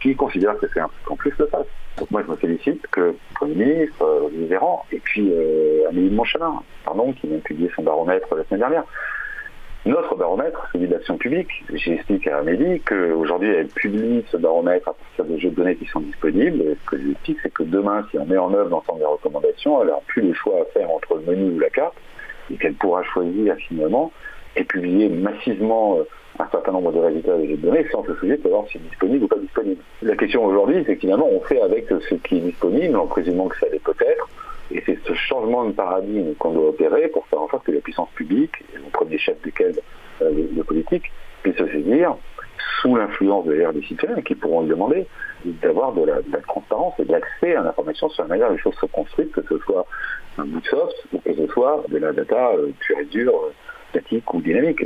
qui 0.00 0.16
considère 0.16 0.58
que 0.58 0.66
c'est 0.72 0.80
un 0.80 0.88
truc 0.88 1.10
en 1.10 1.16
plus, 1.16 1.32
le 1.38 1.46
fasse. 1.46 1.66
Donc 1.98 2.10
moi, 2.10 2.22
je 2.26 2.30
me 2.30 2.36
félicite 2.36 2.86
que 2.88 3.00
le 3.00 3.16
Premier 3.34 3.54
ministre, 3.54 4.02
euh, 4.02 4.28
Véran, 4.48 4.84
et 4.90 4.98
puis 4.98 5.30
euh, 5.30 5.88
Amélie 5.88 6.10
Montchalin, 6.10 6.62
pardon, 6.84 7.12
qui 7.12 7.26
vient 7.26 7.36
de 7.36 7.42
publier 7.42 7.70
son 7.76 7.82
baromètre 7.82 8.34
la 8.34 8.44
semaine 8.44 8.60
dernière, 8.60 8.84
notre 9.86 10.14
baromètre, 10.14 10.68
celui 10.72 10.88
de 10.88 10.92
l'action 10.92 11.16
publique, 11.16 11.48
j'explique 11.72 12.26
à 12.26 12.38
Amélie 12.38 12.80
qu'aujourd'hui 12.80 13.48
elle 13.48 13.68
publie 13.68 14.22
ce 14.30 14.36
baromètre 14.36 14.88
à 14.88 14.92
partir 14.92 15.24
des 15.24 15.40
jeux 15.40 15.50
de 15.50 15.54
données 15.54 15.76
qui 15.76 15.86
sont 15.86 16.00
disponibles. 16.00 16.76
Ce 16.84 16.90
que 16.90 17.02
j'explique, 17.02 17.38
c'est 17.42 17.52
que 17.52 17.62
demain, 17.62 18.06
si 18.10 18.18
on 18.18 18.26
met 18.26 18.36
en 18.36 18.52
œuvre 18.52 18.68
l'ensemble 18.68 18.98
des 18.98 19.06
recommandations, 19.06 19.80
elle 19.80 19.88
n'aura 19.88 20.02
plus 20.06 20.22
le 20.22 20.34
choix 20.34 20.60
à 20.60 20.64
faire 20.66 20.90
entre 20.90 21.14
le 21.14 21.22
menu 21.22 21.56
ou 21.56 21.58
la 21.58 21.70
carte, 21.70 21.94
et 22.52 22.56
qu'elle 22.56 22.74
pourra 22.74 23.02
choisir 23.04 23.56
finalement 23.56 24.12
et 24.56 24.64
publier 24.64 25.08
massivement 25.08 25.98
euh, 25.98 26.02
un 26.38 26.48
certain 26.50 26.72
nombre 26.72 26.92
de 26.92 26.98
résultats 26.98 27.38
des 27.38 27.48
jeux 27.48 27.56
de 27.56 27.62
données 27.62 27.86
sans 27.90 28.04
se 28.04 28.14
soucier 28.14 28.36
de 28.36 28.42
savoir 28.42 28.66
si 28.66 28.72
c'est 28.74 28.88
disponible 28.88 29.24
ou 29.24 29.28
pas 29.28 29.38
disponible. 29.38 29.80
La 30.02 30.16
question 30.16 30.44
aujourd'hui, 30.44 30.82
c'est 30.86 30.96
que 30.96 31.00
finalement, 31.00 31.28
on 31.30 31.40
fait 31.40 31.60
avec 31.60 31.86
ce 31.88 32.14
qui 32.16 32.36
est 32.36 32.40
disponible, 32.40 32.96
en 32.96 33.06
présumant 33.06 33.48
que 33.48 33.58
ça 33.58 33.66
l'est 33.70 33.82
peut-être, 33.82 34.28
et 34.70 34.82
c'est 34.86 34.98
ce 35.04 35.14
changement 35.14 35.64
de 35.64 35.72
paradigme 35.72 36.34
qu'on 36.34 36.52
doit 36.52 36.68
opérer 36.68 37.08
pour 37.08 37.26
faire 37.26 37.40
en 37.40 37.48
sorte 37.48 37.64
que 37.64 37.72
la 37.72 37.80
puissance 37.80 38.08
publique, 38.14 38.52
le 38.74 38.90
premier 38.92 39.18
chef 39.18 39.40
duquel 39.42 39.74
euh, 40.22 40.46
le, 40.56 40.62
politique, 40.62 41.10
puisse 41.42 41.56
se 41.56 41.76
dire 41.78 42.16
sous 42.80 42.96
l'influence 42.96 43.46
d'ailleurs 43.46 43.72
des 43.72 43.82
citoyens 43.82 44.20
qui 44.22 44.34
pourront 44.34 44.62
lui 44.62 44.68
demander 44.68 45.06
d'avoir 45.44 45.92
de, 45.92 46.04
la, 46.04 46.40
transparence 46.46 46.94
et 46.98 47.04
de 47.04 47.12
l'accès 47.12 47.56
à 47.56 47.62
l'information 47.62 48.08
sur 48.10 48.22
la 48.24 48.28
manière 48.28 48.48
dont 48.48 48.54
les 48.54 48.60
choses 48.60 48.76
se 48.80 48.86
construisent, 48.86 49.30
que 49.32 49.42
ce 49.48 49.58
soit 49.58 49.86
un 50.38 50.44
bout 50.44 50.60
de 50.60 50.66
soft 50.66 50.94
ou 51.12 51.18
que 51.18 51.34
ce 51.34 51.46
soit 51.48 51.84
de 51.88 51.98
la 51.98 52.12
data 52.12 52.50
euh, 52.50 52.70
pure 52.80 52.98
et 52.98 53.06
dure 53.06 53.34
euh, 53.34 53.52
statique 53.90 54.32
ou 54.34 54.40
dynamique. 54.40 54.84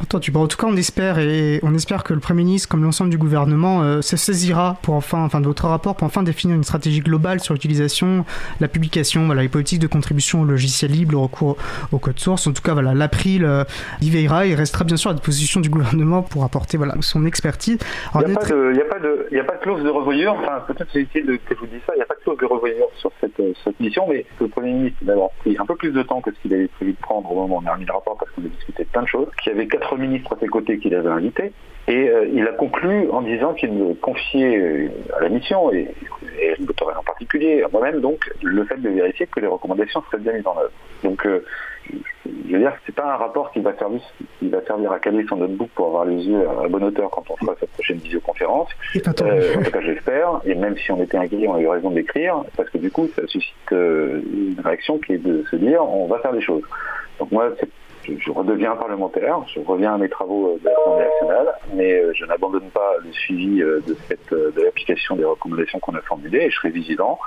Attends, 0.00 0.20
tu, 0.20 0.32
en 0.34 0.46
tout 0.46 0.56
cas, 0.56 0.66
on 0.66 0.76
espère 0.76 1.18
et 1.18 1.60
on 1.62 1.74
espère 1.74 2.04
que 2.04 2.14
le 2.14 2.20
Premier 2.20 2.44
ministre, 2.44 2.68
comme 2.68 2.82
l'ensemble 2.82 3.10
du 3.10 3.18
gouvernement, 3.18 3.82
euh, 3.82 4.00
se 4.00 4.16
saisira 4.16 4.78
pour 4.82 4.94
enfin, 4.94 5.24
enfin, 5.24 5.40
de 5.40 5.46
votre 5.46 5.66
rapport 5.66 5.96
pour 5.96 6.06
enfin 6.06 6.22
définir 6.22 6.56
une 6.56 6.64
stratégie 6.64 7.00
globale 7.00 7.40
sur 7.40 7.54
l'utilisation, 7.54 8.24
la 8.60 8.68
publication, 8.68 9.26
voilà, 9.26 9.42
les 9.42 9.48
politiques 9.48 9.80
de 9.80 9.86
contribution 9.86 10.42
au 10.42 10.44
logiciel 10.44 10.90
libre, 10.90 11.12
le 11.12 11.18
recours 11.18 11.56
au 11.92 11.98
code 11.98 12.18
source. 12.18 12.46
En 12.46 12.52
tout 12.52 12.62
cas, 12.62 12.72
voilà, 12.72 12.94
l'April 12.94 13.44
euh, 13.44 13.64
y 14.00 14.10
veillera 14.10 14.46
et 14.46 14.54
restera 14.54 14.84
bien 14.84 14.96
sûr 14.96 15.10
à 15.10 15.14
disposition 15.14 15.60
du 15.60 15.68
gouvernement 15.68 16.22
pour 16.22 16.44
apporter 16.44 16.76
voilà 16.76 16.94
son 17.00 17.26
expertise. 17.26 17.78
Il 18.14 18.20
n'y 18.20 18.24
a, 18.24 18.36
a, 18.36 19.44
pas 19.44 19.56
de 19.56 19.60
clause 19.62 19.82
de 19.82 19.88
revoyure. 19.88 20.34
Enfin, 20.34 20.60
peut-être 20.66 20.88
c'est 20.92 21.00
utile 21.00 21.38
que 21.46 21.54
je 21.54 21.60
vous 21.60 21.66
dise 21.66 21.80
ça. 21.86 21.92
Il 21.94 21.98
n'y 21.98 22.02
a 22.02 22.06
pas 22.06 22.14
de 22.14 22.20
clause 22.20 22.38
de 22.38 22.46
revoyure 22.46 22.88
sur 22.98 23.10
cette, 23.20 23.38
euh, 23.40 23.52
cette 23.64 23.78
mission, 23.80 24.06
mais 24.08 24.24
le 24.40 24.48
Premier 24.48 24.72
ministre 24.72 24.98
d'avoir 25.02 25.30
pris 25.40 25.56
un 25.58 25.66
peu 25.66 25.76
plus 25.76 25.92
de 25.92 26.02
temps 26.02 26.20
que 26.20 26.30
ce 26.32 26.36
qu'il 26.40 26.54
avait 26.54 26.68
prévu 26.68 26.92
de 26.92 26.98
prendre 26.98 27.30
au 27.30 27.34
moment 27.34 27.56
où 27.56 27.62
on 27.62 27.66
a 27.66 27.72
remis 27.72 27.86
le 27.86 27.92
rapport 27.92 28.09
parce 28.18 28.30
qu'on 28.32 28.42
a 28.42 28.48
discuté 28.48 28.84
de 28.84 28.88
plein 28.88 29.02
de 29.02 29.08
choses, 29.08 29.28
qu'il 29.42 29.52
y 29.52 29.54
avait 29.54 29.66
quatre 29.66 29.96
ministres 29.96 30.34
à 30.34 30.38
ses 30.38 30.48
côtés 30.48 30.78
qu'il 30.78 30.94
avait 30.94 31.08
invités, 31.08 31.52
et 31.90 32.08
euh, 32.08 32.28
il 32.32 32.46
a 32.46 32.52
conclu 32.52 33.08
en 33.10 33.22
disant 33.22 33.52
qu'il 33.54 33.72
me 33.72 33.94
confiait 33.94 34.58
euh, 34.58 34.88
à 35.16 35.22
la 35.22 35.28
mission, 35.28 35.72
et, 35.72 35.88
et 36.40 36.54
en 36.60 37.02
particulier, 37.02 37.62
à 37.64 37.68
moi-même, 37.68 38.00
donc, 38.00 38.30
le 38.42 38.64
fait 38.64 38.76
de 38.76 38.88
vérifier 38.90 39.26
que 39.26 39.40
les 39.40 39.48
recommandations 39.48 40.02
seraient 40.04 40.22
bien 40.22 40.34
mises 40.34 40.46
en 40.46 40.56
œuvre. 40.56 40.70
Donc, 41.02 41.26
euh, 41.26 41.44
je 42.48 42.52
veux 42.52 42.58
dire 42.60 42.72
que 42.74 42.80
c'est 42.86 42.94
pas 42.94 43.14
un 43.14 43.16
rapport 43.16 43.50
qui 43.50 43.58
va 43.58 43.76
servir, 43.76 44.00
qui 44.38 44.48
va 44.48 44.62
servir 44.66 44.92
à 44.92 45.00
caler 45.00 45.24
son 45.28 45.36
notebook 45.36 45.70
pour 45.74 45.88
avoir 45.88 46.04
les 46.04 46.22
yeux 46.22 46.48
à 46.48 46.62
la 46.62 46.68
bonne 46.68 46.84
hauteur 46.84 47.10
quand 47.10 47.24
on 47.28 47.36
fera 47.36 47.56
cette 47.58 47.70
prochaine 47.70 47.96
visioconférence. 47.96 48.68
en 49.58 49.62
tout 49.64 49.70
cas, 49.72 49.80
j'espère. 49.80 50.40
Et 50.44 50.54
même 50.54 50.76
si 50.76 50.92
on 50.92 51.02
était 51.02 51.16
inquiet, 51.16 51.48
on 51.48 51.54
a 51.54 51.60
eu 51.60 51.68
raison 51.68 51.90
d'écrire, 51.90 52.44
parce 52.56 52.70
que 52.70 52.78
du 52.78 52.90
coup, 52.92 53.08
ça 53.16 53.26
suscite 53.26 53.54
une 53.72 54.60
réaction 54.62 54.98
qui 54.98 55.14
est 55.14 55.18
de 55.18 55.44
se 55.50 55.56
dire, 55.56 55.82
on 55.82 56.06
va 56.06 56.18
faire 56.18 56.32
des 56.32 56.42
choses. 56.42 56.62
Donc 57.18 57.32
moi, 57.32 57.50
c'est 57.58 57.68
je, 58.04 58.30
redeviens 58.30 58.76
parlementaire, 58.76 59.38
je 59.54 59.60
reviens 59.60 59.94
à 59.94 59.98
mes 59.98 60.08
travaux 60.08 60.58
de 60.62 60.68
l'Assemblée 60.68 61.04
nationale, 61.04 61.54
mais 61.74 61.92
euh, 61.92 62.12
je 62.14 62.24
n'abandonne 62.24 62.70
pas 62.70 62.94
le 63.04 63.12
suivi 63.12 63.62
euh, 63.62 63.80
de, 63.86 63.96
cette, 64.08 64.32
euh, 64.32 64.52
de 64.56 64.62
l'application 64.62 65.16
des 65.16 65.24
recommandations 65.24 65.78
qu'on 65.78 65.94
a 65.94 66.00
formulées 66.00 66.44
et 66.44 66.50
je 66.50 66.56
serai 66.56 66.70
vigilant 66.70 67.18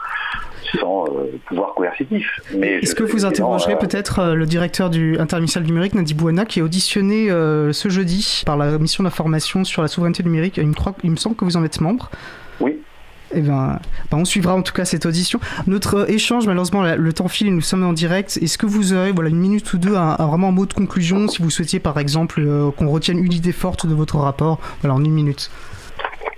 sans 0.79 1.05
pouvoir 1.45 1.75
coercitif. 1.75 2.39
Est-ce 2.51 2.95
que 2.95 3.03
vous 3.03 3.25
interrogerez 3.25 3.77
peut-être 3.77 4.33
le 4.33 4.45
directeur 4.45 4.89
du 4.89 5.19
interministériel 5.19 5.69
numérique, 5.69 5.93
Nadi 5.93 6.15
Bouana, 6.15 6.45
qui 6.45 6.59
est 6.59 6.61
auditionné 6.63 7.27
ce 7.29 7.89
jeudi 7.89 8.41
par 8.45 8.57
la 8.57 8.79
mission 8.79 9.03
d'information 9.03 9.65
sur 9.65 9.83
la 9.83 9.87
souveraineté 9.87 10.23
numérique 10.23 10.57
il 10.57 10.67
me, 10.67 10.73
il 11.03 11.11
me 11.11 11.15
semble 11.15 11.35
que 11.35 11.45
vous 11.45 11.57
en 11.57 11.63
êtes 11.63 11.79
membre. 11.79 12.09
Oui, 12.59 12.81
eh 13.35 13.41
ben, 13.41 13.79
ben, 14.11 14.17
on 14.17 14.25
suivra 14.25 14.55
en 14.55 14.61
tout 14.61 14.73
cas 14.73 14.85
cette 14.85 15.05
audition. 15.05 15.39
Notre 15.67 16.09
échange, 16.09 16.47
malheureusement, 16.47 16.83
le 16.83 17.13
temps 17.13 17.27
file 17.27 17.47
et 17.47 17.51
nous 17.51 17.61
sommes 17.61 17.83
en 17.83 17.93
direct. 17.93 18.37
Est-ce 18.41 18.57
que 18.57 18.65
vous 18.65 18.93
aurez 18.93 19.11
voilà, 19.11 19.29
une 19.29 19.39
minute 19.39 19.71
ou 19.73 19.77
deux, 19.77 19.91
vraiment 19.93 20.49
un 20.49 20.51
mot 20.51 20.65
de 20.65 20.73
conclusion, 20.73 21.27
si 21.27 21.41
vous 21.41 21.49
souhaitiez 21.49 21.79
par 21.79 21.99
exemple 21.99 22.39
euh, 22.39 22.71
qu'on 22.71 22.89
retienne 22.89 23.19
une 23.19 23.33
idée 23.33 23.51
forte 23.51 23.85
de 23.85 23.93
votre 23.93 24.17
rapport 24.17 24.59
Voilà, 24.81 24.95
en 24.95 25.03
une 25.03 25.13
minute? 25.13 25.49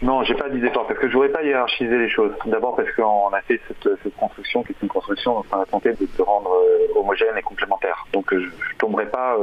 Non, 0.02 0.24
j'ai 0.24 0.34
pas 0.36 0.50
d'idée 0.50 0.70
forte 0.70 0.90
parce 0.90 1.00
que 1.00 1.08
je 1.08 1.14
voudrais 1.14 1.30
pas 1.30 1.42
hiérarchiser 1.42 1.98
les 1.98 2.10
choses. 2.10 2.32
D'abord 2.46 2.76
parce 2.76 2.92
qu'on 2.92 3.30
a 3.30 3.42
fait 3.42 3.60
cette, 3.68 4.16
construction 4.18 4.62
qui 4.64 4.74
est 4.74 4.82
une 4.82 4.90
construction 4.90 5.38
on 5.52 5.58
a 5.58 5.66
tenté 5.66 5.94
de, 5.94 6.22
rendre 6.22 6.52
euh, 6.52 7.00
homogène 7.00 7.38
et 7.38 7.42
complémentaire. 7.42 8.06
Donc 8.14 8.32
euh, 8.34 8.40
je, 8.40 8.46
ne 8.46 8.78
tomberai 8.78 9.06
pas, 9.06 9.38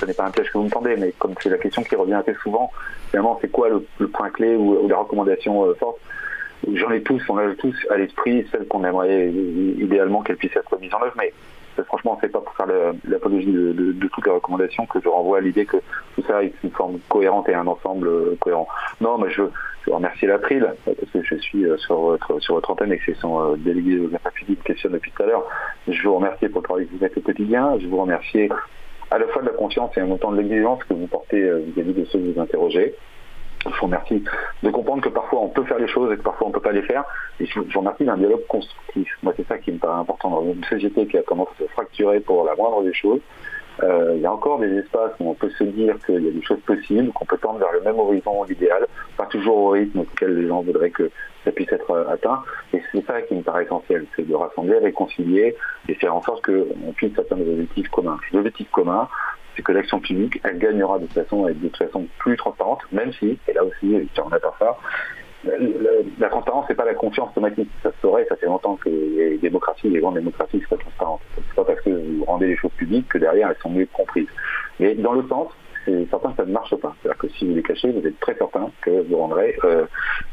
ce 0.00 0.06
n'est 0.06 0.14
pas 0.14 0.24
un 0.24 0.30
piège 0.30 0.50
que 0.50 0.58
vous 0.58 0.64
me 0.64 0.70
tendez, 0.70 0.96
mais 0.96 1.12
comme 1.18 1.34
c'est 1.40 1.50
la 1.50 1.58
question 1.58 1.82
qui 1.82 1.94
revient 1.94 2.14
assez 2.14 2.34
souvent, 2.42 2.72
finalement 3.10 3.38
c'est 3.40 3.50
quoi 3.50 3.68
le, 3.68 4.08
point 4.08 4.30
clé 4.30 4.56
ou, 4.56 4.88
la 4.88 4.96
recommandation 4.96 5.72
forte? 5.78 5.98
J'en 6.74 6.90
ai 6.90 7.02
tous, 7.02 7.22
on 7.28 7.38
a 7.38 7.54
tous 7.54 7.74
à 7.90 7.96
l'esprit 7.96 8.46
celle 8.50 8.66
qu'on 8.66 8.84
aimerait 8.84 9.30
idéalement 9.30 10.22
qu'elle 10.22 10.36
puisse 10.36 10.56
être 10.56 10.78
mise 10.78 10.94
en 10.94 11.02
œuvre, 11.02 11.14
mais 11.18 11.32
franchement, 11.84 12.18
c'est 12.20 12.30
pas 12.30 12.40
pour 12.40 12.54
faire 12.54 12.66
l'apologie 13.04 13.50
de, 13.50 14.08
toutes 14.08 14.26
les 14.26 14.32
recommandations 14.32 14.86
que 14.86 15.00
je 15.00 15.08
renvoie 15.08 15.38
à 15.38 15.40
l'idée 15.40 15.64
que 15.64 15.78
tout 16.14 16.22
ça 16.26 16.42
est 16.42 16.52
une 16.62 16.70
forme 16.70 16.98
cohérente 17.08 17.48
et 17.48 17.54
un 17.54 17.66
ensemble 17.66 18.08
euh, 18.08 18.36
cohérent. 18.40 18.68
Non, 19.00 19.18
mais 19.18 19.30
je, 19.30 19.42
veux 19.42 19.50
remercier 19.94 20.28
l'April, 20.28 20.66
parce 20.84 21.10
que 21.12 21.22
je 21.22 21.34
suis 21.36 21.64
euh, 21.64 21.76
sur 21.78 21.96
votre, 21.98 22.70
antenne 22.70 22.92
et 22.92 22.98
que 22.98 23.04
c'est 23.06 23.20
son 23.20 23.40
euh, 23.40 23.56
délégué 23.56 23.98
aux 23.98 24.14
affaires 24.14 24.32
publiques 24.32 24.62
questionne 24.62 24.92
depuis 24.92 25.12
tout 25.12 25.22
à 25.22 25.26
l'heure. 25.26 25.44
Je 25.88 26.02
vous 26.02 26.14
remercie 26.14 26.48
pour 26.48 26.60
le 26.60 26.64
travail 26.64 26.86
que 26.86 26.92
vous 26.92 26.98
faites 26.98 27.16
au 27.16 27.22
quotidien. 27.22 27.78
Je 27.80 27.86
vous 27.86 28.00
remercie 28.00 28.48
à 29.10 29.18
la 29.18 29.26
fois 29.28 29.42
de 29.42 29.48
la 29.48 29.54
confiance 29.54 29.96
et 29.96 30.02
en 30.02 30.06
même 30.06 30.18
temps 30.18 30.32
de 30.32 30.38
l'exigence 30.40 30.84
que 30.84 30.94
vous 30.94 31.06
portez 31.06 31.40
vis-à-vis 31.40 31.94
de 31.94 32.04
ceux 32.06 32.18
que 32.18 32.32
vous 32.32 32.40
interrogez 32.40 32.94
je 33.70 33.76
vous 33.76 33.86
remercie 33.86 34.22
de 34.62 34.70
comprendre 34.70 35.02
que 35.02 35.08
parfois 35.08 35.40
on 35.40 35.48
peut 35.48 35.64
faire 35.64 35.78
les 35.78 35.88
choses 35.88 36.12
et 36.12 36.16
que 36.16 36.22
parfois 36.22 36.46
on 36.46 36.50
ne 36.50 36.54
peut 36.54 36.60
pas 36.60 36.72
les 36.72 36.82
faire. 36.82 37.04
Et 37.40 37.46
je 37.46 37.60
vous 37.60 37.78
remercie 37.78 38.04
d'un 38.04 38.16
dialogue 38.16 38.46
constructif. 38.48 39.08
Moi, 39.22 39.32
c'est 39.36 39.46
ça 39.46 39.58
qui 39.58 39.72
me 39.72 39.78
paraît 39.78 40.00
important 40.00 40.30
dans 40.30 40.44
une 40.44 40.64
société 40.64 41.06
qui 41.06 41.16
a 41.18 41.22
tendance 41.22 41.48
à 41.56 41.62
se 41.62 41.68
fracturer 41.70 42.20
pour 42.20 42.44
la 42.44 42.54
moindre 42.54 42.82
des 42.82 42.94
choses. 42.94 43.20
Euh, 43.82 44.12
il 44.16 44.22
y 44.22 44.26
a 44.26 44.32
encore 44.32 44.58
des 44.58 44.70
espaces 44.76 45.12
où 45.18 45.30
on 45.30 45.34
peut 45.34 45.50
se 45.50 45.64
dire 45.64 45.96
qu'il 46.04 46.22
y 46.22 46.28
a 46.28 46.30
des 46.30 46.42
choses 46.42 46.60
possibles, 46.60 47.10
qu'on 47.12 47.24
peut 47.24 47.38
tendre 47.38 47.58
vers 47.58 47.72
le 47.72 47.80
même 47.80 47.98
horizon 47.98 48.44
l'idéal, 48.44 48.86
pas 49.16 49.26
toujours 49.26 49.56
au 49.56 49.68
rythme 49.70 50.00
auquel 50.00 50.36
les 50.36 50.46
gens 50.46 50.60
voudraient 50.60 50.90
que 50.90 51.10
ça 51.44 51.52
puisse 51.52 51.72
être 51.72 51.90
euh, 51.90 52.08
atteint. 52.08 52.42
Et 52.74 52.82
c'est 52.92 53.04
ça 53.06 53.22
qui 53.22 53.34
me 53.34 53.42
paraît 53.42 53.64
essentiel, 53.64 54.06
c'est 54.14 54.28
de 54.28 54.34
rassembler, 54.34 54.78
réconcilier 54.78 55.56
et 55.88 55.94
faire 55.94 56.14
en 56.14 56.22
sorte 56.22 56.44
qu'on 56.44 56.92
puisse 56.92 57.18
atteindre 57.18 57.44
des 57.44 57.52
objectifs 57.52 57.88
communs. 57.88 58.18
L'objectif 58.32 58.70
commun, 58.70 59.08
c'est 59.56 59.62
que 59.62 59.72
l'action 59.72 60.00
publique, 60.00 60.40
elle 60.44 60.58
gagnera 60.58 60.98
de 60.98 61.06
toute 61.06 61.14
façon, 61.14 61.46
de 61.46 61.52
toute 61.52 61.76
façon 61.76 62.06
plus 62.18 62.36
transparente, 62.36 62.80
même 62.92 63.12
si, 63.14 63.38
et 63.48 63.52
là 63.52 63.64
aussi, 63.64 64.08
on 64.18 64.32
attend 64.32 64.54
ça, 64.58 64.76
la, 66.18 66.28
transparence, 66.28 66.66
c'est 66.68 66.74
pas 66.74 66.84
la 66.84 66.94
confiance 66.94 67.30
automatique. 67.30 67.68
Ça 67.82 67.90
se 67.90 67.96
saurait, 68.00 68.26
ça 68.28 68.36
fait 68.36 68.46
longtemps 68.46 68.76
que 68.76 68.88
les 68.88 69.38
démocraties, 69.38 69.88
les 69.88 70.00
grandes 70.00 70.14
démocraties 70.14 70.62
sont 70.68 70.76
transparentes. 70.76 71.20
C'est 71.34 71.54
pas 71.54 71.64
parce 71.64 71.80
que 71.80 71.90
vous 71.90 72.24
rendez 72.24 72.46
les 72.46 72.56
choses 72.56 72.70
publiques 72.76 73.08
que 73.08 73.18
derrière 73.18 73.48
elles 73.50 73.56
sont 73.62 73.70
mieux 73.70 73.88
comprises. 73.92 74.28
Mais 74.78 74.94
dans 74.94 75.12
le 75.12 75.26
sens, 75.28 75.48
c'est 75.84 76.08
certain 76.10 76.30
que 76.30 76.36
ça 76.36 76.44
ne 76.44 76.52
marche 76.52 76.74
pas. 76.76 76.94
C'est-à-dire 77.02 77.18
que 77.18 77.28
si 77.30 77.46
vous 77.46 77.54
les 77.54 77.62
cachez, 77.62 77.90
vous 77.90 78.06
êtes 78.06 78.18
très 78.20 78.34
certain 78.36 78.70
que 78.82 78.90
vous 79.08 79.16
rendrez 79.16 79.56
euh, 79.64 79.84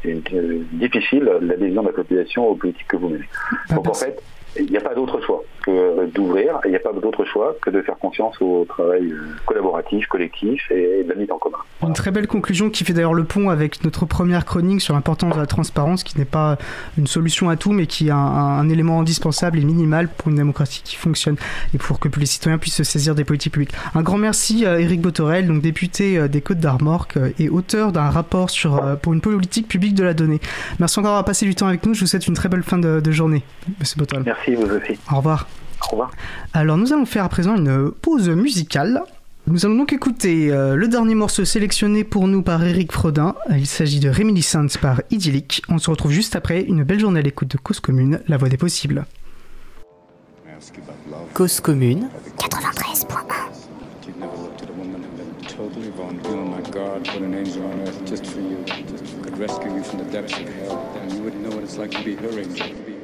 difficile 0.04 1.24
l'adhésion 1.40 1.82
de 1.82 1.88
la 1.88 1.92
population 1.92 2.48
aux 2.48 2.54
politiques 2.54 2.86
que 2.88 2.96
vous 2.96 3.08
menez. 3.08 3.28
Donc 3.74 3.88
en 3.88 3.94
fait, 3.94 4.22
il 4.58 4.70
n'y 4.70 4.76
a 4.76 4.80
pas 4.80 4.94
d'autre 4.94 5.20
choix 5.20 5.42
que 5.62 6.06
d'ouvrir, 6.06 6.58
il 6.64 6.70
n'y 6.70 6.76
a 6.76 6.80
pas 6.80 6.92
d'autre 6.92 7.24
choix 7.24 7.54
que 7.60 7.70
de 7.70 7.82
faire 7.82 7.98
confiance 7.98 8.40
au 8.40 8.64
travail 8.68 9.12
euh, 9.12 9.20
collaboratif, 9.46 10.06
collectif 10.06 10.70
et 10.70 11.04
de 11.04 11.08
la 11.08 11.14
mise 11.14 11.30
en 11.30 11.38
commun. 11.38 11.58
Une 11.82 11.92
très 11.92 12.10
belle 12.10 12.26
conclusion 12.26 12.70
qui 12.70 12.84
fait 12.84 12.92
d'ailleurs 12.92 13.14
le 13.14 13.24
pont 13.24 13.50
avec 13.50 13.84
notre 13.84 14.06
première 14.06 14.44
chronique 14.44 14.80
sur 14.80 14.94
l'importance 14.94 15.34
de 15.34 15.40
la 15.40 15.46
transparence, 15.46 16.02
qui 16.02 16.18
n'est 16.18 16.24
pas 16.24 16.58
une 16.98 17.06
solution 17.06 17.48
à 17.48 17.56
tout, 17.56 17.72
mais 17.72 17.86
qui 17.86 18.08
est 18.08 18.12
un, 18.12 18.68
élément 18.68 19.00
indispensable 19.00 19.58
et 19.58 19.64
minimal 19.64 20.08
pour 20.08 20.28
une 20.28 20.36
démocratie 20.36 20.82
qui 20.84 20.96
fonctionne 20.96 21.36
et 21.74 21.78
pour 21.78 21.98
que 21.98 22.08
les 22.18 22.26
citoyens 22.26 22.58
puissent 22.58 22.76
se 22.76 22.84
saisir 22.84 23.14
des 23.14 23.24
politiques 23.24 23.52
publiques. 23.52 23.72
Un 23.94 24.02
grand 24.02 24.18
merci 24.18 24.66
à 24.66 24.78
Éric 24.80 25.00
Botorel, 25.00 25.46
donc 25.46 25.62
député 25.62 26.18
euh, 26.18 26.28
des 26.28 26.40
Côtes 26.40 26.58
d'Armor 26.58 27.08
et 27.38 27.48
auteur 27.48 27.92
d'un 27.92 28.10
rapport 28.10 28.50
sur, 28.50 28.84
euh, 28.84 28.96
pour 28.96 29.12
une 29.12 29.20
politique 29.20 29.68
publique 29.68 29.94
de 29.94 30.04
la 30.04 30.14
donnée. 30.14 30.40
Merci 30.78 30.98
encore 30.98 31.10
d'avoir 31.10 31.24
passé 31.24 31.46
du 31.46 31.54
temps 31.54 31.66
avec 31.66 31.84
nous. 31.84 31.94
Je 31.94 32.00
vous 32.00 32.06
souhaite 32.06 32.26
une 32.26 32.34
très 32.34 32.48
belle 32.48 32.62
fin 32.62 32.78
de, 32.78 33.00
de 33.00 33.10
journée, 33.10 33.42
Monsieur 33.78 33.98
Botorel. 33.98 34.24
Merci, 34.24 34.39
Merci, 34.46 34.54
vous 34.54 34.74
aussi. 34.74 34.98
Au 35.10 35.16
revoir. 35.16 35.46
Au 35.86 35.90
revoir. 35.90 36.10
Alors, 36.52 36.76
nous 36.76 36.92
allons 36.92 37.06
faire 37.06 37.24
à 37.24 37.28
présent 37.28 37.56
une 37.56 37.90
pause 37.90 38.28
musicale. 38.28 39.02
Nous 39.46 39.66
allons 39.66 39.76
donc 39.76 39.92
écouter 39.92 40.52
euh, 40.52 40.76
le 40.76 40.88
dernier 40.88 41.14
morceau 41.14 41.44
sélectionné 41.44 42.04
pour 42.04 42.28
nous 42.28 42.42
par 42.42 42.62
Eric 42.64 42.92
Frodin. 42.92 43.34
Il 43.50 43.66
s'agit 43.66 44.00
de 44.00 44.08
Réminiscence 44.08 44.76
par 44.76 45.02
Idyllique. 45.10 45.62
On 45.68 45.78
se 45.78 45.90
retrouve 45.90 46.12
juste 46.12 46.36
après. 46.36 46.62
Une 46.62 46.84
belle 46.84 47.00
journée 47.00 47.20
à 47.20 47.22
l'écoute 47.22 47.48
de 47.48 47.58
Cause 47.58 47.80
Commune, 47.80 48.20
la 48.28 48.36
voix 48.36 48.48
des 48.48 48.56
possibles. 48.56 49.04
Cause 51.34 51.60
Commune 51.60 52.08
93.1 52.38 53.40
rescue 59.40 59.74
you 59.74 59.82
from 59.82 60.00
the 60.00 60.12
depths 60.12 60.38
of 60.38 60.46
hell, 60.54 61.08
you 61.08 61.22
wouldn't 61.22 61.42
know 61.42 61.48
what 61.48 61.64
it's 61.64 61.78
like 61.78 61.90
to 61.90 62.04
be 62.04 62.14
her 62.14 62.38
angel. 62.38 62.99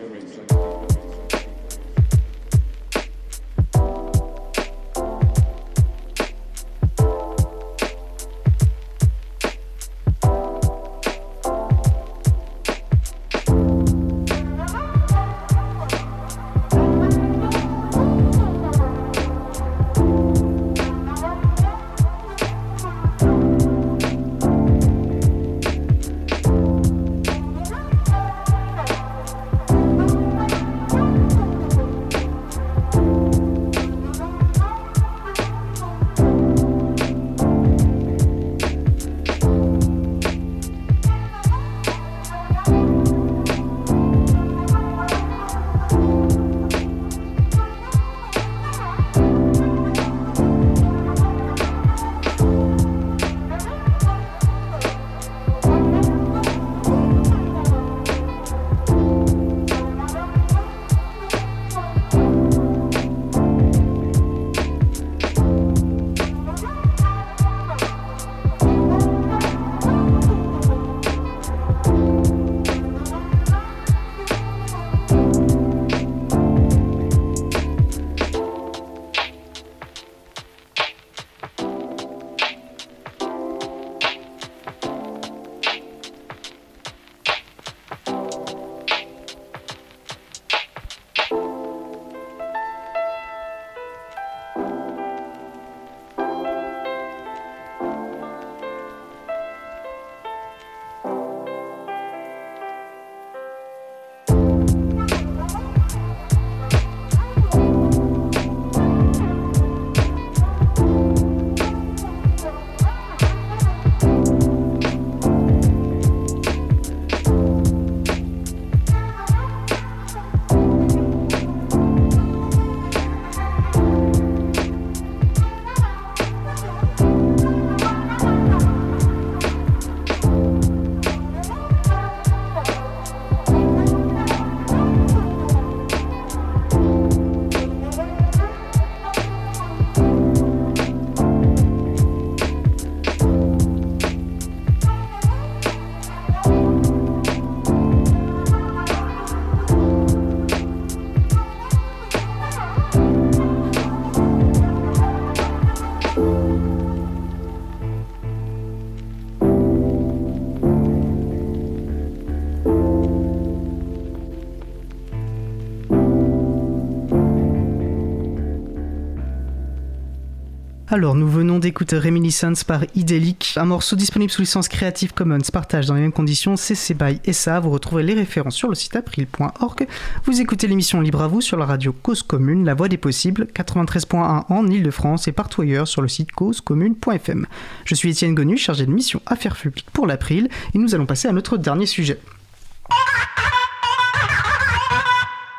Alors, 170.88 171.16
nous 171.16 171.28
venons 171.28 171.58
d'écouter 171.58 171.98
Reminiscence 171.98 172.62
par 172.62 172.84
Idyllic, 172.94 173.54
un 173.56 173.64
morceau 173.64 173.96
disponible 173.96 174.30
sous 174.30 174.42
licence 174.42 174.68
Creative 174.68 175.12
Commons, 175.12 175.40
partage 175.52 175.86
dans 175.86 175.94
les 175.94 176.00
mêmes 176.00 176.12
conditions, 176.12 176.54
CC 176.54 176.94
BY 176.94 177.32
ça. 177.32 177.58
Vous 177.58 177.70
retrouverez 177.70 178.04
les 178.04 178.14
références 178.14 178.54
sur 178.54 178.68
le 178.68 178.76
site 178.76 178.94
april.org. 178.94 179.88
Vous 180.26 180.40
écoutez 180.40 180.68
l'émission 180.68 181.00
Libre 181.00 181.22
à 181.22 181.26
vous 181.26 181.40
sur 181.40 181.56
la 181.56 181.66
radio 181.66 181.92
Cause 181.92 182.22
Commune, 182.22 182.64
la 182.64 182.74
voix 182.74 182.86
des 182.86 182.98
possibles, 182.98 183.48
93.1 183.52 184.44
en 184.48 184.66
Ile-de-France 184.68 185.26
et 185.26 185.32
partout 185.32 185.62
ailleurs 185.62 185.88
sur 185.88 186.02
le 186.02 186.08
site 186.08 186.30
causecommune.fm. 186.30 187.46
Je 187.84 187.94
suis 187.96 188.10
Étienne 188.10 188.36
Gonu, 188.36 188.56
chargé 188.56 188.86
de 188.86 188.92
mission 188.92 189.20
Affaires 189.26 189.56
publiques 189.56 189.90
pour 189.92 190.06
l'April, 190.06 190.48
et 190.72 190.78
nous 190.78 190.94
allons 190.94 191.06
passer 191.06 191.26
à 191.26 191.32
notre 191.32 191.56
dernier 191.56 191.86
sujet. 191.86 192.20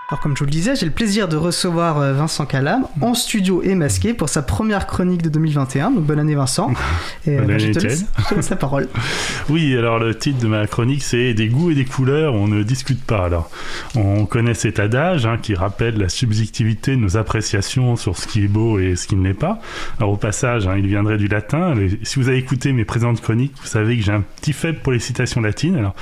Alors 0.09 0.21
comme 0.21 0.37
je 0.37 0.39
vous 0.39 0.45
le 0.45 0.51
disais, 0.51 0.73
j'ai 0.77 0.85
le 0.85 0.93
plaisir 0.93 1.27
de 1.27 1.35
recevoir 1.35 1.97
euh, 1.97 2.13
Vincent 2.13 2.45
Calam 2.45 2.87
en 3.01 3.13
studio 3.13 3.61
et 3.61 3.75
masqué 3.75 4.13
pour 4.13 4.29
sa 4.29 4.41
première 4.41 4.87
chronique 4.87 5.21
de 5.21 5.27
2021. 5.27 5.91
Donc 5.91 6.05
bonne 6.05 6.19
année 6.19 6.33
Vincent. 6.33 6.71
Et, 7.27 7.35
bonne 7.35 7.49
euh, 7.49 7.53
année, 7.55 7.73
je, 7.73 7.77
te 7.77 7.85
laisse, 7.85 8.05
je, 8.17 8.23
te 8.23 8.35
laisse, 8.35 8.49
la 8.49 8.55
parole. 8.55 8.87
oui, 9.49 9.75
alors 9.75 9.99
le 9.99 10.15
titre 10.15 10.39
de 10.39 10.47
ma 10.47 10.65
chronique 10.65 11.03
c'est 11.03 11.33
Des 11.33 11.49
goûts 11.49 11.71
et 11.71 11.75
des 11.75 11.83
couleurs, 11.83 12.35
on 12.35 12.47
ne 12.47 12.63
discute 12.63 13.03
pas. 13.03 13.25
Alors 13.25 13.51
on 13.95 14.25
connaît 14.25 14.53
cet 14.53 14.79
adage 14.79 15.25
hein, 15.25 15.37
qui 15.41 15.55
rappelle 15.55 15.97
la 15.97 16.07
subjectivité 16.07 16.91
de 16.91 17.01
nos 17.01 17.17
appréciations 17.17 17.97
sur 17.97 18.15
ce 18.15 18.27
qui 18.27 18.45
est 18.45 18.47
beau 18.47 18.79
et 18.79 18.95
ce 18.95 19.07
qui 19.07 19.17
ne 19.17 19.27
l'est 19.27 19.33
pas. 19.33 19.59
Alors 19.97 20.13
au 20.13 20.17
passage, 20.17 20.67
hein, 20.67 20.75
il 20.77 20.87
viendrait 20.87 21.17
du 21.17 21.27
latin. 21.27 21.73
Si 22.03 22.17
vous 22.17 22.29
avez 22.29 22.37
écouté 22.37 22.71
mes 22.71 22.85
présentes 22.85 23.19
chroniques, 23.19 23.55
vous 23.61 23.67
savez 23.67 23.97
que 23.97 24.05
j'ai 24.05 24.13
un 24.13 24.21
petit 24.21 24.53
faible 24.53 24.79
pour 24.79 24.93
les 24.93 24.99
citations 24.99 25.41
latines. 25.41 25.75
Alors 25.75 25.95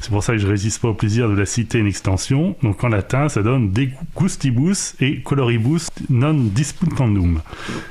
c'est 0.00 0.08
pour 0.08 0.24
ça 0.24 0.32
que 0.32 0.38
je 0.38 0.46
résiste 0.46 0.80
pas 0.80 0.88
au 0.88 0.94
plaisir 0.94 1.28
de 1.28 1.34
la 1.34 1.44
citer 1.44 1.76
une 1.76 1.86
extension. 1.86 2.56
Donc 2.62 2.82
en 2.84 2.88
latin, 2.88 3.28
ça 3.28 3.42
donne 3.42 3.49
de 3.58 3.88
gustibus 4.16 4.94
et 5.00 5.20
coloribus 5.22 5.88
non 6.08 6.34
disputandum, 6.34 7.40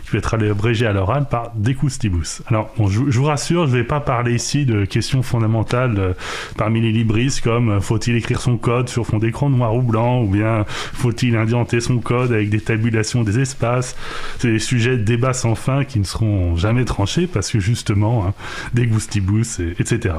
qui 0.04 0.12
peut 0.12 0.18
être 0.18 0.36
abrégé 0.36 0.86
à 0.86 0.94
l'oral 0.94 1.28
par 1.28 1.52
decustibus. 1.56 2.42
Alors, 2.48 2.72
je, 2.88 3.00
vous 3.00 3.26
rassure, 3.26 3.68
je 3.68 3.72
ne 3.74 3.78
vais 3.78 3.84
pas 3.84 4.00
parler 4.00 4.36
ici 4.36 4.66
de 4.66 4.86
questions 4.86 5.24
fondamentales 5.24 5.96
euh, 5.98 6.14
parmi 6.58 6.82
les 6.82 6.92
libris 6.92 7.40
comme 7.44 7.70
euh, 7.70 7.82
faut-il 7.82 8.16
écrire 8.16 8.42
son 8.42 8.58
code 8.58 8.90
sur 8.90 9.06
fond 9.06 9.18
d'écran 9.18 9.50
noir 9.50 9.76
ou 9.76 9.82
blanc, 9.82 10.22
ou 10.22 10.28
bien 10.28 10.66
faut-il 10.68 11.36
indenter 11.36 11.82
son 11.82 11.98
code 11.98 12.32
avec 12.32 12.50
des 12.50 12.62
tabulations 12.62 13.24
des 13.24 13.40
espaces? 13.40 13.96
C'est 14.38 14.52
des 14.52 14.60
sujets 14.60 14.98
de 14.98 15.04
débat 15.04 15.34
sans 15.34 15.56
fin 15.56 15.84
qui 15.84 16.00
ne 16.00 16.06
seront 16.06 16.56
jamais 16.56 16.86
tranchés 16.86 17.28
parce 17.28 17.52
que 17.52 17.60
justement, 17.60 18.26
hein, 18.26 18.34
des 18.74 18.88
gustibus, 18.88 19.60
etc. 19.80 20.16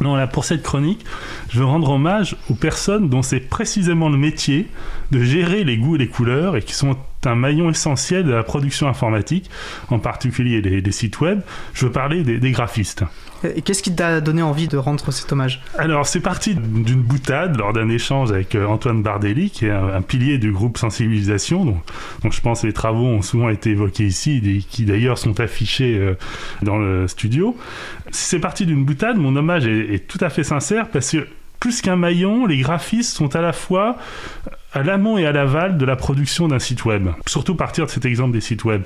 Non, 0.00 0.16
là, 0.16 0.26
pour 0.26 0.44
cette 0.44 0.62
chronique, 0.62 1.04
je 1.50 1.58
veux 1.58 1.66
rendre 1.66 1.90
hommage 1.90 2.36
aux 2.48 2.54
personnes 2.54 3.08
dont 3.08 3.22
c'est 3.22 3.40
précisément 3.40 4.08
le 4.08 4.16
métier 4.16 4.68
de 5.10 5.22
gérer 5.22 5.64
les 5.64 5.76
goûts 5.76 5.96
et 5.96 5.98
les 5.98 6.08
couleurs 6.08 6.56
et 6.56 6.62
qui 6.62 6.72
sont 6.72 6.96
un 7.24 7.34
maillon 7.34 7.70
essentiel 7.70 8.24
de 8.24 8.32
la 8.32 8.42
production 8.42 8.88
informatique, 8.88 9.50
en 9.90 9.98
particulier 9.98 10.62
des, 10.62 10.92
sites 10.92 11.20
web. 11.20 11.40
Je 11.74 11.86
veux 11.86 11.92
parler 11.92 12.22
des, 12.22 12.50
graphistes. 12.50 13.04
Et 13.44 13.62
qu'est-ce 13.62 13.82
qui 13.82 13.94
t'a 13.94 14.20
donné 14.20 14.42
envie 14.42 14.68
de 14.68 14.76
rendre 14.76 15.12
cet 15.12 15.32
hommage 15.32 15.62
Alors, 15.78 16.06
c'est 16.06 16.20
parti 16.20 16.54
d'une 16.54 17.02
boutade 17.02 17.56
lors 17.56 17.72
d'un 17.72 17.88
échange 17.88 18.30
avec 18.30 18.54
euh, 18.54 18.66
Antoine 18.66 19.02
Bardelli, 19.02 19.50
qui 19.50 19.66
est 19.66 19.70
un, 19.70 20.02
pilier 20.02 20.38
du 20.38 20.52
groupe 20.52 20.78
Sensibilisation, 20.78 21.64
dont, 21.64 22.30
je 22.30 22.40
pense 22.40 22.64
les 22.64 22.72
travaux 22.72 23.06
ont 23.06 23.22
souvent 23.22 23.48
été 23.48 23.70
évoqués 23.70 24.06
ici, 24.06 24.42
et 24.44 24.58
qui 24.58 24.84
d'ailleurs 24.84 25.18
sont 25.18 25.40
affichés 25.40 25.96
euh, 25.98 26.14
dans 26.62 26.78
le 26.78 27.08
studio. 27.08 27.56
C'est 28.10 28.40
parti 28.40 28.66
d'une 28.66 28.84
boutade, 28.84 29.16
mon 29.16 29.34
hommage 29.36 29.66
est, 29.66 29.94
est 29.94 30.08
tout 30.08 30.18
à 30.20 30.30
fait 30.30 30.44
sincère, 30.44 30.88
parce 30.88 31.10
que 31.10 31.26
plus 31.60 31.80
qu'un 31.80 31.96
maillon, 31.96 32.44
les 32.46 32.58
graphistes 32.58 33.16
sont 33.16 33.36
à 33.36 33.40
la 33.40 33.52
fois 33.52 33.96
à 34.72 34.82
l'amont 34.82 35.16
et 35.18 35.26
à 35.26 35.32
l'aval 35.32 35.78
de 35.78 35.84
la 35.84 35.94
production 35.94 36.48
d'un 36.48 36.58
site 36.58 36.84
web. 36.84 37.08
Surtout 37.26 37.54
partir 37.54 37.86
de 37.86 37.90
cet 37.90 38.04
exemple 38.04 38.32
des 38.32 38.40
sites 38.40 38.64
web. 38.64 38.82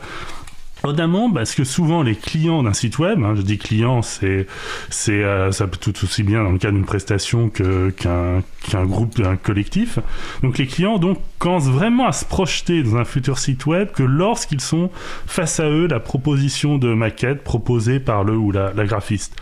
En 0.82 0.96
amont, 0.98 1.32
parce 1.32 1.54
que 1.54 1.64
souvent 1.64 2.02
les 2.02 2.14
clients 2.14 2.62
d'un 2.62 2.74
site 2.74 2.98
web, 2.98 3.18
hein, 3.24 3.32
je 3.34 3.40
dis 3.40 3.56
client, 3.56 4.02
c'est, 4.02 4.46
c'est, 4.90 5.24
euh, 5.24 5.50
ça 5.50 5.66
peut 5.66 5.78
tout 5.78 5.94
aussi 6.04 6.22
bien 6.22 6.44
dans 6.44 6.50
le 6.50 6.58
cas 6.58 6.70
d'une 6.70 6.84
prestation 6.84 7.48
que, 7.48 7.88
qu'un, 7.90 8.42
qu'un 8.68 8.84
groupe, 8.84 9.18
un 9.24 9.36
collectif. 9.36 9.98
Donc 10.42 10.58
les 10.58 10.66
clients 10.66 10.98
donc 10.98 11.18
commencent 11.38 11.70
vraiment 11.70 12.06
à 12.06 12.12
se 12.12 12.26
projeter 12.26 12.82
dans 12.82 12.96
un 12.96 13.06
futur 13.06 13.38
site 13.38 13.64
web 13.64 13.90
que 13.90 14.02
lorsqu'ils 14.02 14.60
sont 14.60 14.90
face 15.26 15.60
à 15.60 15.68
eux 15.70 15.88
la 15.88 15.98
proposition 15.98 16.76
de 16.76 16.92
maquette 16.92 17.42
proposée 17.42 17.98
par 17.98 18.22
le 18.22 18.36
ou 18.36 18.52
la, 18.52 18.72
graphiste. 18.72 19.34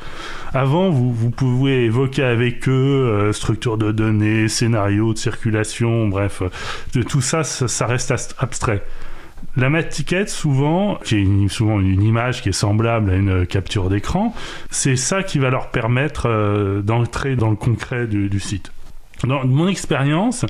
Avant, 0.52 0.90
vous, 0.90 1.12
vous 1.12 1.31
pouvez 1.31 1.85
évoquer 1.85 2.23
avec 2.23 2.69
eux 2.69 2.73
euh, 2.73 3.32
structure 3.32 3.77
de 3.77 3.90
données, 3.90 4.47
scénario 4.47 5.12
de 5.12 5.19
circulation, 5.19 6.06
bref, 6.06 6.43
de 6.94 7.02
tout 7.02 7.20
ça, 7.20 7.43
ça 7.43 7.86
reste 7.86 8.15
abstrait. 8.39 8.85
La 9.56 9.70
maquette, 9.70 10.31
souvent, 10.31 10.97
qui 11.05 11.16
est 11.16 11.48
souvent 11.48 11.78
une 11.78 12.02
image 12.02 12.43
qui 12.43 12.48
est 12.48 12.52
semblable 12.52 13.10
à 13.10 13.14
une 13.14 13.47
capture 13.47 13.89
d'écran, 13.89 14.35
c'est 14.70 14.97
ça 14.97 15.22
qui 15.22 15.39
va 15.39 15.51
leur 15.51 15.70
permettre 15.70 16.28
euh, 16.28 16.82
d'entrer 16.82 17.36
dans 17.36 17.51
le 17.51 17.56
concret 17.56 18.09
du, 18.09 18.40
site. 18.40 18.72
Dans 19.22 19.47
mon 19.47 19.68
expérience, 19.68 20.44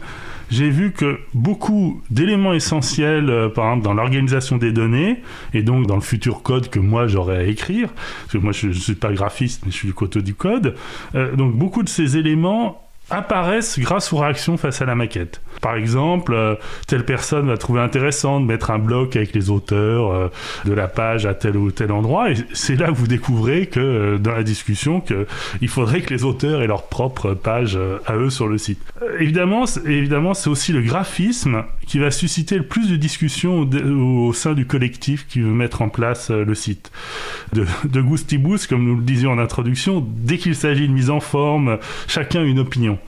j'ai 0.51 0.71
vu 0.71 0.93
que 0.93 1.19
beaucoup 1.35 2.03
d'éléments 2.11 2.55
essentiels, 2.55 3.29
euh, 3.29 3.49
par 3.51 3.67
exemple 3.67 3.85
dans 3.85 3.93
l'organisation 3.93 4.57
des 4.57 4.73
données, 4.73 5.23
et 5.53 5.63
donc 5.63 5.87
dans 5.87 5.97
le 5.97 6.01
futur 6.01 6.43
code 6.43 6.71
que 6.71 6.79
moi 6.79 7.07
j'aurais 7.07 7.37
à 7.37 7.43
écrire, 7.43 7.91
parce 8.23 8.33
que 8.33 8.39
moi 8.39 8.53
je 8.53 8.69
ne 8.69 8.73
suis 8.73 8.95
pas 8.95 9.13
graphiste, 9.13 9.65
mais 9.67 9.71
je 9.73 9.77
suis 9.77 9.89
du 9.89 9.95
côté 9.95 10.23
du 10.23 10.35
code, 10.35 10.77
euh, 11.15 11.37
donc 11.37 11.55
beaucoup 11.55 11.83
de 11.83 11.91
ces 11.91 12.17
éléments 12.17 12.81
apparaissent 13.11 13.79
grâce 13.79 14.15
aux 14.15 14.17
réactions 14.17 14.57
face 14.57 14.81
à 14.81 14.87
la 14.87 14.95
maquette. 14.95 15.43
Par 15.65 15.77
exemple, 15.77 16.35
euh, 16.35 16.57
telle 16.87 17.07
personne 17.07 17.47
va 17.47 17.57
trouver 17.57 17.81
intéressant 17.81 18.39
de 18.39 18.45
mettre 18.45 18.71
un 18.71 18.79
bloc 18.79 19.17
avec 19.17 19.33
les 19.33 19.49
auteurs 19.49 20.13
euh, 20.13 20.29
de 20.67 20.75
la 20.75 20.89
page 20.89 21.25
à 21.25 21.33
tel 21.33 21.57
ou 21.57 21.71
tel 21.71 21.91
endroit, 21.91 22.31
et 22.31 22.35
c'est 22.53 22.77
là 22.77 22.89
que 22.89 22.97
vous 22.97 23.07
découvrez 23.07 23.65
que 23.65 23.81
euh, 23.81 24.19
dans 24.19 24.33
la 24.33 24.43
discussion 24.43 25.01
qu'il 25.01 25.69
faudrait 25.69 26.03
que 26.03 26.13
les 26.13 26.23
auteurs 26.23 26.61
aient 26.61 26.67
leur 26.67 26.83
propre 26.89 27.33
page 27.33 27.79
à 28.05 28.15
eux 28.15 28.29
sur 28.29 28.47
le 28.47 28.59
site. 28.59 28.79
évidemment, 29.19 29.65
évidemment, 29.87 30.35
c'est 30.35 30.51
aussi 30.51 30.71
le 30.73 30.83
graphisme 30.83 31.65
qui 31.87 31.99
va 31.99 32.11
susciter 32.11 32.59
le 32.59 32.67
plus 32.67 32.91
de 32.91 32.97
discussions 32.97 33.61
au, 33.63 34.35
sein 34.35 34.53
du 34.53 34.67
collectif 34.67 35.27
qui 35.27 35.41
veut 35.41 35.49
mettre 35.49 35.81
en 35.81 35.89
place 35.89 36.31
le 36.31 36.55
site. 36.55 36.93
De, 37.55 37.65
de 37.87 38.03
Goustibous, 38.03 38.67
comme 38.69 38.85
nous 38.85 38.97
le 38.97 39.03
disions 39.03 39.31
en 39.31 39.39
introduction, 39.39 40.07
dès 40.07 40.37
qu'il 40.37 40.57
s'agit 40.57 40.89
de 40.89 40.93
mise 40.93 41.09
en 41.09 41.21
forme, 41.21 41.79
chacun 42.07 42.45
une 42.45 42.59
opinion. 42.59 42.99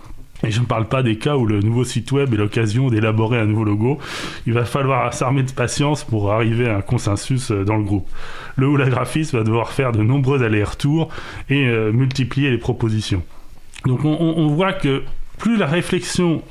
Et 0.45 0.51
je 0.51 0.61
ne 0.61 0.67
parle 0.67 0.87
pas 0.87 1.03
des 1.03 1.17
cas 1.17 1.37
où 1.37 1.47
le 1.47 1.61
nouveau 1.61 1.85
site 1.85 2.13
web 2.13 2.33
est 2.35 2.37
l'occasion 2.37 2.89
d'élaborer 2.89 3.39
un 3.39 3.47
nouveau 3.47 3.65
logo. 3.65 3.99
Il 4.47 4.53
va 4.53 4.65
falloir 4.65 5.13
s'armer 5.15 5.43
de 5.43 5.51
patience 5.51 6.05
pour 6.05 6.33
arriver 6.33 6.69
à 6.69 6.77
un 6.77 6.83
consensus 6.83 7.51
euh, 7.51 7.65
dans 7.65 7.77
le 7.77 7.85
groupe. 7.85 8.09
Le 8.57 8.69
ou 8.69 8.77
la 8.77 8.89
graphiste 8.89 9.35
va 9.35 9.45
devoir 9.45 9.71
faire 9.73 9.93
de 9.93 10.03
nombreux 10.03 10.43
allers-retours 10.43 11.09
et 11.49 11.67
euh, 11.67 11.93
multiplier 11.93 12.51
les 12.51 12.59
propositions. 12.59 13.23
Donc 13.87 14.05
on, 14.05 14.49
voit 14.49 14.73
que 14.73 15.05
plus 15.39 15.57
la 15.57 15.67
réflexion 15.67 16.43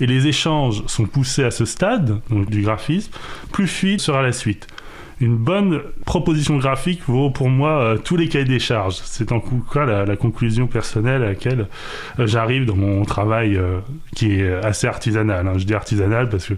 et 0.00 0.06
les 0.06 0.26
échanges 0.26 0.82
sont 0.86 1.06
poussés 1.06 1.44
à 1.44 1.50
ce 1.50 1.64
stade 1.64 2.20
du 2.28 2.60
graphisme, 2.60 3.10
plus 3.50 3.66
fluide 3.66 4.00
sera 4.00 4.20
la 4.20 4.32
suite 4.32 4.66
une 5.22 5.36
bonne 5.36 5.82
proposition 6.04 6.58
graphique 6.58 7.02
vaut 7.06 7.30
pour 7.30 7.48
moi 7.48 7.80
euh, 7.80 7.96
tous 7.96 8.16
les 8.16 8.28
cahiers 8.28 8.44
des 8.44 8.58
charges. 8.58 8.96
C'est 9.04 9.30
en 9.30 9.38
tout 9.38 9.64
cas 9.72 10.04
la, 10.04 10.16
conclusion 10.16 10.66
personnelle 10.66 11.22
à 11.22 11.28
laquelle 11.28 11.68
euh, 12.18 12.26
j'arrive 12.26 12.66
dans 12.66 12.74
mon 12.74 13.04
travail 13.04 13.56
euh, 13.56 13.78
qui 14.16 14.32
est 14.32 14.52
assez 14.64 14.88
artisanal. 14.88 15.46
Hein. 15.46 15.54
Je 15.58 15.64
dis 15.64 15.74
artisanal 15.74 16.28
parce 16.28 16.46
que 16.46 16.54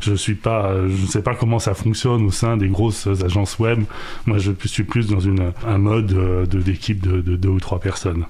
je 0.00 0.14
suis 0.14 0.34
pas, 0.34 0.74
je 0.86 1.02
ne 1.02 1.06
sais 1.06 1.22
pas 1.22 1.34
comment 1.34 1.58
ça 1.58 1.72
fonctionne 1.72 2.24
au 2.26 2.30
sein 2.30 2.58
des 2.58 2.68
grosses 2.68 3.06
agences 3.24 3.58
web. 3.58 3.82
Moi, 4.26 4.36
je 4.38 4.52
suis 4.66 4.84
plus 4.84 5.08
dans 5.08 5.22
un 5.66 5.78
mode 5.78 6.46
d'équipe 6.48 7.00
de 7.00 7.36
deux 7.36 7.48
ou 7.48 7.60
trois 7.60 7.80
personnes. 7.80 8.26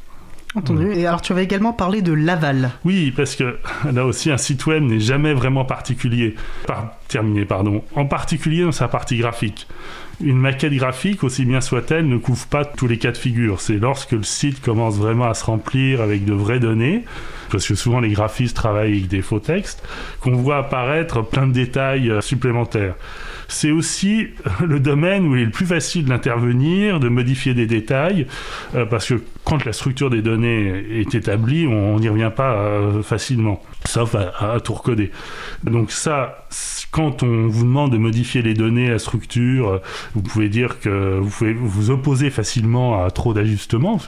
Entendu. 0.54 0.92
Et 0.92 1.06
alors 1.06 1.22
tu 1.22 1.32
avais 1.32 1.44
également 1.44 1.72
parlé 1.72 2.02
de 2.02 2.12
l'aval. 2.12 2.70
Oui, 2.84 3.12
parce 3.16 3.36
que 3.36 3.56
là 3.92 4.04
aussi 4.04 4.30
un 4.30 4.36
site 4.36 4.66
web 4.66 4.82
n'est 4.82 5.00
jamais 5.00 5.32
vraiment 5.32 5.64
particulier, 5.64 6.34
par, 6.66 6.92
terminé, 7.08 7.44
pardon, 7.44 7.82
en 7.94 8.04
particulier 8.04 8.62
dans 8.64 8.72
sa 8.72 8.88
partie 8.88 9.16
graphique. 9.16 9.66
Une 10.20 10.38
maquette 10.38 10.74
graphique, 10.74 11.24
aussi 11.24 11.44
bien 11.44 11.60
soit-elle, 11.60 12.06
ne 12.06 12.18
couvre 12.18 12.46
pas 12.46 12.64
tous 12.64 12.86
les 12.86 12.98
cas 12.98 13.12
de 13.12 13.16
figure. 13.16 13.60
C'est 13.60 13.78
lorsque 13.78 14.12
le 14.12 14.22
site 14.22 14.60
commence 14.60 14.96
vraiment 14.96 15.24
à 15.24 15.34
se 15.34 15.44
remplir 15.44 16.00
avec 16.00 16.24
de 16.24 16.34
vraies 16.34 16.60
données, 16.60 17.04
parce 17.50 17.66
que 17.66 17.74
souvent 17.74 18.00
les 18.00 18.10
graphistes 18.10 18.54
travaillent 18.54 18.92
avec 18.92 19.08
des 19.08 19.22
faux 19.22 19.40
textes, 19.40 19.82
qu'on 20.20 20.32
voit 20.32 20.58
apparaître 20.58 21.22
plein 21.22 21.46
de 21.46 21.52
détails 21.52 22.10
euh, 22.10 22.20
supplémentaires 22.20 22.94
c'est 23.52 23.70
aussi 23.70 24.28
le 24.64 24.80
domaine 24.80 25.26
où 25.26 25.36
il 25.36 25.42
est 25.42 25.44
le 25.44 25.50
plus 25.50 25.66
facile 25.66 26.06
d'intervenir, 26.06 27.00
de 27.00 27.08
modifier 27.08 27.54
des 27.54 27.66
détails, 27.66 28.26
euh, 28.74 28.86
parce 28.86 29.08
que 29.08 29.22
quand 29.44 29.64
la 29.64 29.72
structure 29.72 30.10
des 30.10 30.22
données 30.22 30.84
est 31.00 31.14
établie, 31.14 31.66
on 31.66 31.98
n'y 31.98 32.08
revient 32.08 32.30
pas 32.34 32.54
euh, 32.54 33.02
facilement, 33.02 33.62
sauf 33.84 34.14
à, 34.14 34.58
tout 34.60 34.74
recoder. 34.74 35.10
Donc 35.64 35.90
ça, 35.90 36.41
quand 36.90 37.22
on 37.22 37.46
vous 37.46 37.64
demande 37.64 37.92
de 37.92 37.98
modifier 37.98 38.42
les 38.42 38.54
données 38.54 38.90
à 38.90 38.98
structure, 38.98 39.80
vous 40.14 40.22
pouvez 40.22 40.48
dire 40.48 40.80
que 40.80 41.18
vous 41.18 41.30
pouvez 41.30 41.54
vous 41.54 41.90
opposer 41.90 42.30
facilement 42.30 43.02
à 43.02 43.10
trop 43.10 43.32
d'ajustements. 43.34 43.98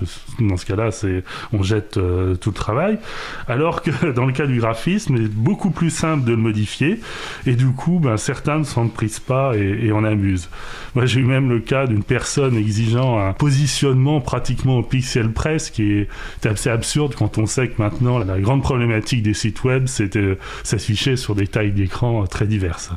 Dans 0.40 0.56
ce 0.56 0.66
cas-là, 0.66 0.90
c'est 0.90 1.24
on 1.52 1.62
jette 1.62 1.96
euh, 1.96 2.34
tout 2.34 2.50
le 2.50 2.54
travail. 2.54 2.98
Alors 3.48 3.82
que 3.82 4.10
dans 4.14 4.26
le 4.26 4.32
cas 4.32 4.46
du 4.46 4.60
graphisme, 4.60 5.16
c'est 5.16 5.32
beaucoup 5.32 5.70
plus 5.70 5.90
simple 5.90 6.24
de 6.24 6.32
le 6.32 6.36
modifier. 6.36 7.00
Et 7.46 7.54
du 7.54 7.68
coup, 7.68 8.00
ben, 8.00 8.16
certains 8.16 8.58
ne 8.58 8.64
s'en 8.64 8.88
prisent 8.88 9.20
pas 9.20 9.56
et, 9.56 9.86
et 9.86 9.92
en 9.92 10.04
amusent. 10.04 10.48
Moi, 10.94 11.06
j'ai 11.06 11.20
eu 11.20 11.24
même 11.24 11.48
le 11.48 11.58
cas 11.60 11.86
d'une 11.86 12.04
personne 12.04 12.56
exigeant 12.56 13.18
un 13.18 13.32
positionnement 13.32 14.20
pratiquement 14.20 14.78
au 14.78 14.82
pixel 14.82 15.32
près, 15.32 15.58
ce 15.58 15.72
qui 15.72 15.92
est 15.92 16.46
assez 16.46 16.70
absurde 16.70 17.14
quand 17.16 17.38
on 17.38 17.46
sait 17.46 17.68
que 17.68 17.82
maintenant, 17.82 18.18
la 18.18 18.40
grande 18.40 18.62
problématique 18.62 19.22
des 19.22 19.34
sites 19.34 19.64
web, 19.64 19.86
c'est 19.86 20.16
de 20.16 20.38
s'afficher 20.62 21.16
sur 21.16 21.34
des 21.34 21.48
tailles 21.48 21.72
d'écran 21.72 22.26
très 22.26 22.46
diverses. 22.46 22.92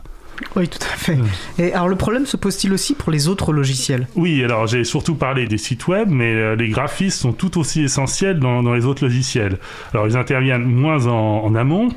Oui, 0.56 0.68
tout 0.68 0.80
à 0.82 0.96
fait. 0.96 1.18
Et 1.60 1.74
alors 1.74 1.88
le 1.88 1.96
problème 1.96 2.26
se 2.26 2.38
pose-t-il 2.38 2.74
aussi 2.74 2.96
pour 2.96 3.12
les 3.12 3.28
autres 3.28 3.54
logiciels? 3.54 4.08
Oui, 4.16 4.44
alors 4.44 4.68
j'ai 4.68 4.84
surtout 4.84 5.16
parlé 5.16 5.48
des 5.48 5.58
sites 5.58 5.88
web, 5.88 6.10
mais 6.10 6.34
euh, 6.34 6.56
les 6.56 6.70
graphistes 6.70 7.20
sont 7.20 7.34
tout 7.34 7.60
aussi 7.60 7.84
essentiels 7.84 8.40
dans, 8.40 8.64
dans, 8.64 8.74
les 8.74 8.86
autres 8.86 9.04
logiciels. 9.04 9.58
Alors 9.94 10.08
ils 10.08 10.18
interviennent 10.18 10.66
moins 10.66 11.08
en, 11.08 11.44
en, 11.46 11.56
amont, 11.56 11.90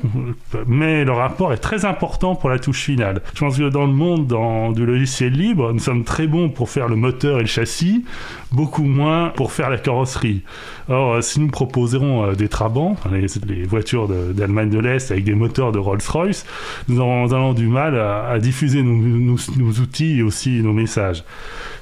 mais 0.67 1.05
leur 1.05 1.17
rapport 1.17 1.53
est 1.53 1.57
très 1.57 1.85
important 1.85 2.35
pour 2.35 2.49
la 2.49 2.59
touche 2.59 2.81
finale. 2.81 3.21
Je 3.33 3.39
pense 3.39 3.57
que 3.57 3.69
dans 3.69 3.85
le 3.85 3.93
monde 3.93 4.27
dans, 4.27 4.71
du 4.71 4.85
logiciel 4.85 5.33
libre, 5.33 5.71
nous 5.73 5.79
sommes 5.79 6.03
très 6.03 6.27
bons 6.27 6.49
pour 6.49 6.69
faire 6.69 6.87
le 6.87 6.95
moteur 6.95 7.37
et 7.37 7.41
le 7.41 7.47
châssis, 7.47 8.05
beaucoup 8.51 8.83
moins 8.83 9.29
pour 9.29 9.51
faire 9.51 9.69
la 9.69 9.77
carrosserie. 9.77 10.41
Or, 10.89 11.15
euh, 11.15 11.21
si 11.21 11.39
nous 11.39 11.47
proposerons 11.47 12.25
euh, 12.25 12.33
des 12.33 12.47
Trabants, 12.47 12.95
les, 13.11 13.27
les 13.47 13.63
voitures 13.63 14.07
d'Allemagne 14.07 14.69
de, 14.69 14.77
de 14.77 14.81
l'Est 14.81 15.11
avec 15.11 15.23
des 15.23 15.35
moteurs 15.35 15.71
de 15.71 15.79
Rolls-Royce, 15.79 16.45
nous 16.87 17.01
nous 17.01 17.33
aurons 17.33 17.53
du 17.53 17.67
mal 17.67 17.97
à 17.97 18.30
à 18.31 18.39
diffuser 18.39 18.83
nos, 18.83 18.95
nos, 18.95 19.37
nos, 19.57 19.71
outils 19.79 20.19
et 20.19 20.23
aussi 20.23 20.61
nos 20.61 20.73
messages. 20.73 21.23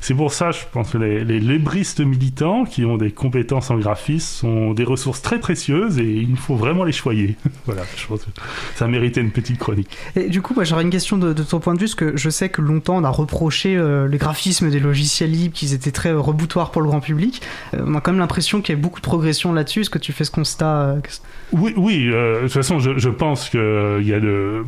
C'est 0.02 0.14
pour 0.14 0.34
ça, 0.34 0.52
je 0.52 0.62
pense 0.72 0.92
que 0.92 0.98
les, 0.98 1.24
les 1.24 1.40
libristes 1.40 2.00
militants 2.00 2.66
qui 2.66 2.86
ont 2.86 2.98
des 2.98 3.12
compétences 3.12 3.70
en 3.70 3.78
graphisme 3.78 4.26
sont 4.26 4.74
des 4.74 4.84
ressources 4.84 5.22
très 5.22 5.40
précieuses 5.40 6.00
et 6.00 6.10
il 6.10 6.38
faut 6.38 6.56
vraiment 6.56 6.84
les 6.84 6.92
choyer. 6.92 7.36
voilà, 7.66 7.84
je 7.96 8.08
pense 8.08 8.22
que 8.22 8.30
ça 8.76 8.88
méritait 8.88 9.22
une 9.22 9.32
petite 9.32 9.60
chronique. 9.60 9.98
Et 10.16 10.30
du 10.30 10.42
coup, 10.42 10.54
moi, 10.54 10.64
j'aurais 10.64 10.84
une 10.84 10.90
question 10.90 11.18
de, 11.18 11.34
de, 11.34 11.44
ton 11.44 11.60
point 11.60 11.74
de 11.74 11.80
vue, 11.80 11.86
parce 11.86 11.96
que 11.96 12.18
je 12.18 12.30
sais 12.30 12.50
que 12.50 12.62
longtemps 12.62 12.98
on 12.98 13.04
a 13.04 13.10
reproché 13.10 13.76
euh, 13.76 14.08
les 14.08 14.18
graphismes 14.18 14.70
des 14.70 14.80
logiciels 14.80 15.32
libres, 15.32 15.54
qu'ils 15.54 15.74
étaient 15.74 15.92
très 15.92 16.10
euh, 16.10 16.20
reboutoirs 16.20 16.72
pour 16.72 16.82
le 16.82 16.88
grand 16.88 17.00
public. 17.00 17.42
Euh, 17.74 17.84
on 17.86 17.96
a 17.96 18.02
quand 18.02 18.12
même 18.12 18.20
l'impression 18.20 18.62
qu'il 18.62 18.76
y 18.76 18.78
a 18.78 18.82
beaucoup 18.82 19.00
de 19.00 19.06
progression 19.06 19.54
là-dessus. 19.54 19.82
Est-ce 19.82 19.90
que 19.90 20.00
tu 20.00 20.14
fais 20.14 20.24
ce 20.24 20.32
constat 20.32 20.82
euh, 20.82 21.00
Oui, 21.52 21.74
oui. 21.76 22.06
de 22.06 22.42
toute 22.44 22.52
façon, 22.52 22.80
je, 22.80 22.98
je 22.98 23.10
pense 23.10 23.50
que 23.50 24.00
il 24.02 24.08
y 24.08 24.14
a 24.14 24.20
de, 24.20 24.64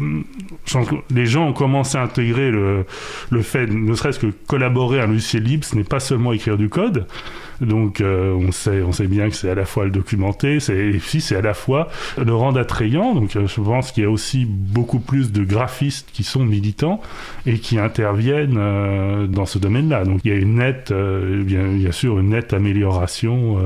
les 1.10 1.26
gens 1.26 1.48
ont 1.48 1.54
commencé 1.72 1.98
à 1.98 2.02
intégrer 2.02 2.52
le, 2.52 2.86
le 3.30 3.42
fait, 3.42 3.66
ne 3.66 3.96
serait-ce 3.96 4.20
que 4.20 4.28
collaborer 4.48 5.00
à 5.00 5.04
un 5.04 5.08
logiciel 5.08 5.44
libre, 5.44 5.64
ce 5.64 5.76
n'est 5.76 5.86
pas 5.86 6.02
seulement 6.02 6.34
écrire 6.34 6.58
du 6.58 6.68
code. 6.68 7.08
Donc 7.62 8.02
euh, 8.02 8.34
on, 8.34 8.52
sait, 8.52 8.82
on 8.82 8.92
sait 8.92 9.08
bien 9.08 9.30
que 9.30 9.36
c'est 9.36 9.50
à 9.50 9.56
la 9.56 9.66
fois 9.66 9.86
le 9.86 9.92
documenter, 9.92 10.60
c'est 10.60 11.00
si 11.00 11.22
c'est 11.22 11.36
à 11.36 11.42
la 11.42 11.54
fois 11.54 11.90
le 12.18 12.34
rendre 12.34 12.60
attrayant. 12.60 13.14
Donc 13.14 13.36
euh, 13.36 13.48
je 13.48 13.62
pense 13.62 13.92
qu'il 13.92 14.04
y 14.04 14.06
a 14.06 14.10
aussi 14.10 14.46
beaucoup 14.46 15.00
plus 15.00 15.32
de 15.32 15.44
graphistes 15.44 16.10
qui 16.12 16.24
sont 16.24 16.44
militants 16.44 17.02
et 17.46 17.60
qui 17.60 17.78
interviennent 17.78 18.58
euh, 18.58 19.28
dans 19.28 19.46
ce 19.46 19.60
domaine-là. 19.60 20.06
Donc 20.06 20.22
il 20.26 20.32
y 20.32 20.34
a 20.34 20.38
une 20.38 20.56
nette, 20.56 20.92
bien, 20.92 21.68
bien, 21.68 21.92
sûr, 21.92 22.20
une 22.20 22.30
nette 22.30 22.54
amélioration 22.54 23.58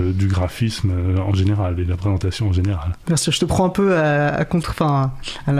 du 0.00 0.26
graphisme 0.28 0.92
en 1.24 1.34
général 1.34 1.78
et 1.78 1.84
de 1.84 1.90
la 1.90 1.96
présentation 1.96 2.48
en 2.48 2.52
général. 2.52 2.92
Merci. 3.08 3.30
Je 3.30 3.40
te 3.40 3.44
prends 3.44 3.66
un 3.66 3.70
peu 3.70 3.96
à, 3.96 4.28
à 4.28 4.44
contre, 4.44 4.70
enfin 4.70 5.12
à 5.46 5.52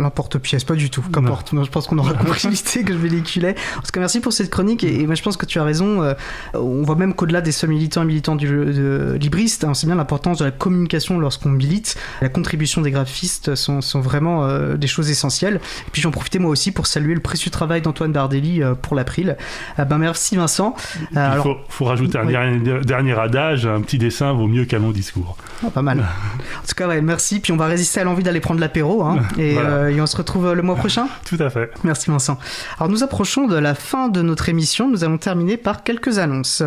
l'emporte-pièce, 0.00 0.64
pas 0.64 0.74
du 0.74 0.90
tout. 0.90 1.02
Qu'importe. 1.12 1.52
Je 1.52 1.70
pense 1.70 1.86
qu'on 1.86 1.98
aura 1.98 2.12
compris 2.14 2.48
l'idée 2.48 2.84
que 2.84 2.92
je 2.92 2.98
véhiculais. 2.98 3.54
En 3.78 3.82
tout 3.82 3.90
cas, 3.92 4.00
merci 4.00 4.20
pour 4.20 4.32
cette 4.32 4.50
chronique 4.50 4.84
et, 4.84 5.00
et 5.00 5.06
moi 5.06 5.14
je 5.14 5.22
pense 5.22 5.36
que 5.36 5.46
tu 5.46 5.58
as 5.58 5.64
raison. 5.64 6.14
on 6.54 6.82
voit 6.82 6.96
même 6.96 7.14
au-delà 7.22 7.40
des 7.40 7.52
seuls 7.52 7.70
militants 7.70 8.02
et 8.02 8.06
militants 8.06 8.36
du 8.36 8.46
de, 8.46 9.16
libriste, 9.20 9.64
on 9.64 9.74
sait 9.74 9.86
bien 9.86 9.96
l'importance 9.96 10.38
de 10.38 10.44
la 10.44 10.50
communication 10.50 11.18
lorsqu'on 11.18 11.50
milite. 11.50 11.96
La 12.20 12.28
contribution 12.28 12.82
des 12.82 12.90
graphistes 12.90 13.54
sont, 13.54 13.80
sont 13.80 14.00
vraiment 14.00 14.44
euh, 14.44 14.76
des 14.76 14.86
choses 14.86 15.10
essentielles. 15.10 15.60
Et 15.86 15.90
puis 15.92 16.02
j'en 16.02 16.10
profitais 16.10 16.38
moi 16.38 16.50
aussi 16.50 16.72
pour 16.72 16.86
saluer 16.86 17.14
le 17.14 17.20
précieux 17.20 17.50
travail 17.50 17.82
d'Antoine 17.82 18.12
Bardelli 18.12 18.62
euh, 18.62 18.74
pour 18.74 18.96
l'April. 18.96 19.36
Euh, 19.78 19.84
ben 19.84 19.98
merci 19.98 20.36
Vincent. 20.36 20.74
Il 21.12 21.18
alors, 21.18 21.44
faut, 21.44 21.56
faut, 21.68 21.84
rajouter 21.84 22.18
un 22.18 22.26
oui. 22.26 22.32
dernier, 22.32 22.80
dernier, 22.80 23.18
adage, 23.18 23.66
un 23.66 23.80
petit 23.80 23.98
dessin 23.98 24.32
vaut 24.32 24.48
mieux 24.48 24.64
qu'un 24.64 24.78
long 24.78 24.90
discours. 24.90 25.36
Oh, 25.64 25.70
pas 25.70 25.82
mal. 25.82 25.98
en 26.62 26.66
tout 26.66 26.74
cas, 26.76 26.88
ouais, 26.88 27.00
merci. 27.00 27.40
Puis 27.40 27.52
on 27.52 27.56
va 27.56 27.66
résister 27.66 28.00
à 28.00 28.04
l'envie 28.04 28.22
d'aller 28.22 28.40
prendre 28.40 28.60
l'apéro. 28.60 29.02
Hein, 29.02 29.20
et, 29.38 29.54
voilà. 29.54 29.90
et, 29.90 30.00
on 30.00 30.06
se 30.06 30.16
retrouve 30.16 30.52
le 30.52 30.62
mois 30.62 30.76
prochain. 30.76 31.06
Tout 31.24 31.38
à 31.40 31.50
fait. 31.50 31.70
Merci 31.84 32.10
Vincent. 32.10 32.38
Alors 32.78 32.90
nous 32.90 33.02
approchons 33.02 33.46
de 33.46 33.56
la 33.56 33.74
fin 33.74 34.08
de 34.08 34.22
notre 34.22 34.48
émission. 34.48 34.90
Nous 34.90 35.04
allons 35.04 35.18
terminer 35.18 35.56
par 35.56 35.84
quelques 35.84 36.18
annonces. 36.18 36.62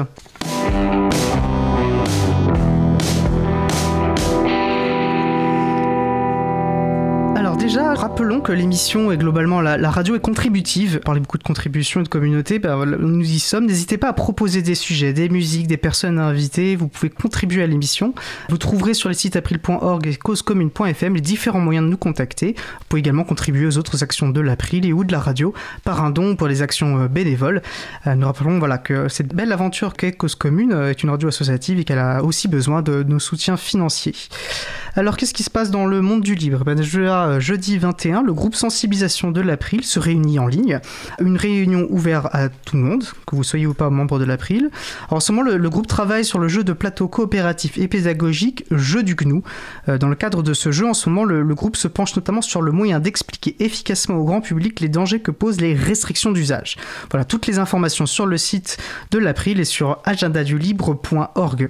Déjà, 7.66 7.85
rappelons 7.96 8.42
que 8.42 8.52
l'émission 8.52 9.12
est 9.12 9.18
globalement 9.18 9.62
la, 9.62 9.90
radio 9.90 10.16
est 10.16 10.20
contributive. 10.20 11.00
On 11.02 11.06
parlait 11.06 11.20
beaucoup 11.20 11.38
de 11.38 11.44
contributions 11.44 12.02
et 12.02 12.04
de 12.04 12.10
communauté. 12.10 12.60
Ben, 12.60 12.86
nous 12.86 13.26
y 13.26 13.40
sommes. 13.40 13.66
N'hésitez 13.66 13.98
pas 13.98 14.10
à 14.10 14.14
proposer 14.14 14.62
des 14.62 14.76
sujets, 14.76 15.14
des 15.14 15.30
musiques, 15.30 15.68
des 15.68 15.78
personnes 15.78 16.20
à 16.20 16.26
inviter. 16.26 16.76
Vous 16.76 16.88
pouvez 16.88 17.10
contribuer 17.10 17.64
à 17.64 17.68
l'émission. 17.68 18.14
Vous 18.50 18.58
trouverez 18.58 18.94
sur 18.94 19.10
les 19.10 19.16
sites 19.16 19.36
april.org 19.36 20.08
et 20.08 20.16
causecommune.fm 20.16 21.16
les 21.16 21.22
différents 21.22 21.60
moyens 21.60 21.86
de 21.86 21.92
nous 21.92 21.98
contacter. 21.98 22.56
Vous 22.58 22.86
pouvez 22.90 23.00
également 23.00 23.24
contribuer 23.24 23.66
aux 23.66 23.78
autres 23.78 24.04
actions 24.04 24.30
de 24.30 24.42
l'April 24.42 24.86
et 24.86 24.94
ou 24.94 25.04
de 25.04 25.12
la 25.12 25.20
radio 25.20 25.54
par 25.84 26.04
un 26.04 26.10
don 26.10 26.36
pour 26.36 26.48
les 26.48 26.62
actions 26.62 27.06
bénévoles. 27.06 27.62
Euh, 28.08 28.16
nous 28.16 28.28
rappelons 28.28 28.60
voilà, 28.60 28.78
que 28.78 29.08
cette 29.08 29.34
belle 29.34 29.52
aventure 29.52 29.94
qu'est 29.94 30.12
Cause 30.12 30.36
Commune 30.36 30.72
est 30.72 31.02
une 31.04 31.10
radio 31.10 31.30
associative 31.30 31.80
et 31.80 31.84
qu'elle 31.84 32.00
a 32.00 32.24
aussi 32.24 32.48
besoin 32.48 32.82
de 32.82 33.04
nos 33.04 33.20
soutiens 33.20 33.58
financiers. 33.58 34.16
Alors, 34.98 35.18
qu'est-ce 35.18 35.34
qui 35.34 35.44
se 35.44 35.50
passe 35.50 35.72
dans 35.72 35.86
le 35.86 36.02
monde 36.02 36.22
du 36.22 36.36
libre? 36.36 36.64
Ben, 36.64 36.82
je, 36.82 37.38
Jeudi 37.40 37.78
21, 37.86 38.24
le 38.24 38.34
groupe 38.34 38.56
sensibilisation 38.56 39.30
de 39.30 39.42
l'April 39.42 39.84
se 39.84 40.00
réunit 40.00 40.40
en 40.40 40.48
ligne. 40.48 40.80
Une 41.20 41.38
réunion 41.38 41.86
ouverte 41.92 42.28
à 42.32 42.50
tout 42.50 42.78
le 42.78 42.82
monde, 42.82 43.04
que 43.28 43.36
vous 43.36 43.44
soyez 43.44 43.68
ou 43.68 43.76
pas 43.76 43.92
membre 43.92 44.18
de 44.18 44.26
l'April. 44.26 44.72
En 45.10 45.20
ce 45.20 45.32
moment, 45.32 45.44
le, 45.44 45.58
le, 45.58 45.70
groupe 45.70 45.86
travaille 45.86 46.26
sur 46.26 46.40
le 46.40 46.48
jeu 46.48 46.64
de 46.64 46.74
plateau 46.74 47.08
coopératif 47.08 47.78
et 47.78 47.88
pédagogique 47.88 48.66
Jeu 48.72 49.04
du 49.04 49.16
GNU. 49.16 49.44
Euh, 49.88 50.00
dans 50.00 50.10
le 50.10 50.16
cadre 50.16 50.42
de 50.42 50.54
ce 50.54 50.72
jeu, 50.72 50.88
en 50.88 50.96
ce 50.96 51.10
moment, 51.10 51.26
le, 51.26 51.44
le 51.44 51.56
groupe 51.56 51.76
se 51.76 51.88
penche 51.88 52.16
notamment 52.16 52.42
sur 52.42 52.64
le 52.64 52.72
moyen 52.72 53.00
d'expliquer 53.00 53.56
efficacement 53.60 54.16
au 54.16 54.24
grand 54.24 54.42
public 54.42 54.80
les 54.80 54.90
dangers 54.90 55.20
que 55.20 55.32
posent 55.32 55.62
les 55.62 55.76
restrictions 55.76 56.32
d'usage. 56.32 56.78
Voilà, 57.12 57.24
toutes 57.24 57.46
les 57.46 57.60
informations 57.60 58.08
sur 58.08 58.26
le 58.26 58.38
site 58.38 58.78
de 59.12 59.20
l'April 59.20 59.60
et 59.60 59.66
sur 59.66 60.00
agendadulibre.org. 60.06 61.70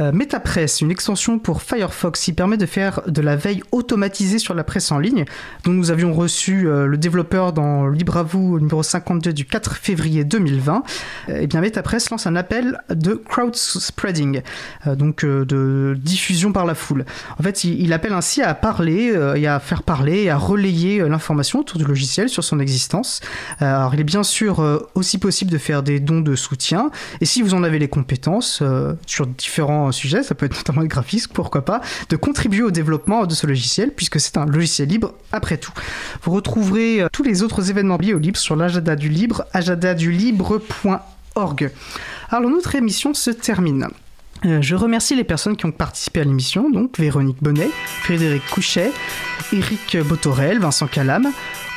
Euh, 0.00 0.10
MetaPress, 0.10 0.80
une 0.80 0.90
extension 0.90 1.38
pour 1.38 1.62
Firefox 1.62 2.20
qui 2.20 2.32
permet 2.32 2.56
de 2.56 2.66
faire 2.66 3.02
de 3.06 3.22
la 3.22 3.36
veille 3.36 3.62
automatisée 3.70 4.38
sur 4.38 4.52
la 4.54 4.64
presse 4.64 4.90
en 4.90 4.98
ligne, 4.98 5.24
dont 5.62 5.70
nous 5.70 5.92
avions 5.92 6.12
reçu 6.12 6.66
euh, 6.66 6.86
le 6.86 6.96
développeur 6.96 7.52
dans 7.52 7.86
Libre 7.86 8.24
numéro 8.34 8.82
52 8.82 9.32
du 9.32 9.44
4 9.44 9.76
février 9.76 10.24
2020. 10.24 10.82
Euh, 11.28 11.40
et 11.40 11.46
bien 11.46 11.60
MetaPress 11.60 12.10
lance 12.10 12.26
un 12.26 12.34
appel 12.34 12.78
de 12.90 13.14
crowd 13.14 13.54
spreading, 13.54 14.42
donc 14.86 15.24
de 15.24 15.96
diffusion 15.98 16.52
par 16.52 16.66
la 16.66 16.74
foule. 16.74 17.04
En 17.38 17.42
fait, 17.42 17.64
il, 17.64 17.80
il 17.80 17.92
appelle 17.92 18.12
ainsi 18.12 18.42
à 18.42 18.54
parler 18.54 19.14
et 19.36 19.46
à 19.46 19.60
faire 19.60 19.82
parler 19.82 20.24
et 20.24 20.30
à 20.30 20.36
relayer 20.36 21.06
l'information 21.08 21.60
autour 21.60 21.78
du 21.78 21.84
logiciel 21.84 22.28
sur 22.28 22.42
son 22.42 22.60
existence. 22.60 23.20
alors, 23.60 23.94
il 23.94 24.00
est 24.00 24.04
bien 24.04 24.22
sûr 24.22 24.88
aussi 24.94 25.18
possible 25.18 25.50
de 25.50 25.58
faire 25.58 25.82
des 25.82 26.00
dons 26.00 26.20
de 26.20 26.34
soutien, 26.34 26.90
et 27.20 27.24
si 27.24 27.42
vous 27.42 27.54
en 27.54 27.62
avez 27.62 27.78
les 27.78 27.88
compétences 27.88 28.62
sur 29.06 29.26
différents 29.26 29.83
sujet, 29.92 30.22
ça 30.22 30.34
peut 30.34 30.46
être 30.46 30.56
notamment 30.56 30.80
le 30.80 30.88
graphisme, 30.88 31.30
pourquoi 31.32 31.64
pas, 31.64 31.80
de 32.08 32.16
contribuer 32.16 32.62
au 32.62 32.70
développement 32.70 33.26
de 33.26 33.34
ce 33.34 33.46
logiciel, 33.46 33.90
puisque 33.90 34.20
c'est 34.20 34.36
un 34.36 34.46
logiciel 34.46 34.88
libre 34.88 35.14
après 35.32 35.56
tout. 35.56 35.72
Vous 36.22 36.32
retrouverez 36.32 37.02
euh, 37.02 37.08
tous 37.12 37.22
les 37.22 37.42
autres 37.42 37.70
événements 37.70 37.96
liés 37.96 38.14
au 38.14 38.18
libre 38.18 38.38
sur 38.38 38.56
l'agenda 38.56 38.96
du 38.96 39.08
libre, 39.08 39.44
agendadulibre.org. 39.52 41.70
Alors 42.30 42.50
notre 42.50 42.74
émission 42.74 43.14
se 43.14 43.30
termine. 43.30 43.88
Euh, 44.44 44.60
je 44.60 44.74
remercie 44.74 45.16
les 45.16 45.24
personnes 45.24 45.56
qui 45.56 45.66
ont 45.66 45.72
participé 45.72 46.20
à 46.20 46.24
l'émission, 46.24 46.70
donc 46.70 46.98
Véronique 46.98 47.38
Bonnet, 47.40 47.70
Frédéric 48.02 48.42
Couchet, 48.50 48.92
Eric 49.52 49.96
Botorel, 50.06 50.58
Vincent 50.58 50.86
Calam, 50.86 51.28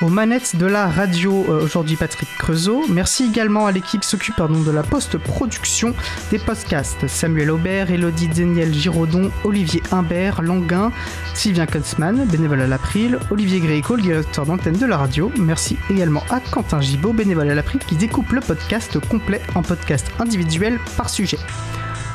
aux 0.02 0.10
manettes 0.10 0.56
de 0.56 0.66
la 0.66 0.88
radio 0.88 1.46
euh, 1.50 1.64
aujourd'hui 1.64 1.96
Patrick 1.96 2.30
Creusot. 2.38 2.86
Merci 2.90 3.26
également 3.26 3.66
à 3.66 3.72
l'équipe 3.72 4.02
qui 4.02 4.08
s'occupe 4.08 4.36
de 4.38 4.72
la 4.72 4.84
post-production 4.84 5.94
des 6.32 6.40
podcasts. 6.40 7.08
Samuel 7.08 7.52
Aubert, 7.52 7.90
Elodie 7.90 8.28
Daniel 8.28 8.74
Giraudon, 8.74 9.32
Olivier 9.44 9.82
Imbert, 9.92 10.42
Languin, 10.42 10.92
Sylvien 11.34 11.66
Kunzmann, 11.66 12.26
bénévole 12.26 12.62
à 12.62 12.68
l'April, 12.68 13.18
Olivier 13.32 13.60
Gréco, 13.60 13.96
le 13.96 14.04
directeur 14.04 14.46
d'antenne 14.46 14.78
de 14.78 14.86
la 14.86 14.98
radio. 14.98 15.32
Merci 15.38 15.78
également 15.90 16.24
à 16.30 16.40
Quentin 16.40 16.82
Gibaud, 16.82 17.14
bénévole 17.14 17.50
à 17.50 17.56
l'April, 17.56 17.80
qui 17.80 17.96
découpe 17.96 18.32
le 18.32 18.42
podcast 18.42 19.00
complet 19.08 19.42
en 19.56 19.64
podcast 19.64 20.12
individuel 20.20 20.80
par 20.98 21.10
sujet. 21.10 21.40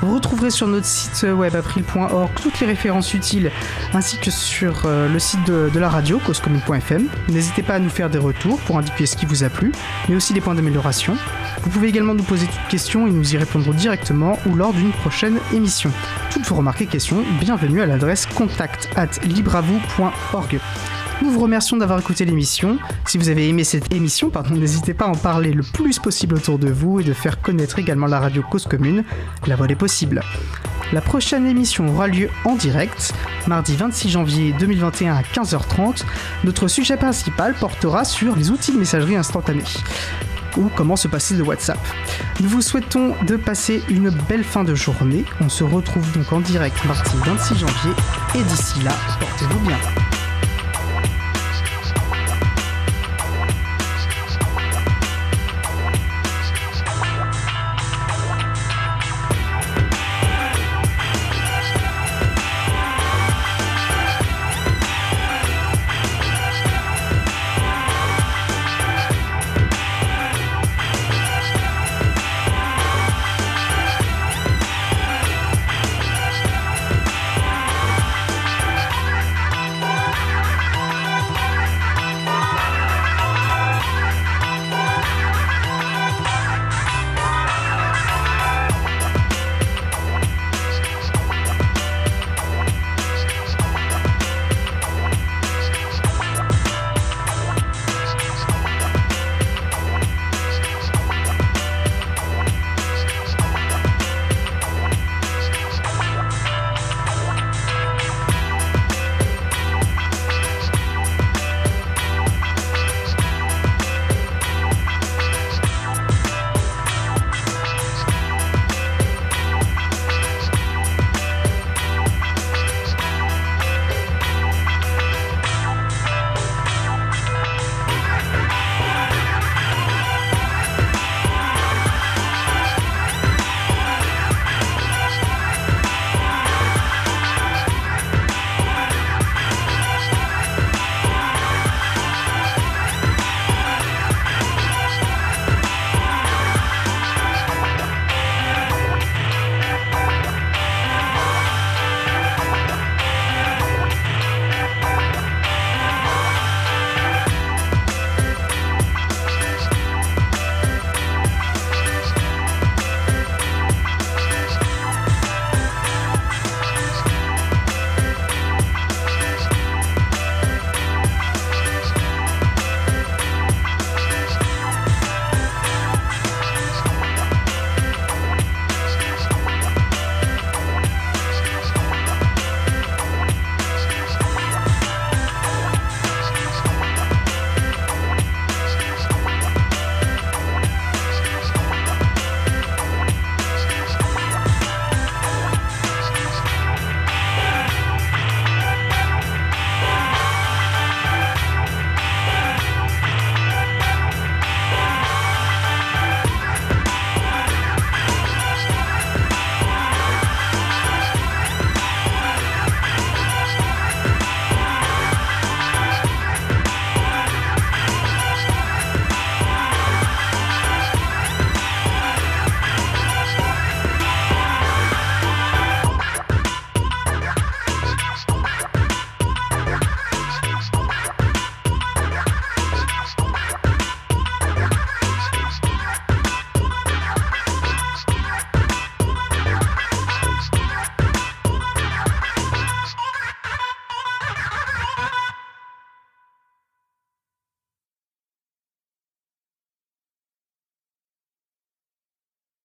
Vous 0.02 0.14
retrouverez 0.14 0.50
sur 0.50 0.66
notre 0.66 0.84
site 0.84 1.24
web 1.32 1.54
april.org 1.54 2.30
toutes 2.42 2.58
les 2.58 2.66
références 2.66 3.14
utiles 3.14 3.52
ainsi 3.94 4.18
que 4.18 4.32
sur 4.32 4.84
euh, 4.84 5.08
le 5.08 5.18
site 5.20 5.44
de, 5.46 5.70
de 5.72 5.78
la 5.78 5.88
radio 5.88 6.18
causecommune.fm. 6.18 7.06
N'hésitez 7.28 7.62
pas 7.62 7.74
à 7.74 7.78
nous 7.78 7.88
faire 7.88 8.10
des 8.10 8.18
retours 8.18 8.58
pour 8.62 8.78
indiquer 8.78 9.06
ce 9.06 9.16
qui 9.16 9.26
vous 9.26 9.44
a 9.44 9.48
plu, 9.48 9.70
mais 10.08 10.16
aussi 10.16 10.32
des 10.32 10.40
points 10.40 10.56
d'amélioration. 10.56 11.16
Vous 11.62 11.70
pouvez 11.70 11.88
également 11.88 12.14
nous 12.14 12.24
poser 12.24 12.46
toutes 12.46 12.68
questions 12.68 13.06
et 13.06 13.12
nous 13.12 13.32
y 13.32 13.36
répondrons 13.36 13.70
directement 13.70 14.38
ou 14.46 14.56
lors 14.56 14.72
d'une 14.72 14.90
prochaine 14.90 15.38
émission. 15.52 15.92
Toutes 16.32 16.46
vos 16.46 16.56
remarques 16.56 16.82
et 16.82 16.86
questions, 16.86 17.22
bienvenue 17.40 17.80
à 17.80 17.86
l'adresse 17.86 18.26
contact 18.26 18.88
at 18.96 19.10
libravou.org. 19.22 20.60
Nous 21.22 21.30
vous 21.30 21.38
remercions 21.38 21.76
d'avoir 21.76 22.00
écouté 22.00 22.24
l'émission. 22.24 22.78
Si 23.06 23.16
vous 23.16 23.28
avez 23.28 23.48
aimé 23.48 23.62
cette 23.62 23.94
émission, 23.94 24.28
pardon, 24.28 24.56
n'hésitez 24.56 24.92
pas 24.92 25.04
à 25.04 25.08
en 25.08 25.14
parler 25.14 25.52
le 25.52 25.62
plus 25.62 26.00
possible 26.00 26.34
autour 26.34 26.58
de 26.58 26.68
vous 26.68 26.98
et 26.98 27.04
de 27.04 27.12
faire 27.12 27.40
connaître 27.40 27.78
également 27.78 28.08
la 28.08 28.18
radio 28.18 28.42
Cause 28.42 28.66
Commune. 28.66 29.04
La 29.46 29.54
voix 29.54 29.68
est 29.68 29.76
possible. 29.76 30.20
La 30.92 31.00
prochaine 31.00 31.46
émission 31.46 31.86
aura 31.86 32.08
lieu 32.08 32.28
en 32.44 32.56
direct, 32.56 33.14
mardi 33.46 33.76
26 33.76 34.08
janvier 34.08 34.52
2021 34.58 35.14
à 35.14 35.22
15h30. 35.22 36.02
Notre 36.42 36.66
sujet 36.66 36.96
principal 36.96 37.54
portera 37.54 38.04
sur 38.04 38.34
les 38.34 38.50
outils 38.50 38.72
de 38.72 38.78
messagerie 38.78 39.14
instantanée 39.14 39.62
ou 40.56 40.70
comment 40.74 40.96
se 40.96 41.06
passer 41.06 41.36
de 41.36 41.42
WhatsApp. 41.44 41.78
Nous 42.40 42.48
vous 42.48 42.62
souhaitons 42.62 43.14
de 43.28 43.36
passer 43.36 43.80
une 43.88 44.10
belle 44.10 44.44
fin 44.44 44.64
de 44.64 44.74
journée. 44.74 45.24
On 45.40 45.48
se 45.48 45.62
retrouve 45.62 46.10
donc 46.12 46.32
en 46.32 46.40
direct 46.40 46.84
mardi 46.84 47.16
26 47.24 47.54
janvier 47.60 47.92
et 48.34 48.42
d'ici 48.42 48.82
là, 48.82 48.92
portez-vous 49.20 49.60
bien. 49.60 49.78